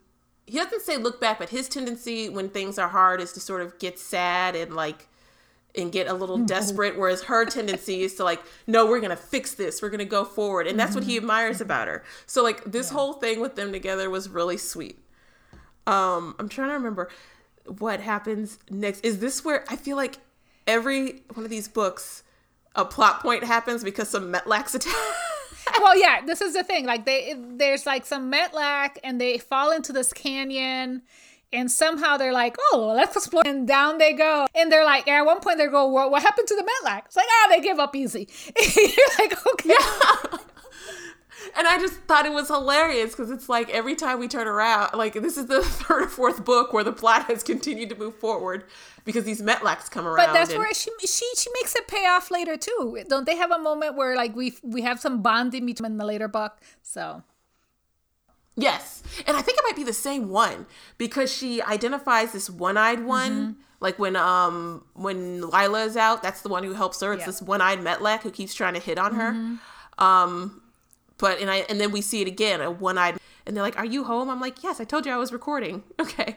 he 0.46 0.56
doesn't 0.56 0.80
say 0.80 0.96
look 0.96 1.20
back, 1.20 1.38
but 1.38 1.50
his 1.50 1.68
tendency 1.68 2.30
when 2.30 2.48
things 2.48 2.78
are 2.78 2.88
hard 2.88 3.20
is 3.20 3.32
to 3.32 3.40
sort 3.40 3.60
of 3.60 3.78
get 3.78 3.98
sad 3.98 4.56
and 4.56 4.74
like 4.74 5.08
and 5.74 5.92
get 5.92 6.06
a 6.06 6.14
little 6.14 6.36
mm-hmm. 6.36 6.46
desperate 6.46 6.98
whereas 6.98 7.24
her 7.24 7.44
tendency 7.44 8.02
is 8.02 8.14
to 8.14 8.24
like 8.24 8.40
no 8.66 8.86
we're 8.86 9.00
gonna 9.00 9.14
fix 9.14 9.54
this 9.54 9.82
we're 9.82 9.90
gonna 9.90 10.04
go 10.04 10.24
forward 10.24 10.66
and 10.66 10.80
that's 10.80 10.94
what 10.94 11.04
he 11.04 11.12
mm-hmm. 11.16 11.24
admires 11.24 11.60
about 11.60 11.88
her 11.88 12.02
so 12.24 12.42
like 12.42 12.64
this 12.64 12.88
whole 12.88 13.12
thing 13.12 13.38
with 13.38 13.54
them 13.54 13.70
together 13.70 14.08
was 14.08 14.30
really 14.30 14.56
sweet 14.56 14.98
um 15.88 16.34
i'm 16.38 16.48
trying 16.48 16.68
to 16.68 16.74
remember 16.74 17.08
what 17.78 18.00
happens 18.00 18.58
next 18.70 19.04
is 19.04 19.18
this 19.18 19.44
where 19.44 19.64
i 19.68 19.76
feel 19.76 19.96
like 19.96 20.18
every 20.66 21.22
one 21.34 21.44
of 21.44 21.50
these 21.50 21.68
books 21.68 22.22
a 22.74 22.84
plot 22.84 23.20
point 23.20 23.42
happens 23.42 23.82
because 23.82 24.08
some 24.08 24.32
metlaks 24.32 24.74
attack 24.74 24.94
well, 25.80 25.98
yeah, 25.98 26.24
this 26.24 26.40
is 26.40 26.54
the 26.54 26.62
thing. 26.62 26.86
Like 26.86 27.04
they, 27.04 27.34
there's 27.36 27.86
like 27.86 28.06
some 28.06 28.30
metlak, 28.32 28.98
and 29.04 29.20
they 29.20 29.38
fall 29.38 29.72
into 29.72 29.92
this 29.92 30.12
canyon, 30.12 31.02
and 31.52 31.70
somehow 31.70 32.16
they're 32.16 32.32
like, 32.32 32.56
"Oh, 32.72 32.92
let's 32.96 33.16
explore." 33.16 33.42
And 33.44 33.66
down 33.66 33.98
they 33.98 34.12
go, 34.12 34.46
and 34.54 34.70
they're 34.70 34.84
like, 34.84 35.08
at 35.08 35.22
one 35.22 35.40
point 35.40 35.58
they 35.58 35.66
go, 35.66 35.86
"What, 35.86 36.10
what 36.10 36.22
happened 36.22 36.48
to 36.48 36.56
the 36.56 36.62
metlak?" 36.62 37.06
It's 37.06 37.16
like, 37.16 37.26
"Ah, 37.28 37.46
oh, 37.46 37.50
they 37.50 37.60
give 37.60 37.78
up 37.78 37.94
easy." 37.94 38.28
You're 38.76 39.08
like, 39.18 39.46
"Okay." 39.54 39.70
Yeah. 39.70 40.38
And 41.56 41.66
I 41.66 41.78
just 41.78 41.94
thought 42.02 42.26
it 42.26 42.32
was 42.32 42.48
hilarious 42.48 43.10
because 43.12 43.30
it's 43.30 43.48
like 43.48 43.70
every 43.70 43.94
time 43.94 44.18
we 44.18 44.28
turn 44.28 44.46
around, 44.46 44.94
like 44.94 45.14
this 45.14 45.36
is 45.36 45.46
the 45.46 45.62
third 45.64 46.02
or 46.02 46.08
fourth 46.08 46.44
book 46.44 46.72
where 46.72 46.84
the 46.84 46.92
plot 46.92 47.26
has 47.26 47.42
continued 47.42 47.90
to 47.90 47.96
move 47.96 48.16
forward 48.16 48.64
because 49.04 49.24
these 49.24 49.42
Metlaks 49.42 49.90
come 49.90 50.06
around. 50.06 50.26
But 50.26 50.32
that's 50.32 50.50
and... 50.50 50.58
where 50.58 50.72
she 50.74 50.90
she 51.00 51.26
she 51.36 51.50
makes 51.54 51.74
it 51.74 51.88
pay 51.88 52.06
off 52.06 52.30
later 52.30 52.56
too. 52.56 53.02
Don't 53.08 53.26
they 53.26 53.36
have 53.36 53.50
a 53.50 53.58
moment 53.58 53.96
where 53.96 54.16
like 54.16 54.34
we 54.34 54.54
we 54.62 54.82
have 54.82 55.00
some 55.00 55.22
bonding 55.22 55.66
between 55.66 55.96
the 55.96 56.04
later 56.04 56.28
book? 56.28 56.58
So 56.82 57.22
Yes. 58.58 59.04
And 59.26 59.36
I 59.36 59.40
think 59.40 59.56
it 59.56 59.64
might 59.64 59.76
be 59.76 59.84
the 59.84 59.92
same 59.92 60.28
one 60.28 60.66
because 60.98 61.32
she 61.32 61.62
identifies 61.62 62.32
this 62.32 62.50
one-eyed 62.50 63.04
one. 63.04 63.30
Mm-hmm. 63.30 63.60
Like 63.80 63.98
when 64.00 64.16
um 64.16 64.84
when 64.94 65.48
Lila 65.48 65.84
is 65.84 65.96
out, 65.96 66.22
that's 66.22 66.42
the 66.42 66.48
one 66.48 66.64
who 66.64 66.72
helps 66.72 67.00
her. 67.00 67.12
It's 67.12 67.20
yeah. 67.20 67.26
this 67.26 67.40
one-eyed 67.40 67.78
Metlak 67.78 68.22
who 68.22 68.32
keeps 68.32 68.52
trying 68.54 68.74
to 68.74 68.80
hit 68.80 68.98
on 68.98 69.14
her. 69.14 69.32
Mm-hmm. 69.32 70.04
Um 70.04 70.62
but 71.18 71.40
and 71.40 71.50
I 71.50 71.58
and 71.68 71.80
then 71.80 71.90
we 71.90 72.00
see 72.00 72.22
it 72.22 72.28
again, 72.28 72.60
a 72.60 72.70
one-eyed 72.70 73.18
and 73.46 73.56
they're 73.56 73.62
like, 73.62 73.78
"Are 73.78 73.84
you 73.84 74.04
home?" 74.04 74.30
I'm 74.30 74.40
like, 74.40 74.62
"Yes, 74.62 74.80
I 74.80 74.84
told 74.84 75.06
you 75.06 75.12
I 75.12 75.16
was 75.16 75.32
recording." 75.32 75.82
Okay. 76.00 76.36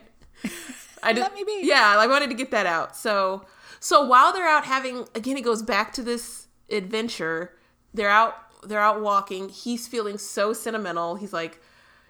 I 1.04 1.12
did, 1.12 1.20
Let 1.20 1.34
me 1.34 1.42
be. 1.44 1.60
Yeah, 1.64 1.96
I 1.98 2.06
wanted 2.06 2.30
to 2.30 2.34
get 2.34 2.50
that 2.52 2.66
out. 2.66 2.96
So 2.96 3.44
so 3.80 4.04
while 4.04 4.32
they're 4.32 4.48
out 4.48 4.64
having 4.64 5.06
again 5.14 5.36
it 5.36 5.42
goes 5.42 5.62
back 5.62 5.92
to 5.94 6.02
this 6.02 6.46
adventure. 6.70 7.52
They're 7.94 8.10
out 8.10 8.34
they're 8.64 8.80
out 8.80 9.02
walking. 9.02 9.48
He's 9.48 9.88
feeling 9.88 10.18
so 10.18 10.52
sentimental. 10.52 11.16
He's 11.16 11.32
like 11.32 11.60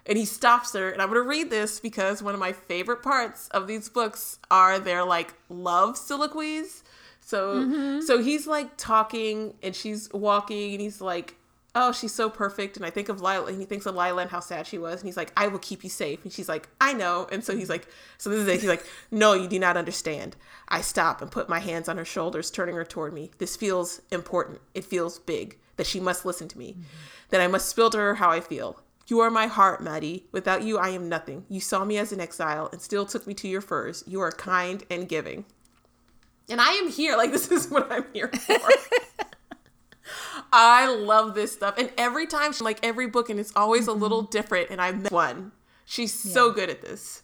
and 0.05 0.17
he 0.17 0.25
stops 0.25 0.73
her 0.73 0.89
and 0.89 1.01
i'm 1.01 1.09
to 1.13 1.21
read 1.21 1.49
this 1.49 1.79
because 1.79 2.21
one 2.21 2.33
of 2.33 2.39
my 2.39 2.51
favorite 2.51 3.01
parts 3.01 3.47
of 3.49 3.67
these 3.67 3.89
books 3.89 4.39
are 4.51 4.79
their 4.79 5.03
like 5.03 5.33
love 5.49 5.97
soliloquies 5.97 6.83
so 7.21 7.55
mm-hmm. 7.55 8.01
so 8.01 8.21
he's 8.21 8.47
like 8.47 8.75
talking 8.77 9.53
and 9.63 9.75
she's 9.75 10.11
walking 10.13 10.73
and 10.73 10.81
he's 10.81 10.99
like 10.99 11.35
oh, 11.75 11.91
she's 11.91 12.13
so 12.13 12.29
perfect. 12.29 12.77
And 12.77 12.85
I 12.85 12.89
think 12.89 13.09
of 13.09 13.21
Lila, 13.21 13.45
and 13.45 13.59
he 13.59 13.65
thinks 13.65 13.85
of 13.85 13.95
Lila 13.95 14.21
and 14.21 14.31
how 14.31 14.39
sad 14.39 14.67
she 14.67 14.77
was. 14.77 15.01
And 15.01 15.07
he's 15.07 15.17
like, 15.17 15.31
I 15.35 15.47
will 15.47 15.59
keep 15.59 15.83
you 15.83 15.89
safe. 15.89 16.23
And 16.23 16.31
she's 16.31 16.49
like, 16.49 16.69
I 16.79 16.93
know. 16.93 17.27
And 17.31 17.43
so 17.43 17.55
he's 17.55 17.69
like, 17.69 17.87
so 18.17 18.29
this 18.29 18.39
is 18.39 18.47
it. 18.47 18.61
He's 18.61 18.69
like, 18.69 18.85
no, 19.11 19.33
you 19.33 19.47
do 19.47 19.59
not 19.59 19.77
understand. 19.77 20.35
I 20.69 20.81
stop 20.81 21.21
and 21.21 21.31
put 21.31 21.49
my 21.49 21.59
hands 21.59 21.89
on 21.89 21.97
her 21.97 22.05
shoulders, 22.05 22.51
turning 22.51 22.75
her 22.75 22.85
toward 22.85 23.13
me. 23.13 23.31
This 23.39 23.55
feels 23.55 24.01
important. 24.11 24.61
It 24.73 24.85
feels 24.85 25.19
big 25.19 25.57
that 25.77 25.87
she 25.87 25.99
must 25.99 26.25
listen 26.25 26.47
to 26.49 26.57
me, 26.57 26.73
mm-hmm. 26.73 26.83
that 27.29 27.41
I 27.41 27.47
must 27.47 27.69
spill 27.69 27.89
to 27.91 27.97
her 27.97 28.15
how 28.15 28.29
I 28.29 28.39
feel. 28.39 28.79
You 29.07 29.19
are 29.19 29.31
my 29.31 29.47
heart, 29.47 29.83
Maddie. 29.83 30.27
Without 30.31 30.63
you, 30.63 30.77
I 30.77 30.89
am 30.89 31.09
nothing. 31.09 31.45
You 31.49 31.59
saw 31.59 31.83
me 31.83 31.97
as 31.97 32.11
an 32.11 32.21
exile 32.21 32.69
and 32.71 32.81
still 32.81 33.05
took 33.05 33.27
me 33.27 33.33
to 33.35 33.47
your 33.47 33.61
furs. 33.61 34.03
You 34.07 34.21
are 34.21 34.31
kind 34.31 34.83
and 34.89 35.09
giving. 35.09 35.45
And 36.49 36.61
I 36.61 36.71
am 36.73 36.89
here. 36.89 37.17
Like, 37.17 37.31
this 37.31 37.51
is 37.51 37.69
what 37.69 37.91
I'm 37.91 38.05
here 38.13 38.29
for. 38.29 38.59
I 40.51 40.87
love 40.93 41.33
this 41.35 41.53
stuff. 41.53 41.77
And 41.77 41.91
every 41.97 42.27
time, 42.27 42.53
she, 42.53 42.63
like 42.63 42.79
every 42.83 43.07
book, 43.07 43.29
and 43.29 43.39
it's 43.39 43.53
always 43.55 43.87
mm-hmm. 43.87 43.99
a 43.99 44.03
little 44.03 44.21
different. 44.23 44.69
And 44.69 44.81
I've 44.81 45.01
met 45.01 45.11
one. 45.11 45.51
She's 45.85 46.25
yeah. 46.25 46.33
so 46.33 46.51
good 46.51 46.69
at 46.69 46.81
this. 46.81 47.23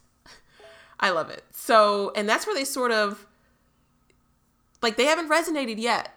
I 0.99 1.11
love 1.11 1.29
it. 1.29 1.43
So, 1.51 2.11
and 2.15 2.27
that's 2.27 2.45
where 2.45 2.55
they 2.55 2.65
sort 2.65 2.91
of, 2.91 3.25
like, 4.81 4.97
they 4.97 5.05
haven't 5.05 5.29
resonated 5.29 5.79
yet. 5.79 6.13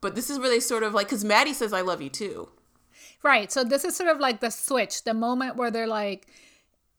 But 0.00 0.16
this 0.16 0.30
is 0.30 0.38
where 0.38 0.50
they 0.50 0.58
sort 0.58 0.82
of 0.82 0.94
like, 0.94 1.06
because 1.06 1.24
Maddie 1.24 1.54
says, 1.54 1.72
I 1.72 1.80
love 1.80 2.02
you 2.02 2.08
too. 2.08 2.48
Right. 3.22 3.52
So 3.52 3.62
this 3.62 3.84
is 3.84 3.94
sort 3.94 4.10
of 4.10 4.18
like 4.18 4.40
the 4.40 4.50
switch, 4.50 5.04
the 5.04 5.14
moment 5.14 5.54
where 5.54 5.70
they're 5.70 5.86
like, 5.86 6.26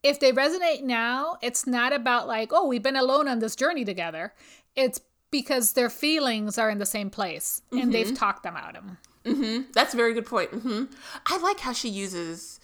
if 0.03 0.21
they 0.21 0.31
resonate 0.31 0.83
now, 0.83 1.37
it's 1.41 1.67
not 1.67 1.91
about 1.91 2.27
like, 2.27 2.51
oh, 2.53 2.65
we've 2.65 2.81
been 2.81 2.95
alone 2.95 3.27
on 3.27 3.39
this 3.39 3.57
journey 3.57 3.83
together. 3.83 4.33
It's 4.75 5.01
because 5.33 5.73
their 5.73 5.89
feelings 5.89 6.59
are 6.59 6.69
in 6.69 6.77
the 6.77 6.85
same 6.85 7.09
place 7.09 7.63
and 7.71 7.81
mm-hmm. 7.81 7.91
they've 7.91 8.15
talked 8.15 8.43
them 8.43 8.55
out. 8.55 8.73
Them. 8.73 8.99
Mm-hmm. 9.25 9.71
That's 9.73 9.95
a 9.95 9.97
very 9.97 10.13
good 10.13 10.27
point. 10.27 10.51
Mm-hmm. 10.51 10.83
I 11.25 11.37
like 11.39 11.59
how 11.59 11.73
she 11.73 11.89
uses 11.89 12.59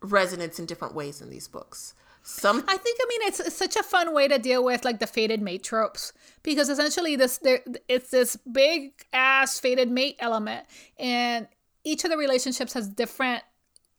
resonance 0.00 0.60
in 0.60 0.64
different 0.64 0.94
ways 0.94 1.20
in 1.20 1.28
these 1.28 1.48
books. 1.48 1.92
Some 2.22 2.64
I 2.68 2.76
think 2.76 2.98
I 3.02 3.06
mean 3.08 3.28
it's, 3.28 3.40
it's, 3.40 3.56
such 3.56 3.74
a 3.74 3.82
fun 3.82 4.14
way 4.14 4.28
to 4.28 4.38
deal 4.38 4.64
with 4.64 4.84
like 4.84 5.00
the 5.00 5.08
fated 5.08 5.42
mate 5.42 5.64
tropes 5.64 6.12
because 6.42 6.70
essentially 6.70 7.16
this 7.16 7.38
there 7.38 7.60
it's 7.88 8.10
this 8.10 8.36
big 8.36 8.92
ass 9.12 9.58
fated 9.58 9.90
mate 9.90 10.16
element 10.20 10.66
and 10.98 11.48
each 11.82 12.04
of 12.04 12.10
the 12.10 12.16
relationships 12.16 12.72
has 12.74 12.88
different 12.88 13.42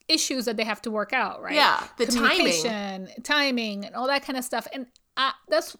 issues 0.07 0.45
that 0.45 0.55
they 0.55 0.63
have 0.63 0.81
to 0.83 0.91
work 0.91 1.13
out, 1.13 1.41
right? 1.41 1.53
Yeah, 1.53 1.83
the 1.97 2.05
timing, 2.05 3.09
timing, 3.23 3.85
and 3.85 3.93
all 3.93 4.07
that 4.07 4.23
kind 4.23 4.37
of 4.37 4.45
stuff. 4.45 4.67
And 4.73 4.87
I, 5.17 5.33
that's 5.49 5.75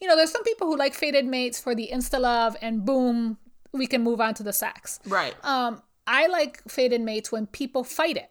you 0.00 0.08
know, 0.08 0.16
there's 0.16 0.32
some 0.32 0.44
people 0.44 0.66
who 0.66 0.76
like 0.76 0.94
fated 0.94 1.26
mates 1.26 1.60
for 1.60 1.74
the 1.74 1.90
insta 1.92 2.20
love 2.20 2.56
and 2.62 2.84
boom, 2.84 3.38
we 3.72 3.86
can 3.86 4.02
move 4.02 4.20
on 4.20 4.34
to 4.34 4.42
the 4.42 4.52
sex. 4.52 5.00
Right. 5.06 5.34
Um, 5.44 5.82
I 6.06 6.26
like 6.26 6.62
fated 6.68 7.00
mates 7.00 7.30
when 7.30 7.46
people 7.46 7.84
fight 7.84 8.16
it. 8.16 8.30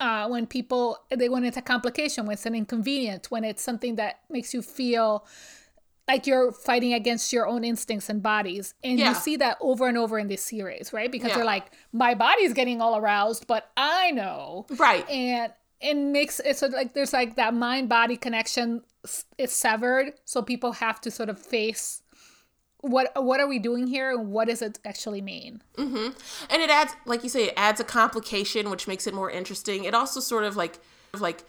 Uh, 0.00 0.26
when 0.26 0.48
people 0.48 0.98
they 1.10 1.28
when 1.28 1.44
it's 1.44 1.56
a 1.56 1.62
complication, 1.62 2.26
when 2.26 2.32
it's 2.32 2.46
an 2.46 2.56
inconvenience, 2.56 3.30
when 3.30 3.44
it's 3.44 3.62
something 3.62 3.94
that 3.96 4.20
makes 4.28 4.52
you 4.52 4.60
feel 4.60 5.24
like 6.08 6.26
you're 6.26 6.50
fighting 6.50 6.92
against 6.92 7.32
your 7.32 7.46
own 7.46 7.64
instincts 7.64 8.08
and 8.08 8.22
bodies. 8.22 8.74
And 8.82 8.98
yeah. 8.98 9.10
you 9.10 9.14
see 9.14 9.36
that 9.36 9.56
over 9.60 9.86
and 9.86 9.96
over 9.96 10.18
in 10.18 10.28
this 10.28 10.42
series, 10.42 10.92
right? 10.92 11.10
Because 11.10 11.28
yeah. 11.28 11.36
they're 11.36 11.44
like, 11.44 11.70
my 11.92 12.14
body's 12.14 12.52
getting 12.52 12.80
all 12.80 12.96
aroused, 12.96 13.46
but 13.46 13.70
I 13.76 14.10
know. 14.10 14.66
Right. 14.76 15.08
And 15.08 15.52
it 15.82 15.96
makes 15.96 16.40
it 16.40 16.56
so 16.56 16.68
like 16.68 16.94
there's 16.94 17.12
like 17.12 17.36
that 17.36 17.54
mind 17.54 17.88
body 17.88 18.16
connection 18.16 18.82
is 19.38 19.52
severed. 19.52 20.14
So 20.24 20.42
people 20.42 20.72
have 20.72 21.00
to 21.02 21.10
sort 21.10 21.28
of 21.28 21.38
face 21.38 22.02
what 22.82 23.12
what 23.22 23.40
are 23.40 23.46
we 23.46 23.58
doing 23.58 23.86
here 23.86 24.10
and 24.10 24.30
what 24.32 24.48
does 24.48 24.60
it 24.60 24.78
actually 24.84 25.22
mean 25.22 25.62
mm-hmm. 25.76 26.08
and 26.50 26.62
it 26.62 26.68
adds 26.68 26.92
like 27.06 27.22
you 27.22 27.28
say 27.28 27.44
it 27.44 27.54
adds 27.56 27.78
a 27.78 27.84
complication 27.84 28.68
which 28.70 28.88
makes 28.88 29.06
it 29.06 29.14
more 29.14 29.30
interesting 29.30 29.84
it 29.84 29.94
also 29.94 30.18
sort 30.18 30.42
of 30.42 30.56
like 30.56 30.80
like 31.16 31.44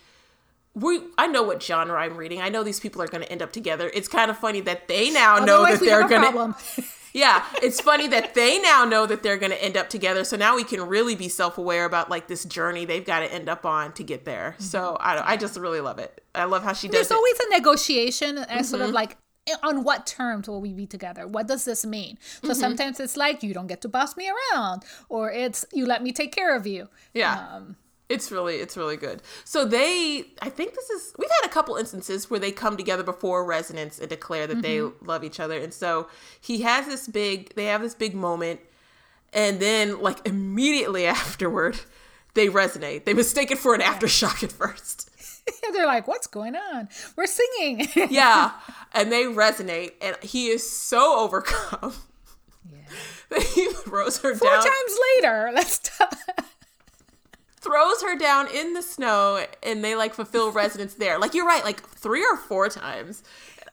we 0.75 1.01
I 1.17 1.27
know 1.27 1.43
what 1.43 1.61
genre 1.61 1.99
I'm 1.99 2.17
reading. 2.17 2.41
I 2.41 2.49
know 2.49 2.63
these 2.63 2.79
people 2.79 3.01
are 3.01 3.07
going 3.07 3.23
to 3.23 3.31
end 3.31 3.41
up 3.41 3.51
together. 3.51 3.91
It's 3.93 4.07
kind 4.07 4.31
of 4.31 4.37
funny 4.37 4.61
that 4.61 4.87
they 4.87 5.11
now 5.11 5.39
know 5.39 5.65
that 5.65 5.79
they're 5.79 6.07
going 6.07 6.53
to 6.75 6.83
Yeah, 7.13 7.45
it's 7.61 7.79
funny 7.79 8.07
that 8.07 8.33
they 8.33 8.59
now 8.59 8.85
know 8.85 9.05
that 9.05 9.21
they're 9.21 9.37
going 9.37 9.51
to 9.51 9.63
end 9.63 9.77
up 9.77 9.87
together. 9.87 10.23
So 10.23 10.35
now 10.35 10.55
we 10.55 10.63
can 10.63 10.81
really 10.81 11.15
be 11.15 11.29
self-aware 11.29 11.85
about 11.85 12.09
like 12.09 12.27
this 12.27 12.43
journey 12.43 12.85
they've 12.85 13.05
got 13.05 13.19
to 13.19 13.31
end 13.31 13.49
up 13.49 13.67
on 13.67 13.93
to 13.93 14.03
get 14.03 14.25
there. 14.25 14.53
Mm-hmm. 14.53 14.63
So 14.63 14.97
I 14.99 15.33
I 15.33 15.37
just 15.37 15.57
really 15.57 15.79
love 15.79 15.99
it. 15.99 16.23
I 16.33 16.45
love 16.45 16.63
how 16.63 16.73
she 16.73 16.87
does 16.87 16.93
There's 16.93 17.11
it. 17.11 17.15
always 17.15 17.39
a 17.39 17.49
negotiation 17.51 18.37
and 18.39 18.47
mm-hmm. 18.47 18.63
sort 18.63 18.81
of 18.81 18.87
mm-hmm. 18.87 18.95
like 18.95 19.17
on 19.61 19.83
what 19.83 20.07
terms 20.07 20.47
will 20.47 20.61
we 20.61 20.73
be 20.73 20.87
together? 20.87 21.27
What 21.27 21.47
does 21.47 21.65
this 21.65 21.85
mean? 21.85 22.17
So 22.41 22.49
mm-hmm. 22.49 22.59
sometimes 22.59 22.99
it's 22.99 23.17
like 23.17 23.43
you 23.43 23.53
don't 23.53 23.67
get 23.67 23.81
to 23.81 23.89
boss 23.89 24.17
me 24.17 24.29
around, 24.29 24.83
or 25.09 25.31
it's 25.31 25.65
you 25.71 25.85
let 25.85 26.01
me 26.01 26.11
take 26.11 26.33
care 26.33 26.55
of 26.55 26.65
you. 26.65 26.89
Yeah. 27.13 27.47
Um, 27.51 27.75
it's 28.09 28.31
really 28.31 28.55
it's 28.55 28.77
really 28.77 28.97
good. 28.97 29.21
So 29.43 29.65
they 29.65 30.25
I 30.41 30.49
think 30.49 30.75
this 30.75 30.89
is 30.89 31.13
we've 31.17 31.29
had 31.41 31.49
a 31.49 31.53
couple 31.53 31.75
instances 31.75 32.29
where 32.29 32.39
they 32.39 32.51
come 32.51 32.77
together 32.77 33.03
before 33.03 33.45
resonance 33.45 33.99
and 33.99 34.09
declare 34.09 34.47
that 34.47 34.61
mm-hmm. 34.61 34.91
they 34.99 35.05
love 35.05 35.23
each 35.23 35.39
other. 35.39 35.57
And 35.57 35.73
so 35.73 36.07
he 36.39 36.61
has 36.61 36.85
this 36.85 37.07
big 37.07 37.55
they 37.55 37.65
have 37.65 37.81
this 37.81 37.95
big 37.95 38.13
moment 38.13 38.59
and 39.31 39.59
then 39.59 40.01
like 40.01 40.25
immediately 40.27 41.05
afterward 41.07 41.79
they 42.33 42.47
resonate. 42.47 43.05
They 43.05 43.13
mistake 43.13 43.51
it 43.51 43.57
for 43.57 43.73
an 43.75 43.81
aftershock 43.81 44.43
at 44.43 44.51
first. 44.51 45.09
They're 45.73 45.85
like, 45.85 46.07
"What's 46.07 46.27
going 46.27 46.55
on? 46.55 46.89
We're 47.15 47.25
singing." 47.25 47.87
yeah, 48.09 48.51
and 48.93 49.11
they 49.11 49.23
resonate, 49.23 49.91
and 50.01 50.17
he 50.21 50.47
is 50.47 50.69
so 50.69 51.19
overcome. 51.19 51.93
Yeah. 52.71 52.79
that 53.29 53.43
he 53.43 53.67
throws 53.71 54.19
her 54.19 54.35
Four 54.35 54.49
down. 54.49 54.61
Four 54.61 54.71
times 54.71 54.97
later, 55.17 55.51
let's 55.53 55.79
talk. 55.79 56.17
Throws 57.63 58.01
her 58.01 58.17
down 58.17 58.47
in 58.53 58.73
the 58.73 58.81
snow, 58.81 59.45
and 59.61 59.83
they 59.83 59.95
like 59.95 60.13
fulfill 60.13 60.51
residence 60.63 60.95
there. 60.95 61.19
Like 61.19 61.33
you're 61.33 61.45
right, 61.47 61.63
like 61.63 61.81
three 61.81 62.23
or 62.23 62.37
four 62.37 62.69
times. 62.69 63.23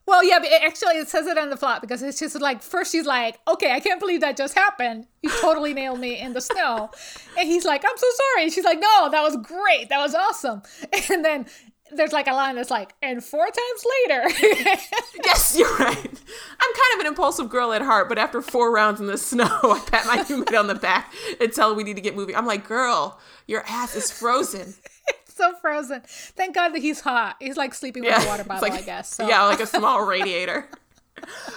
Well, 0.07 0.24
yeah, 0.24 0.41
but 0.41 0.49
it 0.49 0.62
actually 0.62 0.97
it 0.97 1.09
says 1.09 1.26
it 1.26 1.38
on 1.38 1.51
the 1.51 1.57
plot 1.57 1.80
because 1.80 2.03
it's 2.03 2.18
just 2.18 2.41
like 2.41 2.62
first 2.62 2.91
she's 2.91 3.07
like, 3.07 3.38
"Okay, 3.47 3.70
I 3.70 3.80
can't 3.80 4.01
believe 4.01 4.20
that 4.22 4.36
just 4.36 4.55
happened. 4.55 5.07
You 5.22 5.30
totally 5.41 5.72
nailed 5.74 6.01
me 6.01 6.18
in 6.18 6.32
the 6.32 6.41
snow," 6.41 6.91
and 7.38 7.47
he's 7.47 7.64
like, 7.64 7.84
"I'm 7.84 7.97
so 7.97 8.07
sorry." 8.16 8.45
And 8.45 8.53
she's 8.53 8.64
like, 8.64 8.80
"No, 8.80 9.09
that 9.11 9.22
was 9.22 9.36
great. 9.36 9.88
That 9.88 9.99
was 9.99 10.14
awesome." 10.14 10.62
And 11.12 11.24
then 11.24 11.47
there's 11.93 12.12
like 12.12 12.26
a 12.26 12.32
line 12.32 12.57
that's 12.57 12.70
like, 12.70 12.95
and 13.03 13.22
four 13.22 13.45
times 13.45 13.84
later. 14.09 14.28
yes, 15.24 15.57
you're 15.59 15.76
right. 15.76 15.97
I'm 15.97 16.74
kind 16.74 16.95
of 16.95 17.01
an 17.01 17.07
impulsive 17.07 17.49
girl 17.49 17.72
at 17.72 17.82
heart, 17.82 18.09
but 18.09 18.18
after 18.18 18.43
four 18.43 18.72
rounds 18.72 19.01
in 19.01 19.07
the 19.07 19.18
snow, 19.18 19.45
I 19.62 19.82
pat 19.86 20.07
my 20.07 20.24
roommate 20.28 20.55
on 20.55 20.66
the 20.66 20.74
back 20.74 21.12
and 21.41 21.53
tell 21.53 21.70
her 21.70 21.74
we 21.74 21.84
need 21.84 21.97
to 21.97 22.03
get 22.03 22.14
moving. 22.14 22.36
I'm 22.36 22.47
like, 22.47 22.66
girl, 22.66 23.18
your 23.47 23.64
ass 23.68 23.95
is 23.97 24.11
frozen. 24.11 24.74
It's 25.26 25.34
so 25.34 25.55
frozen. 25.57 26.03
Thank 26.05 26.55
God 26.55 26.68
that 26.68 26.82
he's 26.82 27.01
hot. 27.01 27.36
He's 27.41 27.57
like 27.57 27.72
sleeping 27.72 28.05
with 28.05 28.22
a 28.22 28.28
water 28.28 28.45
bottle, 28.45 28.68
like, 28.68 28.78
I 28.78 28.84
guess. 28.84 29.14
So. 29.14 29.26
Yeah, 29.26 29.45
like 29.45 29.59
a 29.59 29.66
small 29.66 30.05
radiator. 30.05 30.68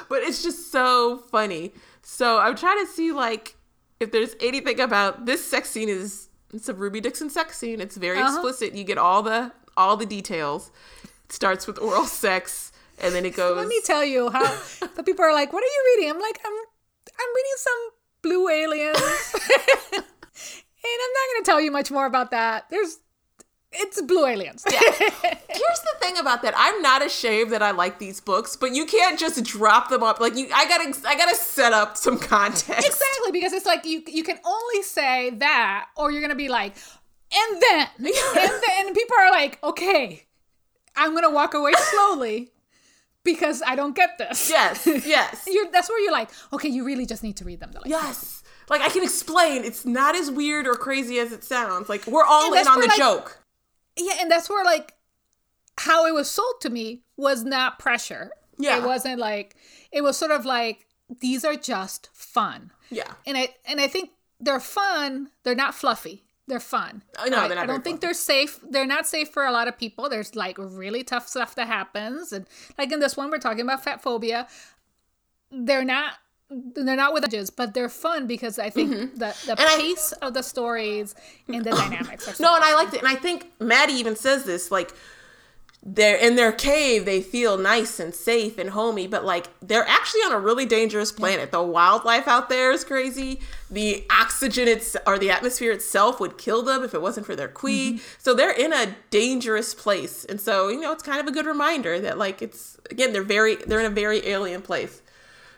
but 0.09 0.23
it's 0.23 0.41
just 0.41 0.71
so 0.71 1.17
funny. 1.29 1.73
So 2.01 2.39
I'm 2.39 2.55
trying 2.55 2.83
to 2.83 2.89
see 2.89 3.11
like 3.11 3.55
if 3.99 4.11
there's 4.11 4.35
anything 4.39 4.79
about 4.79 5.25
this 5.25 5.45
sex 5.45 5.69
scene 5.69 5.89
is 5.89 6.29
it's 6.53 6.69
a 6.69 6.73
Ruby 6.73 7.01
Dixon 7.01 7.29
sex 7.29 7.57
scene. 7.57 7.81
It's 7.81 7.97
very 7.97 8.19
uh-huh. 8.19 8.33
explicit. 8.33 8.75
You 8.75 8.83
get 8.83 8.97
all 8.97 9.21
the 9.21 9.51
all 9.77 9.97
the 9.97 10.05
details. 10.05 10.71
It 11.25 11.31
starts 11.31 11.67
with 11.67 11.79
oral 11.79 12.05
sex 12.05 12.71
and 13.01 13.13
then 13.13 13.25
it 13.25 13.35
goes 13.35 13.57
Let 13.57 13.67
me 13.67 13.81
tell 13.83 14.03
you 14.03 14.29
how 14.29 14.43
the 14.95 15.03
people 15.03 15.25
are 15.25 15.33
like, 15.33 15.51
"What 15.53 15.63
are 15.63 15.67
you 15.67 15.95
reading?" 15.95 16.11
I'm 16.11 16.21
like, 16.21 16.39
"I'm 16.45 16.53
I'm 16.53 17.35
reading 17.35 17.57
some 17.57 17.89
blue 18.21 18.49
aliens." 18.49 19.33
and 19.93 20.03
I'm 20.83 21.13
not 21.13 21.33
going 21.33 21.43
to 21.43 21.45
tell 21.45 21.61
you 21.61 21.71
much 21.71 21.91
more 21.91 22.05
about 22.05 22.31
that. 22.31 22.65
There's 22.69 22.99
it's 23.75 23.99
blue 24.03 24.27
aliens. 24.27 24.63
yeah. 24.71 24.79
Here's 24.79 25.09
the 25.09 25.95
thing 25.99 26.17
about 26.19 26.43
that. 26.43 26.53
I'm 26.55 26.81
not 26.83 27.03
ashamed 27.03 27.51
that 27.51 27.63
I 27.63 27.71
like 27.71 27.97
these 27.97 28.21
books, 28.21 28.55
but 28.55 28.75
you 28.75 28.85
can't 28.85 29.19
just 29.19 29.43
drop 29.43 29.89
them 29.89 30.03
up. 30.03 30.19
Like 30.19 30.35
you 30.35 30.47
I 30.53 30.67
gotta 30.67 31.07
I 31.07 31.15
gotta 31.17 31.35
set 31.35 31.73
up 31.73 31.97
some 31.97 32.19
context. 32.19 32.85
Exactly, 32.85 33.31
because 33.31 33.53
it's 33.53 33.65
like 33.65 33.85
you 33.85 34.03
you 34.07 34.23
can 34.23 34.37
only 34.45 34.83
say 34.83 35.31
that 35.31 35.87
or 35.97 36.11
you're 36.11 36.21
gonna 36.21 36.35
be 36.35 36.49
like, 36.49 36.75
and 37.35 37.61
then 37.61 37.87
and 37.97 38.07
then 38.07 38.87
and 38.87 38.95
people 38.95 39.15
are 39.19 39.31
like, 39.31 39.61
okay, 39.63 40.25
I'm 40.95 41.13
gonna 41.13 41.31
walk 41.31 41.53
away 41.53 41.73
slowly. 41.77 42.49
Because 43.23 43.63
I 43.65 43.75
don't 43.75 43.95
get 43.95 44.17
this. 44.17 44.49
Yes, 44.49 44.85
yes. 44.85 45.45
you're, 45.49 45.71
that's 45.71 45.87
where 45.87 45.97
you're 46.03 46.11
like, 46.11 46.29
okay, 46.51 46.67
you 46.67 46.83
really 46.83 47.05
just 47.05 47.23
need 47.23 47.37
to 47.37 47.45
read 47.45 47.61
them. 47.61 47.71
Like, 47.73 47.85
yes, 47.85 48.43
like 48.69 48.81
I 48.81 48.89
can 48.89 49.01
explain. 49.01 49.63
It's 49.63 49.85
not 49.85 50.13
as 50.13 50.29
weird 50.29 50.67
or 50.67 50.75
crazy 50.75 51.19
as 51.19 51.31
it 51.31 51.41
sounds. 51.41 51.87
Like 51.87 52.05
we're 52.05 52.25
all 52.25 52.53
in 52.53 52.67
on 52.67 52.81
the 52.81 52.87
like, 52.87 52.97
joke 52.97 53.43
yeah, 53.97 54.13
and 54.19 54.29
that's 54.29 54.49
where 54.49 54.63
like 54.63 54.93
how 55.77 56.05
it 56.05 56.13
was 56.13 56.29
sold 56.29 56.61
to 56.61 56.69
me 56.69 57.03
was 57.17 57.43
not 57.43 57.79
pressure. 57.79 58.31
Yeah. 58.57 58.77
It 58.77 58.85
wasn't 58.85 59.19
like 59.19 59.55
it 59.91 60.01
was 60.01 60.17
sort 60.17 60.31
of 60.31 60.45
like 60.45 60.87
these 61.21 61.45
are 61.45 61.55
just 61.55 62.09
fun. 62.13 62.71
Yeah. 62.89 63.13
And 63.25 63.37
I 63.37 63.49
and 63.65 63.79
I 63.79 63.87
think 63.87 64.11
they're 64.39 64.59
fun, 64.59 65.29
they're 65.43 65.55
not 65.55 65.75
fluffy. 65.75 66.22
They're 66.47 66.59
fun. 66.59 67.03
I 67.17 67.29
know. 67.29 67.37
I, 67.37 67.61
I 67.61 67.65
don't 67.65 67.83
think 67.83 68.01
they're 68.01 68.13
safe. 68.13 68.59
They're 68.69 68.85
not 68.85 69.07
safe 69.07 69.29
for 69.29 69.45
a 69.45 69.51
lot 69.51 69.67
of 69.67 69.77
people. 69.77 70.09
There's 70.09 70.35
like 70.35 70.57
really 70.59 71.03
tough 71.03 71.27
stuff 71.27 71.55
that 71.55 71.67
happens, 71.67 72.33
and 72.33 72.45
like 72.77 72.91
in 72.91 72.99
this 72.99 73.15
one, 73.15 73.31
we're 73.31 73.37
talking 73.37 73.61
about 73.61 73.83
fat 73.83 74.01
phobia. 74.01 74.47
They're 75.51 75.85
not 75.85 76.15
they're 76.49 76.95
not 76.95 77.13
with 77.13 77.23
edges, 77.23 77.49
but 77.49 77.73
they're 77.73 77.89
fun 77.89 78.27
because 78.27 78.59
I 78.59 78.69
think 78.69 78.91
mm-hmm. 78.91 79.15
the 79.15 79.35
the 79.45 79.55
and 79.57 79.81
pace 79.81 80.13
I, 80.21 80.27
of 80.27 80.33
the 80.33 80.43
stories 80.43 81.15
and 81.47 81.63
the 81.63 81.71
dynamics. 81.71 82.27
Are 82.27 82.33
so 82.33 82.43
no, 82.43 82.55
and 82.55 82.63
I 82.63 82.75
liked 82.75 82.93
it, 82.93 82.99
and 82.99 83.07
I 83.07 83.15
think 83.15 83.51
Maddie 83.59 83.93
even 83.93 84.15
says 84.15 84.43
this 84.43 84.69
like 84.69 84.93
they're 85.85 86.15
in 86.15 86.37
their 86.37 86.51
cave 86.53 87.03
they 87.03 87.21
feel 87.21 87.57
nice 87.57 87.99
and 87.99 88.15
safe 88.15 88.57
and 88.57 88.69
homey 88.69 89.05
but 89.05 89.25
like 89.25 89.47
they're 89.61 89.85
actually 89.85 90.21
on 90.21 90.31
a 90.31 90.39
really 90.39 90.65
dangerous 90.65 91.11
planet 91.11 91.51
the 91.51 91.61
wildlife 91.61 92.25
out 92.25 92.47
there 92.47 92.71
is 92.71 92.85
crazy 92.85 93.39
the 93.69 94.05
oxygen 94.09 94.65
it's 94.65 94.95
or 95.05 95.19
the 95.19 95.29
atmosphere 95.29 95.73
itself 95.73 96.21
would 96.21 96.37
kill 96.37 96.61
them 96.61 96.83
if 96.83 96.93
it 96.93 97.01
wasn't 97.01 97.25
for 97.25 97.35
their 97.35 97.49
khui 97.49 97.93
mm-hmm. 97.93 98.03
so 98.17 98.33
they're 98.33 98.55
in 98.55 98.71
a 98.71 98.95
dangerous 99.09 99.73
place 99.73 100.23
and 100.25 100.39
so 100.39 100.69
you 100.69 100.79
know 100.79 100.93
it's 100.93 101.03
kind 101.03 101.19
of 101.19 101.27
a 101.27 101.31
good 101.31 101.45
reminder 101.45 101.99
that 101.99 102.17
like 102.17 102.41
it's 102.41 102.77
again 102.89 103.11
they're 103.11 103.21
very 103.21 103.55
they're 103.55 103.81
in 103.81 103.85
a 103.85 103.89
very 103.89 104.25
alien 104.25 104.61
place 104.61 105.01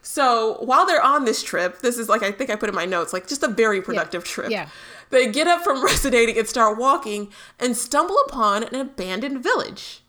so 0.01 0.57
while 0.61 0.85
they're 0.85 1.01
on 1.01 1.25
this 1.25 1.41
trip, 1.41 1.79
this 1.81 1.97
is 1.97 2.07
like 2.07 2.21
I 2.21 2.31
think 2.31 2.51
I 2.51 2.55
put 2.55 2.69
in 2.69 2.75
my 2.75 2.85
notes, 2.85 3.11
like 3.11 3.25
just 3.25 3.41
a 3.41 3.47
very 3.47 3.81
productive 3.81 4.23
yeah. 4.23 4.31
trip. 4.31 4.51
Yeah. 4.51 4.69
They 5.09 5.31
get 5.31 5.47
up 5.47 5.63
from 5.63 5.83
resonating 5.83 6.37
and 6.37 6.47
start 6.47 6.77
walking 6.77 7.29
and 7.59 7.75
stumble 7.75 8.15
upon 8.27 8.65
an 8.65 8.75
abandoned 8.75 9.41
village 9.41 10.03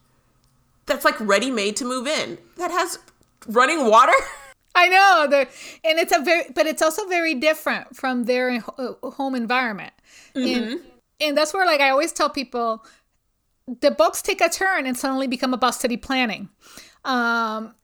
that's 0.87 1.05
like 1.05 1.19
ready 1.21 1.51
made 1.51 1.77
to 1.77 1.85
move 1.85 2.07
in. 2.07 2.39
That 2.57 2.71
has 2.71 2.99
running 3.47 3.87
water. 3.87 4.13
I 4.75 4.89
know, 4.89 5.45
and 5.85 5.99
it's 5.99 6.15
a 6.15 6.21
very, 6.21 6.45
but 6.55 6.67
it's 6.67 6.83
also 6.83 7.07
very 7.07 7.35
different 7.35 7.97
from 7.97 8.25
their 8.25 8.63
uh, 8.77 8.93
home 9.11 9.35
environment, 9.35 9.95
mm-hmm. 10.35 10.63
and 10.63 10.81
and 11.19 11.37
that's 11.37 11.55
where 11.55 11.65
like 11.65 11.81
I 11.81 11.89
always 11.89 12.13
tell 12.13 12.29
people, 12.29 12.85
the 13.81 13.91
books 13.91 14.21
take 14.21 14.43
a 14.43 14.51
turn 14.51 14.87
and 14.87 14.95
suddenly 14.95 15.29
become 15.29 15.55
about 15.55 15.75
city 15.77 15.97
planning, 15.97 16.51
um, 17.07 17.75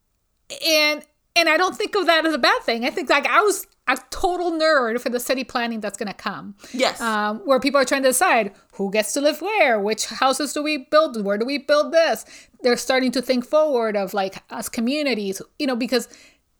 and 0.66 1.02
and 1.34 1.48
I 1.48 1.56
don't 1.56 1.76
think 1.76 1.94
of 1.94 2.04
that 2.06 2.26
as 2.26 2.34
a 2.34 2.38
bad 2.38 2.62
thing. 2.62 2.84
I 2.84 2.90
think 2.90 3.08
like 3.08 3.26
I 3.26 3.40
was 3.40 3.66
a 3.88 3.98
total 4.10 4.52
nerd 4.52 5.00
for 5.00 5.08
the 5.08 5.18
city 5.18 5.44
planning 5.44 5.80
that's 5.80 5.96
going 5.96 6.08
to 6.08 6.14
come. 6.14 6.54
Yes. 6.72 7.00
Um, 7.00 7.38
where 7.40 7.58
people 7.58 7.80
are 7.80 7.84
trying 7.84 8.02
to 8.02 8.10
decide 8.10 8.52
who 8.74 8.90
gets 8.90 9.12
to 9.14 9.20
live 9.20 9.40
where, 9.40 9.80
which 9.80 10.06
houses 10.06 10.52
do 10.52 10.62
we 10.62 10.86
build, 10.90 11.22
where 11.24 11.36
do 11.36 11.44
we 11.44 11.58
build 11.58 11.92
this. 11.92 12.24
They're 12.62 12.76
starting 12.76 13.12
to 13.12 13.22
think 13.22 13.44
forward 13.44 13.96
of 13.96 14.14
like 14.14 14.42
as 14.50 14.68
communities, 14.68 15.42
you 15.58 15.66
know, 15.66 15.76
because 15.76 16.08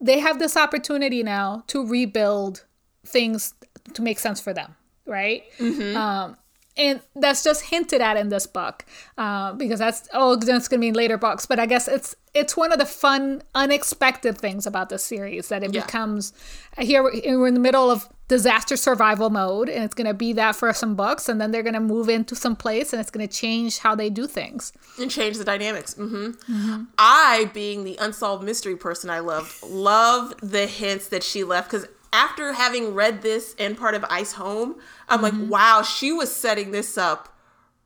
they 0.00 0.18
have 0.18 0.38
this 0.38 0.56
opportunity 0.56 1.22
now 1.22 1.64
to 1.68 1.86
rebuild 1.86 2.64
things 3.06 3.54
to 3.94 4.02
make 4.02 4.18
sense 4.18 4.40
for 4.40 4.52
them, 4.52 4.74
right? 5.06 5.44
Mm-hmm. 5.58 5.96
Um, 5.96 6.36
and 6.76 7.00
that's 7.16 7.44
just 7.44 7.64
hinted 7.64 8.00
at 8.00 8.16
in 8.16 8.28
this 8.30 8.46
book 8.46 8.84
uh, 9.18 9.52
because 9.54 9.78
that's 9.78 10.08
oh 10.12 10.36
that's 10.36 10.68
going 10.68 10.80
to 10.80 10.84
be 10.84 10.88
in 10.88 10.94
later 10.94 11.18
books 11.18 11.44
but 11.44 11.58
i 11.58 11.66
guess 11.66 11.86
it's 11.86 12.14
it's 12.34 12.56
one 12.56 12.72
of 12.72 12.78
the 12.78 12.86
fun 12.86 13.42
unexpected 13.54 14.38
things 14.38 14.66
about 14.66 14.88
this 14.88 15.04
series 15.04 15.48
that 15.48 15.62
it 15.62 15.74
yeah. 15.74 15.84
becomes 15.84 16.32
here 16.78 17.02
we're 17.02 17.46
in 17.46 17.54
the 17.54 17.60
middle 17.60 17.90
of 17.90 18.08
disaster 18.32 18.78
survival 18.78 19.28
mode 19.28 19.68
and 19.68 19.84
it's 19.84 19.94
going 19.94 20.06
to 20.06 20.14
be 20.14 20.32
that 20.32 20.56
for 20.56 20.72
some 20.72 20.94
books 20.94 21.28
and 21.28 21.38
then 21.38 21.50
they're 21.50 21.62
going 21.62 21.74
to 21.74 21.80
move 21.80 22.08
into 22.08 22.34
some 22.34 22.56
place 22.56 22.94
and 22.94 22.98
it's 22.98 23.10
going 23.10 23.26
to 23.28 23.30
change 23.30 23.76
how 23.76 23.94
they 23.94 24.08
do 24.08 24.26
things 24.26 24.72
and 24.98 25.10
change 25.10 25.36
the 25.36 25.44
dynamics 25.44 25.92
mm-hmm. 25.92 26.28
Mm-hmm. 26.50 26.84
i 26.96 27.50
being 27.52 27.84
the 27.84 27.98
unsolved 28.00 28.42
mystery 28.42 28.74
person 28.74 29.10
i 29.10 29.18
loved 29.18 29.62
love 29.62 30.32
the 30.40 30.66
hints 30.66 31.08
that 31.08 31.22
she 31.22 31.44
left 31.44 31.70
because 31.70 31.86
after 32.10 32.54
having 32.54 32.94
read 32.94 33.20
this 33.20 33.54
and 33.58 33.76
part 33.76 33.94
of 33.94 34.04
Ice 34.10 34.32
Home, 34.32 34.76
I'm 35.08 35.22
mm-hmm. 35.22 35.40
like, 35.40 35.50
wow, 35.50 35.82
she 35.82 36.12
was 36.12 36.30
setting 36.30 36.70
this 36.70 36.98
up 36.98 37.34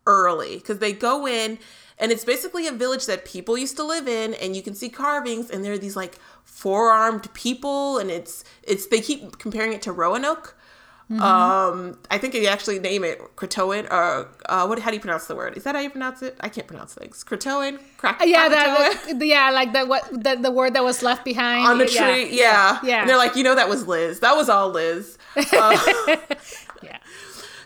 early 0.04 0.56
because 0.56 0.80
they 0.80 0.92
go 0.92 1.28
in 1.28 1.60
and 1.98 2.10
it's 2.10 2.24
basically 2.24 2.66
a 2.66 2.72
village 2.72 3.06
that 3.06 3.24
people 3.24 3.56
used 3.56 3.76
to 3.76 3.84
live 3.84 4.08
in 4.08 4.34
and 4.34 4.56
you 4.56 4.62
can 4.62 4.74
see 4.74 4.88
carvings 4.88 5.48
and 5.48 5.64
there 5.64 5.72
are 5.72 5.78
these 5.78 5.94
like 5.94 6.18
four-armed 6.46 7.32
people 7.34 7.98
and 7.98 8.10
it's 8.10 8.42
it's 8.62 8.86
they 8.86 9.00
keep 9.00 9.38
comparing 9.38 9.74
it 9.74 9.82
to 9.82 9.92
Roanoke 9.92 10.56
Mm-hmm. 11.10 11.22
Um, 11.22 11.98
I 12.10 12.18
think 12.18 12.32
they 12.32 12.48
actually 12.48 12.80
name 12.80 13.04
it 13.04 13.20
Croatoan 13.36 13.88
or 13.92 14.28
uh, 14.46 14.66
what? 14.66 14.80
How 14.80 14.90
do 14.90 14.96
you 14.96 15.00
pronounce 15.00 15.26
the 15.26 15.36
word? 15.36 15.56
Is 15.56 15.62
that 15.62 15.76
how 15.76 15.80
you 15.80 15.90
pronounce 15.90 16.20
it? 16.20 16.36
I 16.40 16.48
can't 16.48 16.66
pronounce 16.66 16.94
things. 16.94 17.22
Croatoan, 17.22 17.78
crack. 17.96 18.20
Yeah, 18.24 18.48
the, 18.48 19.14
the, 19.14 19.26
yeah, 19.26 19.50
like 19.50 19.72
the 19.72 19.86
what 19.86 20.02
the, 20.10 20.36
the 20.40 20.50
word 20.50 20.74
that 20.74 20.82
was 20.82 21.04
left 21.04 21.24
behind 21.24 21.64
on 21.64 21.78
the 21.78 21.86
tree. 21.86 22.24
Yeah, 22.30 22.30
yeah. 22.32 22.80
yeah. 22.82 23.00
And 23.02 23.08
they're 23.08 23.16
like, 23.16 23.36
you 23.36 23.44
know, 23.44 23.54
that 23.54 23.68
was 23.68 23.86
Liz. 23.86 24.18
That 24.18 24.34
was 24.34 24.48
all 24.48 24.70
Liz. 24.70 25.16
Uh, 25.36 26.16
yeah. 26.82 26.98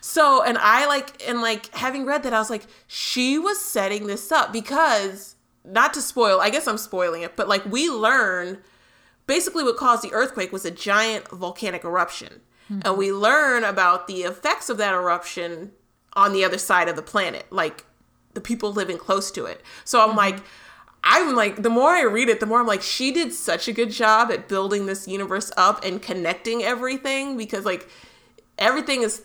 So, 0.01 0.43
and 0.43 0.59
I 0.59 0.87
like, 0.87 1.23
and 1.27 1.41
like 1.41 1.75
having 1.75 2.05
read 2.05 2.25
that, 2.25 2.35
I 2.35 2.39
was 2.39 2.51
like, 2.51 2.67
she 2.89 3.39
was 3.39 3.59
setting 3.59 4.07
this 4.07 4.31
up 4.31 4.53
because 4.53 5.37
not 5.71 5.95
to 5.95 6.03
spoil. 6.03 6.41
I 6.41 6.51
guess 6.51 6.67
I'm 6.67 6.79
spoiling 6.79 7.23
it, 7.23 7.37
but 7.37 7.49
like 7.49 7.65
we 7.65 7.89
learn 7.89 8.59
basically 9.27 9.65
what 9.65 9.77
caused 9.77 10.03
the 10.03 10.13
earthquake 10.13 10.53
was 10.53 10.65
a 10.65 10.71
giant 10.71 11.29
volcanic 11.29 11.85
eruption 11.85 12.41
Mm-hmm. 12.71 12.81
And 12.85 12.97
we 12.97 13.13
learn 13.13 13.65
about 13.65 14.07
the 14.07 14.23
effects 14.23 14.69
of 14.69 14.79
that 14.79 14.95
eruption 14.95 15.73
on 16.15 16.33
the 16.33 16.45
other 16.45 16.59
side 16.59 16.89
of 16.89 16.97
the 16.97 17.03
planet, 17.03 17.47
like 17.51 17.85
the 18.35 18.41
people 18.41 18.73
living 18.73 18.99
close 18.99 19.31
to 19.33 19.45
it. 19.47 19.63
So 19.85 20.01
I'm 20.01 20.11
mm-hmm. 20.11 20.19
like, 20.19 20.43
I'm 21.03 21.35
like, 21.35 21.63
the 21.63 21.71
more 21.71 21.91
I 21.91 22.03
read 22.03 22.29
it, 22.29 22.41
the 22.41 22.47
more 22.47 22.61
I'm 22.61 22.67
like, 22.67 22.83
she 22.83 23.11
did 23.11 23.33
such 23.33 23.69
a 23.69 23.73
good 23.73 23.91
job 23.91 24.31
at 24.31 24.49
building 24.49 24.87
this 24.87 25.09
universe 25.09 25.51
up 25.57 25.85
and 25.85 26.01
connecting 26.01 26.63
everything 26.63 27.37
because 27.37 27.65
like 27.65 27.89
everything 28.59 29.03
is 29.03 29.23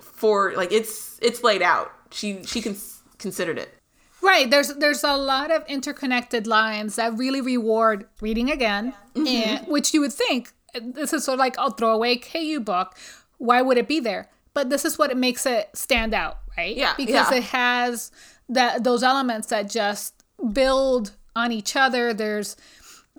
for 0.00 0.54
like 0.54 0.70
it's 0.70 1.18
it's 1.20 1.42
laid 1.42 1.60
out. 1.60 1.92
She 2.12 2.44
she 2.44 2.62
can 2.62 2.76
considered 3.18 3.58
it. 3.58 3.74
Right. 4.20 4.50
There's 4.50 4.74
there's 4.74 5.04
a 5.04 5.16
lot 5.16 5.50
of 5.50 5.64
interconnected 5.68 6.46
lines 6.46 6.96
that 6.96 7.16
really 7.16 7.40
reward 7.40 8.06
reading 8.20 8.50
again, 8.50 8.94
mm-hmm. 9.14 9.26
and 9.26 9.66
which 9.66 9.94
you 9.94 10.00
would 10.00 10.12
think 10.12 10.52
this 10.74 11.12
is 11.12 11.24
sort 11.24 11.34
of 11.34 11.38
like 11.38 11.56
a 11.58 11.70
throwaway 11.70 12.16
KU 12.16 12.60
book. 12.60 12.96
Why 13.38 13.62
would 13.62 13.78
it 13.78 13.88
be 13.88 14.00
there? 14.00 14.28
But 14.54 14.70
this 14.70 14.84
is 14.84 14.98
what 14.98 15.10
it 15.10 15.16
makes 15.16 15.46
it 15.46 15.70
stand 15.74 16.14
out, 16.14 16.38
right? 16.56 16.76
Yeah. 16.76 16.94
Because 16.96 17.30
yeah. 17.30 17.38
it 17.38 17.44
has 17.44 18.10
that 18.48 18.84
those 18.84 19.02
elements 19.02 19.48
that 19.48 19.70
just 19.70 20.14
build 20.52 21.12
on 21.36 21.52
each 21.52 21.76
other. 21.76 22.12
There's 22.12 22.56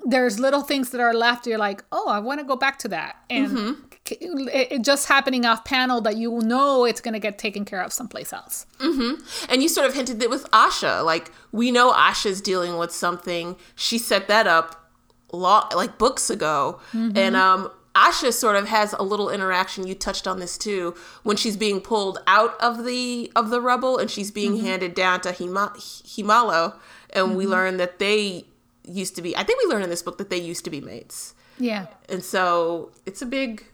there's 0.06 0.40
little 0.40 0.62
things 0.62 0.90
that 0.92 1.02
are 1.02 1.14
left. 1.14 1.48
You're 1.48 1.58
like, 1.58 1.84
oh, 1.92 2.10
I 2.10 2.20
want 2.20 2.40
to 2.40 2.46
go 2.46 2.56
back 2.56 2.80
to 2.80 2.88
that 2.90 3.18
and 3.30 3.48
mm-hmm. 3.48 3.86
It, 4.22 4.82
just 4.84 5.08
happening 5.08 5.46
off 5.46 5.66
panel 5.66 6.02
that 6.02 6.18
you 6.18 6.40
know 6.40 6.86
it's 6.86 7.02
going 7.02 7.14
to 7.14 7.20
get 7.20 7.38
taken 7.38 7.66
care 7.66 7.82
of 7.82 7.94
someplace 7.94 8.34
else. 8.34 8.66
Mm-hmm. 8.80 9.52
And 9.52 9.62
you 9.62 9.70
sort 9.70 9.88
of 9.88 9.94
hinted 9.94 10.20
that 10.20 10.30
with 10.30 10.50
Asha, 10.52 11.04
like 11.04 11.32
we 11.52 11.72
know 11.72 11.92
Asha's 11.92 12.42
dealing 12.42 12.78
with 12.78 12.92
something. 12.92 13.56
She 13.76 13.98
set 13.98 14.28
that 14.28 14.48
up 14.48 14.92
law 15.32 15.70
like 15.76 15.98
books 15.98 16.30
ago, 16.30 16.80
mm-hmm. 16.92 17.18
and 17.18 17.36
um, 17.36 17.72
Asha 17.96 18.32
sort 18.34 18.56
of 18.56 18.68
has 18.68 18.94
a 18.94 19.04
little 19.04 19.30
interaction. 19.30 19.88
You 19.88 19.96
touched 19.96 20.28
on 20.28 20.40
this 20.40 20.58
too 20.58 20.96
when 21.24 21.38
she's 21.38 21.58
being 21.58 21.82
pulled 21.82 22.20
out 22.28 22.60
of 22.62 22.86
the 22.86 23.32
of 23.36 23.50
the 23.50 23.62
rubble 23.62 23.98
and 23.98 24.10
she's 24.10 24.32
being 24.32 24.56
mm-hmm. 24.56 24.66
handed 24.66 24.94
down 24.94 25.22
to 25.22 25.32
Hima- 25.32 25.76
Hemalo, 25.76 26.76
and 27.12 27.36
we 27.36 27.46
learn 27.46 27.78
that 27.78 28.00
they 28.00 28.46
used 28.86 29.16
to 29.16 29.22
be. 29.22 29.36
I 29.36 29.44
think 29.44 29.62
we 29.64 29.70
learned 29.70 29.84
in 29.84 29.90
this 29.90 30.02
book 30.02 30.18
that 30.18 30.30
they 30.30 30.38
used 30.38 30.64
to 30.66 30.72
be 30.72 30.82
mates. 30.82 31.34
Yeah. 31.60 31.88
And 32.08 32.24
so 32.24 32.92
it's 33.06 33.22
a 33.22 33.26
big 33.26 33.66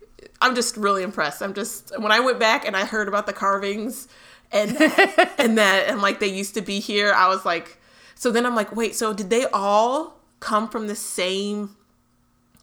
I'm 0.41 0.55
just 0.55 0.77
really 0.77 1.03
impressed. 1.03 1.41
I'm 1.41 1.53
just 1.53 1.97
when 1.99 2.11
I 2.11 2.19
went 2.19 2.39
back 2.39 2.65
and 2.65 2.75
I 2.75 2.85
heard 2.85 3.07
about 3.07 3.25
the 3.25 3.33
carvings 3.33 4.07
and 4.51 4.69
and 5.37 5.57
that 5.57 5.85
and 5.87 6.01
like 6.01 6.19
they 6.19 6.27
used 6.27 6.53
to 6.55 6.61
be 6.61 6.79
here, 6.79 7.13
I 7.13 7.27
was 7.27 7.45
like 7.45 7.79
so 8.15 8.31
then 8.31 8.45
I'm 8.45 8.55
like, 8.55 8.75
wait, 8.75 8.95
so 8.95 9.13
did 9.13 9.29
they 9.29 9.45
all 9.47 10.19
come 10.39 10.69
from 10.69 10.87
the 10.87 10.95
same 10.95 11.75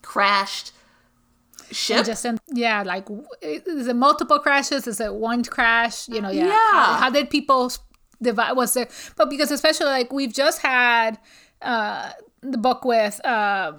crashed 0.00 0.72
ship? 1.70 2.06
Just 2.06 2.24
in, 2.24 2.38
yeah, 2.48 2.82
like 2.82 3.06
is 3.40 3.88
it 3.88 3.96
multiple 3.96 4.38
crashes? 4.38 4.86
Is 4.86 5.00
it 5.00 5.14
one 5.14 5.44
crash? 5.44 6.08
You 6.08 6.20
know, 6.20 6.30
yeah. 6.30 6.46
Yeah. 6.46 6.70
How, 6.72 6.94
how 6.94 7.10
did 7.10 7.30
people 7.30 7.70
divide? 8.20 8.52
Was 8.52 8.74
there? 8.74 8.88
But 9.16 9.28
because 9.30 9.50
especially 9.50 9.86
like 9.86 10.12
we've 10.12 10.32
just 10.32 10.62
had 10.62 11.18
uh 11.60 12.12
the 12.42 12.58
book 12.58 12.84
with. 12.84 13.24
Uh, 13.24 13.74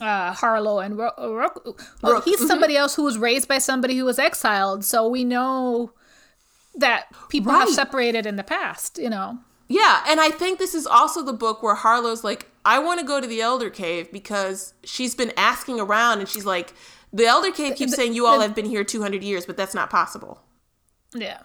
uh, 0.00 0.32
Harlow 0.32 0.78
and 0.80 0.96
Ro- 0.98 1.12
Ro- 1.18 1.74
well, 2.02 2.14
Rukh, 2.14 2.24
he's 2.24 2.46
somebody 2.46 2.76
else 2.76 2.94
who 2.96 3.02
was 3.04 3.18
raised 3.18 3.48
by 3.48 3.58
somebody 3.58 3.96
who 3.96 4.04
was 4.04 4.18
exiled, 4.18 4.84
so 4.84 5.08
we 5.08 5.24
know 5.24 5.92
that 6.76 7.06
people 7.28 7.52
have 7.52 7.68
separated 7.70 8.26
in 8.26 8.36
the 8.36 8.44
past. 8.44 8.98
You 8.98 9.08
know, 9.10 9.38
Yeah, 9.68 10.04
and 10.06 10.20
I 10.20 10.30
think 10.30 10.58
this 10.58 10.74
is 10.74 10.86
also 10.86 11.22
the 11.22 11.32
book 11.32 11.62
where 11.62 11.74
Harlow's 11.74 12.22
like, 12.24 12.50
I 12.64 12.78
want 12.78 13.00
to 13.00 13.06
go 13.06 13.20
to 13.20 13.26
the 13.26 13.40
Elder 13.40 13.70
Cave 13.70 14.10
because 14.12 14.74
she's 14.84 15.14
been 15.14 15.32
asking 15.36 15.80
around 15.80 16.18
and 16.20 16.28
she's 16.28 16.44
like, 16.44 16.74
the 17.12 17.24
Elder 17.24 17.50
Cave 17.52 17.76
keeps 17.76 17.94
saying 17.94 18.12
you 18.12 18.26
all 18.26 18.40
have 18.40 18.54
been 18.54 18.66
here 18.66 18.84
200 18.84 19.22
years, 19.22 19.46
but 19.46 19.56
that's 19.56 19.74
not 19.74 19.88
possible. 19.88 20.42
yeah, 21.14 21.38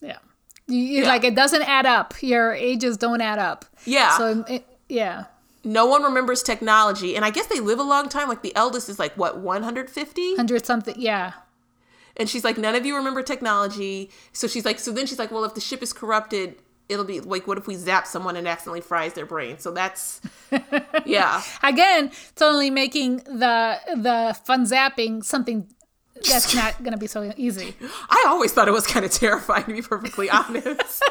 yeah. 0.00 0.18
You, 0.66 0.78
you- 0.78 1.04
Like 1.04 1.24
it 1.24 1.34
doesn't 1.34 1.62
add 1.62 1.86
up. 1.86 2.14
Your 2.22 2.54
ages 2.54 2.96
don't 2.96 3.20
add 3.20 3.38
up. 3.38 3.64
Yeah. 3.84 4.16
So 4.16 4.44
it, 4.48 4.64
yeah. 4.88 5.24
No 5.64 5.86
one 5.86 6.02
remembers 6.02 6.42
technology 6.42 7.14
and 7.14 7.24
i 7.24 7.30
guess 7.30 7.46
they 7.46 7.60
live 7.60 7.78
a 7.78 7.82
long 7.84 8.08
time 8.08 8.28
like 8.28 8.42
the 8.42 8.54
eldest 8.56 8.88
is 8.88 8.98
like 8.98 9.16
what 9.16 9.38
150 9.38 10.36
hundred 10.36 10.66
something. 10.66 10.94
Yeah, 10.98 11.32
and 12.16 12.28
she's 12.28 12.44
like 12.44 12.58
none 12.58 12.74
of 12.74 12.84
you 12.84 12.96
remember 12.96 13.22
technology. 13.22 14.10
So 14.32 14.46
she's 14.46 14.64
like 14.64 14.78
so 14.78 14.92
then 14.92 15.06
she's 15.06 15.18
like 15.18 15.30
well 15.30 15.44
if 15.44 15.54
the 15.54 15.60
ship 15.60 15.82
is 15.82 15.92
corrupted 15.92 16.56
it'll 16.88 17.04
be 17.04 17.20
like 17.20 17.46
what 17.46 17.58
if 17.58 17.66
we 17.66 17.74
zap 17.74 18.06
someone 18.06 18.36
and 18.36 18.46
accidentally 18.46 18.80
fries 18.80 19.14
their 19.14 19.26
brain? 19.26 19.58
So 19.58 19.70
that's 19.70 20.20
yeah. 21.06 21.42
Again, 21.62 22.06
it's 22.06 22.42
only 22.42 22.70
making 22.70 23.18
the 23.18 23.78
the 23.96 24.38
fun 24.44 24.64
zapping 24.66 25.24
something 25.24 25.68
that's 26.28 26.54
not 26.54 26.82
gonna 26.82 26.98
be 26.98 27.06
so 27.06 27.32
easy. 27.36 27.74
i 28.10 28.24
always 28.28 28.52
thought 28.52 28.68
it 28.68 28.72
was 28.72 28.86
kind 28.86 29.04
of 29.04 29.10
terrifying 29.10 29.64
to 29.64 29.72
be 29.72 29.82
perfectly 29.82 30.30
honest 30.38 31.02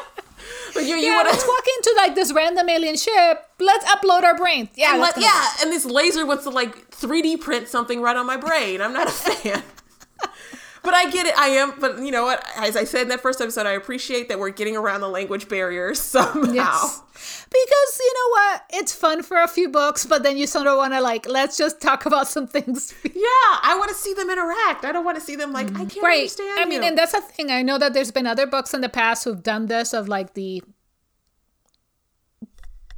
you, 0.76 0.82
you 0.82 0.96
Yeah, 0.96 1.16
want 1.16 1.28
let's 1.28 1.46
walk 1.46 1.64
into 1.78 1.94
like 1.96 2.14
this 2.14 2.32
random 2.32 2.68
alien 2.68 2.96
ship. 2.96 3.44
Let's 3.58 3.84
upload 3.86 4.22
our 4.24 4.36
brains. 4.36 4.68
Yeah, 4.74 4.92
and 4.92 5.00
let, 5.00 5.18
yeah 5.18 5.46
and 5.60 5.70
this 5.70 5.84
laser 5.84 6.24
wants 6.26 6.44
to 6.44 6.50
like 6.50 6.90
3d 6.90 7.40
print 7.40 7.68
something 7.68 8.00
right 8.00 8.16
on 8.16 8.26
my 8.26 8.36
brain 8.36 8.80
i'm 8.80 8.92
not 8.92 9.08
a 9.08 9.10
fan 9.10 9.62
But 10.82 10.94
I 10.94 11.10
get 11.10 11.26
it. 11.26 11.38
I 11.38 11.48
am. 11.48 11.74
But 11.78 11.98
you 11.98 12.10
know 12.10 12.24
what? 12.24 12.44
As 12.56 12.76
I 12.76 12.84
said 12.84 13.02
in 13.02 13.08
that 13.08 13.20
first 13.20 13.40
episode, 13.40 13.66
I 13.66 13.72
appreciate 13.72 14.28
that 14.28 14.38
we're 14.38 14.50
getting 14.50 14.76
around 14.76 15.00
the 15.00 15.08
language 15.08 15.48
barriers 15.48 16.00
somehow. 16.00 16.52
Yes. 16.52 17.02
Because 17.12 18.00
you 18.00 18.14
know 18.14 18.30
what? 18.30 18.64
It's 18.70 18.94
fun 18.94 19.22
for 19.22 19.40
a 19.40 19.46
few 19.46 19.68
books, 19.68 20.04
but 20.04 20.22
then 20.22 20.36
you 20.36 20.46
sort 20.46 20.66
of 20.66 20.76
want 20.76 20.92
to 20.92 21.00
like, 21.00 21.28
let's 21.28 21.56
just 21.56 21.80
talk 21.80 22.06
about 22.06 22.28
some 22.28 22.46
things. 22.46 22.94
Yeah, 23.22 23.58
I 23.62 23.76
want 23.78 23.90
to 23.90 23.94
see 23.94 24.14
them 24.14 24.30
interact. 24.30 24.84
I 24.84 24.90
don't 24.90 25.04
want 25.04 25.16
to 25.16 25.20
see 25.20 25.36
them 25.36 25.52
like 25.52 25.66
I 25.66 25.70
mm-hmm. 25.70 25.86
can't 25.86 26.02
right. 26.02 26.18
understand. 26.20 26.60
I 26.60 26.64
mean, 26.64 26.82
you. 26.82 26.88
and 26.88 26.98
that's 26.98 27.12
the 27.12 27.20
thing. 27.20 27.50
I 27.50 27.62
know 27.62 27.78
that 27.78 27.92
there's 27.94 28.10
been 28.10 28.26
other 28.26 28.46
books 28.46 28.74
in 28.74 28.80
the 28.80 28.88
past 28.88 29.22
who've 29.24 29.42
done 29.42 29.66
this 29.66 29.92
of 29.92 30.08
like 30.08 30.34
the 30.34 30.62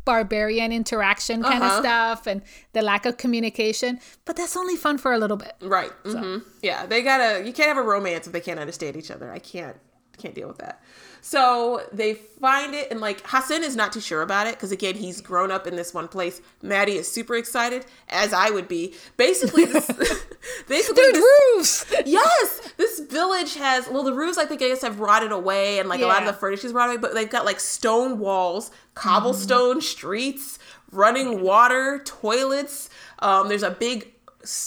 barbarian 0.05 0.71
interaction 0.73 1.43
kind 1.43 1.63
Uh-huh. 1.63 1.79
of 1.79 1.85
stuff 1.85 2.27
and 2.27 2.43
the 2.73 2.83
lack 2.83 3.07
of 3.07 3.17
communication, 3.17 3.99
but 4.25 4.37
that's 4.37 4.57
only 4.57 4.77
fun 4.77 4.99
for 4.99 5.13
a 5.13 5.19
little 5.19 5.37
bit. 5.37 5.55
right. 5.61 5.91
hmm 6.05 6.39
Yeah, 6.63 6.87
they 6.87 7.03
gotta. 7.03 7.45
You 7.47 7.53
can't 7.53 7.69
have 7.69 7.79
a 7.79 7.83
romance 7.83 8.27
if 8.27 8.33
they 8.33 8.41
can't 8.41 8.61
understand 8.61 8.97
each 8.97 9.11
other. 9.11 9.31
I 9.33 9.39
can't. 9.39 9.77
Can't 10.19 10.35
deal 10.35 10.47
with 10.47 10.59
that. 10.59 10.81
So 11.27 11.81
they 11.91 12.13
find 12.13 12.75
it, 12.75 12.91
and 12.91 13.01
like 13.01 13.23
Hassen 13.27 13.63
is 13.63 13.75
not 13.75 13.95
too 13.95 14.01
sure 14.03 14.21
about 14.21 14.47
it 14.47 14.57
because 14.57 14.73
again, 14.73 14.95
he's 14.95 15.23
grown 15.23 15.51
up 15.51 15.67
in 15.67 15.75
this 15.75 15.95
one 15.95 16.07
place. 16.07 16.43
Maddie 16.61 16.97
is 16.97 17.11
super 17.11 17.35
excited, 17.35 17.87
as 18.11 18.35
I 18.35 18.51
would 18.51 18.69
be. 18.69 18.93
Basically, 19.17 19.65
this, 19.73 19.87
basically, 20.69 21.03
Dude, 21.03 21.15
this, 21.15 21.25
roofs! 21.57 21.95
yes, 22.05 22.73
this 22.77 23.01
village 23.01 23.55
has 23.55 23.89
well, 23.89 24.03
the 24.03 24.13
roofs 24.13 24.37
I 24.37 24.45
think 24.45 24.61
I 24.61 24.69
guess 24.69 24.83
have 24.83 25.01
rotted 25.01 25.33
away, 25.33 25.79
and 25.79 25.89
like 25.89 26.03
a 26.03 26.07
lot 26.07 26.19
of 26.19 26.25
Yeah. 26.25 26.33
the 26.33 26.37
furniture's 26.37 26.75
rotted 26.75 26.97
away, 26.97 27.01
but 27.01 27.15
they've 27.15 27.31
got 27.31 27.47
like 27.47 27.59
stone 27.59 28.19
walls, 28.19 28.71
cobblestone 28.93 29.81
streets, 29.81 30.59
running 30.93 31.41
water, 31.41 32.03
toilets. 32.05 32.91
Um, 33.21 33.49
there's 33.49 33.63
a 33.63 33.71
big 33.71 34.13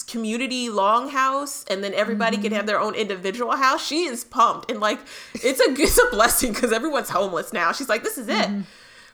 community 0.08 0.68
longhouse, 0.68 1.70
and 1.70 1.84
then 1.84 1.94
everybody 1.94 2.38
can 2.38 2.48
mm-hmm. 2.48 2.56
have 2.56 2.66
their 2.66 2.80
own 2.80 2.96
individual 2.96 3.56
house. 3.56 3.86
She 3.86 4.06
is 4.06 4.24
pumped, 4.24 4.72
and 4.72 4.80
like 4.80 5.00
it's 5.34 5.60
a 5.60 5.72
it's 5.82 5.98
a 5.98 6.10
blessing 6.12 6.54
because 6.54 6.72
everyone's 6.72 7.10
homeless 7.10 7.54
now. 7.54 7.72
She's 7.72 7.90
like, 7.90 8.04
this 8.04 8.18
is 8.18 8.28
it. 8.28 8.48
Mm-hmm. 8.48 8.62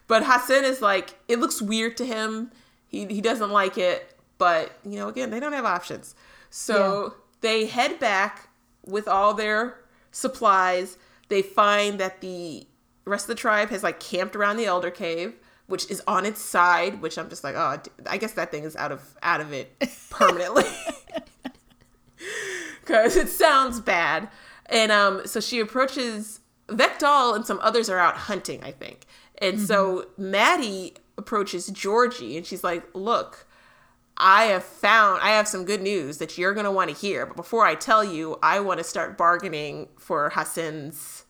But 0.07 0.23
Hassen 0.23 0.63
is 0.63 0.81
like, 0.81 1.15
it 1.27 1.39
looks 1.39 1.61
weird 1.61 1.97
to 1.97 2.05
him. 2.05 2.51
He 2.87 3.05
he 3.05 3.21
doesn't 3.21 3.51
like 3.51 3.77
it, 3.77 4.15
but 4.37 4.71
you 4.85 4.97
know, 4.97 5.07
again, 5.07 5.29
they 5.29 5.39
don't 5.39 5.53
have 5.53 5.65
options. 5.65 6.15
So 6.49 7.15
they 7.41 7.65
head 7.65 7.99
back 7.99 8.49
with 8.85 9.07
all 9.07 9.33
their 9.33 9.79
supplies. 10.11 10.97
They 11.29 11.41
find 11.41 11.99
that 11.99 12.21
the 12.21 12.67
rest 13.05 13.25
of 13.25 13.35
the 13.35 13.35
tribe 13.35 13.69
has 13.69 13.83
like 13.83 13.99
camped 13.99 14.35
around 14.35 14.57
the 14.57 14.65
elder 14.65 14.91
cave, 14.91 15.33
which 15.73 15.89
is 15.89 16.03
on 16.07 16.23
its 16.23 16.39
side. 16.39 17.01
Which 17.01 17.17
I'm 17.17 17.29
just 17.29 17.43
like, 17.43 17.55
oh, 17.55 17.81
I 18.05 18.17
guess 18.17 18.33
that 18.33 18.51
thing 18.51 18.63
is 18.63 18.75
out 18.75 18.91
of 18.91 19.01
out 19.23 19.41
of 19.41 19.51
it 19.51 19.75
permanently 20.11 20.65
because 22.81 23.17
it 23.17 23.27
sounds 23.27 23.79
bad. 23.79 24.29
And 24.67 24.91
um, 24.91 25.25
so 25.25 25.39
she 25.39 25.59
approaches 25.59 26.41
Vektal 26.67 27.35
and 27.35 27.43
some 27.43 27.59
others 27.63 27.89
are 27.89 27.97
out 27.97 28.15
hunting, 28.15 28.63
I 28.63 28.69
think. 28.69 29.07
And 29.39 29.59
so 29.59 30.05
Maddie 30.15 30.93
approaches 31.17 31.65
Georgie 31.69 32.37
and 32.37 32.45
she's 32.45 32.63
like, 32.63 32.83
"Look, 32.93 33.47
I 34.15 34.43
have 34.45 34.63
found 34.63 35.23
I 35.23 35.31
have 35.31 35.47
some 35.47 35.65
good 35.65 35.81
news 35.81 36.19
that 36.19 36.37
you're 36.37 36.53
going 36.53 36.65
to 36.65 36.71
want 36.71 36.91
to 36.91 36.95
hear. 36.95 37.25
But 37.25 37.35
before 37.35 37.65
I 37.65 37.73
tell 37.73 38.03
you, 38.03 38.37
I 38.43 38.59
want 38.59 38.77
to 38.77 38.83
start 38.83 39.17
bargaining 39.17 39.89
for 39.97 40.29
Hassen's 40.29 41.25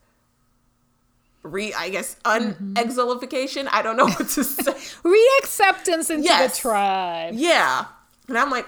re 1.44 1.72
I 1.72 1.88
guess 1.90 2.16
unexilification. 2.24 3.68
I 3.70 3.82
don't 3.82 3.96
know 3.96 4.06
what 4.06 4.28
to 4.30 4.42
say. 4.44 4.72
Reacceptance 5.04 6.10
into 6.10 6.24
Yes. 6.24 6.56
the 6.56 6.60
tribe. 6.62 7.34
Yeah. 7.36 7.84
And 8.28 8.36
I'm 8.38 8.50
like, 8.50 8.66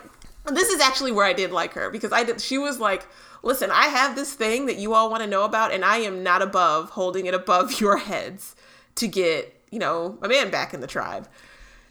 this 0.53 0.69
is 0.69 0.81
actually 0.81 1.12
where 1.12 1.27
I 1.27 1.32
did 1.32 1.51
like 1.51 1.73
her 1.74 1.90
because 1.90 2.12
I 2.12 2.23
did. 2.24 2.40
She 2.40 2.59
was 2.59 2.78
like, 2.78 3.07
listen, 3.43 3.70
I 3.73 3.86
have 3.86 4.15
this 4.15 4.35
thing 4.35 4.66
that 4.66 4.77
you 4.77 4.94
all 4.94 5.11
want 5.11 5.23
to 5.23 5.27
know 5.28 5.44
about, 5.44 5.73
and 5.73 5.85
I 5.85 5.98
am 5.98 6.23
not 6.23 6.43
above 6.43 6.90
holding 6.90 7.27
it 7.27 7.35
above 7.35 7.81
your 7.81 7.97
heads 7.97 8.55
to 8.97 9.09
get, 9.09 9.61
you 9.70 9.78
know, 9.78 10.19
a 10.23 10.28
man 10.28 10.51
back 10.51 10.73
in 10.74 10.81
the 10.81 10.86
tribe. 10.86 11.28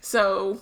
So, 0.00 0.60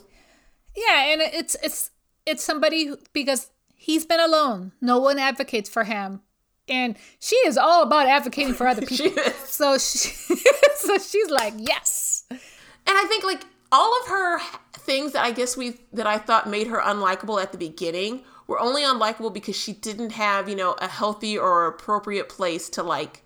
Yeah, 0.74 1.04
and 1.12 1.20
it's 1.20 1.56
it's 1.62 1.90
it's 2.26 2.42
somebody 2.42 2.86
who, 2.86 2.96
because 3.12 3.50
he's 3.74 4.06
been 4.06 4.20
alone. 4.20 4.72
No 4.80 4.98
one 4.98 5.18
advocates 5.18 5.68
for 5.68 5.84
him, 5.84 6.22
and 6.68 6.96
she 7.18 7.36
is 7.36 7.58
all 7.58 7.82
about 7.82 8.06
advocating 8.06 8.54
for 8.54 8.66
other 8.66 8.82
people. 8.86 9.22
is. 9.22 9.34
so 9.46 9.78
she, 9.78 10.08
so 10.76 10.98
she's 10.98 11.30
like, 11.30 11.54
yes, 11.56 12.24
And 12.30 12.40
I 12.86 13.04
think 13.08 13.24
like 13.24 13.44
all 13.72 13.92
of 14.00 14.08
her 14.08 14.40
things 14.74 15.12
that 15.12 15.24
I 15.24 15.30
guess 15.30 15.56
we 15.56 15.78
that 15.92 16.06
I 16.06 16.18
thought 16.18 16.48
made 16.48 16.66
her 16.68 16.80
unlikable 16.80 17.42
at 17.42 17.52
the 17.52 17.58
beginning 17.58 18.22
were 18.46 18.60
only 18.60 18.82
unlikable 18.82 19.32
because 19.32 19.56
she 19.56 19.72
didn't 19.72 20.12
have, 20.12 20.48
you 20.48 20.56
know, 20.56 20.72
a 20.78 20.88
healthy 20.88 21.38
or 21.38 21.66
appropriate 21.66 22.28
place 22.28 22.68
to 22.70 22.82
like 22.82 23.22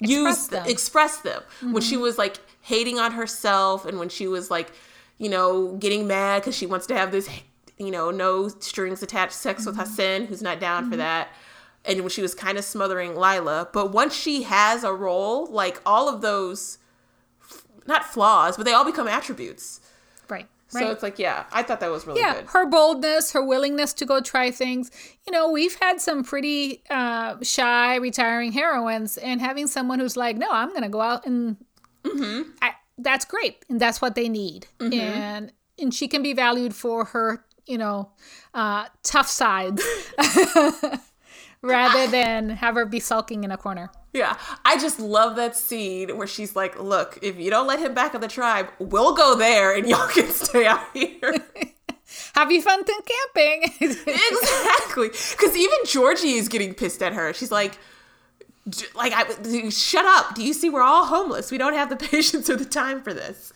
use 0.00 0.48
them. 0.48 0.66
express 0.66 1.18
them. 1.18 1.42
When 1.60 1.82
she 1.82 1.94
mm-hmm. 1.94 2.02
was 2.02 2.18
like 2.18 2.38
hating 2.62 2.98
on 2.98 3.12
herself 3.12 3.84
and 3.84 3.98
when 3.98 4.08
she 4.08 4.28
was 4.28 4.50
like, 4.50 4.72
you 5.18 5.28
know, 5.28 5.76
getting 5.76 6.06
mad 6.06 6.44
cuz 6.44 6.56
she 6.56 6.66
wants 6.66 6.86
to 6.86 6.96
have 6.96 7.10
this 7.10 7.28
you 7.78 7.90
know, 7.90 8.10
no 8.10 8.48
strings 8.48 9.02
attached 9.02 9.32
sex 9.32 9.64
with 9.64 9.74
mm-hmm. 9.74 9.90
Hassen 9.90 10.26
who's 10.26 10.42
not 10.42 10.60
down 10.60 10.84
for 10.84 10.90
mm-hmm. 10.90 10.98
that. 10.98 11.28
And 11.84 12.00
when 12.00 12.10
she 12.10 12.20
was 12.22 12.34
kind 12.34 12.58
of 12.58 12.64
smothering 12.64 13.16
Lila, 13.16 13.68
but 13.72 13.90
once 13.92 14.14
she 14.14 14.42
has 14.42 14.84
a 14.84 14.92
role, 14.92 15.46
like 15.46 15.80
all 15.86 16.08
of 16.08 16.20
those 16.20 16.78
not 17.86 18.04
flaws, 18.04 18.56
but 18.56 18.66
they 18.66 18.72
all 18.72 18.84
become 18.84 19.08
attributes. 19.08 19.80
right. 20.28 20.46
So 20.68 20.90
it's 20.92 21.02
like, 21.02 21.18
yeah, 21.18 21.46
I 21.52 21.64
thought 21.64 21.80
that 21.80 21.90
was 21.90 22.06
really 22.06 22.20
yeah 22.20 22.34
good. 22.34 22.44
her 22.50 22.64
boldness 22.66 23.32
her 23.32 23.44
willingness 23.44 23.92
to 23.94 24.06
go 24.06 24.20
try 24.20 24.52
things 24.52 24.90
you 25.26 25.32
know 25.32 25.50
we've 25.50 25.74
had 25.80 26.00
some 26.00 26.22
pretty 26.22 26.84
uh, 26.90 27.36
shy 27.42 27.96
retiring 27.96 28.52
heroines 28.52 29.16
and 29.18 29.40
having 29.40 29.66
someone 29.66 29.98
who's 29.98 30.16
like 30.16 30.36
no 30.36 30.46
i'm 30.48 30.72
gonna 30.72 30.88
go 30.88 31.00
out 31.00 31.26
and 31.26 31.56
Mm-hmm. 32.04 32.50
I, 32.62 32.74
that's 32.98 33.24
great 33.24 33.64
and 33.68 33.80
that's 33.80 34.00
what 34.00 34.14
they 34.14 34.28
need 34.28 34.68
and 34.78 35.52
and 35.78 35.92
she 35.92 36.06
can 36.08 36.22
be 36.22 36.32
valued 36.34 36.74
for 36.74 37.04
her 37.06 37.44
you 37.66 37.76
know 37.76 38.12
uh, 38.54 38.86
tough 39.02 39.26
sides 39.28 39.82
rather 41.62 42.06
than 42.06 42.50
have 42.50 42.74
her 42.74 42.86
be 42.86 43.00
sulking 43.00 43.44
in 43.44 43.50
a 43.50 43.56
corner 43.56 43.90
Yeah, 44.12 44.36
I 44.64 44.78
just 44.78 44.98
love 44.98 45.36
that 45.36 45.56
scene 45.56 46.16
where 46.16 46.26
she's 46.26 46.56
like, 46.56 46.80
"Look, 46.80 47.18
if 47.22 47.38
you 47.38 47.50
don't 47.50 47.66
let 47.66 47.78
him 47.78 47.94
back 47.94 48.14
in 48.14 48.20
the 48.20 48.28
tribe, 48.28 48.68
we'll 48.78 49.14
go 49.14 49.36
there, 49.36 49.74
and 49.74 49.88
y'all 49.90 50.08
can 50.08 50.30
stay 50.30 50.66
out 50.66 50.84
here." 50.92 51.34
have 52.34 52.50
you 52.50 52.60
fun 52.62 52.82
camping 52.84 53.72
exactly, 53.80 55.08
because 55.08 55.56
even 55.56 55.78
Georgie 55.86 56.34
is 56.34 56.48
getting 56.48 56.74
pissed 56.74 57.02
at 57.02 57.12
her. 57.12 57.32
She's 57.32 57.52
like, 57.52 57.78
"Like, 58.94 59.12
I, 59.14 59.68
shut 59.68 60.04
up! 60.04 60.34
Do 60.34 60.42
you 60.42 60.52
see 60.54 60.70
we're 60.70 60.82
all 60.82 61.06
homeless? 61.06 61.50
We 61.50 61.58
don't 61.58 61.74
have 61.74 61.88
the 61.88 61.96
patience 61.96 62.50
or 62.50 62.56
the 62.56 62.64
time 62.64 63.02
for 63.02 63.14
this." 63.14 63.52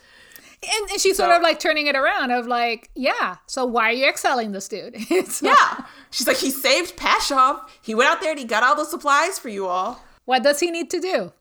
And, 0.66 0.90
and 0.90 1.00
she's 1.00 1.16
sort 1.16 1.30
of 1.30 1.42
like 1.42 1.58
turning 1.58 1.86
it 1.86 1.96
around 1.96 2.30
of 2.30 2.46
like 2.46 2.90
yeah 2.94 3.36
so 3.46 3.64
why 3.64 3.90
are 3.90 3.92
you 3.92 4.06
excelling 4.06 4.52
this 4.52 4.68
dude 4.68 4.94
like, 5.10 5.42
Yeah, 5.42 5.84
she's 6.10 6.26
like, 6.26 6.38
"He 6.38 6.50
saved 6.50 6.96
Pashov. 6.96 7.60
He 7.82 7.94
went 7.94 8.10
out 8.10 8.20
there 8.20 8.30
and 8.30 8.38
he 8.38 8.44
got 8.44 8.62
all 8.62 8.76
the 8.76 8.84
supplies 8.84 9.38
for 9.38 9.48
you 9.48 9.66
all." 9.66 10.00
what 10.26 10.42
does 10.42 10.60
he 10.60 10.70
need 10.70 10.90
to 10.90 11.00
do 11.00 11.32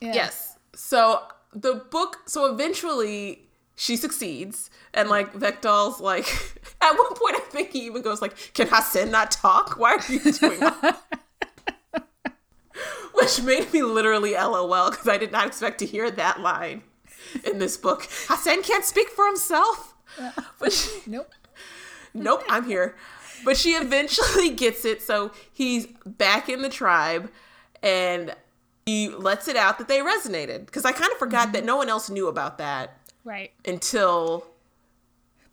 Yeah. 0.00 0.14
Yes. 0.14 0.58
So 0.74 1.22
the 1.52 1.74
book, 1.90 2.18
so 2.26 2.52
eventually 2.52 3.48
she 3.76 3.96
succeeds, 3.96 4.70
and 4.92 5.08
like 5.08 5.32
Vektal's 5.32 6.00
like, 6.00 6.26
at 6.80 6.92
one 6.92 7.14
point 7.14 7.36
I 7.36 7.40
think 7.50 7.70
he 7.70 7.86
even 7.86 8.02
goes 8.02 8.20
like, 8.22 8.52
"Can 8.54 8.66
Hassen 8.68 9.10
not 9.10 9.30
talk? 9.30 9.78
Why 9.78 9.94
are 9.94 10.12
you 10.12 10.32
doing 10.32 10.60
that?" 10.60 11.00
Which 13.14 13.40
made 13.42 13.72
me 13.72 13.82
literally 13.82 14.34
LOL 14.34 14.90
because 14.90 15.06
I 15.08 15.16
did 15.16 15.30
not 15.30 15.46
expect 15.46 15.78
to 15.78 15.86
hear 15.86 16.10
that 16.10 16.40
line 16.40 16.82
in 17.44 17.58
this 17.58 17.76
book. 17.76 18.08
Hassen 18.28 18.62
can't 18.62 18.84
speak 18.84 19.08
for 19.10 19.26
himself. 19.26 19.94
But 20.60 20.72
she, 20.72 20.90
nope 21.06 21.30
nope, 22.14 22.42
I'm 22.48 22.64
here. 22.66 22.94
But 23.44 23.56
she 23.56 23.70
eventually 23.72 24.50
gets 24.50 24.84
it, 24.84 25.02
so 25.02 25.32
he's 25.52 25.86
back 26.06 26.48
in 26.48 26.62
the 26.62 26.68
tribe, 26.68 27.30
and 27.82 28.34
he 28.86 29.08
lets 29.08 29.48
it 29.48 29.56
out 29.56 29.78
that 29.78 29.88
they 29.88 29.98
resonated. 29.98 30.66
Because 30.66 30.84
I 30.84 30.92
kind 30.92 31.10
of 31.12 31.18
forgot 31.18 31.52
that 31.52 31.64
no 31.64 31.76
one 31.76 31.88
else 31.88 32.08
knew 32.08 32.28
about 32.28 32.58
that 32.58 32.98
right 33.24 33.52
until 33.64 34.46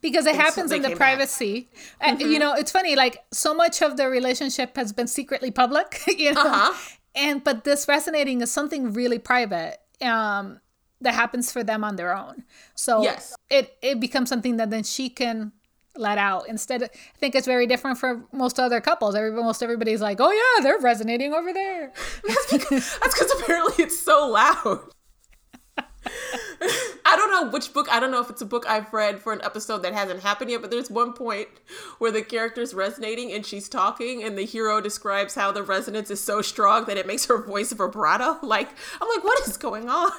because 0.02 0.26
it 0.26 0.36
happens 0.36 0.72
in 0.72 0.82
the 0.82 0.96
privacy 0.96 1.70
Uh, 2.02 2.16
you 2.20 2.38
know 2.40 2.54
it's 2.54 2.72
funny 2.72 2.96
like 2.98 3.24
so 3.32 3.54
much 3.54 3.82
of 3.82 3.96
the 3.98 4.08
relationship 4.10 4.76
has 4.76 4.92
been 4.92 5.08
secretly 5.08 5.52
public 5.52 6.02
you 6.08 6.34
know 6.34 6.42
Uh-huh. 6.42 6.74
and 7.16 7.44
but 7.44 7.64
this 7.64 7.88
resonating 7.88 8.42
is 8.42 8.52
something 8.52 8.92
really 8.94 9.20
private 9.20 9.78
um 10.02 10.60
that 11.02 11.14
happens 11.14 11.52
for 11.52 11.64
them 11.64 11.84
on 11.84 11.96
their 11.96 12.16
own 12.16 12.44
so 12.76 13.02
Yes. 13.04 13.36
it 13.50 13.76
it 13.82 14.00
becomes 14.00 14.30
something 14.30 14.58
that 14.58 14.70
then 14.70 14.84
she 14.84 15.10
can 15.10 15.52
let 15.98 16.18
out 16.18 16.48
instead 16.48 16.82
of, 16.84 16.90
i 16.94 17.18
think 17.18 17.36
it's 17.36 17.46
very 17.48 17.68
different 17.68 17.98
for 17.98 18.24
most 18.32 18.60
other 18.60 18.80
couples 18.80 19.14
Every, 19.14 19.32
most 19.32 19.62
everybody's 19.62 20.00
like 20.02 20.20
oh 20.22 20.32
yeah 20.32 20.64
they're 20.64 20.80
resonating 20.80 21.34
over 21.34 21.52
there 21.52 21.92
that's 22.28 22.58
because 22.58 23.42
apparently 23.42 23.84
it's 23.84 24.00
so 24.00 24.28
loud. 24.30 24.80
I 27.06 27.16
don't 27.16 27.32
know 27.32 27.52
which 27.52 27.74
book. 27.74 27.88
I 27.92 28.00
don't 28.00 28.12
know 28.12 28.22
if 28.22 28.30
it's 28.30 28.42
a 28.42 28.46
book 28.46 28.66
I've 28.68 28.92
read 28.94 29.20
for 29.20 29.34
an 29.34 29.42
episode 29.44 29.80
that 29.84 29.94
hasn't 29.94 30.22
happened 30.22 30.52
yet, 30.52 30.62
but 30.62 30.72
there's 30.72 30.90
one 30.90 31.14
point 31.14 31.48
where 32.00 32.12
the 32.12 32.22
character's 32.22 32.74
resonating 32.74 33.32
and 33.32 33.46
she's 33.46 33.68
talking, 33.68 34.24
and 34.24 34.38
the 34.38 34.46
hero 34.46 34.80
describes 34.82 35.36
how 35.36 35.52
the 35.52 35.64
resonance 35.64 36.10
is 36.12 36.22
so 36.22 36.42
strong 36.42 36.86
that 36.86 36.98
it 36.98 37.08
makes 37.08 37.26
her 37.26 37.38
voice 37.42 37.72
vibrato. 37.74 38.38
Like, 38.44 38.70
I'm 39.02 39.08
like, 39.10 39.24
what 39.24 39.48
is 39.48 39.58
going 39.58 39.90
on? 39.90 40.12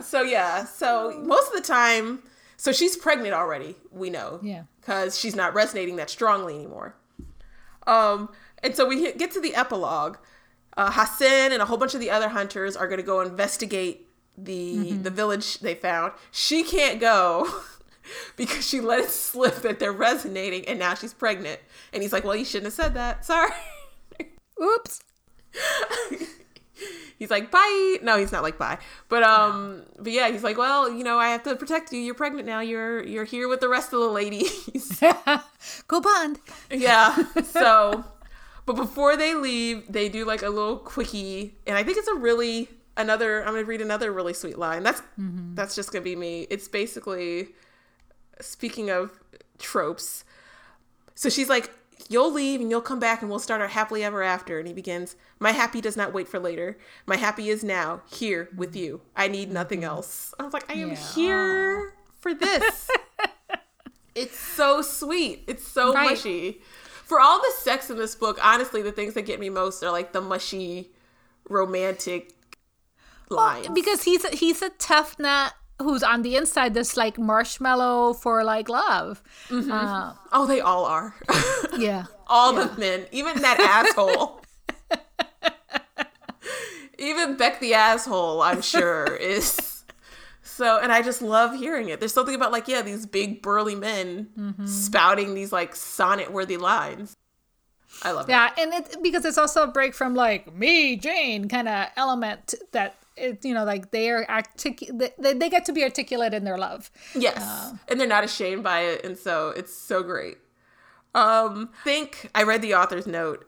So, 0.00 0.22
yeah. 0.22 0.64
So, 0.64 1.22
most 1.24 1.48
of 1.48 1.54
the 1.54 1.66
time, 1.66 2.22
so 2.56 2.72
she's 2.72 2.96
pregnant 2.96 3.34
already, 3.34 3.76
we 3.90 4.10
know. 4.10 4.40
Yeah. 4.42 4.64
Because 4.80 5.18
she's 5.18 5.34
not 5.34 5.54
resonating 5.54 5.96
that 5.96 6.10
strongly 6.10 6.54
anymore. 6.54 6.94
Um, 7.86 8.30
and 8.62 8.74
so 8.74 8.86
we 8.86 9.12
get 9.12 9.30
to 9.32 9.40
the 9.40 9.54
epilogue. 9.54 10.18
Uh, 10.76 10.90
Hassen 10.90 11.52
and 11.52 11.60
a 11.60 11.64
whole 11.64 11.76
bunch 11.76 11.94
of 11.94 12.00
the 12.00 12.10
other 12.10 12.28
hunters 12.28 12.76
are 12.76 12.86
going 12.86 13.00
to 13.00 13.06
go 13.06 13.20
investigate 13.20 14.06
the 14.38 14.92
the 14.92 15.10
village 15.10 15.58
they 15.58 15.74
found. 15.74 16.12
She 16.30 16.62
can't 16.62 17.00
go 17.00 17.48
because 18.36 18.66
she 18.66 18.80
let 18.80 19.00
it 19.00 19.10
slip 19.10 19.56
that 19.62 19.78
they're 19.78 19.92
resonating, 19.92 20.66
and 20.68 20.78
now 20.78 20.94
she's 20.94 21.12
pregnant. 21.12 21.60
And 21.92 22.02
he's 22.02 22.12
like, 22.12 22.24
"Well, 22.24 22.36
you 22.36 22.44
shouldn't 22.44 22.66
have 22.66 22.72
said 22.72 22.94
that. 22.94 23.24
Sorry." 23.24 23.50
oops 24.62 25.00
he's 27.18 27.30
like, 27.30 27.50
"Bye." 27.50 27.98
No, 28.02 28.16
he's 28.18 28.32
not 28.32 28.42
like 28.42 28.58
bye, 28.58 28.78
but 29.08 29.22
um, 29.22 29.82
but 29.98 30.12
yeah, 30.12 30.30
he's 30.30 30.42
like, 30.42 30.58
"Well, 30.58 30.90
you 30.90 31.04
know, 31.04 31.18
I 31.18 31.28
have 31.28 31.42
to 31.44 31.56
protect 31.56 31.92
you. 31.92 32.00
You're 32.00 32.14
pregnant 32.14 32.46
now. 32.46 32.60
You're 32.60 33.02
you're 33.02 33.24
here 33.24 33.48
with 33.48 33.60
the 33.60 33.68
rest 33.68 33.92
of 33.92 34.00
the 34.00 34.08
ladies." 34.08 35.00
go 35.88 36.00
bond 36.00 36.38
Yeah. 36.70 37.16
So, 37.44 38.04
but 38.66 38.76
before 38.76 39.16
they 39.16 39.34
leave, 39.34 39.84
they 39.90 40.08
do 40.08 40.24
like 40.24 40.42
a 40.42 40.48
little 40.48 40.76
quickie, 40.78 41.54
and 41.66 41.76
I 41.76 41.82
think 41.82 41.98
it's 41.98 42.08
a 42.08 42.14
really 42.14 42.68
another. 42.96 43.40
I'm 43.40 43.54
gonna 43.54 43.64
read 43.64 43.80
another 43.80 44.12
really 44.12 44.34
sweet 44.34 44.58
line. 44.58 44.82
That's 44.82 45.02
that's 45.54 45.74
just 45.74 45.92
gonna 45.92 46.04
be 46.04 46.16
me. 46.16 46.46
It's 46.50 46.68
basically 46.68 47.48
speaking 48.40 48.90
of 48.90 49.10
tropes. 49.58 50.24
So 51.14 51.28
she's 51.28 51.48
like, 51.50 51.70
"You'll 52.08 52.32
leave 52.32 52.60
and 52.60 52.70
you'll 52.70 52.80
come 52.80 53.00
back, 53.00 53.20
and 53.20 53.30
we'll 53.30 53.38
start 53.38 53.60
our 53.60 53.68
happily 53.68 54.02
ever 54.04 54.22
after." 54.22 54.58
And 54.58 54.66
he 54.68 54.74
begins, 54.74 55.16
"My 55.38 55.52
happy 55.52 55.80
does 55.80 55.96
not 55.96 56.12
wait 56.12 56.28
for 56.28 56.38
later. 56.38 56.78
My 57.06 57.16
happy 57.16 57.48
is 57.50 57.62
now, 57.64 58.02
here 58.10 58.48
with 58.56 58.74
you. 58.76 59.00
I 59.16 59.28
need 59.28 59.50
nothing 59.52 59.80
mm-hmm. 59.80 59.90
else." 59.90 60.34
I 60.38 60.44
was 60.44 60.52
like, 60.52 60.70
"I 60.70 60.74
am 60.74 60.90
Yeah. 60.90 61.12
here 61.14 61.92
oh. 61.92 61.98
for 62.20 62.34
this." 62.34 62.88
It's 64.14 64.38
so 64.38 64.82
sweet. 64.82 65.44
It's 65.46 65.66
so 65.66 65.94
Right. 65.94 66.10
mushy. 66.10 66.60
For 67.04 67.20
all 67.20 67.38
the 67.40 67.52
sex 67.58 67.90
in 67.90 67.96
this 67.96 68.14
book, 68.14 68.38
honestly, 68.44 68.82
the 68.82 68.92
things 68.92 69.14
that 69.14 69.22
get 69.22 69.40
me 69.40 69.50
most 69.50 69.82
are 69.82 69.90
like 69.90 70.12
the 70.12 70.20
mushy, 70.20 70.92
romantic 71.48 72.34
lines. 73.28 73.68
because 73.68 74.02
he's 74.02 74.24
a, 74.24 74.30
he's 74.34 74.62
a 74.62 74.70
tough 74.70 75.18
nut 75.18 75.54
who's 75.80 76.02
on 76.02 76.22
the 76.22 76.36
inside 76.36 76.74
this 76.74 76.96
like 76.96 77.18
marshmallow 77.18 78.14
for 78.14 78.44
like 78.44 78.68
love 78.68 79.22
uh, 79.50 80.12
oh, 80.32 80.46
they 80.46 80.60
all 80.60 80.84
are. 80.84 81.14
yeah 81.78 82.04
all 82.28 82.52
the 82.54 82.70
men, 82.78 83.06
even 83.10 83.42
that 83.42 83.58
asshole. 83.58 84.40
even 86.98 87.36
Beck 87.36 87.60
the 87.60 87.74
asshole, 87.74 88.42
I'm 88.42 88.62
sure, 88.62 89.16
is 89.16 89.84
so. 90.42 90.78
And 90.78 90.92
I 90.92 91.02
just 91.02 91.22
love 91.22 91.54
hearing 91.56 91.88
it. 91.88 92.00
There's 92.00 92.12
something 92.14 92.34
about 92.34 92.52
like, 92.52 92.68
yeah, 92.68 92.82
these 92.82 93.06
big 93.06 93.42
burly 93.42 93.74
men 93.74 94.28
Mm-hmm. 94.38 94.66
spouting 94.66 95.34
these 95.34 95.52
like 95.52 95.74
sonnet 95.74 96.32
worthy 96.32 96.56
lines. 96.56 97.16
I 98.02 98.12
love 98.12 98.28
it. 98.28 98.32
yeah 98.32 98.50
and 98.56 98.72
it 98.72 99.02
because 99.02 99.24
it's 99.24 99.36
also 99.36 99.64
a 99.64 99.66
break 99.66 99.94
from 99.94 100.14
like 100.14 100.54
me 100.54 100.96
jane 100.96 101.48
kind 101.48 101.68
of 101.68 101.88
element 101.96 102.54
that 102.72 102.96
it, 103.16 103.44
you 103.44 103.52
know 103.54 103.64
like 103.64 103.90
they 103.90 104.10
are 104.10 104.24
artic- 104.28 104.88
they, 104.92 105.34
they 105.34 105.48
get 105.50 105.64
to 105.66 105.72
be 105.72 105.82
articulate 105.82 106.32
in 106.34 106.44
their 106.44 106.56
love 106.58 106.90
Yes. 107.14 107.72
and 107.88 108.00
they're 108.00 108.06
not 108.06 108.24
ashamed 108.24 108.62
by 108.62 108.80
it. 108.82 109.04
And 109.04 109.18
so 109.18 109.50
it's 109.56 109.74
so 109.74 110.02
great. 110.02 110.38
Um, 111.14 111.70
I 111.80 111.84
think 111.84 112.30
I 112.34 112.44
read 112.44 112.62
the 112.62 112.74
author's 112.74 113.06
note 113.06 113.46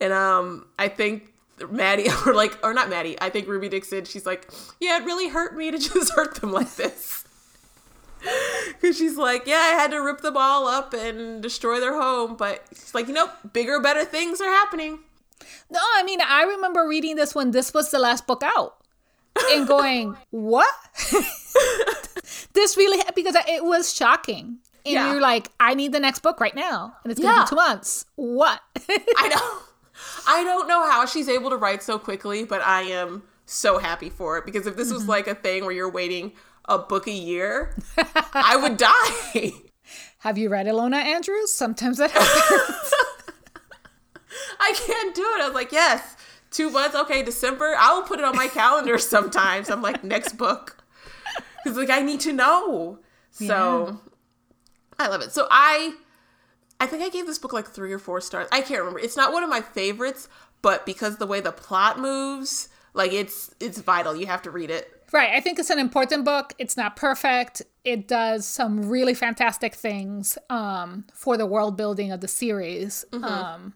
and 0.00 0.12
um 0.12 0.66
I 0.78 0.88
think 0.88 1.32
Maddie 1.70 2.08
or 2.26 2.34
like 2.34 2.58
or 2.64 2.72
not 2.74 2.88
Maddie, 2.88 3.16
I 3.20 3.28
think 3.30 3.46
Ruby 3.48 3.68
Dixon, 3.68 4.04
she's 4.06 4.26
like, 4.26 4.50
Yeah, 4.80 4.98
it 5.00 5.04
really 5.04 5.28
hurt 5.28 5.56
me 5.56 5.70
to 5.70 5.78
just 5.90 6.12
hurt 6.14 6.36
them 6.40 6.50
like 6.52 6.74
this. 6.76 7.24
Cause 8.80 8.96
she's 8.96 9.16
like, 9.16 9.46
Yeah, 9.46 9.56
I 9.56 9.74
had 9.80 9.90
to 9.90 9.98
rip 9.98 10.20
them 10.20 10.36
all 10.36 10.66
up 10.66 10.94
and 10.94 11.42
destroy 11.42 11.80
their 11.80 12.00
home, 12.00 12.36
but 12.36 12.62
she's 12.72 12.94
like, 12.94 13.08
you 13.08 13.14
know, 13.14 13.28
bigger, 13.52 13.80
better 13.80 14.04
things 14.04 14.40
are 14.40 14.48
happening. 14.50 15.00
no 15.70 15.80
i 15.96 16.02
mean 16.04 16.20
i 16.24 16.42
remember 16.44 16.86
reading 16.86 17.16
this 17.16 17.34
when 17.34 17.50
this 17.50 17.74
was 17.74 17.90
the 17.90 17.98
last 17.98 18.26
book 18.28 18.42
out 18.44 18.76
and 19.50 19.66
going 19.66 20.16
what 20.30 20.68
this 22.52 22.76
really 22.76 23.02
because 23.14 23.34
it 23.48 23.64
was 23.64 23.94
shocking 23.94 24.58
and 24.84 24.94
Yeah. 24.94 25.12
you're 25.12 25.20
like 25.20 25.50
i 25.60 25.74
need 25.74 25.92
the 25.92 26.00
next 26.00 26.20
book 26.20 26.40
right 26.40 26.54
now 26.54 26.94
and 27.04 27.10
it's 27.10 27.20
gonna 27.20 27.36
Yeah. 27.36 27.44
be 27.44 27.48
two 27.48 27.56
months 27.56 28.04
what 28.16 28.60
I 29.16 29.28
know. 29.28 29.58
I 30.26 30.44
don't 30.44 30.68
know 30.68 30.88
how 30.88 31.06
she's 31.06 31.28
able 31.28 31.50
to 31.50 31.56
write 31.56 31.82
so 31.82 31.98
quickly, 31.98 32.44
but 32.44 32.60
I 32.62 32.82
am 32.82 33.22
so 33.46 33.78
happy 33.78 34.08
for 34.10 34.38
it 34.38 34.46
because 34.46 34.66
if 34.66 34.76
this 34.76 34.90
was 34.92 35.02
mm-hmm. 35.02 35.10
like 35.10 35.26
a 35.26 35.34
thing 35.34 35.64
where 35.64 35.72
you're 35.72 35.90
waiting 35.90 36.32
a 36.66 36.78
book 36.78 37.06
a 37.06 37.12
year, 37.12 37.76
I 38.32 38.56
would 38.56 38.76
die. 38.76 39.52
Have 40.18 40.38
you 40.38 40.48
read 40.48 40.66
Ilona 40.66 40.96
Andrews? 40.96 41.52
Sometimes 41.52 41.98
that 41.98 42.10
happens. 42.12 42.92
I 44.60 44.72
can't 44.74 45.14
do 45.14 45.22
it. 45.22 45.40
I 45.42 45.46
was 45.46 45.54
like, 45.54 45.72
yes, 45.72 46.16
two 46.52 46.70
months. 46.70 46.94
Okay, 46.94 47.22
December. 47.22 47.74
I 47.78 47.94
will 47.94 48.02
put 48.02 48.18
it 48.18 48.24
on 48.24 48.36
my 48.36 48.48
calendar 48.54 48.98
sometimes. 48.98 49.70
I'm 49.70 49.82
like, 49.82 50.04
next 50.04 50.34
book. 50.34 50.76
Because, 51.64 51.78
like, 51.78 51.90
I 51.90 52.00
need 52.00 52.20
to 52.20 52.32
know. 52.32 52.98
So 53.30 54.00
I 54.98 55.08
love 55.08 55.22
it. 55.22 55.32
So 55.32 55.46
I 55.50 55.94
I 56.80 56.86
think 56.86 57.02
I 57.02 57.08
gave 57.08 57.26
this 57.26 57.38
book 57.38 57.52
like 57.52 57.68
3 57.68 57.92
or 57.92 57.98
4 57.98 58.20
stars. 58.20 58.48
I 58.52 58.60
can't 58.60 58.80
remember. 58.80 58.98
It's 58.98 59.16
not 59.16 59.32
one 59.32 59.42
of 59.42 59.50
my 59.50 59.60
favorites, 59.60 60.28
but 60.62 60.84
because 60.84 61.16
the 61.16 61.26
way 61.26 61.40
the 61.40 61.52
plot 61.52 61.98
moves, 61.98 62.68
like 62.94 63.12
it's 63.12 63.54
it's 63.60 63.78
vital. 63.80 64.16
You 64.16 64.26
have 64.26 64.42
to 64.42 64.50
read 64.50 64.70
it. 64.70 64.88
Right. 65.12 65.30
I 65.32 65.40
think 65.40 65.58
it's 65.58 65.70
an 65.70 65.78
important 65.78 66.24
book. 66.24 66.54
It's 66.58 66.76
not 66.76 66.96
perfect. 66.96 67.62
It 67.84 68.08
does 68.08 68.46
some 68.46 68.88
really 68.88 69.12
fantastic 69.12 69.74
things 69.74 70.38
um, 70.48 71.04
for 71.12 71.36
the 71.36 71.44
world 71.44 71.76
building 71.76 72.10
of 72.12 72.20
the 72.20 72.28
series. 72.28 73.04
Mm-hmm. 73.12 73.24
Um, 73.24 73.74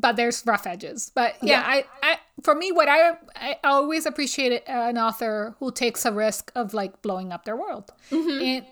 but 0.00 0.16
there's 0.16 0.44
rough 0.46 0.66
edges. 0.66 1.10
But 1.14 1.34
yeah, 1.42 1.60
Yeah. 1.60 1.64
I, 1.66 1.84
I 2.02 2.18
for 2.42 2.54
me, 2.54 2.70
what 2.72 2.88
I 2.88 3.10
I 3.34 3.56
always 3.64 4.06
appreciate 4.06 4.62
an 4.66 4.96
author 4.98 5.54
who 5.58 5.72
takes 5.72 6.04
a 6.04 6.12
risk 6.12 6.52
of 6.54 6.72
like 6.74 7.02
blowing 7.02 7.32
up 7.32 7.44
their 7.44 7.56
world, 7.56 7.90
and 8.10 8.20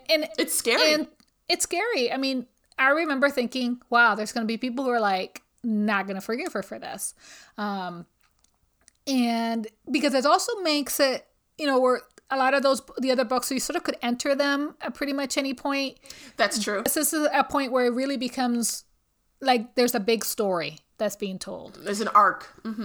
and 0.08 0.22
Mm-hmm. 0.24 0.24
It's 0.38 0.54
scary. 0.54 0.92
and 0.92 1.08
it's 1.48 1.64
scary. 1.64 2.12
I 2.12 2.16
mean, 2.16 2.46
I 2.78 2.90
remember 2.90 3.28
thinking, 3.30 3.80
wow, 3.90 4.14
there's 4.14 4.32
going 4.32 4.44
to 4.44 4.48
be 4.48 4.56
people 4.58 4.84
who 4.84 4.90
are 4.90 5.00
like 5.00 5.42
not 5.64 6.06
going 6.06 6.16
to 6.16 6.20
forgive 6.20 6.52
her 6.52 6.62
for 6.62 6.78
this. 6.78 7.14
Um, 7.58 8.06
and 9.06 9.66
because 9.90 10.14
it 10.14 10.26
also 10.26 10.52
makes 10.62 10.98
it, 11.00 11.26
you 11.58 11.66
know, 11.66 11.78
where 11.78 12.02
a 12.30 12.36
lot 12.36 12.54
of 12.54 12.62
those, 12.62 12.82
the 12.98 13.10
other 13.12 13.24
books, 13.24 13.50
you 13.50 13.60
sort 13.60 13.76
of 13.76 13.84
could 13.84 13.96
enter 14.02 14.34
them 14.34 14.74
at 14.80 14.94
pretty 14.94 15.12
much 15.12 15.36
any 15.38 15.54
point. 15.54 15.98
That's 16.36 16.62
true. 16.62 16.82
This 16.82 16.96
is 16.96 17.12
a 17.12 17.44
point 17.44 17.70
where 17.72 17.86
it 17.86 17.94
really 17.94 18.16
becomes 18.16 18.84
like 19.40 19.74
there's 19.76 19.94
a 19.94 20.00
big 20.00 20.24
story 20.24 20.78
that's 20.98 21.16
being 21.16 21.38
told. 21.38 21.74
There's 21.84 22.00
an 22.00 22.08
arc. 22.08 22.48
Mhm. 22.62 22.84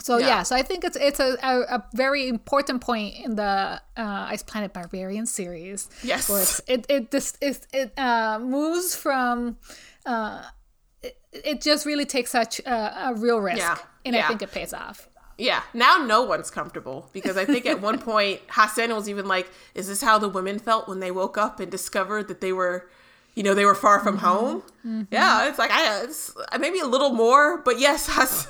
So 0.00 0.16
yeah, 0.18 0.26
Yeah. 0.28 0.42
so 0.44 0.54
I 0.56 0.62
think 0.62 0.84
it's 0.84 0.96
it's 0.96 1.18
a, 1.20 1.36
a, 1.42 1.60
a 1.76 1.84
very 1.94 2.28
important 2.28 2.80
point 2.80 3.14
in 3.24 3.34
the 3.34 3.80
uh, 3.96 4.26
Ice 4.30 4.42
Planet 4.44 4.72
Barbarian 4.72 5.26
series. 5.26 5.88
Yes. 6.04 6.28
where 6.28 6.40
it's, 6.42 6.60
it 6.68 6.86
it 6.88 7.10
this 7.10 7.36
it, 7.40 7.66
it 7.72 7.92
uh, 7.98 8.38
moves 8.38 8.94
from. 8.94 9.56
Uh, 10.06 10.42
it, 11.02 11.16
it 11.32 11.60
just 11.60 11.84
really 11.84 12.04
takes 12.06 12.30
such 12.30 12.60
a, 12.60 13.08
a 13.10 13.14
real 13.14 13.38
risk, 13.40 13.58
Yeah. 13.58 13.76
and 14.04 14.16
I 14.16 14.22
think 14.28 14.40
it 14.42 14.50
pays 14.52 14.72
off. 14.72 15.08
Yeah, 15.36 15.62
now 15.74 15.98
no 15.98 16.22
one's 16.22 16.50
comfortable 16.50 17.08
because 17.12 17.36
I 17.36 17.44
think 17.44 17.64
at 17.66 17.80
one 17.80 17.98
point 18.10 18.40
Hassen 18.48 18.92
was 18.94 19.08
even 19.08 19.26
like, 19.26 19.48
"Is 19.74 19.86
this 19.88 20.00
how 20.02 20.18
the 20.18 20.28
women 20.28 20.58
felt 20.58 20.88
when 20.88 20.98
they 21.00 21.10
woke 21.12 21.36
up 21.38 21.60
and 21.60 21.70
discovered 21.70 22.26
that 22.28 22.40
they 22.40 22.52
were, 22.52 22.88
you 23.38 23.42
know, 23.44 23.54
they 23.54 23.64
were 23.64 23.74
far 23.74 24.00
from 24.00 24.18
home?" 24.18 24.62
Yeah, 25.10 25.48
it's 25.48 25.58
like 25.58 25.70
I 25.70 26.02
it's 26.04 26.34
maybe 26.58 26.80
a 26.80 26.86
little 26.86 27.10
more, 27.10 27.58
but 27.62 27.78
yes, 27.78 28.08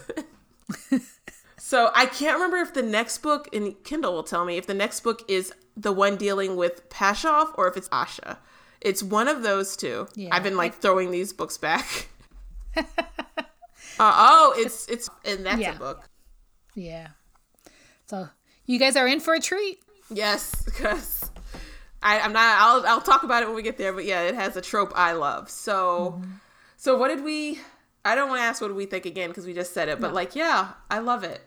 so 1.58 1.90
I 1.94 2.06
can't 2.06 2.34
remember 2.34 2.56
if 2.58 2.74
the 2.74 2.82
next 2.82 3.18
book, 3.18 3.48
and 3.52 3.74
Kindle 3.84 4.14
will 4.14 4.22
tell 4.22 4.44
me 4.44 4.56
if 4.56 4.66
the 4.66 4.74
next 4.74 5.00
book 5.00 5.22
is 5.28 5.52
the 5.76 5.92
one 5.92 6.16
dealing 6.16 6.56
with 6.56 6.88
Pashov 6.90 7.52
or 7.56 7.68
if 7.68 7.76
it's 7.76 7.88
Asha. 7.90 8.38
It's 8.80 9.02
one 9.02 9.28
of 9.28 9.42
those 9.42 9.76
two. 9.76 10.06
Yeah. 10.14 10.28
I've 10.32 10.42
been 10.44 10.56
like 10.56 10.74
throwing 10.76 11.10
these 11.10 11.32
books 11.32 11.56
back. 11.58 12.08
uh, 12.76 12.82
oh, 13.98 14.54
it's 14.56 14.86
it's 14.88 15.08
and 15.24 15.44
that's 15.46 15.60
Yeah. 15.60 15.74
a 15.74 15.78
book. 15.78 16.08
Yeah. 16.74 17.08
So 18.06 18.28
you 18.66 18.78
guys 18.78 18.96
are 18.96 19.06
in 19.08 19.20
for 19.20 19.34
a 19.34 19.40
treat. 19.40 19.80
Yes, 20.10 20.62
because 20.62 21.17
I, 22.02 22.20
I'm 22.20 22.32
not. 22.32 22.56
I'll 22.60 22.86
I'll 22.86 23.00
talk 23.00 23.22
about 23.22 23.42
it 23.42 23.46
when 23.46 23.56
we 23.56 23.62
get 23.62 23.78
there. 23.78 23.92
But 23.92 24.04
yeah, 24.04 24.22
it 24.22 24.34
has 24.34 24.56
a 24.56 24.60
trope 24.60 24.92
I 24.94 25.12
love. 25.12 25.50
So, 25.50 26.20
so 26.76 26.96
what 26.96 27.08
did 27.08 27.24
we? 27.24 27.60
I 28.04 28.14
don't 28.14 28.28
want 28.28 28.40
to 28.40 28.44
ask 28.44 28.62
what 28.62 28.74
we 28.74 28.86
think 28.86 29.06
again 29.06 29.30
because 29.30 29.46
we 29.46 29.52
just 29.52 29.74
said 29.74 29.88
it. 29.88 30.00
But 30.00 30.14
like, 30.14 30.34
yeah, 30.34 30.72
I 30.90 31.00
love 31.00 31.24
it. 31.24 31.42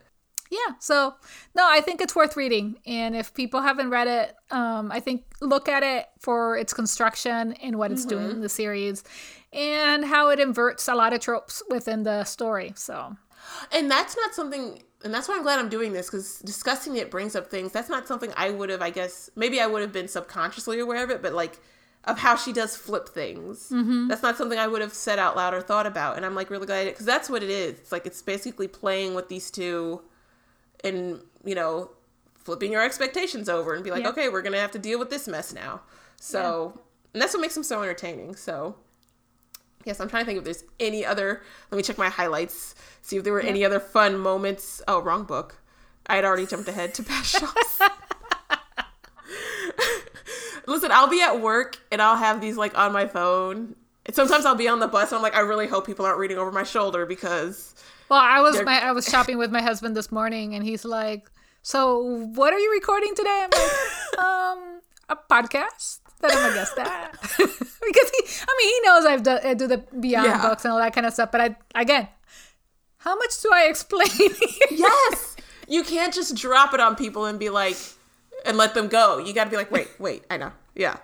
Yeah. 0.52 0.76
So 0.80 1.16
no, 1.56 1.66
I 1.70 1.80
think 1.80 2.02
it's 2.02 2.16
worth 2.16 2.36
reading, 2.36 2.78
and 2.86 3.16
if 3.16 3.34
people 3.34 3.62
haven't 3.62 3.90
read 3.90 4.08
it, 4.08 4.36
um, 4.52 4.92
I 4.92 5.00
think 5.00 5.24
look 5.40 5.70
at 5.70 5.82
it 5.82 6.08
for 6.20 6.58
its 6.58 6.74
construction 6.74 7.54
and 7.54 7.78
what 7.78 7.92
it's 7.92 8.06
doing 8.06 8.30
in 8.30 8.42
the 8.42 8.50
series, 8.50 9.06
and 9.54 10.04
how 10.04 10.30
it 10.30 10.42
inverts 10.42 10.90
a 10.90 10.96
lot 10.96 11.14
of 11.14 11.22
tropes 11.22 11.64
within 11.70 12.04
the 12.04 12.26
story. 12.26 12.74
So 12.76 13.16
And 13.72 13.90
that's 13.90 14.16
not 14.16 14.34
something. 14.34 14.82
And 15.04 15.14
that's 15.14 15.28
why 15.28 15.36
I'm 15.36 15.44
glad 15.44 15.60
I'm 15.60 15.70
doing 15.70 15.94
this 15.94 16.08
because 16.08 16.40
discussing 16.40 16.96
it 16.98 17.10
brings 17.10 17.36
up 17.36 17.48
things. 17.50 17.72
That's 17.72 17.90
not 17.90 18.08
something 18.08 18.32
I 18.38 18.50
would 18.52 18.70
have. 18.70 18.82
I 18.82 18.90
guess 18.90 19.30
maybe 19.36 19.60
I 19.60 19.68
would 19.68 19.82
have 19.82 19.92
been 19.94 20.08
subconsciously 20.08 20.80
aware 20.80 21.04
of 21.04 21.10
it, 21.10 21.22
but 21.22 21.34
like 21.34 21.60
of 22.06 22.18
how 22.20 22.36
she 22.36 22.52
does 22.52 22.76
flip 22.76 23.10
things. 23.10 23.70
Mm-hmm. 23.70 24.08
That's 24.08 24.24
not 24.24 24.38
something 24.38 24.58
I 24.58 24.68
would 24.68 24.82
have 24.82 24.94
said 24.94 25.20
out 25.20 25.36
loud 25.36 25.54
or 25.54 25.62
thought 25.62 25.86
about. 25.86 26.18
And 26.18 26.26
I'm 26.26 26.36
like 26.36 26.50
really 26.50 26.66
glad 26.68 26.86
because 26.86 27.06
that's 27.06 27.30
what 27.30 27.44
it 27.44 27.50
is. 27.50 27.74
It's 27.80 27.92
like 27.92 28.06
it's 28.06 28.22
basically 28.22 28.68
playing 28.68 29.14
with 29.14 29.30
these 29.30 29.52
two 29.52 30.02
and 30.84 31.20
you 31.46 31.56
know 31.56 31.92
flipping 32.44 32.72
your 32.72 32.84
expectations 32.84 33.48
over 33.48 33.76
and 33.76 33.84
be 33.84 33.92
like 33.92 34.02
Yeah. 34.04 34.10
okay 34.10 34.30
we're 34.30 34.42
gonna 34.42 34.60
have 34.60 34.72
to 34.72 34.80
deal 34.80 34.98
with 34.98 35.12
this 35.12 35.28
mess 35.28 35.54
now 35.54 35.82
so 36.20 36.80
and 37.14 37.22
that's 37.22 37.34
what 37.36 37.42
makes 37.42 37.54
them 37.54 37.64
so 37.64 37.84
entertaining 37.84 38.36
so 38.36 38.76
yes 39.86 40.00
i'm 40.00 40.10
trying 40.10 40.24
to 40.24 40.26
think 40.26 40.38
if 40.38 40.44
there's 40.44 40.64
any 40.80 41.06
other 41.06 41.42
let 41.72 41.78
me 41.78 41.84
check 41.84 41.98
my 41.98 42.10
highlights 42.10 42.76
see 43.02 43.18
if 43.18 43.24
there 43.24 43.34
were 43.34 43.42
any 43.42 43.66
other 43.66 43.80
fun 43.80 44.18
moments. 44.18 44.82
Oh 44.88 45.02
wrong 45.02 45.24
book. 45.24 45.58
I 46.08 46.16
had 46.16 46.26
already 46.26 46.46
jumped 46.46 46.68
ahead 46.68 46.94
to 46.96 47.04
past 47.04 47.32
shows 47.32 47.90
listen 50.68 50.92
i'll 50.92 51.10
be 51.10 51.22
at 51.22 51.40
work 51.42 51.78
and 51.92 52.02
i'll 52.02 52.16
have 52.18 52.42
these 52.42 52.58
like 52.58 52.78
on 52.78 52.92
my 52.94 53.08
phone. 53.08 53.76
And 54.06 54.16
sometimes 54.16 54.46
i'll 54.46 54.56
be 54.56 54.68
on 54.68 54.80
the 54.80 54.88
bus 54.88 55.12
and 55.12 55.18
i'm 55.18 55.24
like 55.24 55.36
i 55.36 55.40
really 55.40 55.68
hope 55.68 55.86
people 55.86 56.06
aren't 56.06 56.20
reading 56.20 56.38
over 56.38 56.52
my 56.52 56.64
shoulder 56.64 57.06
because 57.06 57.74
Well, 58.10 58.20
I 58.20 58.42
was 58.42 58.62
my, 58.64 58.82
I 58.82 58.92
was 58.92 59.08
shopping 59.08 59.38
with 59.38 59.52
my 59.52 59.62
husband 59.62 59.96
this 59.96 60.12
morning, 60.12 60.54
and 60.54 60.66
he's 60.66 60.84
like, 60.84 61.32
"So, 61.62 62.28
what 62.36 62.52
are 62.54 62.60
you 62.60 62.70
recording 62.72 63.16
today?" 63.16 63.46
I'm 63.46 63.50
like, 63.50 64.20
"Um, 64.20 64.82
a 65.08 65.16
podcast 65.16 66.00
that 66.22 66.32
I'm 66.34 66.52
a 66.52 66.54
guest 66.54 66.78
at." 66.78 67.12
because 67.22 68.10
he, 68.12 68.46
I 68.48 68.56
mean, 68.58 68.70
he 68.70 68.80
knows 68.88 69.06
I've 69.06 69.24
done 69.24 69.40
I 69.44 69.54
do 69.54 69.68
the 69.68 69.78
Beyond 69.78 70.26
Yeah. 70.26 70.42
books 70.42 70.64
and 70.66 70.72
all 70.74 70.80
that 70.80 70.94
kind 70.94 71.06
of 71.06 71.14
stuff. 71.14 71.32
But 71.32 71.42
I 71.42 71.56
again, 71.82 72.08
how 72.98 73.16
much 73.16 73.42
do 73.42 73.50
I 73.54 73.64
explain? 73.64 74.08
here? 74.18 74.30
yes 74.72 75.36
you 75.68 75.84
can't 75.84 76.14
just 76.14 76.36
drop 76.36 76.74
it 76.74 76.80
on 76.80 76.96
people 76.96 77.26
and 77.26 77.40
be 77.40 77.50
like 77.50 77.78
and 78.46 78.58
let 78.58 78.74
them 78.74 78.88
go 78.88 79.18
you 79.20 79.34
gotta 79.34 79.50
be 79.50 79.56
like 79.56 79.72
wait 79.72 79.88
wait 80.00 80.24
i 80.30 80.36
know 80.36 80.52
yeah 80.76 80.98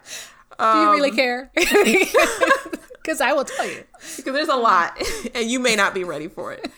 do 0.59 0.65
you 0.65 0.91
really 0.91 1.11
Um, 1.11 1.15
care? 1.15 1.51
Because 1.55 3.21
I 3.21 3.31
will 3.31 3.45
tell 3.45 3.65
you. 3.65 3.83
because 4.17 4.33
there's 4.33 4.49
a 4.49 4.55
lot 4.57 5.01
and 5.33 5.49
you 5.49 5.59
may 5.59 5.75
not 5.77 5.93
be 5.93 6.03
ready 6.03 6.27
for 6.27 6.51
it 6.51 6.69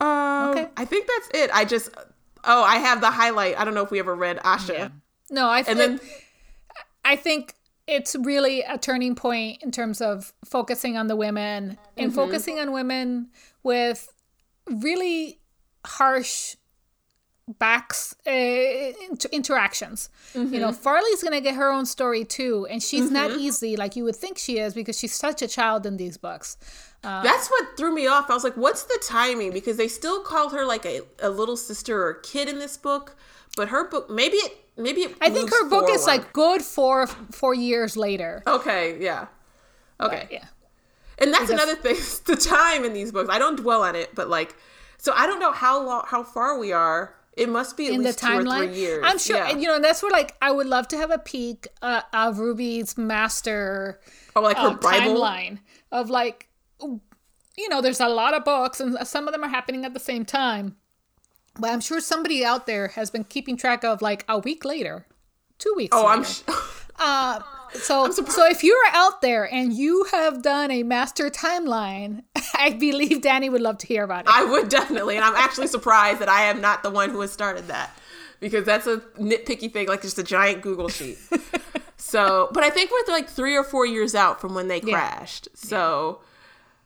um, 0.00 0.50
Okay. 0.50 0.68
i 0.76 0.84
think 0.86 1.06
that's 1.06 1.30
it 1.44 1.50
i 1.52 1.64
just 1.64 1.90
oh 2.44 2.62
i 2.64 2.76
have 2.76 3.00
the 3.02 3.10
highlight 3.10 3.58
i 3.58 3.64
don't 3.64 3.74
know 3.74 3.82
if 3.84 3.90
we 3.90 3.98
ever 3.98 4.14
read 4.14 4.38
asha 4.38 4.90
No, 5.30 5.48
I 5.48 5.58
and 5.58 5.66
think 5.66 5.78
then 5.78 6.00
I 7.04 7.16
think 7.16 7.54
it's 7.86 8.14
really 8.14 8.62
a 8.62 8.78
turning 8.78 9.14
point 9.14 9.62
in 9.62 9.70
terms 9.72 10.00
of 10.00 10.32
focusing 10.44 10.96
on 10.96 11.06
the 11.08 11.16
women 11.16 11.76
and 11.96 12.10
Mm-hmm. 12.10 12.14
focusing 12.14 12.58
on 12.60 12.72
women 12.72 13.28
with 13.62 14.12
really 14.70 15.40
harsh 15.84 16.56
backs 17.58 18.14
uh, 18.26 18.30
inter- 18.30 19.28
interactions. 19.32 20.08
You 20.34 20.42
Mm-hmm. 20.42 20.60
know, 20.60 20.72
Farli's 20.72 21.22
gonna 21.22 21.40
get 21.40 21.56
her 21.56 21.68
own 21.70 21.84
story 21.84 22.24
too, 22.24 22.66
and 22.70 22.80
she's 22.82 23.10
not 23.10 23.32
easy 23.32 23.76
like 23.76 23.96
you 23.96 24.04
would 24.04 24.14
think 24.14 24.38
she 24.38 24.58
is 24.58 24.72
because 24.74 24.96
she's 24.98 25.14
such 25.14 25.42
a 25.42 25.48
child 25.48 25.84
in 25.86 25.96
these 25.96 26.16
books. 26.16 26.56
that's 27.02 27.48
what 27.48 27.66
threw 27.78 27.94
me 27.94 28.06
off 28.06 28.28
i 28.28 28.34
was 28.34 28.44
like 28.44 28.54
what's 28.58 28.82
the 28.84 28.98
timing 29.02 29.50
because 29.54 29.78
they 29.78 29.88
still 29.88 30.20
call 30.20 30.50
her 30.50 30.66
like 30.66 30.84
a, 30.84 31.00
a 31.22 31.30
little 31.30 31.56
sister 31.56 31.94
or 32.02 32.10
a 32.10 32.20
kid 32.20 32.46
in 32.46 32.58
this 32.58 32.76
book 32.76 33.16
but 33.56 33.70
her 33.70 33.88
book 33.88 34.10
maybe 34.10 34.36
it 34.36 34.52
maybe 34.80 35.02
it 35.02 35.16
I 35.20 35.30
think 35.30 35.50
her 35.50 35.68
book 35.68 35.88
is 35.90 36.06
like 36.06 36.32
good 36.32 36.62
for 36.62 37.06
four 37.30 37.54
years 37.54 37.96
later. 37.96 38.42
okay 38.46 38.98
yeah 39.00 39.26
okay 40.00 40.28
Yeah. 40.30 40.44
And 41.18 41.34
that's 41.34 41.50
Because- 41.50 41.62
another 41.62 41.76
thing, 41.76 41.96
the 42.24 42.36
time 42.36 42.82
in 42.86 42.94
these 42.94 43.12
books. 43.12 43.28
I 43.30 43.38
don't 43.38 43.56
dwell 43.56 43.82
on 43.82 43.94
it, 43.94 44.14
but 44.14 44.30
like, 44.30 44.56
so 44.96 45.12
I 45.14 45.26
don't 45.26 45.38
know 45.38 45.52
how 45.52 45.84
long, 45.84 46.04
how 46.06 46.22
far 46.22 46.58
we 46.58 46.72
are. 46.72 47.14
It 47.36 47.50
must 47.50 47.76
be 47.76 47.88
at 47.88 47.92
in 47.92 47.98
the 48.00 48.06
least 48.08 48.20
two 48.20 48.26
or 48.26 48.30
timeline. 48.42 48.68
three 48.68 48.78
years. 48.78 49.04
I'm 49.06 49.18
sure, 49.18 49.36
Yeah. 49.36 49.50
and, 49.50 49.60
you 49.60 49.68
know, 49.68 49.74
and 49.76 49.84
that's 49.84 50.02
where 50.02 50.10
like 50.10 50.34
I 50.40 50.50
would 50.50 50.66
love 50.66 50.88
to 50.88 50.96
have 50.96 51.10
a 51.10 51.18
peek 51.18 51.68
uh, 51.82 52.00
of 52.14 52.38
Ruby's 52.38 52.96
master 52.96 54.00
or 54.34 54.40
like 54.42 54.56
her 54.56 54.68
um, 54.68 54.76
Bible. 54.78 55.20
timeline 55.20 55.58
of 55.92 56.08
like, 56.08 56.48
you 56.80 57.68
know, 57.68 57.82
there's 57.82 58.00
a 58.00 58.08
lot 58.08 58.32
of 58.34 58.42
books 58.44 58.80
and 58.80 58.96
some 59.06 59.28
of 59.28 59.32
them 59.32 59.44
are 59.44 59.48
happening 59.48 59.84
at 59.84 59.92
the 59.92 60.00
same 60.00 60.24
time. 60.24 60.76
But 61.58 61.70
I'm 61.70 61.80
sure 61.80 62.00
somebody 62.00 62.44
out 62.44 62.66
there 62.66 62.88
has 62.88 63.10
been 63.10 63.24
keeping 63.24 63.56
track 63.56 63.84
of 63.84 64.00
like 64.02 64.24
a 64.28 64.38
week 64.38 64.64
later, 64.64 65.06
two 65.58 65.72
weeks. 65.76 65.96
Oh, 65.96 66.06
I'm. 66.06 66.20
later. 66.20 66.30
Sh- 66.32 66.42
Uh, 67.02 67.40
so, 67.72 68.10
so 68.10 68.46
if 68.46 68.62
you're 68.62 68.76
out 68.92 69.22
there 69.22 69.50
and 69.50 69.72
you 69.72 70.04
have 70.12 70.42
done 70.42 70.70
a 70.70 70.82
master 70.82 71.30
timeline, 71.30 72.22
I 72.54 72.72
believe 72.74 73.22
Danny 73.22 73.48
would 73.48 73.62
love 73.62 73.78
to 73.78 73.86
hear 73.86 74.04
about 74.04 74.26
it. 74.26 74.30
I 74.30 74.44
would 74.44 74.68
definitely, 74.68 75.16
and 75.16 75.24
I'm 75.24 75.34
actually 75.34 75.68
surprised 75.68 76.18
that 76.20 76.28
I 76.28 76.42
am 76.42 76.60
not 76.60 76.82
the 76.82 76.90
one 76.90 77.08
who 77.08 77.22
has 77.22 77.32
started 77.32 77.68
that, 77.68 77.96
because 78.38 78.66
that's 78.66 78.86
a 78.86 78.98
nitpicky 79.18 79.72
thing, 79.72 79.88
like 79.88 80.02
just 80.02 80.18
a 80.18 80.22
giant 80.22 80.60
Google 80.60 80.90
sheet. 80.90 81.16
so, 81.96 82.50
but 82.52 82.62
I 82.64 82.68
think 82.68 82.90
we're 82.90 83.14
like 83.14 83.30
three 83.30 83.56
or 83.56 83.64
four 83.64 83.86
years 83.86 84.14
out 84.14 84.38
from 84.38 84.52
when 84.54 84.68
they 84.68 84.82
Yeah. 84.82 84.92
crashed. 84.92 85.48
So, 85.54 86.20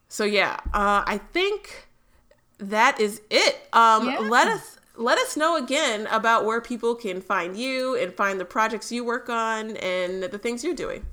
so 0.08 0.22
yeah, 0.22 0.58
uh, 0.72 1.02
I 1.04 1.18
think 1.32 1.88
that 2.58 3.00
is 3.00 3.20
it. 3.30 3.68
Um, 3.72 4.06
Yeah. 4.08 4.18
Let 4.20 4.48
us 4.48 4.78
let 4.96 5.18
us 5.18 5.36
know 5.36 5.56
again 5.56 6.06
about 6.10 6.44
where 6.44 6.60
people 6.60 6.94
can 6.94 7.20
find 7.20 7.56
you 7.56 7.96
and 7.98 8.14
find 8.14 8.38
the 8.38 8.44
projects 8.44 8.92
you 8.92 9.04
work 9.04 9.28
on 9.28 9.76
and 9.78 10.22
the 10.22 10.38
things 10.38 10.62
you're 10.62 10.74
doing. 10.74 11.04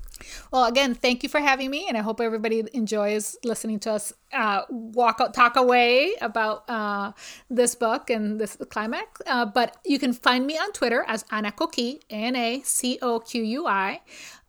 Well, 0.51 0.65
again, 0.65 0.93
thank 0.93 1.23
you 1.23 1.30
for 1.30 1.39
having 1.39 1.72
me, 1.72 1.88
and 1.88 1.97
I 1.97 2.01
hope 2.01 2.22
everybody 2.22 2.63
enjoys 2.73 3.35
listening 3.43 3.80
to 3.80 3.93
us 3.93 4.13
uh, 4.31 4.61
walk 4.69 5.18
out, 5.19 5.34
talk 5.34 5.55
away 5.55 6.13
about 6.22 6.69
uh, 6.69 7.13
this 7.49 7.73
book 7.73 8.11
and 8.11 8.39
this 8.39 8.55
climax. 8.69 9.19
Uh, 9.26 9.45
but 9.45 9.77
you 9.84 9.97
can 9.97 10.13
find 10.13 10.45
me 10.45 10.57
on 10.59 10.72
Twitter 10.73 11.03
as 11.07 11.26
Ana 11.31 11.51
Coqui, 11.51 12.01
A 12.11 12.13
N 12.13 12.35
A 12.35 12.61
C 12.63 12.99
O 13.01 13.19
Q 13.19 13.41
U 13.43 13.68
I. 13.68 14.01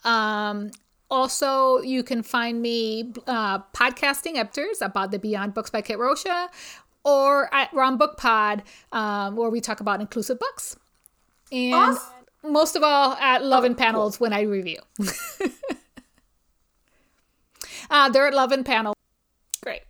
Um, 0.05 0.73
also, 1.11 1.81
you 1.83 2.03
can 2.03 2.23
find 2.23 2.63
me 2.63 3.13
uh, 3.27 3.59
podcasting 3.75 4.37
Epters 4.37 4.81
about 4.81 5.11
the 5.11 5.19
Beyond 5.19 5.53
Books 5.53 5.69
by 5.69 5.83
Kit 5.83 5.99
Rocha 5.99 6.49
or 7.05 7.53
at 7.55 7.73
Ron 7.73 7.97
Book 7.97 8.17
Pod, 8.17 8.63
um, 8.93 9.37
where 9.37 9.51
we 9.51 9.61
talk 9.61 9.81
about 9.81 10.01
inclusive 10.01 10.39
books. 10.39 10.77
And 11.51 11.75
awesome. 11.75 12.13
most 12.45 12.77
of 12.77 12.83
all, 12.83 13.13
at 13.15 13.45
Love 13.45 13.65
and 13.65 13.75
oh, 13.75 13.79
Panels 13.79 14.17
cool. 14.17 14.27
when 14.27 14.33
I 14.33 14.43
review. 14.43 14.79
uh, 17.91 18.09
they're 18.11 18.29
at 18.29 18.35
Love 18.35 18.53
and 18.53 18.65
Panel. 18.65 18.95
Great. 19.63 19.83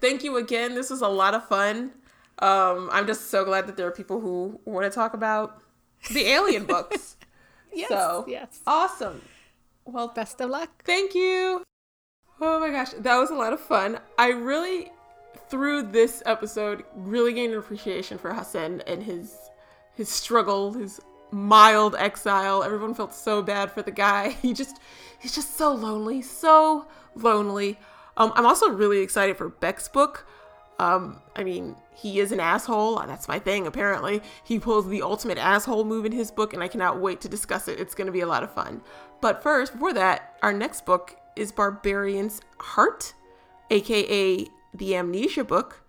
Thank 0.00 0.24
you 0.24 0.36
again. 0.36 0.74
This 0.74 0.90
was 0.90 1.00
a 1.00 1.08
lot 1.08 1.34
of 1.34 1.46
fun. 1.48 1.92
Um, 2.40 2.88
I'm 2.92 3.06
just 3.06 3.30
so 3.30 3.44
glad 3.44 3.66
that 3.66 3.76
there 3.76 3.86
are 3.86 3.92
people 3.92 4.20
who 4.20 4.60
want 4.64 4.84
to 4.84 4.94
talk 4.94 5.14
about 5.14 5.60
the 6.12 6.26
alien 6.26 6.64
books. 6.66 7.16
yes. 7.72 7.88
So, 7.88 8.24
yes. 8.28 8.60
Awesome. 8.66 9.22
Well, 9.84 10.08
best 10.08 10.40
of 10.40 10.50
luck. 10.50 10.84
Thank 10.84 11.14
you. 11.14 11.62
Oh 12.40 12.60
my 12.60 12.70
gosh, 12.70 12.90
that 12.90 13.16
was 13.16 13.30
a 13.30 13.34
lot 13.34 13.52
of 13.52 13.60
fun. 13.60 13.98
I 14.16 14.28
really 14.28 14.92
through 15.48 15.84
this 15.84 16.22
episode 16.26 16.84
really 16.94 17.32
gained 17.32 17.52
an 17.52 17.58
appreciation 17.58 18.18
for 18.18 18.32
Hassen 18.32 18.82
and 18.86 19.02
his 19.02 19.36
his 19.94 20.08
struggle, 20.08 20.74
his 20.74 21.00
mild 21.30 21.94
exile. 21.96 22.62
Everyone 22.62 22.94
felt 22.94 23.12
so 23.12 23.42
bad 23.42 23.72
for 23.72 23.82
the 23.82 23.90
guy. 23.90 24.30
He 24.42 24.52
just 24.52 24.78
he's 25.18 25.34
just 25.34 25.56
so 25.56 25.72
lonely, 25.72 26.22
so 26.22 26.86
lonely. 27.14 27.78
Um, 28.16 28.32
I'm 28.34 28.46
also 28.46 28.68
really 28.70 28.98
excited 29.00 29.36
for 29.36 29.48
Beck's 29.48 29.88
book. 29.88 30.26
Um, 30.78 31.20
I 31.34 31.42
mean, 31.42 31.76
he 31.94 32.20
is 32.20 32.30
an 32.30 32.38
asshole. 32.38 33.00
That's 33.06 33.26
my 33.26 33.38
thing, 33.38 33.66
apparently. 33.66 34.22
He 34.44 34.58
pulls 34.60 34.88
the 34.88 35.02
ultimate 35.02 35.38
asshole 35.38 35.84
move 35.84 36.04
in 36.04 36.12
his 36.12 36.30
book, 36.30 36.52
and 36.52 36.62
I 36.62 36.68
cannot 36.68 37.00
wait 37.00 37.20
to 37.22 37.28
discuss 37.28 37.66
it. 37.66 37.80
It's 37.80 37.94
going 37.94 38.06
to 38.06 38.12
be 38.12 38.20
a 38.20 38.26
lot 38.26 38.44
of 38.44 38.52
fun. 38.52 38.82
But 39.20 39.42
first, 39.42 39.72
before 39.72 39.92
that, 39.94 40.36
our 40.42 40.52
next 40.52 40.86
book 40.86 41.16
is 41.34 41.50
Barbarian's 41.50 42.40
Heart, 42.58 43.14
aka 43.70 44.46
the 44.74 44.96
Amnesia 44.96 45.44
book, 45.44 45.82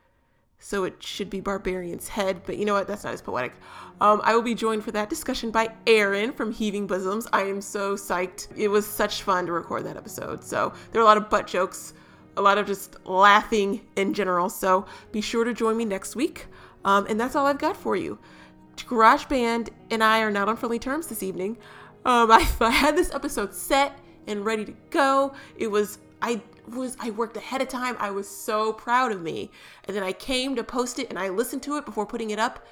so 0.59 0.83
it 0.83 1.01
should 1.01 1.29
be 1.29 1.39
Barbarian's 1.39 2.09
Head, 2.09 2.41
but 2.45 2.57
you 2.57 2.65
know 2.65 2.73
what? 2.73 2.87
That's 2.87 3.03
not 3.03 3.13
as 3.13 3.21
poetic. 3.21 3.53
Um, 4.01 4.21
I 4.23 4.35
will 4.35 4.41
be 4.41 4.55
joined 4.55 4.83
for 4.83 4.91
that 4.91 5.09
discussion 5.09 5.51
by 5.51 5.73
Aaron 5.87 6.33
from 6.33 6.51
Heaving 6.51 6.85
Bosoms. 6.85 7.27
I 7.31 7.43
am 7.43 7.61
so 7.61 7.95
psyched. 7.95 8.47
It 8.57 8.67
was 8.67 8.85
such 8.85 9.23
fun 9.23 9.45
to 9.45 9.51
record 9.51 9.85
that 9.85 9.97
episode. 9.97 10.43
So 10.43 10.73
there 10.91 11.01
are 11.01 11.03
a 11.03 11.07
lot 11.07 11.17
of 11.17 11.29
butt 11.29 11.47
jokes, 11.47 11.93
a 12.37 12.41
lot 12.41 12.57
of 12.57 12.67
just 12.67 12.95
laughing 13.05 13.81
in 13.95 14.13
general. 14.13 14.49
So 14.49 14.85
be 15.11 15.21
sure 15.21 15.43
to 15.43 15.53
join 15.53 15.77
me 15.77 15.85
next 15.85 16.15
week. 16.15 16.47
Um, 16.85 17.05
and 17.07 17.19
that's 17.19 17.35
all 17.35 17.45
I've 17.45 17.57
got 17.57 17.75
for 17.75 17.95
you. 17.95 18.19
GarageBand 18.77 19.69
and 19.91 20.03
I 20.03 20.21
are 20.21 20.31
not 20.31 20.47
on 20.47 20.55
friendly 20.55 20.79
terms 20.79 21.07
this 21.07 21.23
evening. 21.23 21.57
Um, 22.05 22.31
I, 22.31 22.47
I 22.61 22.71
had 22.71 22.97
this 22.97 23.13
episode 23.13 23.53
set 23.53 23.97
and 24.27 24.45
ready 24.45 24.65
to 24.65 24.73
go. 24.89 25.33
It 25.57 25.67
was 25.67 25.99
I 26.21 26.41
was 26.73 26.95
I 26.99 27.11
worked 27.11 27.37
ahead 27.37 27.61
of 27.61 27.67
time. 27.67 27.95
I 27.99 28.11
was 28.11 28.27
so 28.27 28.73
proud 28.73 29.11
of 29.11 29.21
me. 29.21 29.51
And 29.87 29.95
then 29.95 30.03
I 30.03 30.13
came 30.13 30.55
to 30.55 30.63
post 30.63 30.99
it 30.99 31.09
and 31.09 31.19
I 31.19 31.29
listened 31.29 31.63
to 31.63 31.77
it 31.77 31.85
before 31.85 32.05
putting 32.05 32.31
it 32.31 32.39
up 32.39 32.65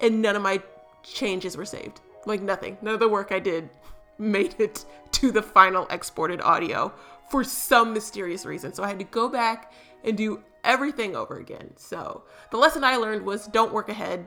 and 0.00 0.22
none 0.22 0.36
of 0.36 0.42
my 0.42 0.62
changes 1.02 1.56
were 1.56 1.64
saved. 1.64 2.00
Like 2.26 2.42
nothing. 2.42 2.76
None 2.82 2.94
of 2.94 3.00
the 3.00 3.08
work 3.08 3.32
I 3.32 3.38
did 3.38 3.70
made 4.18 4.54
it 4.58 4.84
to 5.12 5.30
the 5.30 5.42
final 5.42 5.86
exported 5.88 6.40
audio 6.40 6.92
for 7.30 7.44
some 7.44 7.92
mysterious 7.92 8.44
reason. 8.44 8.72
So 8.72 8.82
I 8.82 8.88
had 8.88 8.98
to 8.98 9.04
go 9.04 9.28
back 9.28 9.72
and 10.04 10.16
do 10.16 10.42
everything 10.64 11.16
over 11.16 11.38
again. 11.38 11.72
So 11.76 12.24
the 12.50 12.56
lesson 12.56 12.84
I 12.84 12.96
learned 12.96 13.24
was 13.24 13.46
don't 13.46 13.72
work 13.72 13.88
ahead 13.88 14.26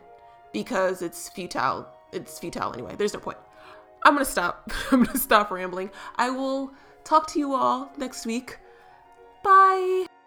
because 0.53 1.01
it's 1.01 1.29
futile. 1.29 1.87
It's 2.11 2.39
futile 2.39 2.73
anyway. 2.73 2.95
There's 2.97 3.13
no 3.13 3.19
point. 3.19 3.37
I'm 4.03 4.13
going 4.13 4.25
to 4.25 4.31
stop. 4.31 4.71
I'm 4.91 5.03
going 5.03 5.13
to 5.13 5.19
stop 5.19 5.51
rambling. 5.51 5.91
I 6.15 6.29
will 6.29 6.71
talk 7.03 7.27
to 7.33 7.39
you 7.39 7.53
all 7.53 7.91
next 7.97 8.25
week. 8.25 8.57
Bye. 9.43 10.18